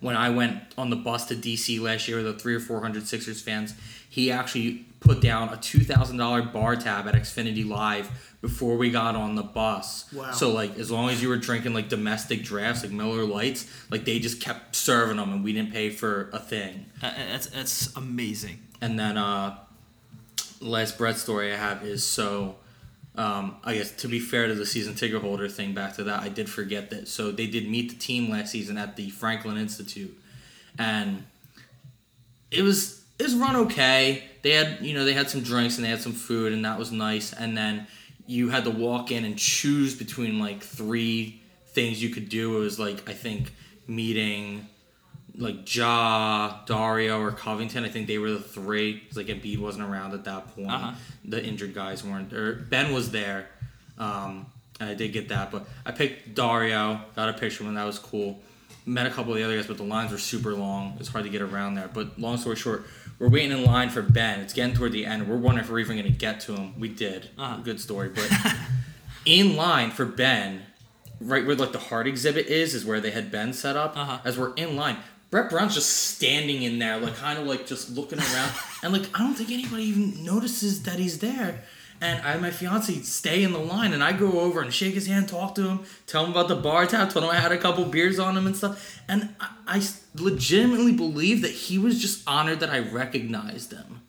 when 0.00 0.16
I 0.16 0.30
went 0.30 0.62
on 0.78 0.90
the 0.90 0.96
bus 0.96 1.26
to 1.26 1.34
DC 1.34 1.80
last 1.80 2.08
year 2.08 2.18
with 2.18 2.26
the 2.26 2.34
three 2.34 2.54
or 2.54 2.60
four 2.60 2.80
hundred 2.80 3.06
Sixers 3.06 3.40
fans, 3.40 3.74
he 4.08 4.30
actually 4.32 4.86
put 5.00 5.20
down 5.20 5.48
a 5.50 5.56
two 5.56 5.80
thousand 5.80 6.16
dollar 6.16 6.42
bar 6.42 6.76
tab 6.76 7.06
at 7.06 7.14
Xfinity 7.14 7.68
Live 7.68 8.10
before 8.40 8.76
we 8.76 8.90
got 8.90 9.14
on 9.16 9.34
the 9.34 9.42
bus. 9.42 10.10
Wow. 10.12 10.32
So 10.32 10.50
like 10.50 10.78
as 10.78 10.90
long 10.90 11.10
as 11.10 11.22
you 11.22 11.28
were 11.28 11.36
drinking 11.36 11.74
like 11.74 11.88
domestic 11.88 12.42
drafts 12.42 12.82
like 12.82 12.92
Miller 12.92 13.24
Lites, 13.24 13.70
like 13.90 14.04
they 14.04 14.18
just 14.18 14.40
kept 14.40 14.74
serving 14.74 15.16
them 15.18 15.32
and 15.32 15.44
we 15.44 15.52
didn't 15.52 15.72
pay 15.72 15.90
for 15.90 16.30
a 16.32 16.38
thing. 16.38 16.86
Uh, 17.02 17.12
That's 17.16 17.46
that's 17.48 17.96
amazing. 17.96 18.60
And 18.80 18.98
then 18.98 19.18
uh 19.18 19.58
last 20.60 20.98
Brett 20.98 21.16
story 21.16 21.52
I 21.52 21.56
have 21.56 21.84
is 21.84 22.04
so 22.04 22.56
um, 23.16 23.56
I 23.64 23.74
guess 23.74 23.90
to 23.96 24.08
be 24.08 24.20
fair 24.20 24.46
to 24.46 24.54
the 24.54 24.66
season 24.66 24.94
ticket 24.94 25.20
holder 25.20 25.48
thing, 25.48 25.74
back 25.74 25.94
to 25.96 26.04
that, 26.04 26.20
I 26.22 26.28
did 26.28 26.48
forget 26.48 26.90
that. 26.90 27.08
So 27.08 27.32
they 27.32 27.46
did 27.46 27.68
meet 27.68 27.90
the 27.90 27.96
team 27.96 28.30
last 28.30 28.52
season 28.52 28.78
at 28.78 28.96
the 28.96 29.10
Franklin 29.10 29.56
Institute, 29.56 30.16
and 30.78 31.24
it 32.50 32.62
was 32.62 33.04
it 33.18 33.24
was 33.24 33.34
run 33.34 33.56
okay. 33.56 34.24
They 34.42 34.52
had 34.52 34.78
you 34.80 34.94
know 34.94 35.04
they 35.04 35.12
had 35.12 35.28
some 35.28 35.42
drinks 35.42 35.76
and 35.76 35.84
they 35.84 35.90
had 35.90 36.00
some 36.00 36.12
food 36.12 36.52
and 36.52 36.64
that 36.64 36.78
was 36.78 36.92
nice. 36.92 37.32
And 37.32 37.56
then 37.56 37.86
you 38.26 38.48
had 38.48 38.64
to 38.64 38.70
walk 38.70 39.10
in 39.10 39.24
and 39.24 39.36
choose 39.36 39.96
between 39.96 40.38
like 40.38 40.62
three 40.62 41.42
things 41.68 42.02
you 42.02 42.10
could 42.10 42.28
do. 42.28 42.56
It 42.56 42.60
was 42.60 42.78
like 42.78 43.08
I 43.08 43.12
think 43.12 43.52
meeting 43.86 44.66
like 45.36 45.74
Ja, 45.74 46.60
Dario, 46.66 47.20
or 47.20 47.32
Covington. 47.32 47.84
I 47.84 47.88
think 47.88 48.06
they 48.06 48.18
were 48.18 48.30
the 48.30 48.40
three. 48.40 49.02
It's 49.06 49.16
like 49.16 49.26
Embiid 49.26 49.58
wasn't 49.58 49.88
around 49.88 50.14
at 50.14 50.24
that 50.24 50.54
point. 50.54 50.70
Uh-huh. 50.70 50.92
The 51.24 51.44
injured 51.44 51.74
guys 51.74 52.04
weren't. 52.04 52.32
Or 52.32 52.54
Ben 52.54 52.92
was 52.92 53.10
there. 53.10 53.48
Um, 53.98 54.46
and 54.80 54.88
I 54.88 54.94
did 54.94 55.12
get 55.12 55.28
that, 55.28 55.50
but 55.50 55.66
I 55.84 55.92
picked 55.92 56.34
Dario. 56.34 57.00
Got 57.14 57.28
a 57.28 57.34
picture 57.34 57.64
when 57.64 57.74
that 57.74 57.84
was 57.84 57.98
cool. 57.98 58.40
Met 58.86 59.06
a 59.06 59.10
couple 59.10 59.32
of 59.32 59.38
the 59.38 59.44
other 59.44 59.56
guys, 59.56 59.66
but 59.66 59.76
the 59.76 59.84
lines 59.84 60.10
were 60.10 60.18
super 60.18 60.54
long. 60.54 60.96
It's 60.98 61.10
hard 61.10 61.24
to 61.24 61.30
get 61.30 61.42
around 61.42 61.74
there. 61.74 61.88
But 61.92 62.18
long 62.18 62.38
story 62.38 62.56
short, 62.56 62.84
we're 63.18 63.28
waiting 63.28 63.52
in 63.52 63.64
line 63.64 63.90
for 63.90 64.00
Ben. 64.00 64.40
It's 64.40 64.54
getting 64.54 64.74
toward 64.74 64.92
the 64.92 65.04
end. 65.04 65.28
We're 65.28 65.36
wondering 65.36 65.64
if 65.64 65.70
we're 65.70 65.80
even 65.80 65.98
going 65.98 66.10
to 66.10 66.18
get 66.18 66.40
to 66.40 66.54
him. 66.54 66.80
We 66.80 66.88
did. 66.88 67.28
Uh-huh. 67.36 67.58
Good 67.58 67.78
story, 67.78 68.08
but 68.08 68.30
in 69.26 69.54
line 69.54 69.90
for 69.90 70.06
Ben, 70.06 70.62
right 71.20 71.46
where 71.46 71.54
like 71.54 71.72
the 71.72 71.78
heart 71.78 72.06
exhibit 72.06 72.46
is, 72.46 72.74
is 72.74 72.84
where 72.84 73.00
they 73.00 73.10
had 73.10 73.30
Ben 73.30 73.52
set 73.52 73.76
up. 73.76 73.96
Uh-huh. 73.96 74.20
As 74.24 74.38
we're 74.38 74.54
in 74.54 74.76
line, 74.76 74.96
Brett 75.30 75.48
Brown's 75.48 75.74
just 75.74 75.90
standing 75.90 76.62
in 76.62 76.78
there, 76.80 76.98
like 76.98 77.16
kind 77.16 77.38
of 77.38 77.46
like 77.46 77.66
just 77.66 77.90
looking 77.90 78.18
around, 78.18 78.52
and 78.82 78.92
like 78.92 79.06
I 79.14 79.22
don't 79.22 79.34
think 79.34 79.50
anybody 79.50 79.84
even 79.84 80.24
notices 80.24 80.82
that 80.82 80.98
he's 80.98 81.18
there. 81.18 81.62
And 82.02 82.22
I 82.22 82.36
my 82.38 82.50
fiance 82.50 82.92
stay 83.02 83.42
in 83.42 83.52
the 83.52 83.58
line, 83.58 83.92
and 83.92 84.02
I 84.02 84.12
go 84.12 84.40
over 84.40 84.60
and 84.60 84.72
shake 84.72 84.94
his 84.94 85.06
hand, 85.06 85.28
talk 85.28 85.54
to 85.56 85.68
him, 85.68 85.80
tell 86.06 86.24
him 86.24 86.30
about 86.30 86.48
the 86.48 86.56
bar 86.56 86.86
tab, 86.86 87.10
told 87.10 87.24
him 87.24 87.30
I 87.30 87.36
had 87.36 87.52
a 87.52 87.58
couple 87.58 87.84
beers 87.84 88.18
on 88.18 88.36
him 88.36 88.46
and 88.46 88.56
stuff. 88.56 89.00
And 89.06 89.34
I, 89.38 89.50
I 89.66 89.82
legitimately 90.14 90.92
believe 90.92 91.42
that 91.42 91.50
he 91.50 91.78
was 91.78 92.00
just 92.00 92.26
honored 92.26 92.60
that 92.60 92.70
I 92.70 92.78
recognized 92.78 93.72
him. 93.72 93.99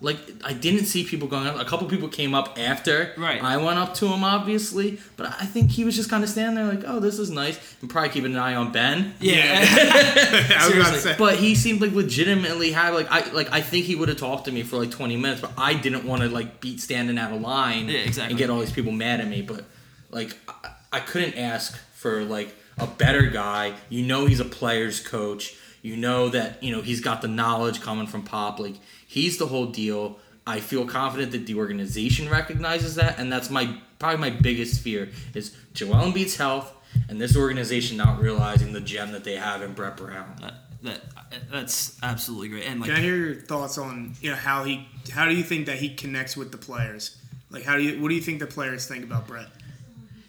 Like 0.00 0.16
I 0.44 0.52
didn't 0.52 0.84
see 0.86 1.04
people 1.04 1.26
going 1.28 1.46
up. 1.46 1.58
A 1.60 1.64
couple 1.64 1.86
people 1.88 2.08
came 2.08 2.34
up 2.34 2.58
after 2.58 3.12
Right. 3.16 3.42
I 3.42 3.56
went 3.56 3.78
up 3.78 3.94
to 3.94 4.06
him, 4.06 4.22
obviously, 4.22 4.98
but 5.16 5.26
I 5.26 5.44
think 5.46 5.70
he 5.70 5.84
was 5.84 5.96
just 5.96 6.08
kind 6.10 6.22
of 6.22 6.30
standing 6.30 6.54
there, 6.56 6.72
like, 6.72 6.84
"Oh, 6.86 7.00
this 7.00 7.18
is 7.18 7.30
nice," 7.30 7.58
and 7.80 7.90
probably 7.90 8.10
keeping 8.10 8.32
an 8.32 8.38
eye 8.38 8.54
on 8.54 8.70
Ben. 8.72 9.14
yeah. 9.20 9.64
I 10.60 10.72
was 10.92 11.02
say. 11.02 11.16
But 11.18 11.36
he 11.36 11.54
seemed 11.54 11.80
like 11.80 11.92
legitimately 11.92 12.72
had 12.72 12.94
like 12.94 13.08
I 13.10 13.30
like 13.32 13.52
I 13.52 13.60
think 13.60 13.86
he 13.86 13.94
would 13.94 14.08
have 14.08 14.18
talked 14.18 14.44
to 14.46 14.52
me 14.52 14.62
for 14.62 14.76
like 14.76 14.90
twenty 14.90 15.16
minutes, 15.16 15.40
but 15.40 15.52
I 15.56 15.74
didn't 15.74 16.04
want 16.04 16.22
to 16.22 16.28
like 16.28 16.60
beat 16.60 16.80
standing 16.80 17.18
out 17.18 17.32
of 17.32 17.40
line 17.40 17.88
Yeah, 17.88 17.98
exactly. 18.00 18.32
and 18.32 18.38
get 18.38 18.50
all 18.50 18.60
these 18.60 18.72
people 18.72 18.92
mad 18.92 19.20
at 19.20 19.28
me. 19.28 19.42
But 19.42 19.64
like 20.10 20.36
I, 20.48 20.70
I 20.94 21.00
couldn't 21.00 21.36
ask 21.36 21.76
for 21.94 22.22
like 22.24 22.54
a 22.78 22.86
better 22.86 23.22
guy. 23.26 23.74
You 23.88 24.06
know 24.06 24.26
he's 24.26 24.40
a 24.40 24.44
player's 24.44 25.00
coach. 25.00 25.56
You 25.82 25.96
know 25.96 26.28
that 26.30 26.62
you 26.62 26.72
know 26.74 26.82
he's 26.82 27.00
got 27.00 27.22
the 27.22 27.28
knowledge 27.28 27.80
coming 27.80 28.06
from 28.06 28.22
Pop. 28.22 28.58
Like 28.58 28.74
he's 29.08 29.38
the 29.38 29.46
whole 29.46 29.66
deal. 29.66 30.20
I 30.46 30.60
feel 30.60 30.86
confident 30.86 31.32
that 31.32 31.46
the 31.46 31.56
organization 31.56 32.30
recognizes 32.30 32.94
that, 32.94 33.18
and 33.18 33.32
that's 33.32 33.50
my 33.50 33.76
probably 33.98 34.18
my 34.18 34.30
biggest 34.30 34.80
fear 34.80 35.08
is 35.34 35.56
Joel 35.74 36.12
Embiid's 36.12 36.36
health 36.36 36.72
and 37.08 37.20
this 37.20 37.36
organization 37.36 37.96
not 37.96 38.20
realizing 38.20 38.72
the 38.72 38.80
gem 38.80 39.10
that 39.12 39.24
they 39.24 39.34
have 39.36 39.62
in 39.62 39.72
Brett 39.72 39.96
Brown. 39.96 40.36
that, 40.40 40.54
that 40.82 41.50
that's 41.50 41.98
absolutely 42.02 42.48
great. 42.48 42.66
And 42.66 42.80
like 42.80 42.90
Can 42.90 42.98
I 42.98 43.00
hear 43.00 43.16
your 43.16 43.34
thoughts 43.34 43.78
on 43.78 44.14
you 44.20 44.30
know 44.30 44.36
how 44.36 44.62
he 44.62 44.86
how 45.10 45.26
do 45.26 45.34
you 45.34 45.42
think 45.42 45.66
that 45.66 45.78
he 45.78 45.94
connects 45.94 46.36
with 46.36 46.52
the 46.52 46.58
players? 46.58 47.16
Like 47.50 47.64
how 47.64 47.76
do 47.76 47.82
you 47.82 48.00
what 48.00 48.08
do 48.10 48.14
you 48.14 48.20
think 48.20 48.38
the 48.38 48.46
players 48.46 48.86
think 48.86 49.02
about 49.04 49.26
Brett? 49.26 49.48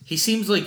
He 0.03 0.17
seems 0.17 0.49
like, 0.49 0.65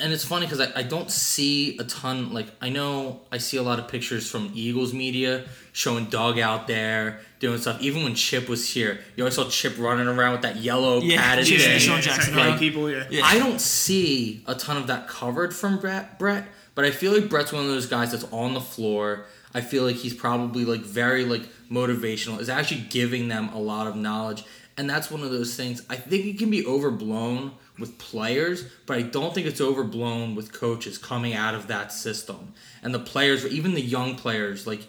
and 0.00 0.12
it's 0.12 0.24
funny 0.24 0.46
because 0.46 0.60
I, 0.60 0.70
I 0.76 0.82
don't 0.82 1.10
see 1.10 1.76
a 1.78 1.84
ton. 1.84 2.32
Like 2.32 2.46
I 2.60 2.68
know 2.68 3.20
I 3.32 3.38
see 3.38 3.56
a 3.56 3.62
lot 3.62 3.78
of 3.78 3.88
pictures 3.88 4.30
from 4.30 4.50
Eagles 4.54 4.92
media 4.92 5.44
showing 5.72 6.06
Doug 6.06 6.38
out 6.38 6.66
there 6.66 7.20
doing 7.40 7.58
stuff. 7.58 7.80
Even 7.82 8.02
when 8.04 8.14
Chip 8.14 8.48
was 8.48 8.68
here, 8.68 8.98
you 9.14 9.24
always 9.24 9.34
saw 9.34 9.48
Chip 9.48 9.76
running 9.78 10.06
around 10.06 10.32
with 10.32 10.42
that 10.42 10.56
yellow 10.56 11.00
Yeah, 11.00 11.18
padded 11.20 11.48
yeah, 11.48 11.58
thing. 11.58 11.70
yeah, 11.72 11.78
Sean 11.78 12.00
Jackson, 12.00 12.34
Like, 12.36 12.50
right? 12.50 12.58
people, 12.58 12.90
yeah. 12.90 13.04
Yeah. 13.10 13.22
I 13.24 13.38
don't 13.38 13.60
see 13.60 14.42
a 14.46 14.54
ton 14.54 14.76
of 14.78 14.86
that 14.86 15.06
covered 15.08 15.54
from 15.54 15.78
Brett, 15.78 16.18
Brett, 16.18 16.46
but 16.74 16.84
I 16.84 16.90
feel 16.90 17.12
like 17.12 17.28
Brett's 17.28 17.52
one 17.52 17.62
of 17.64 17.68
those 17.70 17.86
guys 17.86 18.12
that's 18.12 18.24
on 18.32 18.54
the 18.54 18.60
floor. 18.60 19.26
I 19.54 19.60
feel 19.60 19.84
like 19.84 19.96
he's 19.96 20.14
probably 20.14 20.64
like 20.64 20.80
very 20.80 21.24
like 21.24 21.42
motivational. 21.70 22.40
Is 22.40 22.48
actually 22.48 22.82
giving 22.88 23.28
them 23.28 23.48
a 23.50 23.58
lot 23.58 23.86
of 23.86 23.96
knowledge, 23.96 24.44
and 24.78 24.88
that's 24.88 25.10
one 25.10 25.22
of 25.22 25.30
those 25.30 25.54
things. 25.56 25.82
I 25.90 25.96
think 25.96 26.24
it 26.26 26.38
can 26.38 26.50
be 26.50 26.64
overblown 26.66 27.52
with 27.78 27.98
players, 27.98 28.64
but 28.86 28.98
I 28.98 29.02
don't 29.02 29.34
think 29.34 29.46
it's 29.46 29.60
overblown 29.60 30.34
with 30.34 30.52
coaches 30.52 30.98
coming 30.98 31.34
out 31.34 31.54
of 31.54 31.66
that 31.68 31.92
system. 31.92 32.54
And 32.82 32.94
the 32.94 32.98
players, 32.98 33.44
even 33.46 33.74
the 33.74 33.82
young 33.82 34.16
players, 34.16 34.66
like 34.66 34.86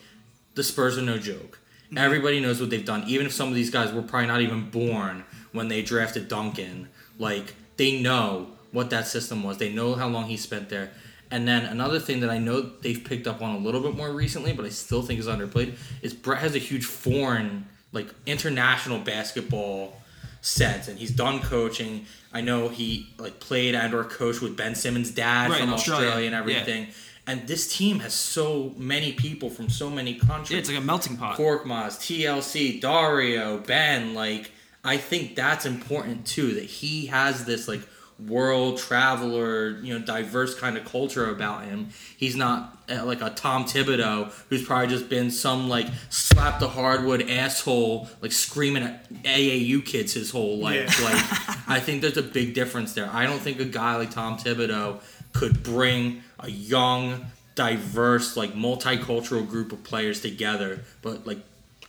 the 0.56 0.64
Spurs 0.64 0.98
are 0.98 1.02
no 1.02 1.18
joke. 1.18 1.60
Mm-hmm. 1.88 1.98
Everybody 1.98 2.40
knows 2.40 2.60
what 2.60 2.70
they've 2.70 2.86
done. 2.86 3.04
Even 3.08 3.26
if 3.26 3.34
some 3.34 3.50
of 3.50 3.56
these 3.56 3.70
guys 3.70 3.92
were 3.92 4.02
probably 4.02 4.28
not 4.28 4.42
even 4.42 4.70
born 4.70 5.26
when 5.52 5.68
they 5.68 5.82
drafted 5.82 6.28
Duncan, 6.28 6.90
like 7.20 7.56
they 7.78 8.02
know 8.02 8.48
what 8.72 8.90
that 8.90 9.08
system 9.08 9.44
was. 9.44 9.58
They 9.58 9.72
know 9.72 9.96
how 9.96 10.08
long 10.08 10.26
he 10.26 10.38
spent 10.38 10.70
there. 10.70 10.92
And 11.30 11.48
then 11.48 11.66
another 11.66 12.00
thing 12.00 12.22
that 12.22 12.30
I 12.30 12.38
know 12.38 12.62
they've 12.62 13.04
picked 13.04 13.28
up 13.28 13.42
on 13.42 13.56
a 13.56 13.58
little 13.58 13.82
bit 13.82 13.96
more 13.96 14.12
recently, 14.12 14.54
but 14.54 14.66
I 14.66 14.70
still 14.70 15.02
think 15.02 15.20
is 15.20 15.28
underplayed, 15.28 15.76
is 16.02 16.14
Brett 16.14 16.40
has 16.40 16.56
a 16.56 16.60
huge 16.60 16.86
foreign, 16.86 17.68
like 17.92 18.08
international 18.26 19.00
basketball 19.00 20.02
sense, 20.42 20.88
and 20.88 20.98
he's 20.98 21.12
done 21.12 21.40
coaching. 21.40 22.06
I 22.34 22.42
know 22.42 22.70
he 22.70 23.10
like 23.18 23.40
played 23.40 23.76
and 23.76 23.94
or 23.94 24.04
coached 24.04 24.42
with 24.42 24.56
Ben 24.58 24.76
Simmons' 24.76 25.12
dad 25.12 25.50
Right, 25.50 25.62
from 25.62 25.74
Australia, 25.74 26.08
Australia, 26.08 26.26
and 26.28 26.34
yeah. 26.50 26.58
everything. 26.58 26.88
And 27.26 27.46
this 27.46 27.76
team 27.76 28.00
has 28.00 28.14
so 28.14 28.74
many 28.78 29.12
people 29.12 29.50
from 29.50 29.70
so 29.70 29.90
many 29.90 30.14
countries. 30.16 30.52
yeah, 30.52 30.60
it's 30.60 30.70
like 30.70 30.78
a 30.78 30.82
melting 30.82 31.18
pot. 31.18 31.38
Korkmaz, 31.38 31.98
TLC, 32.00 32.80
Dario, 32.80 33.58
Ben. 33.58 34.14
Like, 34.14 34.52
I 34.84 34.96
think 34.96 35.36
that's 35.36 35.66
important 35.66 36.26
too. 36.26 36.54
That 36.54 36.64
he 36.64 37.08
has 37.08 37.44
this 37.44 37.68
like 37.68 37.82
world 38.18 38.78
traveler, 38.78 39.78
you 39.82 39.98
know, 39.98 40.04
diverse 40.04 40.58
kind 40.58 40.78
of 40.78 40.86
culture 40.86 41.30
about 41.30 41.66
him. 41.66 41.90
He's 42.16 42.36
not 42.36 42.77
like 42.88 43.22
a 43.22 43.30
Tom 43.30 43.66
Thibodeau 43.66 44.32
who's 44.50 44.66
probably 44.66 44.88
just 44.88 45.10
been 45.10 45.30
some 45.30 45.68
like 45.68 45.88
slap 46.10 46.60
the 46.60 46.70
hardwood 46.70 47.30
asshole, 47.30 48.10
like 48.22 48.32
screaming 48.32 48.84
at 48.84 49.10
AAU 49.24 49.86
kids 49.86 50.14
his 50.14 50.32
whole 50.32 50.58
life. 50.58 51.00
Yeah. 51.00 51.06
Like, 51.06 51.68
I 51.68 51.80
think 51.80 52.02
there's 52.02 52.18
a 52.18 52.24
big 52.24 52.54
difference 52.54 52.94
there. 52.94 53.10
I 53.12 53.26
don't 53.26 53.40
think 53.40 53.60
a 53.60 53.66
guy 53.66 53.96
like 53.98 54.12
Tom 54.12 54.38
Thibodeau 54.38 55.02
could 55.34 55.64
bring 55.64 56.24
a 56.40 56.50
young, 56.50 57.26
diverse, 57.56 58.38
like 58.38 58.54
multicultural 58.54 59.48
group 59.48 59.72
of 59.72 59.84
players 59.84 60.22
together. 60.22 60.82
But 61.02 61.28
like, 61.28 61.40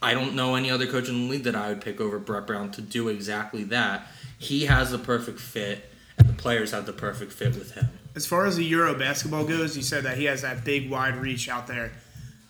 I 0.03 0.15
don't 0.15 0.35
know 0.35 0.55
any 0.55 0.71
other 0.71 0.87
coach 0.87 1.09
in 1.09 1.23
the 1.23 1.31
league 1.31 1.45
that 1.45 1.57
I 1.57 1.69
would 1.69 1.81
pick 1.81 2.01
over 2.01 2.19
Brett 2.19 2.47
Brown 2.47 2.71
to 2.73 2.83
do 2.83 3.09
exactly 3.09 3.65
that. 3.65 4.07
He 4.39 4.67
has 4.67 4.91
the 4.91 4.99
perfect 4.99 5.41
fit, 5.41 5.91
and 6.17 6.29
the 6.29 6.35
players 6.35 6.71
have 6.71 6.87
the 6.87 6.93
perfect 6.93 7.33
fit 7.33 7.55
with 7.57 7.73
him. 7.73 7.89
As 8.19 8.27
far 8.27 8.47
as 8.47 8.57
the 8.57 8.65
Euro 8.65 8.97
basketball 8.97 9.45
goes, 9.45 9.77
you 9.77 9.83
said 9.85 10.03
that 10.03 10.19
he 10.19 10.25
has 10.25 10.43
that 10.43 10.65
big 10.65 10.91
wide 10.91 11.15
reach 11.15 11.49
out 11.49 11.69
there. 11.69 11.93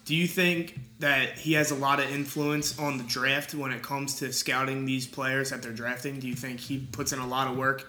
Do 0.07 0.15
you 0.17 0.27
think 0.27 0.81
that 0.99 1.37
he 1.37 1.53
has 1.53 1.71
a 1.71 1.75
lot 1.75 2.01
of 2.01 2.11
influence 2.11 2.79
on 2.79 2.97
the 2.97 3.05
draft 3.05 3.53
when 3.53 3.71
it 3.73 3.83
comes 3.83 4.15
to 4.21 4.33
scouting 4.33 4.87
these 4.87 5.07
players 5.07 5.51
that 5.51 5.61
they're 5.61 5.75
drafting? 5.75 6.21
Do 6.21 6.27
you 6.27 6.35
think 6.35 6.59
he 6.59 6.79
puts 6.79 7.13
in 7.13 7.19
a 7.19 7.27
lot 7.27 7.49
of 7.49 7.59
work? 7.59 7.87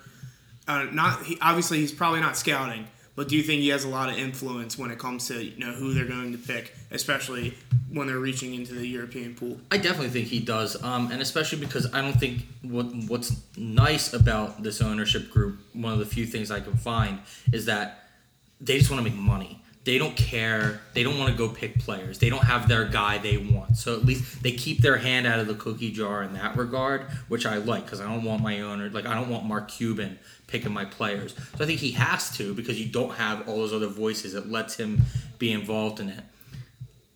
Uh, 0.68 0.88
not 0.92 1.24
he, 1.24 1.38
obviously 1.42 1.78
he's 1.78 1.94
probably 1.94 2.20
not 2.20 2.36
scouting, 2.36 2.86
but 3.20 3.28
do 3.28 3.36
you 3.36 3.44
think 3.44 3.62
he 3.62 3.68
has 3.68 3.84
a 3.84 3.90
lot 3.90 4.08
of 4.08 4.18
influence 4.18 4.78
when 4.78 4.92
it 4.92 4.98
comes 4.98 5.28
to 5.28 5.44
you 5.44 5.60
know 5.60 5.74
who 5.74 5.94
they're 5.94 6.06
going 6.06 6.32
to 6.32 6.38
pick, 6.38 6.74
especially 6.90 7.54
when 7.92 8.08
they're 8.08 8.18
reaching 8.18 8.54
into 8.54 8.74
the 8.74 8.88
European 8.88 9.36
pool? 9.36 9.60
I 9.70 9.76
definitely 9.76 10.08
think 10.08 10.28
he 10.28 10.40
does, 10.40 10.82
um, 10.82 11.12
and 11.12 11.22
especially 11.22 11.60
because 11.60 11.94
I 11.94 12.00
don't 12.00 12.18
think 12.18 12.46
what 12.62 12.86
what's 13.10 13.42
nice 13.58 14.14
about 14.14 14.64
this 14.64 14.82
ownership 14.82 15.32
group. 15.32 15.60
One 15.74 15.92
of 15.92 16.00
the 16.00 16.06
few 16.06 16.26
things 16.26 16.50
I 16.50 16.62
can 16.62 16.78
find 16.78 17.20
is 17.52 17.66
that 17.66 18.06
they 18.62 18.78
just 18.78 18.90
want 18.90 19.04
to 19.04 19.12
make 19.12 19.20
money. 19.20 19.62
They 19.84 19.98
don't 19.98 20.16
care. 20.16 20.80
They 20.94 21.04
don't 21.04 21.20
want 21.20 21.30
to 21.30 21.38
go 21.38 21.50
pick 21.50 21.78
players. 21.78 22.20
They 22.20 22.30
don't 22.30 22.46
have 22.46 22.70
their 22.70 22.86
guy 22.86 23.18
they 23.18 23.36
want. 23.36 23.76
So 23.76 23.96
at 23.96 24.06
least 24.06 24.42
they 24.44 24.54
keep 24.54 24.80
their 24.80 24.98
hand 24.98 25.28
out 25.28 25.40
of 25.40 25.48
the 25.48 25.56
cookie 25.56 25.92
jar 25.92 26.24
in 26.24 26.34
that 26.36 26.56
regard, 26.56 27.02
which 27.28 27.46
I 27.46 27.58
like 27.58 27.84
because 27.84 28.00
I 28.00 28.06
don't 28.06 28.24
want 28.24 28.42
my 28.42 28.62
owner 28.62 28.90
like 28.90 29.06
I 29.06 29.14
don't 29.14 29.28
want 29.28 29.44
Mark 29.44 29.68
Cuban 29.68 30.20
picking 30.50 30.74
my 30.74 30.86
players. 30.86 31.34
So 31.58 31.64
I 31.64 31.68
think 31.68 31.80
he 31.80 31.92
has 31.92 32.36
to 32.38 32.54
because 32.54 32.80
you 32.80 32.88
don't 32.92 33.12
have 33.16 33.48
all 33.48 33.58
those 33.58 33.74
other 33.74 33.88
voices. 33.88 34.34
that 34.34 34.50
lets 34.52 34.76
him 34.76 35.02
be 35.38 35.52
involved 35.54 36.00
in 36.00 36.10
it. 36.10 36.24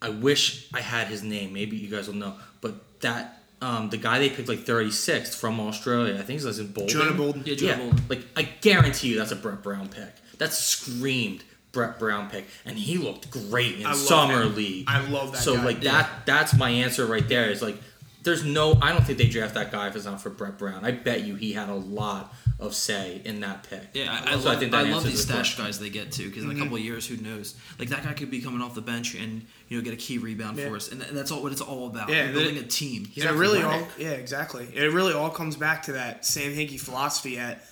I 0.02 0.10
wish 0.10 0.68
I 0.74 0.82
had 0.82 1.08
his 1.08 1.24
name. 1.24 1.54
Maybe 1.54 1.78
you 1.78 1.90
guys 1.90 2.08
will 2.08 2.16
know. 2.16 2.36
But 2.62 3.00
that 3.02 3.40
um, 3.62 3.90
the 3.90 3.98
guy 3.98 4.20
they 4.20 4.30
picked 4.30 4.50
like 4.50 4.60
36th 4.66 5.36
from 5.36 5.60
Australia, 5.60 6.16
I 6.16 6.24
think 6.24 6.42
he's 6.42 6.60
in 6.60 6.72
Bolden. 6.74 6.90
Jonah 6.94 7.14
Bolden. 7.14 7.44
Yeah, 7.46 7.56
Jonah 7.56 7.72
Yeah, 7.72 7.78
Bolden. 7.80 8.02
like 8.10 8.22
I 8.36 8.44
guarantee 8.44 9.10
you 9.10 9.18
that's 9.18 9.32
a 9.32 9.36
Brett 9.38 9.64
Brown 9.64 9.88
pick. 9.88 10.12
That 10.40 10.52
screamed 10.52 11.44
Brett 11.72 11.98
Brown 12.00 12.30
pick, 12.30 12.46
and 12.66 12.78
he 12.78 12.98
looked 12.98 13.32
great 13.32 13.80
in 13.80 13.94
summer 13.96 14.44
him. 14.44 14.56
league. 14.56 14.86
I 14.88 15.08
love 15.08 15.32
that 15.32 15.38
So 15.42 15.56
guy. 15.56 15.64
like 15.64 15.84
Yeah. 15.84 15.92
that, 16.04 16.26
that's 16.26 16.54
my 16.54 16.70
answer 16.70 17.06
right 17.06 17.28
there. 17.28 17.50
Is 17.50 17.62
like, 17.62 17.78
there's 18.24 18.44
no. 18.44 18.78
I 18.82 18.92
don't 18.92 19.06
think 19.06 19.18
they 19.18 19.28
draft 19.28 19.54
that 19.54 19.72
guy 19.72 19.88
if 19.88 19.96
it's 19.96 20.06
not 20.06 20.22
for 20.22 20.30
Brett 20.30 20.58
Brown. 20.58 20.84
I 20.84 20.92
bet 20.92 21.22
you 21.24 21.36
he 21.36 21.54
had 21.54 21.70
a 21.70 21.76
lot 21.76 22.34
of 22.60 22.74
say 22.76 23.22
in 23.26 23.40
that 23.42 23.64
pick. 23.64 23.82
Yeah, 23.94 24.12
I, 24.12 24.34
I, 24.34 24.38
So 24.38 24.48
love, 24.48 24.58
I, 24.58 24.60
think 24.60 24.72
that 24.72 24.88
love 24.88 25.04
these 25.04 25.26
the 25.26 25.34
stash 25.34 25.56
question. 25.56 25.66
guys 25.66 25.80
they 25.80 25.90
get 25.90 26.12
too 26.12 26.30
because 26.30 26.44
in 26.44 26.50
a 26.50 26.54
mm-hmm. 26.54 26.64
couple 26.64 26.78
of 26.78 26.84
years, 26.84 27.08
who 27.08 27.18
knows? 27.18 27.56
Like 27.80 27.90
that 27.90 28.04
guy 28.04 28.14
could 28.14 28.32
be 28.32 28.42
coming 28.42 28.62
off 28.62 28.76
the 28.76 28.82
bench 28.82 29.16
and 29.16 29.46
you 29.68 29.78
know 29.78 29.84
get 29.84 29.94
a 29.94 29.98
key 29.98 30.18
rebound 30.18 30.58
Yeah. 30.58 30.70
for 30.70 30.76
us, 30.76 30.92
and, 30.92 31.02
and 31.02 31.18
that's 31.18 31.32
all 31.32 31.44
what 31.44 31.52
it's 31.52 31.62
all 31.62 31.88
about. 31.88 32.10
Yeah, 32.10 32.28
We're 32.28 32.34
building 32.34 32.56
the- 32.56 32.62
a 32.62 32.68
team. 32.68 33.06
He's 33.06 33.26
and 33.26 33.36
it 33.36 33.38
really 33.38 33.62
all 33.62 33.88
yeah 33.98 34.12
exactly 34.12 34.68
it 34.74 34.92
really 34.94 35.14
all 35.14 35.30
comes 35.30 35.56
back 35.56 35.84
to 35.84 35.94
that 35.94 36.26
sam 36.26 36.52
hinkie 36.52 36.80
philosophy 36.80 37.38
at 37.38 37.64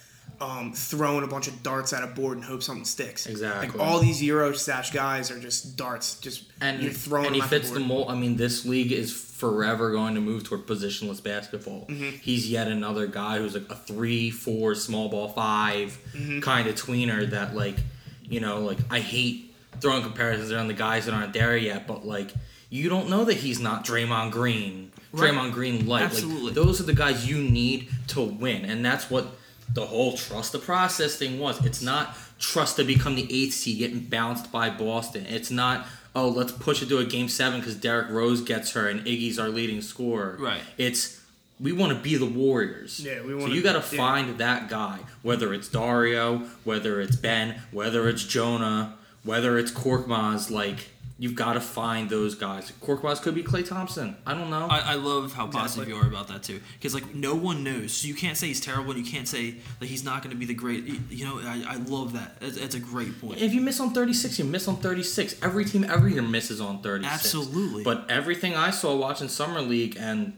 um, 0.42 0.74
throwing 0.74 1.24
a 1.24 1.28
bunch 1.28 1.48
of 1.48 1.62
darts 1.64 1.94
at 1.94 2.04
a 2.04 2.08
board 2.08 2.38
and 2.38 2.44
hope 2.46 2.64
something 2.64 2.84
sticks 2.86 3.28
Exactly. 3.28 3.68
like 3.68 3.80
all 3.80 4.00
these 4.00 4.22
euro 4.24 4.52
stash 4.54 4.92
guys 4.92 5.30
are 5.32 5.40
just 5.40 5.78
darts 5.78 6.20
just 6.20 6.44
and 6.60 6.82
you're 6.82 6.92
throwing 6.92 7.28
and 7.28 7.36
them 7.36 7.42
he 7.44 7.48
fits 7.48 7.70
the 7.70 7.80
the, 7.80 7.86
mold. 7.86 8.10
I 8.10 8.16
mean, 8.16 8.36
this 8.38 8.66
league 8.66 8.92
is 8.92 9.14
forever 9.14 9.92
going 9.92 10.16
to 10.16 10.22
move 10.22 10.44
toward 10.44 10.66
positionless 10.68 11.22
basketball. 11.24 11.86
Mm-hmm. 11.88 12.18
He's 12.22 12.50
yet 12.50 12.68
another 12.68 13.08
guy 13.08 13.38
who's 13.38 13.54
like 13.54 13.70
a 13.70 13.76
three, 13.76 14.30
four, 14.32 14.76
small 14.76 15.10
ball 15.10 15.30
5 15.30 15.98
Mm-hmm. 16.14 16.40
kind 16.42 16.68
of 16.68 16.76
tweener 16.76 17.30
that 17.30 17.56
like, 17.56 17.78
you 18.24 18.40
know, 18.40 18.60
like 18.60 18.80
I 18.90 19.00
hate 19.00 19.54
throwing 19.80 20.04
comparisons 20.04 20.52
around 20.52 20.68
the 20.68 20.74
guys 20.74 21.06
that 21.06 21.14
aren't 21.14 21.34
there 21.34 21.56
yet, 21.58 21.88
but 21.88 22.06
like 22.06 22.32
you 22.70 22.90
don't 22.90 23.10
know 23.10 23.26
that 23.26 23.36
he's 23.36 23.60
not 23.60 23.86
Draymond 23.86 24.32
Green, 24.32 24.92
Right. 25.12 25.32
Draymond 25.34 25.52
Green 25.52 25.88
light. 25.88 26.04
Absolutely. 26.04 26.46
Like 26.46 26.54
those 26.54 26.80
are 26.80 26.84
the 26.84 26.94
guys 26.96 27.28
you 27.30 27.38
need 27.44 27.90
to 28.08 28.22
win, 28.22 28.64
and 28.66 28.84
that's 28.86 29.10
what 29.10 29.28
the 29.74 29.86
whole 29.86 30.18
trust 30.18 30.52
the 30.52 30.60
process 30.60 31.16
thing 31.16 31.40
was. 31.40 31.64
It's 31.66 31.82
not 31.82 32.16
trust 32.40 32.76
to 32.78 32.84
become 32.84 33.16
the 33.16 33.28
eighth 33.32 33.54
seed 33.54 33.80
getting 33.80 34.02
bounced 34.02 34.52
by 34.52 34.70
Boston. 34.70 35.26
It's 35.30 35.52
not 35.52 35.86
oh 36.16 36.30
let's 36.30 36.52
push 36.52 36.82
it 36.82 36.90
to 36.90 36.98
a 36.98 37.06
game 37.06 37.30
seven 37.30 37.60
because 37.60 37.76
Derrick 37.76 38.10
Rose 38.10 38.42
gets 38.42 38.74
her 38.74 38.88
and 38.88 39.02
Iggy's 39.06 39.40
our 39.40 39.50
leading 39.50 39.82
scorer. 39.82 40.38
Right. 40.40 40.62
It's 40.78 41.22
we 41.60 41.72
want 41.72 41.94
to 41.94 42.00
be 42.00 42.16
the 42.16 42.26
Warriors. 42.26 43.00
Yeah, 43.00 43.22
we 43.22 43.36
wanna- 43.36 43.54
you 43.54 43.62
got 43.62 43.74
to 43.74 43.96
yeah. 43.96 44.02
find 44.02 44.38
that 44.40 44.68
guy, 44.68 45.00
whether 45.22 45.54
it's 45.54 45.68
Dario, 45.68 46.40
whether 46.64 47.00
it's 47.00 47.16
Ben, 47.16 47.62
whether 47.72 48.10
it's 48.10 48.24
Jonah, 48.24 48.96
whether 49.24 49.60
it's 49.60 49.72
Korkmaz. 49.72 50.50
Like 50.50 50.90
you've 51.22 51.36
got 51.36 51.54
to 51.54 51.62
find 51.62 52.10
those 52.10 52.34
guys. 52.34 52.72
Korkmaz 52.82 53.22
could 53.22 53.36
be 53.36 53.44
Klay 53.44 53.64
Thompson. 53.68 54.16
I 54.26 54.34
don't 54.34 54.50
know. 54.50 54.66
I, 54.68 54.80
I 54.80 54.96
love 54.96 55.34
how 55.34 55.46
positive 55.46 55.84
Exactly. 55.88 55.94
you 55.94 56.02
are 56.02 56.08
about 56.08 56.28
that 56.30 56.42
too, 56.42 56.60
because 56.74 56.96
like 56.96 57.14
no 57.14 57.36
one 57.36 57.64
knows. 57.64 57.94
So 57.94 58.08
you 58.08 58.16
can't 58.16 58.36
say 58.36 58.48
he's 58.48 58.60
terrible, 58.60 58.92
and 58.92 59.06
you 59.06 59.12
can't 59.12 59.28
say 59.28 59.56
that 59.80 59.86
he's 59.86 60.04
not 60.04 60.24
going 60.24 60.32
to 60.34 60.40
be 60.40 60.48
the 60.48 60.56
great. 60.56 60.84
You 60.86 61.00
you 61.12 61.26
know, 61.26 61.38
I, 61.40 61.64
I 61.68 61.76
love 61.76 62.14
that. 62.14 62.38
It's, 62.42 62.58
it's 62.58 62.74
a 62.74 62.80
great 62.80 63.22
point. 63.22 63.40
If 63.40 63.54
you 63.54 63.62
miss 63.62 63.80
on 63.80 63.94
36, 63.94 64.40
you 64.40 64.46
miss 64.46 64.68
on 64.68 64.78
36. 64.78 65.36
Every 65.44 65.64
team 65.64 65.84
every 65.84 66.14
year 66.14 66.24
misses 66.24 66.60
on 66.60 66.82
36. 66.82 67.14
Absolutely. 67.14 67.84
But 67.84 68.10
everything 68.10 68.56
I 68.56 68.72
saw 68.72 68.96
watching 68.96 69.28
Summer 69.30 69.62
League, 69.62 69.98
and 70.00 70.36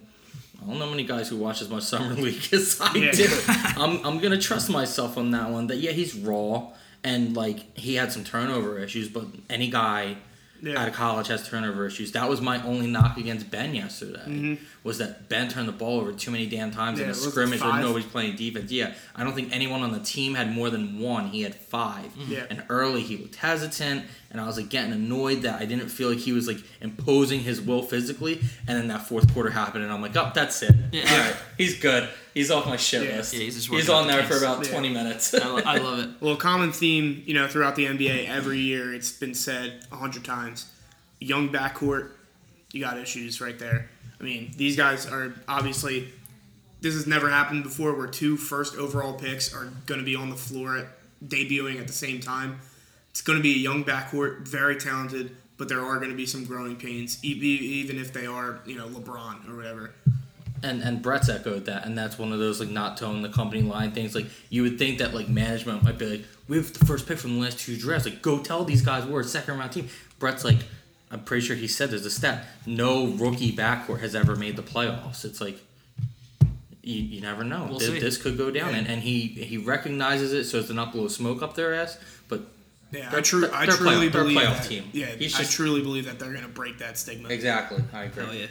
I 0.62 0.68
don't 0.68 0.80
know 0.80 0.90
many 0.90 1.04
guys 1.06 1.30
who 1.30 1.38
watch 1.38 1.62
as 1.62 1.70
much 1.70 1.84
Summer 1.84 2.14
League 2.28 2.48
as 2.52 2.78
I 2.82 2.94
Yeah. 2.96 3.12
do. 3.14 3.28
I'm, 3.48 4.06
I'm 4.06 4.20
going 4.20 4.32
to 4.32 4.38
trust 4.38 4.70
myself 4.70 5.18
on 5.18 5.32
that 5.32 5.50
one. 5.50 5.68
That, 5.68 5.78
yeah, 5.78 5.92
he's 5.92 6.14
raw, 6.14 6.72
and, 7.06 7.36
like, 7.38 7.78
he 7.78 7.96
had 7.96 8.12
some 8.12 8.24
turnover 8.26 8.80
issues, 8.80 9.08
but 9.08 9.26
any 9.50 9.70
guy 9.70 10.18
Yeah. 10.64 10.82
out 10.82 10.88
of 10.88 10.94
college 10.94 11.28
has 11.28 11.48
turnover 11.48 11.86
issues. 11.86 12.14
That 12.14 12.30
was 12.30 12.40
my 12.40 12.64
only 12.64 12.88
knock 12.88 13.18
against 13.18 13.52
Ben 13.52 13.76
yesterday, 13.76 14.58
was 14.84 14.98
that 15.00 15.28
Ben 15.28 15.50
turned 15.50 15.68
the 15.68 15.74
ball 15.74 16.00
over 16.00 16.14
too 16.14 16.32
many 16.32 16.48
damn 16.48 16.72
times 16.72 17.00
Mm-hmm. 17.00 17.10
Yeah, 17.10 17.16
in 17.16 17.28
a 17.28 17.30
scrimmage 17.32 17.62
where 17.62 17.82
nobody's 17.82 18.08
playing 18.08 18.36
defense. 18.38 18.72
Yeah, 18.72 18.94
I 19.16 19.24
don't 19.24 19.34
think 19.34 19.50
anyone 19.54 19.82
on 19.82 19.92
the 19.92 20.00
team 20.00 20.36
had 20.36 20.52
more 20.52 20.70
than 20.70 21.00
one. 21.00 21.28
He 21.28 21.42
had 21.42 21.54
5 21.56 22.12
Yeah. 22.28 22.46
And 22.50 22.64
early 22.70 23.02
he 23.02 23.18
looked 23.18 23.36
hesitant, 23.36 24.06
and 24.34 24.42
I 24.42 24.46
was 24.48 24.58
like 24.58 24.68
getting 24.70 24.92
annoyed 24.92 25.44
that 25.44 25.62
I 25.62 25.66
didn't 25.66 25.88
feel 25.90 26.10
like 26.10 26.18
he 26.18 26.34
was 26.34 26.48
like 26.48 26.58
imposing 26.82 27.40
his 27.40 27.62
will 27.62 27.82
physically. 27.84 28.40
And 28.68 28.78
then 28.78 28.88
that 28.90 29.08
fourth 29.08 29.34
quarter 29.34 29.52
happened, 29.52 29.84
and 29.86 29.94
I'm 29.94 30.02
like, 30.02 30.18
oh, 30.18 30.32
that's 30.36 30.62
it. 30.64 30.76
Yeah. 30.92 31.10
All 31.10 31.18
right, 31.20 31.36
he's 31.58 31.80
good. 31.80 32.10
He's 32.34 32.52
off 32.52 32.66
my 32.66 32.76
shit 32.78 33.08
Yeah. 33.08 33.18
list. 33.18 33.34
Yeah, 33.34 33.40
he's 33.42 33.56
just 33.56 33.70
he's 33.70 33.90
on 33.90 34.04
out 34.06 34.08
the 34.08 34.14
there 34.18 34.24
for 34.24 34.38
about 34.44 34.66
Yeah. 34.66 34.72
20 34.72 34.90
minutes. 34.90 35.34
I, 35.34 35.48
lo- 35.48 35.62
I 35.66 35.78
love 35.78 36.00
it. 36.00 36.10
Well, 36.20 36.34
a 36.34 36.38
common 36.38 36.72
theme, 36.74 37.24
you 37.26 37.34
know, 37.36 37.48
throughout 37.48 37.76
the 37.76 37.86
NBA, 37.86 38.28
every 38.28 38.60
year 38.60 38.94
it's 38.94 39.12
been 39.12 39.34
said 39.36 39.86
a 39.92 39.96
hundred 39.96 40.26
times. 40.26 40.66
Young 41.20 41.50
backcourt, 41.50 42.10
you 42.72 42.82
got 42.82 42.98
issues 42.98 43.40
right 43.40 43.58
there. 43.58 43.90
I 44.20 44.24
mean, 44.24 44.52
these 44.58 44.76
guys 44.76 45.06
are 45.06 45.34
obviously. 45.48 46.10
This 46.82 46.96
has 46.96 47.08
never 47.08 47.30
happened 47.30 47.64
before, 47.64 47.96
where 47.96 48.08
two 48.08 48.36
first 48.36 48.76
overall 48.76 49.14
picks 49.14 49.54
are 49.54 49.72
going 49.86 50.02
to 50.02 50.06
be 50.06 50.18
on 50.18 50.30
the 50.30 50.36
floor 50.36 50.78
at, 50.80 50.88
debuting 51.26 51.80
at 51.80 51.88
the 51.88 51.94
same 51.94 52.20
time. 52.20 52.60
It's 53.14 53.22
going 53.22 53.38
to 53.38 53.44
be 53.44 53.54
a 53.54 53.58
young 53.58 53.86
backcourt, 53.86 54.48
very 54.48 54.76
talented, 54.76 55.38
but 55.58 55.70
there 55.70 55.80
are 55.82 55.98
going 55.98 56.10
to 56.10 56.16
be 56.18 56.26
some 56.26 56.46
growing 56.46 56.76
pains, 56.76 57.24
even 57.24 58.00
if 58.00 58.12
they 58.12 58.26
are, 58.26 58.60
you 58.66 58.76
know, 58.76 58.88
LeBron 58.88 59.48
or 59.48 59.56
whatever. 59.56 59.92
and 60.64 60.82
and 60.82 61.00
Brett's 61.02 61.30
echoed 61.30 61.66
that, 61.66 61.86
and 61.86 61.96
that's 61.96 62.18
one 62.18 62.34
of 62.34 62.40
those 62.40 62.60
like 62.60 62.70
not 62.70 62.98
toeing 62.98 63.22
the 63.22 63.30
company 63.30 63.62
line 63.62 63.92
things. 63.92 64.16
Like 64.16 64.26
you 64.50 64.64
would 64.64 64.80
think 64.80 64.98
that 64.98 65.14
like 65.14 65.30
management 65.30 65.84
might 65.84 66.00
be 66.00 66.06
like, 66.08 66.26
we 66.48 66.58
have 66.58 66.74
the 66.74 66.86
first 66.86 67.08
pick 67.08 67.20
from 67.20 67.36
the 67.36 67.42
last 67.42 67.60
two 67.60 67.78
drafts. 67.78 68.06
Like 68.06 68.22
go 68.24 68.40
tell 68.40 68.64
these 68.66 68.82
guys 68.82 69.06
we're 69.06 69.22
a 69.22 69.24
second 69.24 69.60
round 69.60 69.72
team. 69.74 69.90
Brett's 70.18 70.44
like, 70.44 70.58
I'm 71.12 71.20
pretty 71.24 71.46
sure 71.46 71.56
he 71.56 71.68
said 71.68 71.92
there's 71.92 72.06
a 72.08 72.12
stat. 72.12 72.46
No 72.66 73.06
rookie 73.08 73.56
backcourt 73.56 74.00
has 74.00 74.16
ever 74.16 74.36
made 74.36 74.56
the 74.56 74.64
playoffs. 74.64 75.24
It's 75.24 75.40
like. 75.40 75.60
You, 76.86 77.02
you 77.02 77.22
never 77.22 77.46
know. 77.46 77.68
We'll 77.70 77.80
this, 77.80 77.88
see. 77.88 78.00
this 78.00 78.18
could 78.22 78.38
go 78.38 78.52
down, 78.52 78.72
Yeah. 78.72 78.80
and, 78.80 78.88
and 78.88 79.02
he 79.02 79.28
he 79.28 79.58
recognizes 79.58 80.34
it 80.34 80.44
so 80.46 80.60
as 80.60 80.68
to 80.68 80.74
not 80.74 80.92
blow 80.92 81.08
smoke 81.08 81.42
up 81.42 81.56
their 81.56 81.74
ass. 81.74 81.98
But 82.28 82.42
Yeah, 82.94 83.08
I, 83.08 83.12
They're- 83.12 83.22
tru- 83.22 83.50
I 83.52 83.66
they're 83.66 83.76
truly 83.76 84.08
playoff- 84.08 84.12
they're 84.12 84.22
a 84.22 84.24
believe 84.26 84.38
playoff 84.40 84.58
that. 84.62 84.70
team. 84.70 84.90
Yeah, 84.94 85.08
He's 85.08 85.36
I 85.36 85.40
just- 85.40 85.52
truly 85.54 85.82
believe 85.82 86.06
that 86.06 86.20
they're 86.20 86.32
going 86.32 86.44
to 86.44 86.50
break 86.50 86.78
that 86.78 86.98
stigma. 86.98 87.30
exactly, 87.30 87.84
I 87.92 88.04
agree. 88.04 88.24
Hell 88.26 88.34
yeah. 88.36 88.46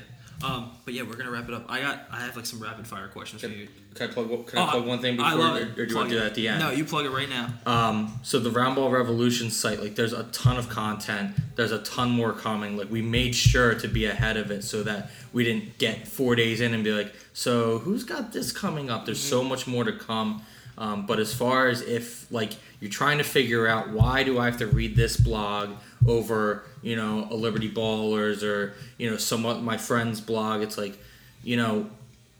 Um, 0.44 0.72
but 0.84 0.92
yeah, 0.92 1.02
we're 1.04 1.14
gonna 1.14 1.30
wrap 1.30 1.46
it 1.46 1.54
up. 1.54 1.66
I 1.68 1.80
got, 1.80 2.04
I 2.10 2.18
have 2.22 2.34
like 2.34 2.46
some 2.46 2.58
rapid 2.58 2.84
fire 2.84 3.06
questions 3.06 3.42
for 3.42 3.46
you. 3.48 3.68
Can 3.94 4.10
I 4.10 4.12
plug? 4.12 4.26
one- 4.28 4.42
Can 4.42 4.58
I 4.58 4.62
Oh, 4.66 4.70
plug 4.72 4.86
one 4.86 4.98
thing 4.98 5.20
I 5.20 5.30
before, 5.34 5.38
love 5.46 5.54
or, 5.54 5.60
it. 5.60 5.78
or 5.78 5.86
do 5.86 5.92
you 5.92 5.96
want 5.96 6.08
to 6.08 6.14
do 6.16 6.18
that 6.20 6.26
at 6.26 6.34
the 6.34 6.48
end? 6.48 6.58
No, 6.58 6.70
you 6.72 6.84
plug 6.84 7.06
it 7.06 7.10
right 7.10 7.28
now. 7.28 7.54
Um, 7.64 8.18
so 8.24 8.40
the 8.40 8.50
Roundball 8.50 8.90
Revolution 8.90 9.52
site, 9.52 9.80
like, 9.80 9.94
there's 9.94 10.12
a 10.12 10.24
ton 10.32 10.56
of 10.56 10.68
content. 10.68 11.36
There's 11.54 11.70
a 11.70 11.78
ton 11.78 12.10
more 12.10 12.32
coming. 12.32 12.76
Like, 12.76 12.90
we 12.90 13.02
made 13.02 13.36
sure 13.36 13.74
to 13.76 13.86
be 13.86 14.04
ahead 14.06 14.36
of 14.36 14.50
it 14.50 14.64
so 14.64 14.82
that 14.82 15.12
we 15.32 15.44
didn't 15.44 15.78
get 15.78 16.08
four 16.08 16.34
days 16.34 16.60
in 16.60 16.74
and 16.74 16.82
be 16.82 16.90
like, 16.90 17.14
so 17.32 17.78
who's 17.78 18.02
got 18.02 18.32
this 18.32 18.50
coming 18.50 18.90
up? 18.90 19.04
There's 19.06 19.22
so 19.22 19.44
much 19.44 19.68
more 19.68 19.84
to 19.84 19.92
come. 19.92 20.42
Um, 20.82 21.06
but 21.06 21.20
as 21.20 21.32
far 21.32 21.68
as 21.68 21.80
if 21.80 22.30
like 22.32 22.54
you're 22.80 22.90
trying 22.90 23.18
to 23.18 23.24
figure 23.24 23.68
out 23.68 23.90
why 23.90 24.24
do 24.24 24.40
I 24.40 24.46
have 24.46 24.58
to 24.58 24.66
read 24.66 24.96
this 24.96 25.16
blog 25.16 25.70
over 26.08 26.64
you 26.82 26.96
know 26.96 27.28
a 27.30 27.36
Liberty 27.36 27.70
Ballers 27.70 28.42
or 28.42 28.74
you 28.98 29.08
know 29.08 29.16
somewhat 29.16 29.62
my 29.62 29.76
friend's 29.76 30.20
blog, 30.20 30.60
it's 30.60 30.76
like 30.76 30.98
you 31.44 31.56
know 31.56 31.88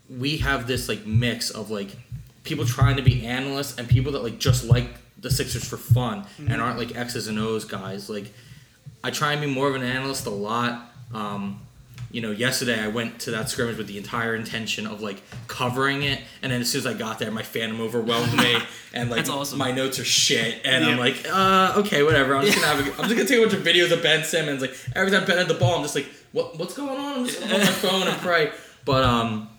we 0.09 0.39
have 0.39 0.67
this 0.67 0.89
like 0.89 1.05
mix 1.05 1.51
of 1.51 1.71
like 1.71 1.91
people 2.43 2.65
trying 2.65 2.97
to 2.97 3.01
be 3.01 3.25
analysts 3.25 3.77
and 3.77 3.87
people 3.87 4.11
that 4.11 4.23
like 4.23 4.39
just 4.39 4.65
like 4.65 4.89
the 5.17 5.31
Sixers 5.31 5.65
for 5.65 5.77
fun 5.77 6.25
and 6.37 6.61
aren't 6.61 6.77
like 6.77 6.97
X's 6.97 7.29
and 7.29 7.39
O's 7.39 7.63
guys. 7.63 8.09
Like 8.09 8.33
I 9.05 9.11
try 9.11 9.31
and 9.31 9.39
be 9.39 9.47
more 9.47 9.69
of 9.69 9.75
an 9.75 9.83
analyst 9.83 10.25
a 10.25 10.31
lot. 10.31 10.91
Um, 11.13 11.61
you 12.13 12.21
know, 12.21 12.29
yesterday 12.29 12.79
I 12.79 12.89
went 12.89 13.21
to 13.21 13.31
that 13.31 13.49
scrimmage 13.49 13.75
with 13.75 13.87
the 13.87 13.97
entire 13.97 14.35
intention 14.35 14.85
of 14.85 15.01
like 15.01 15.23
covering 15.47 16.03
it, 16.03 16.21
and 16.43 16.51
then 16.51 16.61
as 16.61 16.71
soon 16.71 16.79
as 16.79 16.85
I 16.85 16.93
got 16.93 17.17
there, 17.17 17.31
my 17.31 17.41
fandom 17.41 17.79
overwhelmed 17.79 18.37
me, 18.37 18.55
and 18.93 19.09
like 19.09 19.27
awesome. 19.27 19.57
my 19.57 19.71
notes 19.71 19.97
are 19.97 20.05
shit, 20.05 20.61
and 20.63 20.85
I'm 20.85 20.99
like, 20.99 21.25
uh, 21.27 21.73
okay, 21.77 22.03
whatever. 22.03 22.35
I'm 22.35 22.45
just 22.45 22.61
gonna 22.61 22.67
have, 22.67 22.87
a, 22.87 23.01
I'm 23.01 23.09
just 23.09 23.15
gonna 23.15 23.27
take 23.27 23.39
a 23.39 23.41
bunch 23.41 23.53
of 23.53 23.63
videos 23.63 23.91
of 23.91 24.03
Ben 24.03 24.23
Simmons. 24.23 24.61
Like 24.61 24.75
every 24.95 25.11
time 25.11 25.25
Ben 25.25 25.39
had 25.39 25.47
the 25.47 25.55
ball, 25.55 25.75
I'm 25.75 25.81
just 25.81 25.95
like, 25.95 26.07
what, 26.33 26.59
what's 26.59 26.75
going 26.75 26.99
on? 26.99 27.19
I'm 27.19 27.25
just 27.25 27.41
on 27.41 27.49
my 27.49 27.65
phone 27.65 28.07
and 28.07 28.17
pray. 28.21 28.51
But 28.85 29.03
um, 29.03 29.49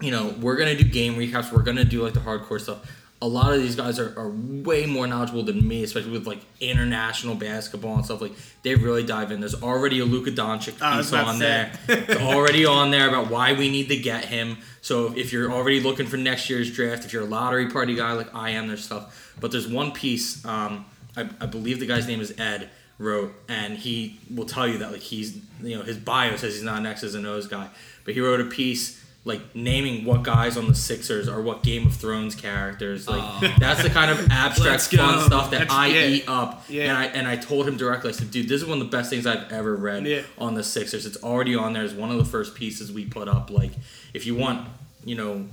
you 0.00 0.10
know, 0.10 0.34
we're 0.40 0.56
gonna 0.56 0.76
do 0.76 0.82
game 0.82 1.14
recaps. 1.14 1.52
We're 1.52 1.62
gonna 1.62 1.84
do 1.84 2.02
like 2.02 2.14
the 2.14 2.20
hardcore 2.20 2.60
stuff. 2.60 2.90
A 3.22 3.28
lot 3.28 3.54
of 3.54 3.62
these 3.62 3.74
guys 3.74 3.98
are, 3.98 4.12
are 4.18 4.28
way 4.28 4.84
more 4.84 5.06
knowledgeable 5.06 5.44
than 5.44 5.66
me, 5.66 5.82
especially 5.82 6.10
with 6.10 6.26
like 6.26 6.40
international 6.60 7.34
basketball 7.34 7.94
and 7.94 8.04
stuff. 8.04 8.20
Like 8.20 8.32
they 8.62 8.74
really 8.74 9.04
dive 9.04 9.32
in. 9.32 9.40
There's 9.40 9.62
already 9.62 10.00
a 10.00 10.04
Luka 10.04 10.30
Doncic 10.30 10.74
piece 10.74 11.12
on 11.12 11.38
there. 11.38 11.72
It's 11.88 12.20
already 12.20 12.66
on 12.66 12.90
there 12.90 13.08
about 13.08 13.30
why 13.30 13.54
we 13.54 13.70
need 13.70 13.88
to 13.88 13.96
get 13.96 14.26
him. 14.26 14.58
So 14.82 15.14
if 15.16 15.32
you're 15.32 15.50
already 15.50 15.80
looking 15.80 16.06
for 16.06 16.16
next 16.18 16.50
year's 16.50 16.70
draft, 16.70 17.04
if 17.04 17.12
you're 17.12 17.22
a 17.22 17.26
lottery 17.26 17.70
party 17.70 17.94
guy 17.94 18.12
like 18.12 18.34
I 18.34 18.50
am, 18.50 18.68
there's 18.68 18.84
stuff. 18.84 19.34
But 19.40 19.52
there's 19.52 19.68
one 19.68 19.92
piece. 19.92 20.44
Um, 20.44 20.84
I, 21.16 21.28
I 21.40 21.46
believe 21.46 21.80
the 21.80 21.86
guy's 21.86 22.06
name 22.06 22.20
is 22.20 22.38
Ed 22.38 22.68
wrote, 22.98 23.34
and 23.48 23.76
he 23.76 24.20
will 24.32 24.46
tell 24.46 24.68
you 24.68 24.78
that 24.78 24.92
like 24.92 25.00
he's 25.00 25.36
you 25.62 25.76
know 25.76 25.82
his 25.82 25.96
bio 25.96 26.36
says 26.36 26.54
he's 26.54 26.62
not 26.62 26.78
an 26.78 26.86
X's 26.86 27.14
and 27.14 27.26
O's 27.26 27.46
guy, 27.46 27.68
but 28.04 28.14
he 28.14 28.20
wrote 28.20 28.40
a 28.40 28.44
piece 28.44 29.03
like 29.26 29.40
naming 29.54 30.04
what 30.04 30.22
guys 30.22 30.56
on 30.58 30.68
the 30.68 30.74
Sixers 30.74 31.28
are 31.28 31.40
what 31.40 31.62
Game 31.62 31.86
of 31.86 31.94
Thrones 31.94 32.34
characters. 32.34 33.08
Like 33.08 33.22
Oh. 33.22 33.54
that's 33.58 33.82
the 33.82 33.88
kind 33.88 34.10
of 34.10 34.28
abstract 34.30 34.82
fun 34.94 35.24
stuff 35.24 35.50
that 35.50 35.60
That's- 35.60 35.72
I 35.76 35.86
yeah. 35.86 36.06
eat 36.06 36.24
up. 36.28 36.64
Yeah. 36.68 36.82
And 36.84 36.92
I 36.92 37.04
and 37.06 37.26
I 37.26 37.36
told 37.36 37.66
him 37.66 37.76
directly. 37.78 38.10
I 38.10 38.12
said, 38.12 38.30
dude, 38.30 38.48
this 38.48 38.60
is 38.62 38.68
one 38.68 38.80
of 38.80 38.90
the 38.90 38.94
best 38.96 39.08
things 39.08 39.26
I've 39.26 39.50
ever 39.50 39.74
read 39.76 40.06
Yeah. 40.06 40.22
on 40.36 40.54
the 40.54 40.62
Sixers. 40.62 41.06
It's 41.06 41.22
already 41.22 41.54
on 41.54 41.72
there. 41.72 41.84
It's 41.84 41.94
one 41.94 42.10
of 42.10 42.18
the 42.18 42.24
first 42.26 42.54
pieces 42.54 42.92
we 42.92 43.06
put 43.06 43.28
up. 43.28 43.50
Like 43.50 43.72
if 44.12 44.26
you 44.26 44.34
want, 44.34 44.68
you 45.04 45.14
know. 45.14 45.46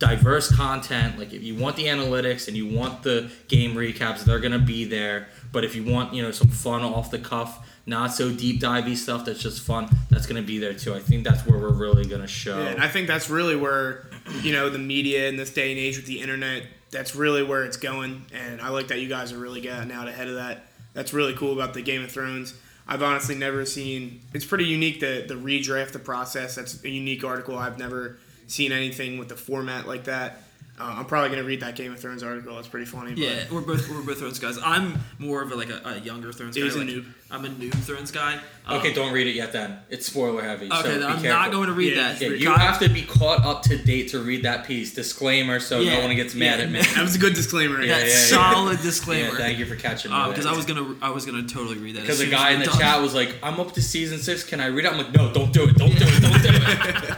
Diverse 0.00 0.54
content, 0.54 1.18
like 1.18 1.32
if 1.32 1.42
you 1.42 1.56
want 1.56 1.74
the 1.74 1.86
analytics 1.86 2.46
and 2.46 2.56
you 2.56 2.68
want 2.68 3.02
the 3.02 3.32
game 3.48 3.74
recaps, 3.74 4.22
they're 4.22 4.38
gonna 4.38 4.60
be 4.60 4.84
there. 4.84 5.26
But 5.52 5.64
if 5.64 5.74
you 5.74 5.84
want, 5.84 6.14
you 6.14 6.22
know, 6.22 6.30
some 6.30 6.48
fun 6.48 6.82
off 6.82 7.10
the 7.10 7.18
cuff, 7.18 7.66
not 7.86 8.12
so 8.12 8.30
deep 8.30 8.60
divey 8.60 8.96
stuff 8.96 9.24
that's 9.24 9.42
just 9.42 9.62
fun, 9.62 9.88
that's 10.10 10.26
gonna 10.26 10.42
be 10.42 10.58
there 10.58 10.74
too. 10.74 10.94
I 10.94 11.00
think 11.00 11.24
that's 11.24 11.46
where 11.46 11.58
we're 11.58 11.70
really 11.70 12.04
gonna 12.04 12.26
show. 12.26 12.58
Yeah, 12.62 12.68
and 12.68 12.82
I 12.82 12.88
think 12.88 13.06
that's 13.06 13.30
really 13.30 13.56
where, 13.56 14.10
you 14.42 14.52
know, 14.52 14.68
the 14.68 14.78
media 14.78 15.28
in 15.28 15.36
this 15.36 15.50
day 15.50 15.70
and 15.70 15.78
age 15.78 15.96
with 15.96 16.06
the 16.06 16.20
internet, 16.20 16.64
that's 16.90 17.14
really 17.14 17.42
where 17.42 17.64
it's 17.64 17.76
going. 17.76 18.26
And 18.32 18.60
I 18.60 18.68
like 18.68 18.88
that 18.88 19.00
you 19.00 19.08
guys 19.08 19.32
are 19.32 19.38
really 19.38 19.60
getting 19.60 19.90
out 19.90 20.08
ahead 20.08 20.28
of 20.28 20.34
that. 20.34 20.66
That's 20.92 21.12
really 21.12 21.34
cool 21.34 21.52
about 21.52 21.74
the 21.74 21.82
Game 21.82 22.02
of 22.02 22.10
Thrones. 22.10 22.54
I've 22.86 23.02
honestly 23.02 23.34
never 23.34 23.64
seen. 23.66 24.20
It's 24.32 24.46
pretty 24.46 24.64
unique 24.64 25.00
the 25.00 25.24
the 25.26 25.34
redraft 25.34 25.92
the 25.92 25.98
process. 25.98 26.54
That's 26.54 26.82
a 26.82 26.88
unique 26.88 27.24
article. 27.24 27.58
I've 27.58 27.78
never 27.78 28.18
seen 28.46 28.72
anything 28.72 29.18
with 29.18 29.28
the 29.28 29.36
format 29.36 29.86
like 29.86 30.04
that. 30.04 30.42
Uh, 30.80 30.94
I'm 30.98 31.04
probably 31.06 31.30
gonna 31.30 31.42
read 31.46 31.60
that 31.60 31.74
Game 31.76 31.92
of 31.92 31.98
Thrones 32.00 32.22
article. 32.22 32.58
It's 32.58 32.68
pretty 32.68 32.86
funny. 32.86 33.10
but- 33.10 33.18
Yeah, 33.18 33.44
we're 33.50 33.60
both 33.62 33.88
we're 33.88 34.02
both 34.02 34.18
Thrones 34.18 34.38
guys. 34.38 34.58
I'm 34.62 34.98
more 35.18 35.42
of 35.42 35.50
a, 35.52 35.56
like 35.56 35.70
a, 35.70 35.80
a 35.84 35.98
younger 35.98 36.32
Thrones 36.32 36.56
guy. 36.56 36.62
He's 36.64 36.74
a 36.76 36.78
like, 36.78 36.88
noob. 36.88 37.06
I'm 37.30 37.44
a 37.44 37.48
noob 37.48 37.74
Thrones 37.74 38.10
guy. 38.10 38.38
Um, 38.66 38.78
okay, 38.78 38.92
don't 38.94 39.12
read 39.12 39.26
it 39.26 39.34
yet. 39.34 39.52
Then 39.52 39.78
it's 39.90 40.06
spoiler 40.06 40.40
heavy. 40.42 40.66
Okay, 40.66 40.76
so 40.76 40.88
then 40.88 40.98
be 41.00 41.04
I'm 41.06 41.12
careful. 41.20 41.28
not 41.30 41.50
going 41.50 41.66
to 41.66 41.74
read 41.74 41.94
Yeah, 41.94 42.12
that. 42.12 42.20
Yeah, 42.22 42.28
you 42.28 42.46
Kyle- 42.46 42.56
have 42.58 42.78
to 42.80 42.88
be 42.88 43.02
caught 43.02 43.44
up 43.44 43.62
to 43.64 43.76
date 43.76 44.08
to 44.10 44.20
read 44.20 44.44
that 44.44 44.66
piece. 44.66 44.94
Disclaimer, 44.94 45.60
so 45.60 45.80
Yeah, 45.80 45.98
no 45.98 46.06
one 46.06 46.16
gets 46.16 46.34
mad 46.34 46.58
yeah, 46.58 46.64
at 46.64 46.70
me. 46.70 46.80
That 46.94 47.02
was 47.02 47.16
a 47.16 47.18
good 47.18 47.34
disclaimer. 47.34 47.82
Yeah, 47.82 47.98
yeah, 47.98 48.06
yeah. 48.06 48.14
solid 48.14 48.76
Yeah, 48.78 48.82
disclaimer. 48.82 49.36
thank 49.36 49.58
you 49.58 49.66
for 49.66 49.76
catching 49.76 50.10
me. 50.10 50.24
because 50.28 50.46
I 50.46 50.52
was 50.56 50.64
gonna 50.64 50.94
I 51.02 51.10
was 51.10 51.26
gonna 51.26 51.42
totally 51.46 51.76
read 51.78 51.96
that. 51.96 52.00
because 52.02 52.20
as 52.22 52.28
a 52.28 52.30
guy 52.30 52.52
in 52.52 52.60
the 52.60 52.66
done. 52.66 52.78
chat 52.78 53.02
was 53.02 53.14
like, 53.14 53.34
"I'm 53.42 53.60
up 53.60 53.72
to 53.72 53.82
season 53.82 54.18
six. 54.20 54.42
Can 54.44 54.60
I 54.60 54.66
read 54.68 54.86
it?" 54.86 54.92
I'm 54.92 54.96
like, 54.98 55.12
"No, 55.12 55.30
don't 55.32 55.52
do 55.52 55.64
it. 55.64 55.76
Don't 55.76 55.90
do 55.90 56.04
it. 56.06 56.22
Don't 56.22 56.42
do 56.42 56.48
it." 56.50 57.14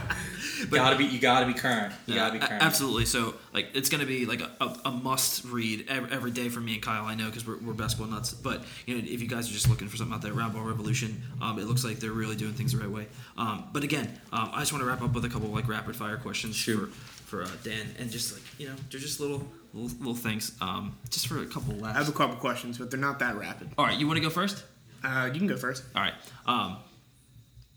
gotta 0.77 0.97
be. 0.97 1.05
You 1.05 1.19
gotta 1.19 1.45
be 1.45 1.53
current. 1.53 1.93
You 2.05 2.15
Yeah, 2.15 2.21
gotta 2.27 2.39
be 2.39 2.45
current. 2.45 2.63
absolutely. 2.63 3.05
So 3.05 3.35
like 3.53 3.69
it's 3.73 3.89
gonna 3.89 4.05
be 4.05 4.25
like 4.25 4.41
a, 4.41 4.51
a, 4.61 4.77
a 4.85 4.91
must 4.91 5.45
read 5.45 5.85
every, 5.89 6.11
every 6.11 6.31
day 6.31 6.49
for 6.49 6.59
me 6.59 6.73
and 6.75 6.81
Kyle. 6.81 7.05
I 7.05 7.15
know 7.15 7.25
because 7.27 7.45
we're, 7.45 7.57
we're 7.57 7.73
basketball 7.73 8.07
nuts. 8.09 8.33
But 8.33 8.63
you 8.85 8.95
know 8.95 9.01
if 9.05 9.21
you 9.21 9.27
guys 9.27 9.49
are 9.49 9.53
just 9.53 9.69
looking 9.69 9.87
for 9.87 9.97
something 9.97 10.13
out 10.15 10.21
there, 10.21 10.33
Roundball 10.33 10.65
Revolution, 10.65 11.21
um, 11.41 11.59
it 11.59 11.65
looks 11.65 11.83
like 11.83 11.99
they're 11.99 12.11
really 12.11 12.35
doing 12.35 12.53
things 12.53 12.71
the 12.73 12.77
right 12.79 12.89
way. 12.89 13.07
Um, 13.37 13.65
but 13.73 13.83
again, 13.83 14.07
um, 14.31 14.49
I 14.53 14.59
just 14.59 14.71
want 14.71 14.83
to 14.83 14.87
wrap 14.89 15.01
up 15.01 15.13
with 15.13 15.25
a 15.25 15.29
couple 15.29 15.49
like 15.49 15.67
rapid 15.67 15.95
fire 15.95 16.17
questions 16.17 16.55
Shoot. 16.55 16.91
for 16.91 17.11
for 17.31 17.43
uh, 17.43 17.49
Dan 17.63 17.87
and 17.97 18.11
just 18.11 18.33
like 18.33 18.43
you 18.59 18.67
know 18.67 18.75
they're 18.89 18.99
just 18.99 19.19
little 19.19 19.47
little, 19.73 19.97
little 19.99 20.15
things 20.15 20.51
um, 20.61 20.97
just 21.09 21.27
for 21.27 21.41
a 21.41 21.45
couple 21.45 21.73
laughs. 21.75 21.95
I 21.95 21.99
have 21.99 22.09
a 22.09 22.17
couple 22.17 22.35
questions, 22.37 22.77
but 22.77 22.91
they're 22.91 22.99
not 22.99 23.19
that 23.19 23.37
rapid. 23.37 23.69
All 23.77 23.85
right, 23.85 23.97
you 23.97 24.05
want 24.07 24.17
to 24.17 24.21
go 24.23 24.29
first? 24.29 24.63
Uh, 25.03 25.29
you 25.33 25.39
can 25.39 25.47
go 25.47 25.57
first. 25.57 25.83
All 25.95 26.01
right. 26.01 26.13
Um, 26.45 26.77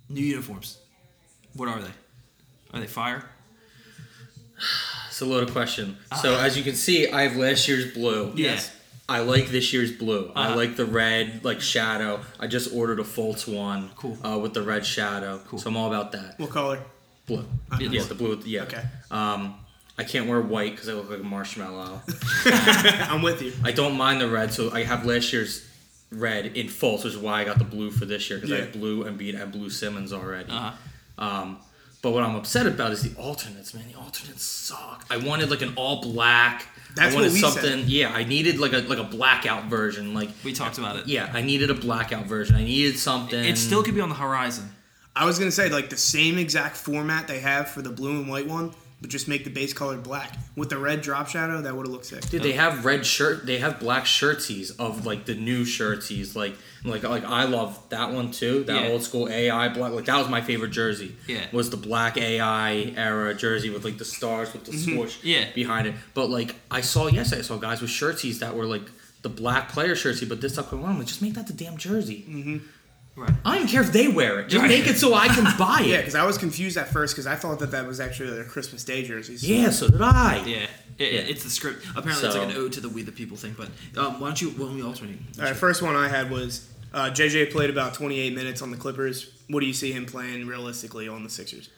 new 0.09 0.20
uniforms. 0.22 0.78
What 1.55 1.68
are 1.68 1.80
they? 1.80 1.88
Are 2.75 2.81
they 2.81 2.87
fire? 2.87 3.25
It's 5.09 5.20
a 5.20 5.25
loaded 5.25 5.53
question. 5.53 5.97
So 6.20 6.37
as 6.39 6.57
you 6.57 6.64
can 6.64 6.75
see, 6.75 7.11
I 7.11 7.22
have 7.22 7.37
last 7.37 7.68
year's 7.68 7.93
blue. 7.93 8.33
Yes. 8.35 8.75
I 9.09 9.20
like 9.20 9.49
this 9.49 9.72
year's 9.72 9.93
blue. 9.93 10.33
I 10.35 10.47
Uh-huh. 10.49 10.57
like 10.57 10.77
the 10.77 10.87
red, 10.87 11.45
like 11.45 11.61
shadow. 11.61 12.20
I 12.41 12.47
just 12.47 12.72
ordered 12.75 12.99
a 13.01 13.05
Fultz 13.05 13.47
one. 13.47 13.91
Cool. 13.97 14.18
Uh, 14.25 14.39
with 14.39 14.55
the 14.55 14.62
red 14.62 14.85
shadow. 14.87 15.41
Cool. 15.47 15.59
So 15.59 15.68
I'm 15.68 15.77
all 15.77 15.89
about 15.93 16.12
that. 16.12 16.39
What 16.41 16.51
color? 16.51 16.81
Blue. 17.27 17.45
Uh, 17.70 17.79
Yeah, 17.81 18.03
the 18.03 18.14
blue. 18.14 18.31
with- 18.37 18.47
Yeah. 18.47 18.62
Okay. 18.62 18.83
Um, 19.11 19.55
I 19.99 20.03
can't 20.05 20.27
wear 20.29 20.41
white 20.41 20.72
because 20.72 20.89
I 20.89 20.95
look 20.95 21.11
like 21.11 21.20
a 21.20 21.22
marshmallow. 21.22 22.03
I'm 22.47 23.22
with 23.22 23.43
you. 23.43 23.53
I 23.62 23.70
don't 23.72 23.97
mind 23.97 24.20
the 24.20 24.29
red, 24.29 24.53
so 24.53 24.72
I 24.72 24.83
have 24.85 25.05
last 25.07 25.33
year's 25.33 25.64
red 26.11 26.47
in 26.57 26.68
full, 26.68 26.97
which 26.97 27.05
is 27.07 27.16
why 27.16 27.43
I 27.43 27.45
got 27.45 27.59
the 27.59 27.64
blue 27.64 27.91
for 27.91 28.05
this 28.07 28.29
year 28.31 28.39
because 28.39 28.51
I 28.53 28.57
Yeah. 28.57 28.61
have 28.62 28.72
blue 28.72 29.05
Embiid 29.05 29.41
and 29.41 29.53
blue 29.53 29.70
Simmons 29.70 30.12
already. 30.12 30.51
Uh-huh. 30.51 30.72
Um, 31.25 31.59
but 32.05 32.11
what 32.11 32.23
I'm 32.23 32.37
upset 32.37 32.67
about 32.67 32.93
is 32.93 33.03
the 33.03 33.19
alternates, 33.19 33.73
man. 33.73 33.85
The 33.91 33.99
alternates 33.99 34.43
suck. 34.43 35.07
I 35.09 35.17
wanted 35.17 35.51
like 35.51 35.63
an 35.63 35.73
all 35.75 36.03
black. 36.03 36.67
That's 36.95 37.15
I 37.15 37.17
wanted 37.17 37.29
what 37.29 37.33
we 37.33 37.41
said. 37.41 37.51
something. 37.63 37.85
Yeah, 37.87 38.13
I 38.15 38.25
needed 38.25 38.59
like 38.59 38.75
a 38.75 38.81
like 38.81 38.99
a 38.99 39.05
blackout 39.05 39.65
version. 39.71 40.13
Like 40.13 40.29
We 40.45 40.53
talked 40.53 40.77
about 40.77 40.97
it. 40.97 41.07
yeah, 41.07 41.31
I 41.33 41.41
needed 41.41 41.71
a 41.71 41.75
blackout 41.75 42.27
version. 42.27 42.57
I 42.57 42.65
needed 42.65 42.99
something. 42.99 43.43
It 43.43 43.57
still 43.57 43.83
could 43.83 43.95
be 43.95 44.03
on 44.03 44.11
the 44.11 44.15
horizon. 44.17 44.69
I 45.17 45.25
was 45.25 45.39
gonna 45.39 45.51
say 45.51 45.71
like 45.71 45.89
the 45.89 45.97
same 45.97 46.37
exact 46.37 46.77
format 46.77 47.27
they 47.27 47.41
have 47.41 47.71
for 47.71 47.81
the 47.81 47.89
blue 47.89 48.21
and 48.21 48.29
white 48.29 48.47
one, 48.47 48.75
but 49.01 49.09
just 49.09 49.27
make 49.27 49.45
the 49.45 49.51
base 49.51 49.73
color 49.73 49.97
black 49.97 50.37
with 50.57 50.69
the 50.69 50.77
red 50.77 51.01
drop 51.01 51.29
shadow. 51.29 51.63
That 51.63 51.75
would 51.75 51.87
have 51.87 51.93
looked 51.93 52.05
sick. 52.05 52.29
Dude, 52.29 52.43
they 52.43 52.53
have 52.53 52.85
red 52.85 53.07
shirt. 53.07 53.47
They 53.47 53.61
have 53.61 53.81
black 53.81 54.05
shirtsies 54.05 54.79
of 54.79 55.07
like 55.07 55.25
the 55.25 55.35
new 55.35 55.65
shirtsies. 55.65 56.37
Like, 56.37 56.55
like, 56.85 57.03
like 57.03 57.24
I 57.24 57.45
love 57.45 57.78
that 57.89 58.12
one 58.12 58.30
too. 58.30 58.64
That 58.64 58.82
Yeah. 58.85 58.89
old 58.91 59.03
school 59.03 59.28
AI 59.28 59.68
black. 59.68 59.93
Like 59.93 60.05
that 60.05 60.18
was 60.18 60.28
my 60.28 60.41
favorite 60.43 60.70
jersey. 60.70 61.16
Yeah. 61.26 61.47
Was 61.53 61.70
the 61.70 61.76
black 61.76 62.16
AI 62.18 62.93
era 62.97 63.35
jersey 63.35 63.70
with 63.70 63.85
like 63.85 63.99
the 63.99 64.05
stars 64.05 64.53
with 64.53 64.64
the 64.64 64.72
swoosh. 64.76 65.18
Mm-hmm. 65.18 65.26
Yeah. 65.28 65.45
Behind 65.55 65.87
it, 65.87 65.95
but 66.14 66.28
like 66.30 66.55
I 66.70 66.80
saw 66.82 67.07
yesterday, 67.09 67.41
I 67.41 67.45
saw 67.45 67.57
guys 67.57 67.80
with 67.80 67.91
shirtsies 67.91 68.39
that 68.41 68.55
were 68.55 68.66
like 68.66 68.82
the 69.22 69.28
black 69.30 69.70
player 69.70 69.95
shirtsy, 69.95 70.28
but 70.28 70.41
this 70.43 70.59
upcoming 70.59 70.85
one, 70.85 70.99
like 70.99 71.07
just 71.07 71.22
make 71.22 71.35
that 71.35 71.47
the 71.47 71.55
damn 71.55 71.76
jersey. 71.78 72.61
Right. 73.16 73.30
I 73.45 73.59
don't 73.59 73.68
care 73.68 73.80
if 73.80 73.93
they 73.93 74.09
wear 74.09 74.41
it. 74.41 74.49
Just 74.49 74.61
Right. 74.61 74.68
make 74.68 74.89
it 74.89 74.99
so 74.99 75.14
I 75.14 75.28
can 75.28 75.45
buy 75.57 75.82
it. 75.82 75.87
Yeah, 75.89 75.95
it. 75.99 76.01
because 76.01 76.16
I 76.16 76.24
was 76.26 76.37
confused 76.37 76.76
at 76.76 76.89
first 76.93 77.14
because 77.14 77.28
I 77.28 77.37
thought 77.37 77.61
that 77.61 77.70
that 77.70 77.87
was 77.87 78.01
actually 78.01 78.30
their 78.30 78.43
Christmas 78.45 78.82
Day 78.82 79.05
jerseys. 79.05 79.49
Yeah, 79.49 79.70
so 79.70 79.87
did 79.89 80.03
I. 80.03 80.43
Yeah. 80.45 80.57
It, 80.99 81.12
Yeah. 81.12 81.20
It's 81.20 81.45
the 81.45 81.51
script. 81.51 81.87
Apparently, 81.97 82.26
it's 82.26 82.37
like 82.37 82.51
an 82.51 82.57
ode 82.57 82.72
to 82.72 82.80
the 82.80 82.89
we 82.89 83.03
the 83.03 83.12
people 83.12 83.37
thing. 83.37 83.55
But 83.57 83.68
um, 83.97 84.18
why 84.18 84.26
don't 84.28 84.43
you? 84.43 84.51
Why 84.51 84.66
don't 84.66 84.74
we 84.74 84.82
alternate? 84.82 85.18
All 85.39 85.45
right, 85.45 85.55
first 85.57 85.80
one 85.80 85.95
I 85.95 86.09
had 86.09 86.28
was 86.28 86.68
uh, 86.95 87.11
JJ 87.11 87.51
played 87.51 87.70
about 87.70 87.95
28 87.95 88.34
minutes 88.34 88.62
on 88.62 88.70
the 88.70 88.76
Clippers. 88.76 89.30
What 89.49 89.61
do 89.61 89.66
you 89.66 89.72
see 89.72 89.92
him 89.92 90.07
playing 90.07 90.47
realistically 90.47 91.09
on 91.09 91.24
the 91.24 91.30
Sixers? 91.30 91.68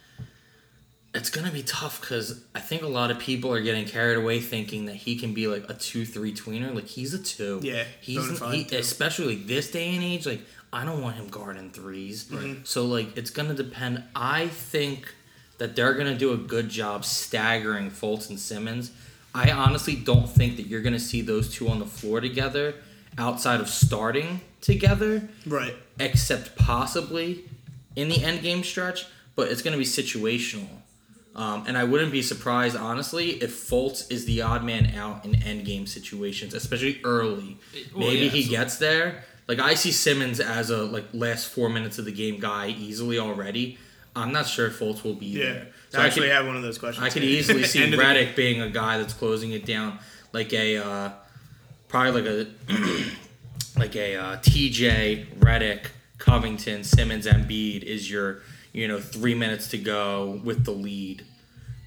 It's 1.14 1.30
gonna 1.30 1.50
be 1.50 1.62
tough 1.62 2.02
because 2.02 2.44
I 2.54 2.60
think 2.60 2.82
a 2.82 2.86
lot 2.86 3.10
of 3.10 3.18
people 3.18 3.50
are 3.50 3.62
getting 3.62 3.86
carried 3.86 4.18
away 4.18 4.38
thinking 4.38 4.84
that 4.84 4.96
he 4.96 5.16
can 5.16 5.32
be 5.32 5.46
like 5.46 5.68
a 5.70 5.72
two 5.72 6.04
three 6.04 6.34
tweener. 6.34 6.74
Like 6.74 6.86
he's 6.86 7.14
a 7.14 7.18
two. 7.18 7.58
Yeah, 7.62 7.84
he's 8.02 8.38
bona 8.38 8.54
he, 8.54 8.76
especially 8.76 9.36
like 9.36 9.46
this 9.46 9.70
day 9.70 9.94
and 9.94 10.04
age. 10.04 10.26
Like 10.26 10.42
I 10.74 10.84
don't 10.84 11.00
want 11.00 11.16
him 11.16 11.28
guarding 11.28 11.70
3s 11.70 12.66
So 12.66 12.84
like 12.84 13.16
it's 13.16 13.30
gonna 13.30 13.54
depend. 13.54 14.02
I 14.14 14.48
think 14.48 15.14
that 15.56 15.74
they're 15.74 15.94
gonna 15.94 16.18
do 16.18 16.32
a 16.32 16.36
good 16.36 16.68
job 16.68 17.06
staggering 17.06 17.90
Fultz 17.90 18.28
and 18.28 18.38
Simmons. 18.38 18.92
I 19.34 19.50
honestly 19.52 19.96
don't 19.96 20.28
think 20.28 20.56
that 20.56 20.66
you're 20.66 20.82
gonna 20.82 20.98
see 20.98 21.22
those 21.22 21.50
two 21.50 21.68
on 21.68 21.78
the 21.78 21.86
floor 21.86 22.20
together 22.20 22.74
outside 23.18 23.60
of 23.60 23.68
starting 23.68 24.40
together 24.60 25.28
Right. 25.46 25.76
except 25.98 26.56
possibly 26.56 27.44
in 27.94 28.08
the 28.08 28.22
end 28.22 28.42
game 28.42 28.62
stretch, 28.64 29.06
but 29.34 29.50
it's 29.50 29.62
going 29.62 29.72
to 29.72 29.78
be 29.78 29.84
situational. 29.84 30.68
Um, 31.34 31.64
and 31.66 31.76
I 31.76 31.84
wouldn't 31.84 32.12
be 32.12 32.22
surprised, 32.22 32.76
honestly, 32.76 33.32
if 33.42 33.52
Fultz 33.52 34.10
is 34.10 34.24
the 34.24 34.40
odd 34.42 34.64
man 34.64 34.94
out 34.96 35.24
in 35.24 35.42
end 35.42 35.66
game 35.66 35.86
situations, 35.86 36.54
especially 36.54 36.98
early. 37.04 37.58
Well, 37.94 38.08
Maybe 38.08 38.24
yeah, 38.26 38.30
he 38.30 38.42
so- 38.44 38.50
gets 38.50 38.76
there. 38.78 39.24
Like 39.48 39.60
I 39.60 39.74
see 39.74 39.92
Simmons 39.92 40.40
as 40.40 40.70
a 40.70 40.82
like 40.84 41.04
last 41.12 41.46
four 41.48 41.68
minutes 41.68 41.98
of 41.98 42.04
the 42.04 42.10
game 42.12 42.40
guy 42.40 42.68
easily 42.68 43.18
already. 43.18 43.78
I'm 44.16 44.32
not 44.32 44.46
sure 44.48 44.66
if 44.68 44.78
Fultz 44.80 45.04
will 45.04 45.14
be 45.14 45.26
Yeah. 45.26 45.44
there. 45.44 45.66
So 45.90 45.98
I 46.00 46.02
I 46.02 46.06
actually 46.06 46.28
could, 46.28 46.36
have 46.36 46.46
one 46.46 46.56
of 46.56 46.62
those 46.62 46.78
questions. 46.78 47.06
I 47.06 47.10
could 47.10 47.22
easily 47.22 47.62
see 47.72 47.82
End 47.82 47.92
of 47.94 47.98
the 48.00 48.04
game. 48.04 48.16
Redick 48.16 48.34
being 48.34 48.60
a 48.62 48.70
guy 48.70 48.98
that's 48.98 49.12
closing 49.12 49.52
it 49.52 49.64
down, 49.66 49.98
like 50.32 50.52
a 50.52 50.78
uh, 50.78 51.10
probably 51.88 52.22
like 52.22 52.30
a 52.30 53.06
like 53.78 53.96
a 53.96 54.16
uh, 54.16 54.36
TJ 54.38 55.38
Redick 55.38 55.86
Covington, 56.18 56.84
Simmons, 56.84 57.26
Embiid 57.26 57.82
is 57.82 58.10
your 58.10 58.42
you 58.72 58.88
know 58.88 59.00
three 59.00 59.34
minutes 59.34 59.68
to 59.68 59.78
go 59.78 60.40
with 60.44 60.64
the 60.64 60.72
lead 60.72 61.24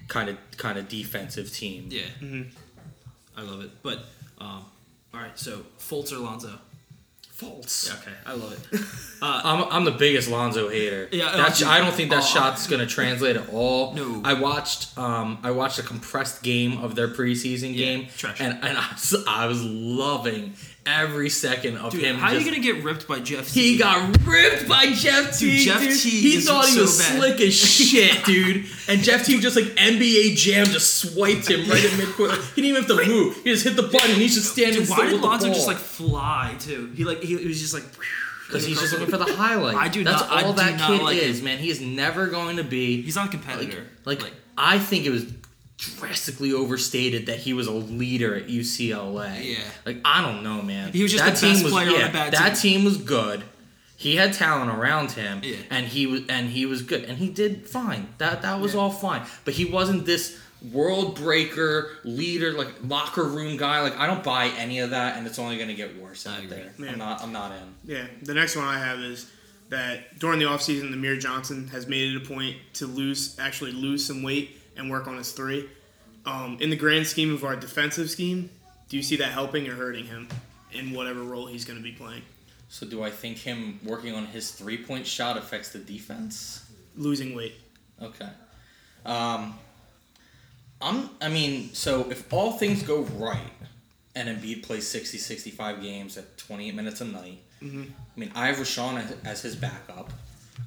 kind 0.08 0.28
of 0.28 0.36
kind 0.56 0.78
of 0.78 0.88
defensive 0.88 1.52
team. 1.52 1.88
Yeah. 1.90 2.42
I 3.36 3.42
love 3.42 3.62
it. 3.62 3.70
But 3.82 4.00
um, 4.38 4.64
all 5.14 5.20
right, 5.20 5.38
so 5.38 5.64
Fultz 5.78 6.12
or 6.12 6.18
Lonzo? 6.18 6.58
Fultz. 7.40 7.88
Yeah, 7.88 7.94
okay, 8.00 8.16
I 8.26 8.32
love 8.34 8.52
it. 8.72 8.80
I'm, 9.22 9.64
I'm 9.70 9.84
the 9.84 9.90
biggest 9.92 10.30
Lonzo 10.30 10.68
hater. 10.68 11.08
Yeah, 11.12 11.36
That's, 11.36 11.62
uh, 11.62 11.68
I 11.68 11.78
don't 11.78 11.92
think 11.94 12.10
that 12.10 12.18
uh, 12.18 12.22
shot's 12.22 12.66
gonna 12.66 12.86
translate 12.86 13.36
at 13.36 13.48
all. 13.50 13.94
No. 13.94 14.20
I 14.24 14.34
watched 14.34 14.96
um 14.98 15.38
I 15.42 15.50
watched 15.50 15.78
a 15.78 15.82
compressed 15.82 16.42
game 16.42 16.78
of 16.84 16.94
their 16.94 17.08
preseason 17.08 17.70
Yeah, 17.74 17.84
game, 17.84 18.08
trash. 18.16 18.40
and 18.40 18.52
and 18.62 18.76
I 18.78 18.88
was, 18.92 19.24
I 19.28 19.46
was 19.46 19.62
loving 19.64 20.54
every 20.86 21.28
second 21.28 21.76
of 21.76 21.92
Dude, 21.92 22.02
him. 22.02 22.16
how 22.16 22.28
are 22.28 22.34
you 22.34 22.44
gonna 22.44 22.60
get 22.62 22.82
ripped 22.82 23.06
by 23.06 23.20
Jeff? 23.20 23.48
He 23.52 23.72
Teague? 23.72 23.78
got 23.80 24.16
ripped 24.26 24.68
by 24.68 24.86
Jeff 24.92 25.38
Dude, 25.38 25.50
Teague. 25.50 25.66
Jeff 25.66 25.80
dude. 25.80 25.98
Teague 26.00 26.12
He 26.22 26.40
thought 26.40 26.66
he 26.66 26.72
so 26.72 26.80
was 26.82 26.98
bad. 26.98 27.18
slick 27.18 27.40
as 27.40 27.54
shit, 27.54 28.24
dude. 28.24 28.66
And 28.88 29.00
Jeff 29.02 29.24
Teague 29.26 29.42
just 29.42 29.56
like 29.56 29.66
NBA 29.76 30.36
Jam 30.36 30.66
just 30.66 30.96
swiped 30.98 31.48
him 31.50 31.68
right 31.70 31.84
in 31.84 31.90
midcourt. 31.92 32.36
He 32.54 32.62
didn't 32.62 32.76
even 32.76 32.82
have 32.82 33.04
to 33.04 33.06
move. 33.08 33.36
He 33.44 33.50
just 33.50 33.64
hit 33.64 33.76
the 33.76 33.82
button. 33.82 34.10
and 34.12 34.20
He's 34.20 34.34
just 34.34 34.52
standing 34.52 34.80
Dude, 34.80 34.90
why 34.90 35.06
did 35.10 35.20
the 35.20 35.26
Lonzo 35.26 35.46
Ball. 35.46 35.54
just 35.54 35.66
like 35.66 35.76
fly 35.76 36.56
too? 36.58 36.90
He 36.94 37.04
like 37.04 37.22
he, 37.22 37.36
he 37.38 37.46
was 37.46 37.60
just 37.60 37.74
like 37.74 37.84
Because 38.46 38.64
he's 38.66 38.80
just 38.80 38.92
looking 38.92 39.06
for 39.06 39.16
the 39.18 39.32
highlight. 39.32 39.76
I 39.76 39.86
do 39.86 40.02
That's 40.02 40.22
not- 40.22 40.30
I 40.32 40.42
all 40.42 40.52
do 40.52 40.58
that 40.60 40.80
kid 40.80 41.02
like 41.02 41.16
is, 41.18 41.38
him. 41.38 41.44
man. 41.44 41.58
He 41.58 41.70
is 41.70 41.80
never 41.80 42.26
going 42.26 42.56
to 42.56 42.64
be. 42.64 43.00
he's 43.00 43.14
not 43.14 43.22
a 43.22 43.24
like, 43.26 43.30
competitor. 43.30 43.86
like, 44.04 44.22
I 44.58 44.80
think 44.80 45.06
it 45.06 45.10
was 45.10 45.24
drastically 45.80 46.52
overstated 46.52 47.26
that 47.26 47.38
he 47.38 47.54
was 47.54 47.66
a 47.66 47.72
leader 47.72 48.34
at 48.34 48.48
UCLA. 48.48 49.52
Yeah. 49.56 49.58
Like 49.86 49.98
I 50.04 50.20
don't 50.20 50.42
know, 50.42 50.60
man. 50.62 50.92
He 50.92 51.02
was 51.02 51.10
just 51.10 51.24
that 51.24 51.36
the 51.36 51.48
best 51.48 51.64
was, 51.64 51.72
player 51.72 51.88
on 51.88 51.94
yeah, 51.94 52.08
a 52.08 52.12
bad 52.12 52.32
team. 52.32 52.40
That 52.42 52.54
team 52.56 52.84
was 52.84 52.96
good. 52.98 53.42
He 53.96 54.16
had 54.16 54.32
talent 54.32 54.70
around 54.70 55.12
him, 55.12 55.40
Yeah. 55.42 55.56
and 55.70 55.86
he 55.86 56.06
was 56.06 56.22
and 56.28 56.50
he 56.50 56.66
was 56.66 56.82
good, 56.82 57.04
and 57.04 57.18
he 57.18 57.28
did 57.30 57.66
fine. 57.66 58.08
That 58.18 58.42
that 58.42 58.60
was 58.60 58.74
all 58.74 58.90
fine, 58.90 59.22
but 59.44 59.54
he 59.54 59.64
wasn't 59.64 60.06
this 60.06 60.38
world 60.72 61.16
breaker 61.16 61.90
leader, 62.04 62.52
like 62.52 62.68
locker 62.84 63.24
room 63.24 63.56
guy. 63.56 63.80
Like 63.80 63.96
I 63.98 64.06
don't 64.06 64.22
buy 64.22 64.46
any 64.58 64.80
of 64.80 64.90
that, 64.90 65.16
and 65.16 65.26
it's 65.26 65.38
only 65.38 65.56
going 65.56 65.68
to 65.68 65.74
get 65.74 65.96
worse 66.00 66.26
I 66.26 66.32
out 66.36 66.44
agree. 66.44 66.56
there. 66.56 66.72
Yeah. 66.78 66.92
I'm 66.92 66.98
not. 66.98 67.22
I'm 67.22 67.32
not 67.32 67.52
in. 67.52 67.74
Yeah, 67.84 68.06
the 68.22 68.34
next 68.34 68.56
one 68.56 68.66
I 68.66 68.78
have 68.78 69.00
is 69.00 69.30
that 69.70 70.18
during 70.18 70.38
the 70.38 70.46
offseason, 70.46 70.92
Amir 70.92 71.16
Johnson 71.16 71.68
has 71.68 71.86
made 71.86 72.14
it 72.14 72.22
a 72.22 72.26
point 72.26 72.56
to 72.74 72.86
lose, 72.86 73.38
actually 73.38 73.72
lose 73.72 74.04
some 74.04 74.22
weight 74.22 74.56
and 74.76 74.90
work 74.90 75.06
on 75.06 75.16
his 75.16 75.32
three. 75.32 75.68
Um, 76.26 76.58
in 76.60 76.70
the 76.70 76.76
grand 76.76 77.06
scheme 77.06 77.32
of 77.32 77.44
our 77.44 77.56
defensive 77.56 78.10
scheme, 78.10 78.50
do 78.88 78.96
you 78.96 79.02
see 79.02 79.16
that 79.16 79.32
helping 79.32 79.68
or 79.68 79.74
hurting 79.74 80.06
him 80.06 80.28
in 80.72 80.92
whatever 80.92 81.22
role 81.22 81.46
he's 81.46 81.64
going 81.64 81.78
to 81.78 81.82
be 81.82 81.92
playing? 81.92 82.22
So 82.68 82.86
do 82.86 83.02
I 83.02 83.10
think 83.10 83.38
him 83.38 83.80
working 83.82 84.14
on 84.14 84.26
his 84.26 84.52
three 84.52 84.82
point 84.82 85.06
shot 85.06 85.36
affects 85.36 85.70
the 85.70 85.78
defense? 85.78 86.70
Losing 86.96 87.34
weight. 87.34 87.54
Okay. 88.00 88.28
Um, 89.04 89.58
I'm. 90.80 91.10
I 91.20 91.28
mean, 91.28 91.74
so 91.74 92.08
if 92.10 92.32
all 92.32 92.52
things 92.52 92.82
go 92.82 93.02
right, 93.16 93.52
and 94.14 94.28
Embiid 94.28 94.62
plays 94.62 94.86
60, 94.86 95.18
65 95.18 95.82
games 95.82 96.16
at 96.18 96.36
28 96.38 96.74
minutes 96.74 97.00
a 97.00 97.04
night, 97.04 97.38
I 97.62 98.20
mean, 98.20 98.32
I 98.34 98.46
have 98.46 98.56
Richaun 98.56 99.02
as, 99.02 99.16
as 99.24 99.42
his 99.42 99.56
backup. 99.56 100.12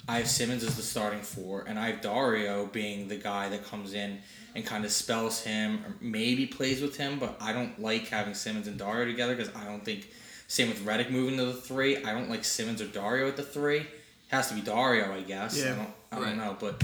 I 0.08 0.18
have 0.18 0.28
Simmons 0.28 0.64
as 0.64 0.76
the 0.76 0.82
starting 0.84 1.22
four, 1.22 1.64
and 1.68 1.80
I 1.80 1.88
have 1.92 2.02
Dario 2.02 2.66
being 2.66 3.08
the 3.08 3.16
guy 3.16 3.50
that 3.50 3.66
comes 3.66 3.94
in 3.94 4.20
and 4.56 4.66
kind 4.66 4.84
of 4.86 4.92
spells 4.92 5.42
him, 5.44 5.84
or 5.86 5.96
maybe 6.02 6.46
plays 6.46 6.82
with 6.82 6.98
him. 6.98 7.20
But 7.20 7.38
I 7.42 7.54
don't 7.54 7.80
like 7.82 8.08
having 8.10 8.34
Simmons 8.34 8.68
and 8.68 8.78
Dario 8.78 9.06
together 9.06 9.36
because 9.36 9.54
I 9.56 9.66
don't 9.66 9.84
think. 9.84 10.10
Same 10.48 10.68
with 10.68 10.86
Redick 10.86 11.10
moving 11.10 11.38
to 11.38 11.46
the 11.46 11.54
three. 11.54 11.98
I 12.04 12.14
don't 12.14 12.30
like 12.30 12.44
Simmons 12.44 12.82
or 12.82 12.86
Dario 12.86 13.28
at 13.28 13.38
the 13.38 13.44
three. 13.44 13.80
It 13.80 13.88
has 14.28 14.50
to 14.50 14.56
be 14.56 14.62
Dario, 14.62 15.12
I 15.14 15.22
guess. 15.22 15.56
I 15.60 15.66
Yeah. 15.66 15.76
don't. 15.76 15.94
I 16.12 16.20
don't 16.28 16.38
know, 16.38 16.56
but 16.60 16.84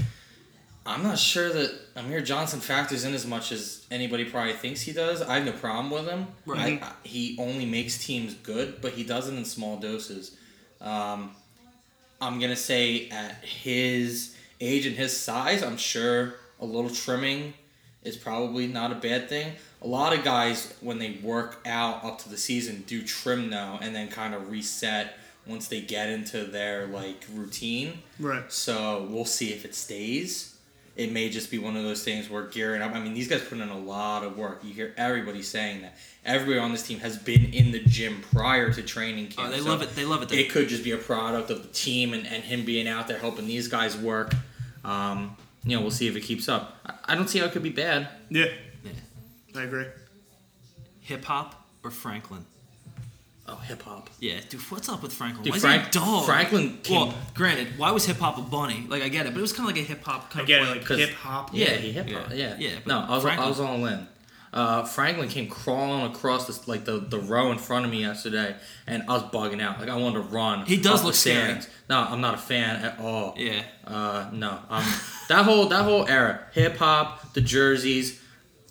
I'm 0.86 1.02
not 1.04 1.18
sure 1.18 1.52
that 1.52 1.72
Amir 1.94 2.20
Johnson 2.22 2.58
factors 2.58 3.04
in 3.04 3.14
as 3.14 3.26
much 3.26 3.52
as 3.52 3.86
anybody 3.90 4.24
probably 4.24 4.54
thinks 4.54 4.80
he 4.80 4.92
does. 4.92 5.20
I 5.22 5.36
have 5.36 5.44
no 5.44 5.52
problem 5.52 5.90
with 5.90 6.08
him. 6.08 6.26
Right. 6.46 6.82
I, 6.82 6.86
I- 6.86 6.92
he 7.06 7.36
only 7.38 7.66
makes 7.66 8.04
teams 8.04 8.34
good, 8.34 8.80
but 8.80 8.94
he 8.94 9.04
does 9.04 9.28
it 9.28 9.34
in 9.34 9.44
small 9.44 9.76
doses. 9.76 10.36
Um, 10.80 11.36
I'm 12.20 12.38
gonna 12.38 12.56
say 12.56 13.08
at 13.08 13.44
his 13.44 14.34
age 14.60 14.86
and 14.86 14.96
his 14.96 15.16
size, 15.16 15.62
I'm 15.62 15.76
sure 15.76 16.34
a 16.60 16.64
little 16.64 16.90
trimming 16.90 17.54
is 18.04 18.16
probably 18.16 18.66
not 18.66 18.92
a 18.92 18.94
bad 18.94 19.28
thing. 19.28 19.52
A 19.82 19.86
lot 19.86 20.16
of 20.16 20.24
guys, 20.24 20.74
when 20.80 20.98
they 20.98 21.18
work 21.22 21.60
out 21.66 22.04
up 22.04 22.18
to 22.20 22.28
the 22.28 22.36
season, 22.36 22.84
do 22.86 23.02
trim 23.02 23.48
now 23.48 23.78
and 23.80 23.94
then 23.94 24.08
kind 24.08 24.34
of 24.34 24.50
reset 24.50 25.14
once 25.46 25.68
they 25.68 25.80
get 25.80 26.08
into 26.10 26.44
their 26.44 26.86
like 26.86 27.24
routine. 27.32 28.02
Right. 28.18 28.50
So 28.52 29.06
we'll 29.10 29.24
see 29.24 29.52
if 29.52 29.64
it 29.64 29.74
stays. 29.74 30.49
It 31.00 31.12
may 31.12 31.30
just 31.30 31.50
be 31.50 31.56
one 31.58 31.76
of 31.76 31.82
those 31.82 32.04
things 32.04 32.28
where 32.28 32.42
gearing 32.42 32.82
up. 32.82 32.94
I 32.94 33.00
mean, 33.00 33.14
these 33.14 33.26
guys 33.26 33.42
put 33.42 33.58
in 33.58 33.68
a 33.70 33.78
lot 33.78 34.22
of 34.22 34.36
work. 34.36 34.62
You 34.62 34.74
hear 34.74 34.92
everybody 34.98 35.42
saying 35.42 35.80
that. 35.80 35.96
Everybody 36.26 36.58
on 36.58 36.72
this 36.72 36.86
team 36.86 36.98
has 36.98 37.16
been 37.16 37.46
in 37.54 37.72
the 37.72 37.78
gym 37.80 38.22
prior 38.34 38.70
to 38.70 38.82
training 38.82 39.28
camp. 39.28 39.48
Oh, 39.48 39.50
they 39.50 39.60
So 39.60 39.68
love 39.70 39.80
it. 39.80 39.96
They 39.96 40.04
love 40.04 40.22
it. 40.22 40.30
It 40.30 40.50
could 40.50 40.68
just 40.68 40.84
be 40.84 40.90
a 40.90 40.98
product 40.98 41.48
of 41.48 41.62
the 41.62 41.68
team 41.68 42.12
and, 42.12 42.26
and 42.26 42.44
him 42.44 42.66
being 42.66 42.86
out 42.86 43.08
there 43.08 43.18
helping 43.18 43.46
these 43.46 43.66
guys 43.66 43.96
work. 43.96 44.34
Um, 44.84 45.36
you 45.64 45.74
know, 45.74 45.80
we'll 45.80 45.90
see 45.90 46.06
if 46.06 46.16
it 46.16 46.20
keeps 46.20 46.48
up. 46.50 46.76
I, 46.84 47.12
I 47.12 47.14
don't 47.14 47.28
see 47.30 47.38
how 47.38 47.46
it 47.46 47.52
could 47.52 47.62
be 47.62 47.70
bad. 47.70 48.08
Yeah, 48.28 48.46
Yeah. 48.84 48.92
I 49.56 49.62
agree. 49.62 49.86
Hip 51.00 51.24
hop 51.24 51.66
or 51.82 51.90
Franklin? 51.90 52.44
Oh, 53.50 53.56
hip 53.56 53.82
hop. 53.82 54.08
Yeah, 54.20 54.40
dude, 54.48 54.60
what's 54.70 54.88
up 54.88 55.02
with 55.02 55.12
Franklin? 55.12 55.42
Dude, 55.44 55.52
Why 55.52 55.56
is 55.56 55.62
he 55.64 55.68
a 55.88 55.90
dog? 55.90 56.24
Franklin 56.26 56.78
came- 56.82 57.08
Well, 57.08 57.14
granted, 57.34 57.78
why 57.78 57.90
was 57.90 58.06
hip 58.06 58.18
hop 58.18 58.38
a 58.38 58.42
bunny? 58.42 58.86
Like 58.88 59.02
I 59.02 59.08
get 59.08 59.26
it, 59.26 59.32
but 59.32 59.38
it 59.38 59.42
was 59.42 59.52
kind 59.52 59.68
of 59.68 59.74
like 59.76 59.84
a 59.84 59.86
hip 59.86 60.04
hop 60.04 60.30
kind 60.30 60.44
I 60.44 60.46
get 60.46 60.62
it, 60.62 60.68
of 60.68 60.76
like 60.76 60.84
'Cause- 60.86 60.98
hip 60.98 61.14
hop. 61.14 61.50
Yeah, 61.52 61.70
Yeah, 61.72 61.76
he 61.78 61.92
hip 61.92 62.10
hop. 62.10 62.30
yeah, 62.30 62.36
Yeah, 62.36 62.56
yeah, 62.58 62.78
No, 62.86 63.00
I 63.00 63.10
was, 63.10 63.24
I 63.24 63.28
Franklin- 63.28 63.48
was 63.48 63.60
all 63.60 63.86
in. 63.86 64.06
Uh, 64.52 64.82
Franklin 64.82 65.28
came 65.28 65.48
crawling 65.48 66.10
across 66.10 66.48
this 66.48 66.66
like 66.66 66.84
the, 66.84 66.98
the 66.98 67.20
row 67.20 67.52
in 67.52 67.58
front 67.58 67.84
of 67.84 67.90
me 67.92 68.00
yesterday, 68.00 68.56
and 68.84 69.04
I 69.08 69.12
was 69.12 69.22
bugging 69.24 69.62
out. 69.62 69.78
Like 69.78 69.88
I 69.88 69.94
wanted 69.94 70.14
to 70.14 70.20
run. 70.22 70.66
He 70.66 70.76
does 70.76 71.04
look 71.04 71.12
the 71.12 71.18
scary. 71.18 71.42
stands. 71.52 71.68
No, 71.88 72.00
I'm 72.00 72.20
not 72.20 72.34
a 72.34 72.38
fan 72.38 72.84
at 72.84 72.98
all. 72.98 73.34
Yeah. 73.38 73.62
Uh, 73.86 74.26
no. 74.32 74.58
Um, 74.68 74.84
that 75.28 75.44
whole 75.44 75.66
that 75.66 75.84
whole 75.84 76.04
era, 76.08 76.40
hip 76.52 76.78
hop, 76.78 77.32
the 77.34 77.40
jerseys. 77.40 78.20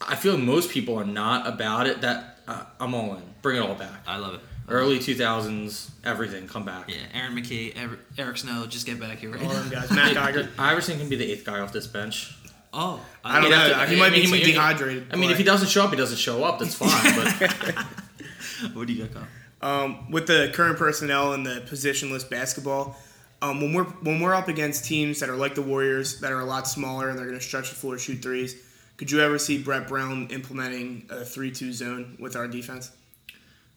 I 0.06 0.16
feel 0.16 0.38
most 0.38 0.70
people 0.70 1.00
are 1.00 1.06
not 1.06 1.48
about 1.48 1.88
it. 1.88 2.02
That 2.02 2.40
uh, 2.46 2.64
I'm 2.82 2.94
all 2.94 3.16
in. 3.16 3.24
Bring 3.42 3.56
it 3.56 3.60
all 3.62 3.76
back. 3.76 4.04
I 4.06 4.18
love 4.18 4.34
it. 4.34 4.42
Early 4.70 5.00
2000s, 5.00 5.90
everything 6.04 6.48
come 6.48 6.64
back. 6.66 6.90
Yeah, 6.90 6.98
Aaron 7.14 7.36
McKie, 7.36 7.76
Ever- 7.76 8.00
Eric 8.18 8.38
Snow, 8.38 8.66
just 8.68 8.86
get 8.86 9.00
back 9.00 9.20
here 9.20 9.32
right 9.32 9.42
All 9.42 9.48
now. 9.52 9.60
them 9.62 9.70
guys. 9.70 9.92
Matt 9.92 10.14
Geiger. 10.14 10.50
Iverson 10.58 10.98
can 11.00 11.10
be 11.10 11.16
the 11.16 11.32
eighth 11.32 11.44
guy 11.46 11.60
off 11.60 11.72
this 11.74 11.88
bench. 11.88 12.36
Oh, 12.72 13.04
I 13.24 13.36
don't 13.36 13.46
He'd 13.46 13.50
know. 13.50 13.56
have 13.58 13.88
to- 13.88 13.94
he 13.96 14.00
might 14.00 14.12
be 14.12 14.18
I 14.18 14.26
mean, 14.26 14.30
too 14.30 14.36
he- 14.48 14.52
dehydrated. 14.52 15.08
I 15.12 15.16
mean, 15.16 15.32
if 15.32 15.38
he 15.38 15.44
doesn't 15.44 15.70
show 15.70 15.84
up, 15.84 15.90
he 15.90 15.96
doesn't 15.98 16.18
show 16.20 16.44
up. 16.44 16.60
That's 16.60 16.76
fine. 16.76 16.90
But 17.16 17.76
What 18.76 18.88
do 18.88 18.94
you 18.94 19.06
got, 19.08 19.14
Kyle? 19.62 19.84
um, 19.84 20.12
with 20.12 20.28
the 20.28 20.52
current 20.54 20.78
personnel 20.78 21.34
and 21.34 21.46
the 21.46 21.62
positionless 21.70 22.30
basketball, 22.30 22.96
um, 23.42 23.62
when 23.62 23.74
we're 23.74 23.84
when 23.86 24.20
we're 24.20 24.36
up 24.36 24.48
against 24.50 24.86
teams 24.86 25.20
that 25.22 25.30
are 25.30 25.36
like 25.36 25.56
the 25.56 25.62
Warriors 25.62 26.20
that 26.20 26.32
are 26.32 26.42
a 26.42 26.46
lot 26.46 26.68
smaller 26.68 27.10
and 27.10 27.18
they're 27.18 27.26
going 27.26 27.40
to 27.40 27.44
stretch 27.44 27.70
the 27.70 27.76
floor, 27.76 27.98
shoot 27.98 28.22
threes, 28.22 28.56
could 28.98 29.10
you 29.12 29.22
ever 29.22 29.40
see 29.40 29.58
Brett 29.64 29.88
Brown 29.88 30.28
implementing 30.30 31.06
a 31.10 31.24
three-two 31.26 31.72
zone 31.74 32.18
with 32.20 32.36
our 32.36 32.48
defense? 32.48 32.92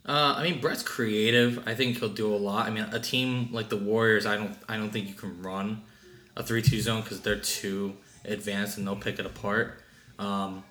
Uh, 0.07 0.35
I 0.37 0.43
mean, 0.43 0.61
Brett's 0.61 0.83
creative. 0.83 1.63
I 1.67 1.75
think 1.75 1.99
he'll 1.99 2.09
do 2.09 2.35
a 2.35 2.37
lot. 2.37 2.67
I 2.67 2.71
mean, 2.71 2.85
a 2.91 2.99
team 2.99 3.49
like 3.53 3.69
the 3.69 3.77
Warriors, 3.77 4.27
I 4.27 4.37
don't, 4.37 4.57
I 4.69 4.77
don't 4.77 4.91
think 4.91 5.09
you 5.09 5.15
can 5.15 5.41
run 5.43 5.83
a 6.37 6.43
three-two 6.43 6.81
zone 6.81 7.03
because 7.03 7.21
they're 7.21 7.39
too 7.39 7.95
advanced 8.25 8.79
and 8.79 8.87
they'll 8.87 8.97
pick 8.97 9.19
it 9.19 9.27
apart. 9.27 9.81
Um, 10.19 10.65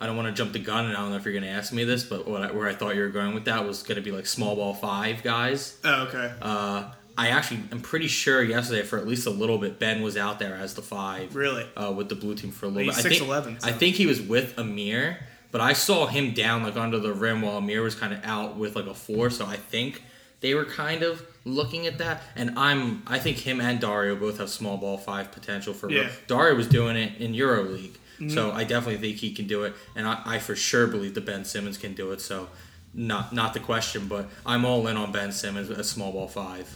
I 0.00 0.06
don't 0.06 0.16
want 0.16 0.28
to 0.28 0.32
jump 0.34 0.52
the 0.52 0.58
gun, 0.60 0.86
and 0.86 0.96
I 0.96 1.00
don't 1.00 1.10
know 1.10 1.16
if 1.16 1.24
you're 1.24 1.32
going 1.34 1.44
to 1.44 1.50
ask 1.50 1.72
me 1.72 1.84
this, 1.84 2.04
but 2.04 2.26
what 2.28 2.42
I, 2.42 2.52
where 2.52 2.68
I 2.68 2.74
thought 2.74 2.94
you 2.94 3.02
were 3.02 3.08
going 3.08 3.34
with 3.34 3.46
that 3.46 3.66
was 3.66 3.82
going 3.82 3.96
to 3.96 4.02
be 4.02 4.12
like 4.12 4.26
small 4.26 4.54
ball 4.54 4.72
five 4.72 5.22
guys. 5.22 5.76
Oh, 5.84 6.04
okay. 6.04 6.32
Uh, 6.40 6.90
I 7.16 7.28
actually 7.30 7.62
am 7.72 7.80
pretty 7.80 8.06
sure 8.06 8.42
yesterday 8.42 8.82
for 8.82 8.96
at 8.98 9.08
least 9.08 9.26
a 9.26 9.30
little 9.30 9.58
bit 9.58 9.80
Ben 9.80 10.02
was 10.02 10.16
out 10.16 10.38
there 10.38 10.54
as 10.54 10.74
the 10.74 10.82
five. 10.82 11.34
Really? 11.34 11.66
Uh, 11.76 11.92
with 11.92 12.08
the 12.08 12.14
blue 12.14 12.36
team 12.36 12.52
for 12.52 12.66
a 12.66 12.68
little 12.68 12.92
He's 12.92 13.02
bit. 13.02 13.12
I 13.12 13.16
think, 13.18 13.28
6'11", 13.28 13.62
so- 13.62 13.68
I 13.68 13.72
think 13.72 13.96
he 13.96 14.06
was 14.06 14.20
with 14.22 14.56
Amir, 14.56 15.18
but 15.50 15.60
I 15.60 15.72
saw 15.72 16.06
him 16.06 16.32
down 16.34 16.62
like 16.62 16.76
under 16.76 16.98
the 16.98 17.12
rim 17.12 17.42
while 17.42 17.56
Amir 17.58 17.82
was 17.82 17.94
kind 17.94 18.12
of 18.12 18.24
out 18.24 18.56
with 18.56 18.76
like 18.76 18.86
a 18.86 18.94
four. 18.94 19.30
So 19.30 19.46
I 19.46 19.56
think 19.56 20.02
they 20.40 20.54
were 20.54 20.64
kind 20.64 21.02
of 21.02 21.26
looking 21.44 21.86
at 21.86 21.98
that. 21.98 22.22
And 22.36 22.58
I'm 22.58 23.02
I 23.06 23.18
think 23.18 23.38
him 23.38 23.60
and 23.60 23.80
Dario 23.80 24.14
both 24.16 24.38
have 24.38 24.50
small 24.50 24.76
ball 24.76 24.98
five 24.98 25.32
potential 25.32 25.72
for. 25.74 25.90
Yeah. 25.90 26.08
Dario 26.26 26.54
was 26.56 26.66
doing 26.68 26.96
it 26.96 27.18
in 27.20 27.32
EuroLeague, 27.34 27.96
so 28.32 28.50
I 28.52 28.64
definitely 28.64 28.98
think 28.98 29.16
he 29.18 29.32
can 29.32 29.46
do 29.46 29.62
it. 29.64 29.74
And 29.96 30.06
I, 30.06 30.20
I 30.24 30.38
for 30.38 30.54
sure 30.56 30.86
believe 30.86 31.14
that 31.14 31.24
Ben 31.26 31.44
Simmons 31.44 31.78
can 31.78 31.94
do 31.94 32.12
it. 32.12 32.20
So. 32.20 32.48
Not, 32.94 33.34
not 33.34 33.52
the 33.52 33.60
question, 33.60 34.08
but 34.08 34.28
I'm 34.46 34.64
all 34.64 34.86
in 34.88 34.96
on 34.96 35.12
Ben 35.12 35.30
Simmons 35.30 35.70
at 35.70 35.84
small 35.84 36.10
ball 36.10 36.26
five. 36.26 36.66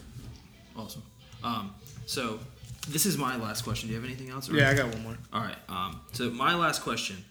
Awesome. 0.77 1.03
Um, 1.43 1.75
so 2.07 2.39
this 2.87 3.07
is 3.07 3.17
my 3.17 3.37
last 3.37 3.63
question. 3.63 3.89
Do 3.89 3.95
you 3.95 4.01
have 4.01 4.09
anything 4.09 4.29
else? 4.29 4.49
or- 4.49 4.55
Yeah, 4.55 4.69
I 4.71 4.75
got 4.75 4.93
one 4.93 5.03
more. 5.03 5.17
All 5.33 5.41
right. 5.41 5.57
Um, 5.71 6.01
so 6.13 6.31
my 6.31 6.55
last 6.55 6.83
question, 6.83 7.25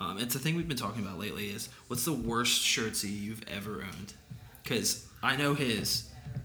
um, 0.00 0.18
it's 0.18 0.34
a 0.34 0.38
thing 0.38 0.56
we've 0.56 0.68
been 0.68 0.76
talking 0.76 1.02
about 1.04 1.18
lately. 1.18 1.48
Is 1.48 1.68
what's 1.88 2.04
the 2.04 2.12
worst 2.12 2.62
shirtsy 2.62 3.10
you've 3.20 3.42
ever 3.48 3.82
owned? 3.82 4.12
Because 4.62 5.06
I 5.22 5.36
know 5.36 5.54
his, 5.54 6.04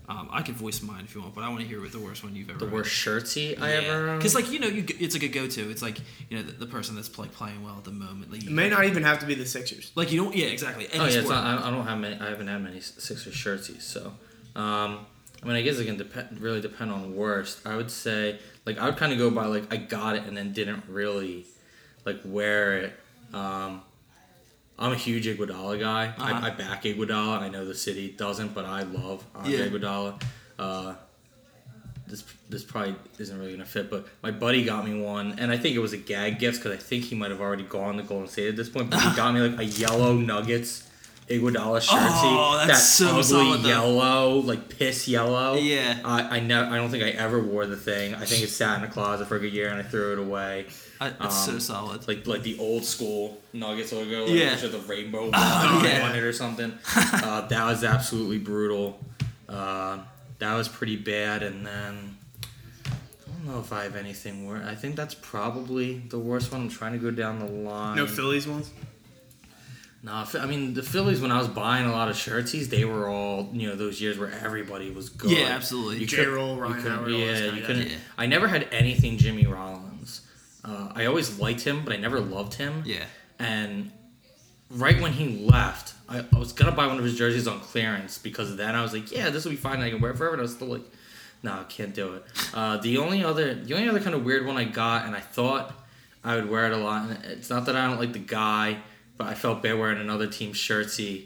Um, 0.09 0.29
I 0.31 0.41
can 0.41 0.55
voice 0.55 0.81
mine 0.81 1.03
if 1.05 1.13
you 1.15 1.21
want, 1.21 1.35
but 1.35 1.43
I 1.43 1.49
want 1.49 1.61
to 1.61 1.67
hear 1.67 1.79
what 1.81 1.91
the 1.91 1.99
worst 1.99 2.23
one 2.23 2.35
you've 2.35 2.49
ever. 2.49 2.59
The 2.59 2.65
worst 2.65 2.89
shirtsy 2.91 3.59
I 3.61 3.73
ever 3.73 4.09
owned. 4.09 4.19
Because 4.19 4.35
like 4.35 4.51
you 4.51 4.59
know, 4.59 4.67
you, 4.67 4.83
it's 4.99 5.13
like 5.13 5.23
a 5.23 5.27
go-to. 5.27 5.69
It's 5.69 5.81
like 5.81 5.99
you 6.29 6.37
know 6.37 6.43
the, 6.43 6.53
the 6.53 6.65
person 6.65 6.95
that's 6.95 7.15
like 7.17 7.31
playing 7.33 7.63
well 7.63 7.75
at 7.77 7.83
the 7.83 7.91
moment. 7.91 8.31
Like, 8.31 8.43
you, 8.43 8.49
It 8.49 8.53
may 8.53 8.69
not 8.69 8.85
even 8.85 9.03
have 9.03 9.19
to 9.19 9.25
be 9.25 9.35
the 9.35 9.45
Sixers. 9.45 9.91
like 9.95 10.11
you 10.11 10.21
don't. 10.23 10.35
Yeah, 10.35 10.47
exactly. 10.47 10.87
Any 10.91 10.99
Oh 10.99 11.07
yeah, 11.07 11.19
it's 11.19 11.29
not, 11.29 11.43
I 11.63 11.67
I 11.67 11.71
don't 11.71 11.85
have 11.85 11.99
many. 11.99 12.19
I 12.19 12.29
haven't 12.29 12.47
had 12.47 12.61
many 12.63 12.79
Sixers 12.81 13.33
shirtsies. 13.33 13.81
So, 13.83 14.13
um, 14.55 15.05
I 15.41 15.45
mean, 15.45 15.55
I 15.55 15.61
guess 15.61 15.77
it 15.77 15.85
can 15.85 15.97
depend. 15.97 16.39
Really 16.39 16.61
depend 16.61 16.91
on 16.91 17.15
worst. 17.15 17.65
I 17.65 17.75
would 17.75 17.91
say 17.91 18.39
like 18.65 18.77
I 18.79 18.85
would 18.85 18.97
kind 18.97 19.11
of 19.13 19.17
go 19.19 19.29
by 19.29 19.45
like 19.45 19.71
I 19.73 19.77
got 19.77 20.15
it 20.15 20.23
and 20.23 20.35
then 20.35 20.53
didn't 20.53 20.83
really 20.87 21.45
like 22.05 22.19
wear 22.25 22.77
it. 22.77 22.93
Um, 23.33 23.81
I'm 24.77 24.91
a 24.91 24.95
huge 24.95 25.27
Iguodala 25.27 25.79
guy. 25.79 26.07
Uh-huh. 26.17 26.39
I, 26.43 26.47
I 26.47 26.49
back 26.51 26.83
Iguodala. 26.83 27.39
I 27.41 27.49
know 27.49 27.65
the 27.65 27.75
city 27.75 28.09
doesn't, 28.09 28.53
but 28.53 28.65
I 28.65 28.83
love 28.83 29.23
Andre 29.35 29.51
Yeah. 29.51 29.65
Iguodala. 29.67 30.21
Uh, 30.57 30.95
this 32.07 32.23
this 32.49 32.63
probably 32.63 32.95
isn't 33.17 33.37
really 33.39 33.51
gonna 33.51 33.65
fit, 33.65 33.89
but 33.89 34.07
my 34.21 34.29
buddy 34.29 34.63
got 34.63 34.85
me 34.85 34.99
one, 35.01 35.39
and 35.39 35.51
I 35.51 35.57
think 35.57 35.75
it 35.75 35.79
was 35.79 35.93
a 35.93 35.97
gag 35.97 36.37
gift 36.37 36.59
because 36.61 36.77
I 36.77 36.81
think 36.81 37.05
he 37.05 37.15
might 37.15 37.31
have 37.31 37.41
already 37.41 37.63
gone 37.63 37.97
to 37.97 38.03
Golden 38.03 38.27
State 38.27 38.49
at 38.49 38.55
this 38.55 38.69
point. 38.69 38.89
But 38.89 39.01
he 39.01 39.15
got 39.15 39.33
me 39.33 39.41
like 39.41 39.59
a 39.59 39.65
yellow 39.65 40.13
Nuggets 40.13 40.87
Iguodala 41.29 41.81
shirt. 41.81 41.97
Oh, 41.99 42.57
that's 42.57 42.69
that 42.69 42.75
so 42.77 43.07
ugly 43.07 43.23
solid, 43.23 43.61
yellow, 43.61 44.39
like 44.39 44.69
piss 44.69 45.07
yellow. 45.07 45.55
Yeah. 45.55 45.99
I 46.03 46.37
I 46.37 46.39
know 46.41 46.69
I 46.69 46.75
don't 46.75 46.89
think 46.89 47.03
I 47.03 47.09
ever 47.11 47.41
wore 47.41 47.65
the 47.65 47.77
thing. 47.77 48.13
I 48.15 48.25
think 48.25 48.43
it 48.43 48.49
sat 48.49 48.75
in 48.75 48.81
the 48.81 48.89
closet 48.89 49.27
for 49.27 49.37
a 49.37 49.39
good 49.39 49.53
year, 49.53 49.69
and 49.69 49.79
I 49.79 49.83
threw 49.83 50.11
it 50.13 50.19
away. 50.19 50.67
I, 51.19 51.25
it's 51.25 51.45
so 51.45 51.53
um, 51.53 51.59
solid. 51.59 52.07
Like 52.07 52.25
like 52.27 52.43
the 52.43 52.57
old 52.59 52.83
school 52.85 53.41
Nuggets 53.53 53.91
logo, 53.91 54.25
like 54.25 54.33
Yeah. 54.33 54.51
with 54.61 54.71
the 54.71 54.79
rainbow 54.79 55.29
Oh, 55.33 55.77
on 55.77 55.83
yeah. 55.83 56.13
it 56.13 56.23
or 56.23 56.33
something. 56.33 56.71
uh, 56.95 57.47
that 57.47 57.65
was 57.65 57.83
absolutely 57.83 58.37
brutal. 58.39 58.99
Uh, 59.49 59.99
that 60.39 60.55
was 60.55 60.67
pretty 60.67 60.95
bad, 60.97 61.43
and 61.43 61.65
then 61.65 62.17
I 62.85 62.91
don't 63.27 63.45
know 63.53 63.59
if 63.59 63.71
I 63.71 63.83
have 63.83 63.95
anything 63.95 64.47
worse. 64.47 64.65
I 64.65 64.75
think 64.75 64.95
that's 64.95 65.13
probably 65.15 65.99
the 66.09 66.19
worst 66.19 66.51
one. 66.51 66.61
I'm 66.61 66.69
trying 66.69 66.93
to 66.93 66.97
go 66.99 67.11
down 67.11 67.39
the 67.39 67.45
line. 67.45 67.95
No 67.97 68.07
Phillies 68.07 68.47
ones. 68.47 68.69
No, 70.05 70.25
I 70.37 70.45
mean 70.47 70.73
the 70.73 70.83
Phillies. 70.83 71.21
When 71.21 71.31
I 71.31 71.37
was 71.37 71.47
buying 71.47 71.85
a 71.85 71.91
lot 71.93 72.09
of 72.09 72.15
shirtsies, 72.17 72.69
they 72.69 72.83
were 72.83 73.07
all 73.07 73.49
you 73.53 73.69
know 73.69 73.75
those 73.77 74.01
years 74.01 74.17
where 74.19 74.29
everybody 74.43 74.89
was 74.91 75.07
good. 75.07 75.31
Yeah, 75.31 75.45
absolutely. 75.45 75.99
You 75.99 76.07
J. 76.07 76.17
could- 76.17 76.27
Roll, 76.27 76.55
you 76.55 76.61
Ryan 76.61 76.75
couldn't- 76.75 76.91
Howard, 76.91 77.11
all 77.13 77.19
those 77.19 77.39
Yeah, 77.41 77.51
you 77.53 77.61
couldn't. 77.61 77.87
Yeah. 77.87 77.95
I 78.17 78.25
never 78.25 78.47
had 78.49 78.67
anything 78.73 79.17
Jimmy 79.17 79.45
Rollins. 79.45 79.82
Uh, 80.63 80.91
I 80.95 81.05
always 81.05 81.39
liked 81.39 81.61
him, 81.61 81.83
but 81.83 81.93
I 81.93 81.97
never 81.97 82.19
loved 82.19 82.53
him. 82.53 82.83
Yeah. 82.85 83.03
And 83.39 83.91
right 84.69 84.99
when 85.01 85.11
he 85.13 85.45
left, 85.45 85.93
I, 86.07 86.23
I 86.33 86.39
was 86.39 86.53
gonna 86.53 86.71
buy 86.71 86.87
one 86.87 86.97
of 86.97 87.03
his 87.03 87.17
jerseys 87.17 87.47
on 87.47 87.59
clearance 87.59 88.17
because 88.17 88.55
then 88.55 88.75
I 88.75 88.81
was 88.81 88.93
like, 88.93 89.11
yeah, 89.11 89.29
this 89.29 89.43
will 89.43 89.51
be 89.51 89.57
fine. 89.57 89.81
I 89.81 89.89
can 89.89 89.99
wear 90.01 90.11
it 90.11 90.17
forever. 90.17 90.33
And 90.33 90.41
I 90.41 90.43
was 90.43 90.53
still 90.53 90.67
like, 90.67 90.83
no, 91.43 91.51
I 91.51 91.63
can't 91.63 91.93
do 91.93 92.13
it. 92.13 92.23
Uh, 92.53 92.77
the 92.77 92.97
only 92.97 93.23
other, 93.23 93.53
the 93.53 93.73
only 93.73 93.89
other 93.89 93.99
kind 93.99 94.15
of 94.15 94.23
weird 94.23 94.45
one 94.45 94.55
I 94.55 94.63
got, 94.63 95.05
and 95.05 95.13
I 95.15 95.19
thought 95.19 95.73
I 96.23 96.35
would 96.35 96.49
wear 96.49 96.67
it 96.67 96.73
a 96.73 96.77
lot. 96.77 97.09
And 97.09 97.25
it's 97.25 97.49
not 97.49 97.65
that 97.65 97.75
I 97.75 97.87
don't 97.87 97.99
like 97.99 98.13
the 98.13 98.19
guy, 98.19 98.77
but 99.17 99.27
I 99.27 99.33
felt 99.33 99.61
bad 99.61 99.77
wearing 99.77 99.99
another 99.99 100.27
team's 100.27 100.57
shirtsy, 100.57 101.25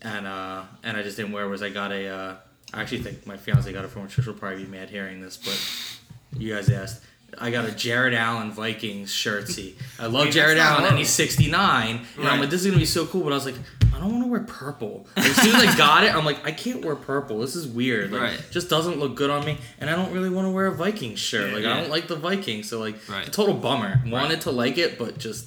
and 0.00 0.26
uh, 0.26 0.64
and 0.82 0.96
I 0.96 1.02
just 1.04 1.16
didn't 1.16 1.30
wear. 1.32 1.44
it, 1.44 1.48
Was 1.48 1.62
I 1.62 1.70
got 1.70 1.92
a? 1.92 2.08
Uh, 2.08 2.34
I 2.74 2.80
actually 2.82 3.02
think 3.02 3.24
my 3.26 3.36
fiance 3.36 3.72
got 3.72 3.84
it 3.84 3.88
from. 3.88 4.08
Trish 4.08 4.26
will 4.26 4.34
probably 4.34 4.64
be 4.64 4.70
mad 4.70 4.90
hearing 4.90 5.20
this, 5.20 5.36
but 5.36 6.40
you 6.40 6.52
guys 6.52 6.68
asked. 6.68 7.02
I 7.38 7.50
got 7.50 7.64
a 7.68 7.72
Jared 7.72 8.14
Allen 8.14 8.52
Vikings 8.52 9.10
shirtsy. 9.12 9.74
I 9.98 10.06
love 10.06 10.28
Jared 10.30 10.58
Allen, 10.58 10.84
and 10.84 10.98
he's 10.98 11.10
69. 11.10 12.00
And 12.18 12.28
I'm 12.28 12.40
like, 12.40 12.50
this 12.50 12.60
is 12.60 12.66
gonna 12.66 12.78
be 12.78 12.84
so 12.86 13.06
cool. 13.06 13.22
But 13.24 13.32
I 13.32 13.36
was 13.36 13.46
like, 13.46 13.54
I 13.94 13.98
don't 14.00 14.12
want 14.12 14.24
to 14.24 14.30
wear 14.30 14.40
purple. 14.40 15.06
And 15.16 15.24
as 15.26 15.36
soon 15.36 15.54
as 15.54 15.62
I 15.62 15.76
got 15.76 16.04
it, 16.04 16.14
I'm 16.14 16.24
like, 16.24 16.44
I 16.46 16.52
can't 16.52 16.84
wear 16.84 16.96
purple. 16.96 17.40
This 17.40 17.54
is 17.56 17.66
weird. 17.66 18.10
Like, 18.12 18.20
Right. 18.22 18.44
just 18.50 18.68
doesn't 18.68 18.98
look 18.98 19.14
good 19.14 19.30
on 19.30 19.44
me. 19.44 19.58
And 19.80 19.88
I 19.88 19.96
don't 19.96 20.12
really 20.12 20.30
want 20.30 20.46
to 20.46 20.50
wear 20.50 20.66
a 20.66 20.72
Vikings 20.72 21.18
shirt. 21.18 21.48
Yeah, 21.50 21.54
like, 21.54 21.64
yeah. 21.64 21.74
I 21.74 21.80
don't 21.80 21.90
like 21.90 22.08
the 22.08 22.16
Vikings. 22.16 22.68
So 22.68 22.78
like, 22.80 22.96
Right. 23.08 23.30
total 23.32 23.54
bummer. 23.54 24.02
Wanted 24.06 24.40
to 24.42 24.50
like 24.50 24.78
it, 24.78 24.98
but 24.98 25.18
just. 25.18 25.46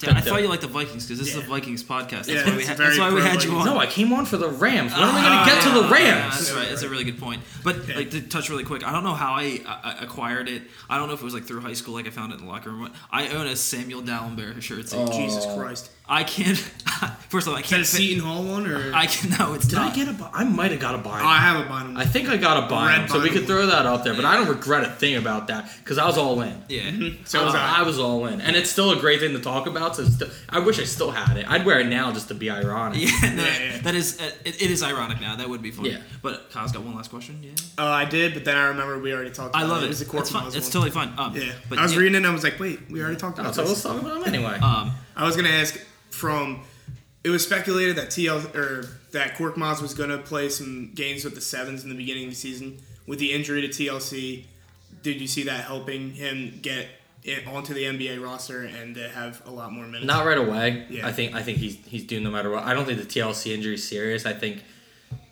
Damn, 0.00 0.16
I 0.16 0.20
thought 0.22 0.40
you 0.40 0.48
liked 0.48 0.62
the 0.62 0.68
Vikings 0.68 1.04
because 1.06 1.18
this 1.18 1.28
is 1.28 1.36
Yeah. 1.36 1.42
a 1.44 1.46
Vikings 1.46 1.84
podcast. 1.84 2.24
That's 2.24 2.28
Yeah, 2.30 2.50
why 2.50 2.56
we, 2.56 2.64
ha- 2.64 2.74
that's 2.74 2.98
why 2.98 3.12
we 3.12 3.20
had 3.20 3.44
you 3.44 3.52
on. 3.52 3.66
No, 3.66 3.78
I 3.78 3.86
came 3.86 4.12
on 4.14 4.24
for 4.24 4.38
the 4.38 4.48
Rams. 4.48 4.92
When 4.92 5.02
am 5.02 5.14
I 5.14 5.20
Ah, 5.20 5.44
gonna 5.44 5.54
get 5.54 5.62
to 5.64 5.70
the 5.82 5.94
yeah, 5.94 6.22
Rams? 6.22 6.34
That's 6.38 6.52
right. 6.52 6.68
That's 6.70 6.82
a 6.82 6.88
really 6.88 7.04
good 7.04 7.18
point. 7.20 7.42
But 7.62 7.86
like 7.94 8.10
to 8.12 8.22
touch 8.22 8.48
really 8.48 8.64
quick, 8.64 8.82
I 8.86 8.92
don't 8.92 9.04
know 9.04 9.12
how 9.14 9.34
I, 9.34 9.60
I 9.66 9.90
I 9.90 9.96
acquired 10.00 10.48
it. 10.48 10.62
I 10.88 10.96
don't 10.96 11.08
know 11.08 11.14
if 11.14 11.20
it 11.20 11.24
was 11.24 11.34
like 11.34 11.44
through 11.44 11.60
high 11.60 11.74
school, 11.74 11.94
like 11.94 12.06
I 12.06 12.10
found 12.10 12.32
it 12.32 12.38
in 12.40 12.46
the 12.46 12.50
locker 12.50 12.70
room. 12.70 12.90
I 13.10 13.28
own 13.28 13.46
a 13.46 13.54
Samuel 13.56 14.00
Dalembert 14.02 14.60
shirt. 14.62 14.86
Oh. 14.94 15.12
Jesus 15.12 15.44
Christ. 15.54 15.90
I 16.08 16.24
can't. 16.24 16.56
First 17.28 17.46
of 17.46 17.52
all, 17.52 17.58
I 17.58 17.62
can't. 17.62 17.82
Is 17.82 17.92
that 17.92 17.98
can't. 17.98 18.02
a 18.02 18.18
fit- 18.18 18.18
Seton 18.18 18.24
Hall 18.24 18.42
one 18.42 18.66
or? 18.66 18.92
I 18.94 19.06
can. 19.06 19.30
No, 19.38 19.52
it's 19.54 19.66
Did 19.68 19.76
not. 19.76 19.92
I 19.92 19.94
get 19.94 20.08
a? 20.08 20.12
bu- 20.12 20.24
I 20.32 20.42
might 20.42 20.72
have 20.72 20.80
got 20.80 20.94
a 20.96 20.98
buy. 20.98 21.20
oh, 21.20 21.26
I 21.26 21.36
have 21.36 21.64
a 21.64 21.68
bottom. 21.68 21.96
I 21.96 22.04
think 22.04 22.28
I 22.28 22.36
got 22.36 22.64
a 22.64 22.66
buy, 22.68 23.06
so 23.06 23.20
we 23.20 23.30
could 23.30 23.46
throw 23.46 23.66
that 23.66 23.86
out 23.86 24.02
there. 24.02 24.14
But 24.14 24.24
I 24.24 24.34
don't 24.36 24.48
regret 24.48 24.82
a 24.82 24.90
thing 24.90 25.16
about 25.16 25.46
that 25.48 25.70
because 25.78 25.98
I 25.98 26.06
was 26.06 26.18
all 26.18 26.40
in. 26.40 26.60
Yeah. 26.68 26.90
so 27.26 27.44
was 27.44 27.54
Uh, 27.54 27.58
I. 27.58 27.80
I 27.80 27.82
was 27.82 27.98
all 28.00 28.26
in, 28.26 28.40
and 28.40 28.56
it's 28.56 28.70
still 28.70 28.90
a 28.90 28.96
great 28.96 29.20
thing 29.20 29.34
to 29.34 29.40
talk 29.40 29.66
about. 29.68 29.89
So 29.92 30.02
it's 30.02 30.14
still, 30.14 30.28
I 30.48 30.58
wish 30.60 30.78
I 30.78 30.84
still 30.84 31.10
had 31.10 31.36
it. 31.36 31.48
I'd 31.50 31.64
wear 31.66 31.80
it 31.80 31.86
now 31.86 32.12
just 32.12 32.28
to 32.28 32.34
be 32.34 32.50
ironic. 32.50 33.00
Yeah, 33.00 33.34
no, 33.34 33.42
Yeah, 33.44 33.58
yeah. 33.58 33.78
that 33.82 33.94
is 33.94 34.20
uh, 34.20 34.30
it, 34.44 34.62
it 34.62 34.70
is 34.70 34.82
ironic 34.82 35.20
now. 35.20 35.36
That 35.36 35.48
would 35.48 35.62
be 35.62 35.70
funny. 35.70 35.90
Yeah. 35.90 36.02
But 36.22 36.50
Kyle's 36.50 36.72
got 36.72 36.82
one 36.82 36.94
last 36.94 37.10
question. 37.10 37.40
Yeah. 37.42 37.50
Uh, 37.78 37.86
I 37.88 38.04
did, 38.04 38.34
but 38.34 38.44
then 38.44 38.56
I 38.56 38.68
remember 38.68 38.98
we 38.98 39.12
already 39.12 39.30
talked. 39.30 39.54
I 39.56 39.60
about 39.62 39.70
love 39.70 39.78
it. 39.82 39.84
it. 39.84 39.86
It 39.86 39.88
was 39.90 39.98
the 40.00 40.04
Cork 40.06 40.22
it's 40.22 40.30
fun. 40.30 40.46
It's 40.54 40.68
totally 40.70 40.90
fun. 40.90 41.12
Um, 41.18 41.34
Yeah, 41.36 41.52
But 41.68 41.78
I 41.78 41.82
was 41.82 41.92
yeah, 41.92 41.98
reading 42.00 42.14
it 42.14 42.18
and 42.18 42.26
I 42.26 42.32
was 42.32 42.44
like, 42.44 42.58
wait, 42.60 42.80
we 42.90 43.00
already 43.02 43.16
talked 43.16 43.38
Oh, 43.38 43.42
about 43.42 43.54
so 43.54 43.62
this. 43.62 43.70
let's 43.70 43.82
talk 43.82 44.00
about 44.00 44.24
them 44.24 44.34
anyway. 44.34 44.58
Um, 44.58 44.92
I 45.16 45.24
was 45.26 45.36
gonna 45.36 45.48
ask 45.48 45.78
from. 46.10 46.62
It 47.22 47.28
was 47.28 47.44
speculated 47.44 47.96
that 47.96 48.08
TL 48.08 48.54
or 48.54 48.86
that 49.12 49.34
Korkmaz 49.36 49.82
was 49.82 49.92
gonna 49.94 50.16
play 50.18 50.48
some 50.48 50.92
games 50.94 51.22
with 51.24 51.34
the 51.34 51.40
sevens 51.42 51.82
in 51.84 51.90
the 51.90 51.94
beginning 51.96 52.24
of 52.24 52.30
the 52.30 52.36
season. 52.36 52.78
With 53.06 53.18
the 53.18 53.32
injury 53.32 53.60
to 53.60 53.68
TLC, 53.68 54.44
did 55.02 55.20
you 55.20 55.26
see 55.26 55.42
that 55.44 55.64
helping 55.64 56.12
him 56.12 56.58
get 56.62 56.78
it 56.78 56.88
onto 57.46 57.74
the 57.74 57.84
NBA 57.84 58.22
roster 58.22 58.62
and 58.62 58.96
have 58.96 59.42
a 59.46 59.50
lot 59.50 59.72
more 59.72 59.84
minutes? 59.86 60.06
Not 60.06 60.24
right 60.26 60.38
away. 60.38 60.86
Yeah. 60.88 61.06
I 61.06 61.12
think 61.12 61.34
I 61.34 61.42
think 61.42 61.58
he's 61.58 61.76
he's 61.86 62.04
due 62.04 62.20
no 62.20 62.30
matter 62.30 62.50
what. 62.50 62.64
I 62.64 62.74
don't 62.74 62.84
think 62.86 62.98
the 62.98 63.06
TLC 63.06 63.52
injury 63.54 63.74
is 63.74 63.86
serious. 63.86 64.24
I 64.26 64.32
think 64.32 64.62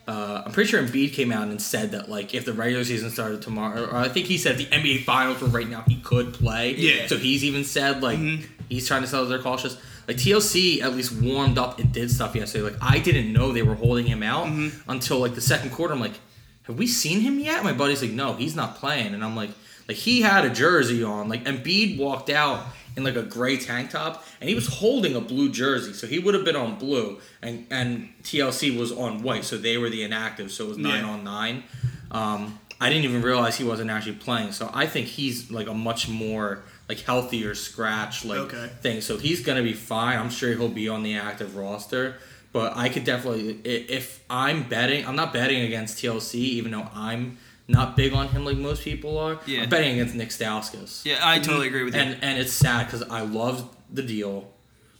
uh, 0.06 0.42
I'm 0.46 0.52
pretty 0.52 0.70
sure 0.70 0.82
Embiid 0.82 1.12
came 1.12 1.32
out 1.32 1.48
and 1.48 1.60
said 1.60 1.90
that 1.92 2.08
like 2.08 2.34
if 2.34 2.44
the 2.44 2.52
regular 2.52 2.84
season 2.84 3.10
started 3.10 3.42
tomorrow, 3.42 3.84
or 3.86 3.96
I 3.96 4.08
think 4.08 4.26
he 4.26 4.38
said 4.38 4.56
the 4.56 4.66
NBA 4.66 5.04
Finals 5.04 5.40
were 5.40 5.48
right 5.48 5.68
now 5.68 5.84
he 5.86 5.96
could 6.00 6.32
play. 6.34 6.74
Yeah. 6.76 7.06
So 7.06 7.16
he's 7.18 7.44
even 7.44 7.64
said 7.64 8.02
like 8.02 8.18
Mhm. 8.18 8.46
he's 8.68 8.86
trying 8.88 9.02
to 9.02 9.08
sell 9.08 9.26
they're 9.26 9.38
cautious. 9.38 9.76
Like 10.06 10.16
TLC 10.16 10.80
at 10.80 10.94
least 10.94 11.12
warmed 11.12 11.58
up 11.58 11.78
and 11.78 11.92
did 11.92 12.10
stuff 12.10 12.34
yesterday. 12.34 12.64
Like 12.64 12.76
I 12.80 12.98
didn't 12.98 13.32
know 13.32 13.52
they 13.52 13.62
were 13.62 13.74
holding 13.74 14.06
him 14.06 14.22
out 14.22 14.46
Mm-hmm. 14.46 14.90
until 14.90 15.18
like 15.18 15.34
the 15.34 15.42
second 15.42 15.70
quarter. 15.70 15.92
I'm 15.92 16.00
like, 16.00 16.18
have 16.62 16.78
we 16.78 16.86
seen 16.86 17.20
him 17.20 17.38
yet? 17.38 17.62
My 17.64 17.72
buddy's 17.74 18.00
like, 18.02 18.12
no, 18.12 18.32
he's 18.34 18.56
not 18.56 18.76
playing. 18.76 19.12
And 19.14 19.22
I'm 19.22 19.36
like, 19.36 19.50
like 19.88 19.96
he 19.96 20.20
had 20.20 20.44
a 20.44 20.50
jersey 20.50 21.02
on. 21.02 21.28
Like 21.28 21.44
Embiid 21.44 21.98
walked 21.98 22.30
out 22.30 22.66
in 22.96 23.04
like 23.04 23.16
a 23.16 23.22
gray 23.22 23.56
tank 23.56 23.90
top, 23.90 24.24
and 24.40 24.48
he 24.48 24.54
was 24.54 24.66
holding 24.66 25.14
a 25.16 25.20
blue 25.20 25.50
jersey, 25.50 25.92
so 25.92 26.06
he 26.06 26.18
would 26.18 26.34
have 26.34 26.44
been 26.44 26.56
on 26.56 26.78
blue, 26.78 27.18
and 27.42 27.66
and 27.70 28.08
TLC 28.22 28.76
was 28.78 28.92
on 28.92 29.22
white, 29.22 29.44
so 29.44 29.56
they 29.56 29.78
were 29.78 29.88
the 29.90 30.02
inactive, 30.02 30.50
so 30.52 30.64
it 30.64 30.68
was 30.68 30.78
nine 30.78 31.04
Yeah. 31.04 31.10
on 31.10 31.24
nine. 31.24 31.64
Um, 32.10 32.58
I 32.80 32.88
didn't 32.90 33.04
even 33.04 33.22
realize 33.22 33.56
he 33.56 33.64
wasn't 33.64 33.90
actually 33.90 34.14
playing, 34.16 34.52
so 34.52 34.70
I 34.72 34.86
think 34.86 35.08
he's 35.08 35.50
like 35.50 35.66
a 35.66 35.74
much 35.74 36.08
more 36.08 36.62
like 36.88 37.00
healthier 37.00 37.54
scratch 37.54 38.24
like 38.24 38.38
Okay. 38.38 38.70
thing. 38.80 39.00
So 39.00 39.16
he's 39.18 39.40
gonna 39.44 39.62
be 39.62 39.72
fine. 39.74 40.16
I'm 40.18 40.30
sure 40.30 40.50
he'll 40.54 40.68
be 40.68 40.88
on 40.88 41.02
the 41.02 41.16
active 41.16 41.56
roster. 41.56 42.16
But 42.50 42.76
I 42.78 42.88
could 42.88 43.04
definitely, 43.04 43.60
if 43.64 44.20
I'm 44.30 44.62
betting, 44.62 45.06
I'm 45.06 45.14
not 45.16 45.34
betting 45.34 45.60
against 45.62 45.98
TLC, 45.98 46.36
even 46.36 46.70
though 46.72 46.88
I'm 46.94 47.36
not 47.68 47.96
big 47.96 48.12
on 48.14 48.28
him 48.28 48.44
like 48.44 48.56
most 48.56 48.82
people 48.82 49.18
are. 49.18 49.38
Yeah. 49.46 49.62
I'm 49.62 49.68
betting 49.68 49.92
against 49.92 50.14
Nick 50.14 50.30
Stauskas. 50.30 51.04
yeah, 51.04 51.18
I 51.22 51.38
totally 51.38 51.68
agree 51.68 51.84
with 51.84 51.94
you. 51.94 52.00
And 52.00 52.18
and 52.22 52.38
it's 52.38 52.52
sad 52.52 52.86
because 52.86 53.02
I 53.02 53.20
loved 53.20 53.64
the 53.92 54.02
deal. 54.02 54.50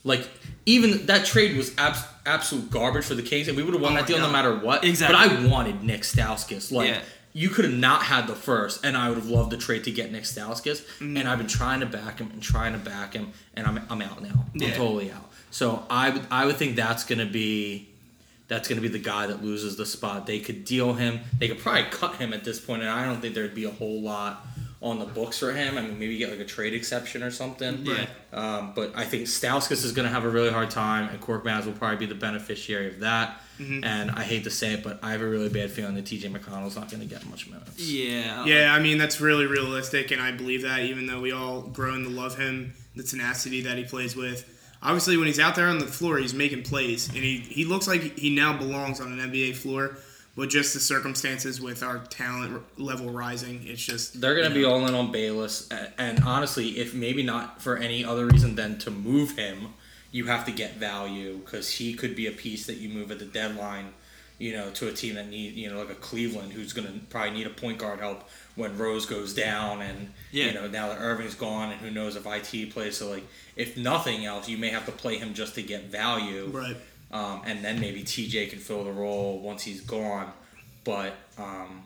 Like 0.03 0.27
even 0.65 1.07
that 1.07 1.25
trade 1.25 1.57
was 1.57 1.73
abs- 1.77 2.05
absolute 2.25 2.69
garbage 2.71 3.05
for 3.05 3.15
the 3.15 3.21
Kings, 3.23 3.47
and 3.47 3.57
we 3.57 3.63
would 3.63 3.73
have 3.73 3.81
won 3.81 3.93
Oh 3.93 3.95
that 3.97 4.07
deal 4.07 4.19
no 4.19 4.31
matter 4.31 4.55
what. 4.57 4.83
Exactly. 4.85 5.17
But 5.17 5.45
I 5.45 5.47
wanted 5.47 5.83
Nick 5.83 6.01
Stauskas. 6.03 6.71
Like 6.71 6.87
Yeah. 6.89 7.01
you 7.33 7.49
could 7.49 7.65
have 7.65 7.73
not 7.73 8.03
had 8.03 8.27
the 8.27 8.35
first, 8.35 8.85
and 8.85 8.95
I 8.95 9.09
would 9.09 9.17
have 9.17 9.27
loved 9.27 9.51
the 9.51 9.57
trade 9.57 9.83
to 9.85 9.91
get 9.91 10.11
Nick 10.11 10.23
Stauskas. 10.23 10.85
Mm. 10.99 11.19
And 11.19 11.27
I've 11.27 11.37
been 11.37 11.47
trying 11.47 11.81
to 11.81 11.85
back 11.85 12.19
him 12.19 12.29
and 12.31 12.41
trying 12.41 12.73
to 12.73 12.79
back 12.79 13.13
him, 13.13 13.33
and 13.55 13.67
I'm 13.67 13.81
I'm 13.89 14.01
out 14.01 14.21
now. 14.23 14.45
I'm 14.53 14.61
Yeah. 14.61 14.73
totally 14.75 15.11
out. 15.11 15.29
So 15.51 15.83
I 15.89 16.11
would 16.11 16.21
I 16.31 16.45
would 16.45 16.55
think 16.55 16.75
that's 16.77 17.03
gonna 17.03 17.25
be. 17.25 17.88
That's 18.49 18.67
going 18.67 18.81
to 18.81 18.81
be 18.81 18.91
the 18.91 19.03
guy 19.03 19.27
that 19.27 19.43
loses 19.43 19.77
the 19.77 19.85
spot. 19.85 20.25
They 20.25 20.39
could 20.39 20.65
deal 20.65 20.93
him. 20.93 21.21
They 21.37 21.47
could 21.47 21.59
probably 21.59 21.83
cut 21.83 22.15
him 22.15 22.33
at 22.33 22.43
this 22.43 22.59
point, 22.59 22.81
and 22.81 22.91
I 22.91 23.05
don't 23.05 23.21
think 23.21 23.35
there'd 23.35 23.55
be 23.55 23.65
a 23.65 23.71
whole 23.71 24.01
lot 24.01 24.45
on 24.81 24.97
the 24.97 25.05
books 25.05 25.39
for 25.39 25.51
him. 25.51 25.77
I 25.77 25.81
mean, 25.81 25.99
maybe 25.99 26.17
get 26.17 26.29
like 26.29 26.39
a 26.39 26.45
trade 26.45 26.73
exception 26.73 27.21
or 27.21 27.31
something. 27.31 27.85
Yeah. 27.85 28.05
Um, 28.31 28.71
but 28.75 28.93
I 28.95 29.03
think 29.03 29.25
Stauskas 29.25 29.83
is 29.83 29.91
going 29.91 30.07
to 30.07 30.13
have 30.13 30.23
a 30.23 30.29
really 30.29 30.51
hard 30.51 30.69
time, 30.69 31.09
and 31.09 31.19
Korkmaz 31.19 31.65
will 31.65 31.73
probably 31.73 31.97
be 31.97 32.05
the 32.05 32.19
beneficiary 32.19 32.87
of 32.87 32.99
that. 33.01 33.41
Mm-hmm. 33.59 33.83
And 33.83 34.11
I 34.11 34.23
hate 34.23 34.45
to 34.45 34.49
say 34.49 34.73
it, 34.73 34.83
but 34.83 34.99
I 35.03 35.11
have 35.11 35.21
a 35.21 35.27
really 35.27 35.49
bad 35.49 35.69
feeling 35.69 35.95
that 35.95 36.05
TJ 36.05 36.31
McConnell's 36.31 36.77
not 36.77 36.89
going 36.89 37.01
to 37.01 37.07
get 37.07 37.25
much 37.29 37.49
minutes. 37.49 37.79
yeah. 37.79 38.45
Yeah, 38.45 38.73
I 38.73 38.79
mean 38.79 38.97
that's 38.97 39.19
really 39.19 39.45
realistic, 39.45 40.11
and 40.11 40.21
I 40.21 40.31
believe 40.31 40.61
that. 40.61 40.79
Even 40.79 41.07
though 41.07 41.19
we 41.19 41.33
all 41.33 41.61
grown 41.61 42.03
to 42.03 42.09
love 42.09 42.37
him, 42.37 42.73
the 42.95 43.03
tenacity 43.03 43.61
that 43.61 43.77
he 43.77 43.83
plays 43.83 44.15
with. 44.15 44.55
Obviously, 44.81 45.17
when 45.17 45.27
he's 45.27 45.39
out 45.39 45.55
there 45.55 45.67
on 45.67 45.79
the 45.79 45.85
floor, 45.85 46.17
he's 46.17 46.33
making 46.33 46.63
plays, 46.63 47.07
and 47.09 47.17
he, 47.17 47.39
he 47.39 47.65
looks 47.65 47.87
like 47.87 48.17
he 48.17 48.33
now 48.33 48.57
belongs 48.57 49.01
on 49.01 49.11
an 49.11 49.31
NBA 49.31 49.55
floor. 49.55 49.97
but 50.37 50.49
just 50.49 50.73
the 50.73 50.79
circumstances 50.79 51.59
with 51.59 51.83
our 51.83 51.99
talent 52.05 52.63
level 52.79 53.09
rising, 53.09 53.61
it's 53.65 53.83
just 53.83 54.21
They're 54.21 54.35
gonna 54.35 54.55
you 54.55 54.61
be 54.61 54.65
all 54.65 54.85
in 54.87 54.93
on 54.93 55.11
Bayless, 55.11 55.67
and 55.97 56.23
honestly, 56.23 56.79
if 56.79 56.93
maybe 56.93 57.23
not 57.23 57.61
for 57.61 57.75
any 57.77 58.05
other 58.05 58.25
reason 58.25 58.55
than 58.55 58.77
to 58.79 58.91
move 58.91 59.31
him, 59.31 59.73
you 60.11 60.25
have 60.25 60.45
to 60.45 60.51
get 60.51 60.75
value 60.77 61.37
because 61.39 61.69
he 61.71 61.93
could 61.93 62.15
be 62.15 62.27
a 62.27 62.31
piece 62.31 62.65
that 62.67 62.77
you 62.77 62.89
move 62.89 63.11
at 63.11 63.19
the 63.19 63.25
deadline. 63.25 63.93
You 64.37 64.53
know, 64.53 64.69
to 64.71 64.87
a 64.87 64.93
team 64.93 65.15
that 65.15 65.27
need 65.27 65.55
you 65.55 65.69
know 65.69 65.79
like 65.79 65.89
a 65.89 65.95
Cleveland 65.95 66.53
who's 66.53 66.71
gonna 66.71 66.93
probably 67.09 67.31
need 67.31 67.47
a 67.47 67.49
point 67.49 67.77
guard 67.79 67.99
help 67.99 68.23
when 68.59 68.77
Rose 68.77 69.05
goes 69.05 69.33
down, 69.33 69.81
and 69.81 70.11
Yeah. 70.31 70.45
you 70.47 70.53
know 70.53 70.67
now 70.67 70.89
that 70.89 70.99
Irving's 70.99 71.33
gone, 71.35 71.71
and 71.71 71.79
who 71.81 71.89
knows 71.89 72.15
if 72.15 72.25
IT 72.27 72.71
plays. 72.71 72.97
So 72.97 73.09
like, 73.09 73.25
if 73.55 73.77
nothing 73.77 74.25
else, 74.25 74.47
you 74.49 74.57
may 74.57 74.69
have 74.69 74.85
to 74.85 74.91
play 74.91 75.17
him 75.17 75.33
just 75.33 75.55
to 75.55 75.61
get 75.63 75.85
value 75.85 76.47
right. 76.53 76.75
um, 77.11 77.41
and 77.45 77.63
then 77.63 77.79
maybe 77.79 78.03
TJ 78.03 78.49
can 78.49 78.59
fill 78.59 78.83
the 78.83 78.91
role 78.91 79.39
once 79.39 79.63
he's 79.63 79.81
gone. 79.81 80.31
But 80.83 81.13
um, 81.37 81.83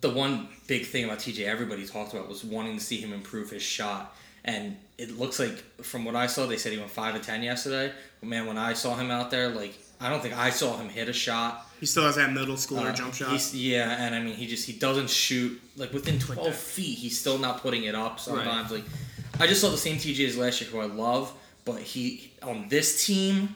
the 0.00 0.10
one 0.10 0.48
big 0.66 0.86
thing 0.86 1.04
about 1.04 1.18
TJ 1.18 1.44
everybody 1.46 1.86
talked 1.86 2.12
about 2.12 2.28
was 2.28 2.44
wanting 2.44 2.76
to 2.78 2.84
see 2.84 2.98
him 3.00 3.12
improve 3.12 3.50
his 3.50 3.62
shot. 3.62 4.14
And 4.44 4.76
it 4.96 5.18
looks 5.18 5.38
like, 5.38 5.56
from 5.82 6.04
what 6.04 6.14
I 6.16 6.26
saw, 6.26 6.46
they 6.46 6.56
said 6.56 6.72
he 6.72 6.78
went 6.78 6.90
five 6.90 7.14
to 7.14 7.20
ten 7.20 7.42
yesterday. 7.42 7.92
But 8.20 8.28
man, 8.28 8.46
when 8.46 8.56
I 8.58 8.72
saw 8.74 8.94
him 8.96 9.10
out 9.10 9.30
there, 9.30 9.48
like 9.48 9.74
I 10.00 10.08
don't 10.08 10.20
think 10.22 10.36
I 10.36 10.50
saw 10.50 10.76
him 10.76 10.88
hit 10.88 11.08
a 11.08 11.12
shot. 11.12 11.67
He 11.80 11.86
still 11.86 12.04
has 12.04 12.16
that 12.16 12.32
middle 12.32 12.56
schooler 12.56 12.90
Uh, 12.90 12.94
jump 12.94 13.14
shot. 13.14 13.30
he's- 13.30 13.54
yeah, 13.54 14.04
and 14.04 14.14
I 14.14 14.20
mean, 14.20 14.34
he 14.34 14.46
just 14.46 14.66
he 14.66 14.72
doesn't 14.72 15.10
shoot 15.10 15.60
like 15.76 15.92
within 15.92 16.18
twelve 16.18 16.44
that. 16.44 16.54
feet. 16.54 16.98
He's 16.98 17.18
still 17.18 17.38
not 17.38 17.60
putting 17.62 17.84
it 17.84 17.94
up. 17.94 18.18
Sometimes, 18.20 18.70
like 18.70 18.84
I 19.40 19.46
just 19.46 19.60
saw 19.60 19.70
the 19.70 19.76
same 19.76 19.96
TJ 19.98 20.26
as 20.26 20.36
last 20.36 20.60
year, 20.60 20.70
who 20.70 20.80
I 20.80 20.86
love, 20.86 21.32
but 21.64 21.80
he 21.80 22.32
on 22.42 22.68
this 22.68 23.04
team, 23.06 23.54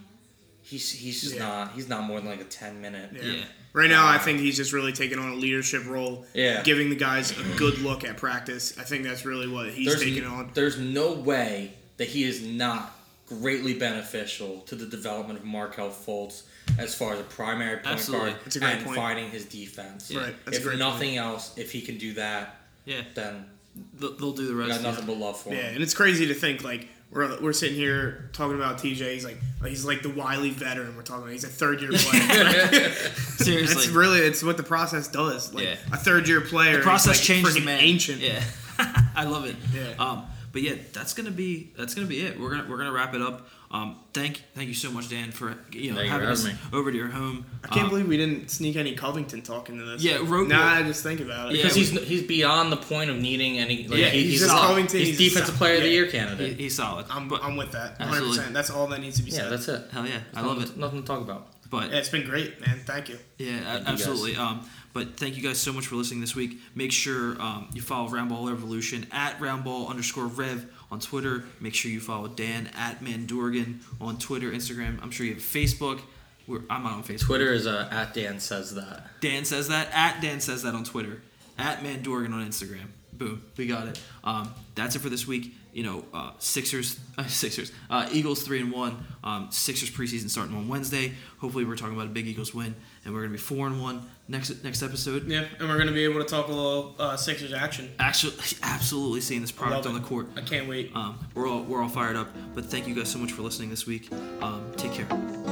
he's 0.62 0.90
he's 0.93 1.20
just 1.23 1.35
Yeah. 1.35 1.40
not 1.47 1.73
he's 1.74 1.89
not 1.89 2.05
more 2.05 2.20
than 2.20 2.28
like 2.31 2.40
a 2.40 2.44
ten 2.44 2.81
minute. 2.81 3.11
Yeah. 3.15 3.23
Yeah. 3.32 3.44
Right 3.74 3.89
now, 3.89 4.07
I 4.07 4.19
think 4.19 4.40
he's 4.40 4.57
just 4.59 4.73
really 4.74 4.93
taking 4.93 5.19
on 5.19 5.31
a 5.31 5.35
leadership 5.35 5.86
role. 5.86 6.27
Yeah. 6.35 6.62
Giving 6.62 6.90
the 6.90 6.94
guys 6.97 7.31
a 7.32 7.43
good 7.57 7.78
look 7.78 8.05
at 8.05 8.19
practice. 8.19 8.74
I 8.78 8.82
think 8.82 9.03
that's 9.05 9.24
really 9.24 9.49
what 9.49 9.70
he's 9.70 9.86
There's 9.89 10.03
taking 10.03 10.27
on. 10.27 10.51
there's 10.53 10.78
no 10.78 11.12
way 11.12 11.73
that 11.97 12.09
he 12.09 12.24
is 12.24 12.43
not 12.43 12.94
greatly 13.27 13.74
beneficial 13.74 14.61
to 14.66 14.74
the 14.74 14.86
development 14.86 15.39
of 15.39 15.44
Markelle 15.44 15.90
Fultz 15.90 16.43
as 16.78 16.94
far 16.94 17.15
as 17.15 17.20
a 17.20 17.24
primary 17.24 17.77
point 17.77 17.86
Absolutely. 17.94 18.31
guard 18.31 18.40
That's 18.44 18.57
a 18.57 18.61
great 18.61 18.73
and 18.77 18.85
point. 18.85 18.97
finding 18.97 19.31
his 19.31 19.44
defense. 19.47 20.15
Right. 20.15 20.35
That's 20.44 20.59
a 20.59 20.61
if 20.61 20.66
great 20.66 20.78
nothing 20.78 21.16
else, 21.16 21.57
if 21.57 21.73
he 21.73 21.81
can 21.81 21.99
do 21.99 22.15
that, 22.15 22.57
Yeah, 22.85 23.03
then 23.15 23.47
they'll, 23.94 24.15
they'll 24.16 24.32
do 24.32 24.47
the 24.47 24.55
rest. 24.55 24.70
got 24.70 24.82
nothing 24.82 25.07
but 25.07 25.16
love 25.16 25.40
for 25.40 25.51
him. 25.51 25.57
Yeah, 25.57 25.66
and 25.70 25.82
it's 25.82 25.94
crazy 25.94 26.27
to 26.28 26.35
think 26.35 26.62
like 26.62 26.89
we're, 27.11 27.40
we're 27.40 27.53
sitting 27.53 27.77
here 27.77 28.31
talking 28.32 28.57
about 28.57 28.78
TJ. 28.78 29.12
He's 29.15 29.24
like 29.24 29.39
he's 29.66 29.85
like 29.85 30.03
the 30.03 30.11
wily 30.11 30.51
veteran. 30.51 30.97
We're 30.97 31.03
talking 31.03 31.24
about 31.24 31.32
he's 31.32 31.44
a 31.44 31.49
third 31.49 31.81
year 31.81 31.90
player. 31.94 32.90
Seriously, 32.93 33.82
It's 33.85 33.89
really 33.89 34.20
it's 34.20 34.43
what 34.43 34.57
the 34.57 34.62
process 34.62 35.09
does. 35.09 35.53
Like 35.55 35.65
Yeah. 35.65 35.77
a 35.93 35.97
third 35.97 36.28
year 36.28 36.40
player. 36.40 36.78
the 36.78 36.82
process 36.82 37.15
is 37.15 37.19
like 37.20 37.27
changes 37.44 37.65
man. 37.65 37.81
ancient. 37.81 38.20
Yeah, 38.20 38.43
I 39.15 39.24
love 39.24 39.44
it. 39.47 39.57
Yeah. 39.74 39.93
Um, 39.99 40.24
but 40.53 40.62
yeah, 40.62 40.74
that's 40.93 41.15
gonna 41.15 41.31
be 41.31 41.73
that's 41.77 41.95
gonna 41.95 42.07
be 42.07 42.20
it. 42.20 42.39
We're 42.39 42.51
gonna 42.51 42.66
we're 42.69 42.79
gonna 42.79 42.93
wrap 42.93 43.15
it 43.15 43.23
up. 43.23 43.49
Um, 43.70 43.97
thank 44.12 44.43
thank 44.55 44.69
you 44.69 44.74
so 44.74 44.91
much, 44.91 45.09
Dan, 45.09 45.31
for 45.33 45.57
you 45.73 45.91
know 45.93 45.97
Thank 45.97 46.07
you 46.07 46.11
having 46.12 46.27
for 46.27 46.33
us 46.33 46.45
having 46.45 46.59
over 46.74 46.91
to 46.93 46.97
your 46.97 47.09
home. 47.09 47.47
I 47.65 47.69
can't 47.69 47.85
Um, 47.85 47.89
believe 47.89 48.07
we 48.07 48.19
didn't 48.19 48.51
sneak 48.51 48.77
any 48.77 48.95
Covington 48.95 49.41
talk 49.41 49.70
into 49.70 49.85
this. 49.87 50.03
Yeah, 50.03 50.19
Ro- 50.23 50.45
now 50.45 50.62
I 50.62 50.83
just 50.83 51.03
think 51.03 51.20
about 51.20 51.49
it. 51.49 51.53
Because 51.57 51.74
we- 51.74 51.81
he's 51.85 52.03
he's 52.07 52.23
beyond 52.24 52.70
the 52.70 52.77
point 52.77 53.09
of 53.09 53.16
needing 53.16 53.59
any. 53.59 53.89
Like, 53.89 53.99
Yeah, 53.99 54.09
he- 54.11 54.23
he's 54.24 54.31
he's, 54.33 54.41
just 54.41 54.53
not- 54.53 54.66
Covington, 54.66 54.99
He's, 55.01 55.19
he's 55.19 55.31
defensive 55.33 55.55
a- 55.55 55.59
player 55.59 55.77
of 55.77 55.83
the 55.83 55.89
yeah. 55.89 55.95
year 55.95 56.05
he, 56.05 56.11
candidate. 56.12 56.59
he's 56.59 56.77
solid. 56.77 57.07
I'm, 57.09 57.29
but 57.29 57.43
I'm 57.43 57.57
with 57.57 57.73
that. 57.73 57.99
100. 57.99 58.09
Absolutely. 58.11 58.37
percent 58.37 58.55
That's 58.55 58.69
all 58.70 58.87
that 58.89 59.01
needs 59.01 59.16
to 59.16 59.23
be 59.23 59.31
said. 59.31 59.45
yeah, 59.45 59.49
that's 59.49 59.69
it. 59.69 59.89
hell 59.91 60.07
yeah, 60.07 60.20
I 60.35 60.43
love 60.43 60.59
Nothing- 60.59 60.73
it. 60.74 60.79
Nothing 60.79 61.01
to 61.01 61.07
talk 61.07 61.20
about. 61.23 61.49
But 61.70 61.91
Yeah, 61.91 61.97
it's 61.97 62.11
been 62.11 62.27
great, 62.27 62.61
man. 62.61 62.79
Thank 62.85 63.09
you. 63.09 63.19
Yeah, 63.39 63.57
a- 63.61 63.79
guys. 63.79 63.85
absolutely. 63.87 64.37
Um, 64.37 64.61
but 64.93 65.16
thank 65.16 65.36
you 65.36 65.43
guys 65.43 65.59
so 65.59 65.73
much 65.73 65.86
for 65.86 65.97
listening 65.97 66.20
this 66.20 66.36
week. 66.36 66.59
Make 66.74 66.93
sure 66.93 67.40
um, 67.40 67.69
you 67.73 67.81
follow 67.82 68.09
Roundball 68.09 68.48
Revolution 68.51 69.06
at 69.10 69.39
Roundball 69.39 69.89
underscore 69.89 70.27
Rev 70.27 70.66
on 70.90 71.01
Twitter. 71.01 71.44
Make 71.60 71.74
sure 71.74 71.90
you 71.90 72.01
follow 72.01 72.28
Dan 72.28 72.70
at 72.77 73.01
Mandorgan 73.01 73.78
on 74.01 74.19
Twitter, 74.19 74.51
Instagram. 74.51 75.02
I'm 75.02 75.10
sure 75.10 75.24
you 75.24 75.35
have 75.35 75.43
Facebook. 75.43 76.01
We're, 76.47 76.62
I'm 76.69 76.82
not 76.82 76.93
on 76.93 77.02
Facebook. 77.05 77.27
Twitter 77.27 77.52
is 77.52 77.66
uh, 77.66 77.89
at 77.90 78.14
Dan 78.14 78.40
says 78.40 78.74
that. 78.74 79.06
Dan 79.20 79.44
says 79.44 79.69
that. 79.69 79.89
At 79.93 80.20
Dan 80.20 80.40
says 80.40 80.62
that 80.62 80.74
on 80.74 80.85
Twitter. 80.85 81.23
At 81.59 81.78
Mandorgan 81.81 82.32
on 82.32 82.47
Instagram. 82.47 82.89
Boom. 83.12 83.43
We 83.56 83.66
got 83.66 83.89
it. 83.89 84.01
Um, 84.24 84.52
that's 84.74 84.97
it 84.97 84.98
for 85.01 85.09
this 85.09 85.27
week. 85.27 85.55
You 85.73 85.85
know, 85.85 86.05
uh, 86.12 86.32
Sixers, 86.39 86.98
uh, 87.16 87.24
Sixers, 87.27 87.73
uh, 87.89 88.09
Eagles 88.12 88.43
three 88.43 88.60
and 88.60 88.73
one. 88.73 89.05
Um, 89.24 89.48
Sixers 89.51 89.90
preseason 89.90 90.28
starting 90.28 90.55
on 90.56 90.69
Wednesday. 90.69 91.12
Hopefully, 91.39 91.64
we're 91.64 91.77
talking 91.77 91.94
about 91.94 92.06
a 92.06 92.10
big 92.10 92.27
Eagles 92.27 92.52
win, 92.52 92.74
and 93.05 93.15
we're 93.15 93.20
gonna 93.20 93.33
be 93.33 93.39
four 93.39 93.66
and 93.66 93.81
one 93.81 94.09
next 94.29 94.62
next 94.65 94.83
episode. 94.83 95.27
Yeah, 95.27 95.45
and 95.59 95.69
we're 95.69 95.79
gonna 95.79 95.93
be 95.93 96.05
able 96.05 96.20
to 96.20 96.27
talk 96.29 96.49
a 96.49 96.53
little 96.53 96.95
uh, 96.99 97.16
Sixers 97.16 97.53
action. 97.53 97.91
Actually, 97.99 98.35
absolutely 98.62 99.20
seeing 99.20 99.41
this 99.41 99.53
product 99.53 99.87
on 99.87 99.95
the 99.95 100.01
court. 100.01 100.29
I 100.37 100.41
can't 100.41 100.69
wait. 100.69 100.91
Um, 100.95 101.19
we're 101.35 101.49
all 101.49 101.62
we're 101.62 101.83
all 101.83 101.89
fired 101.89 102.16
up. 102.16 102.29
But 102.55 102.66
thank 102.66 102.87
you 102.87 102.95
guys 102.95 103.11
so 103.11 103.19
much 103.19 103.33
for 103.33 103.43
listening 103.43 103.70
this 103.70 103.87
week. 103.87 104.11
Um, 104.41 104.70
take 104.77 104.93
care. 104.93 105.52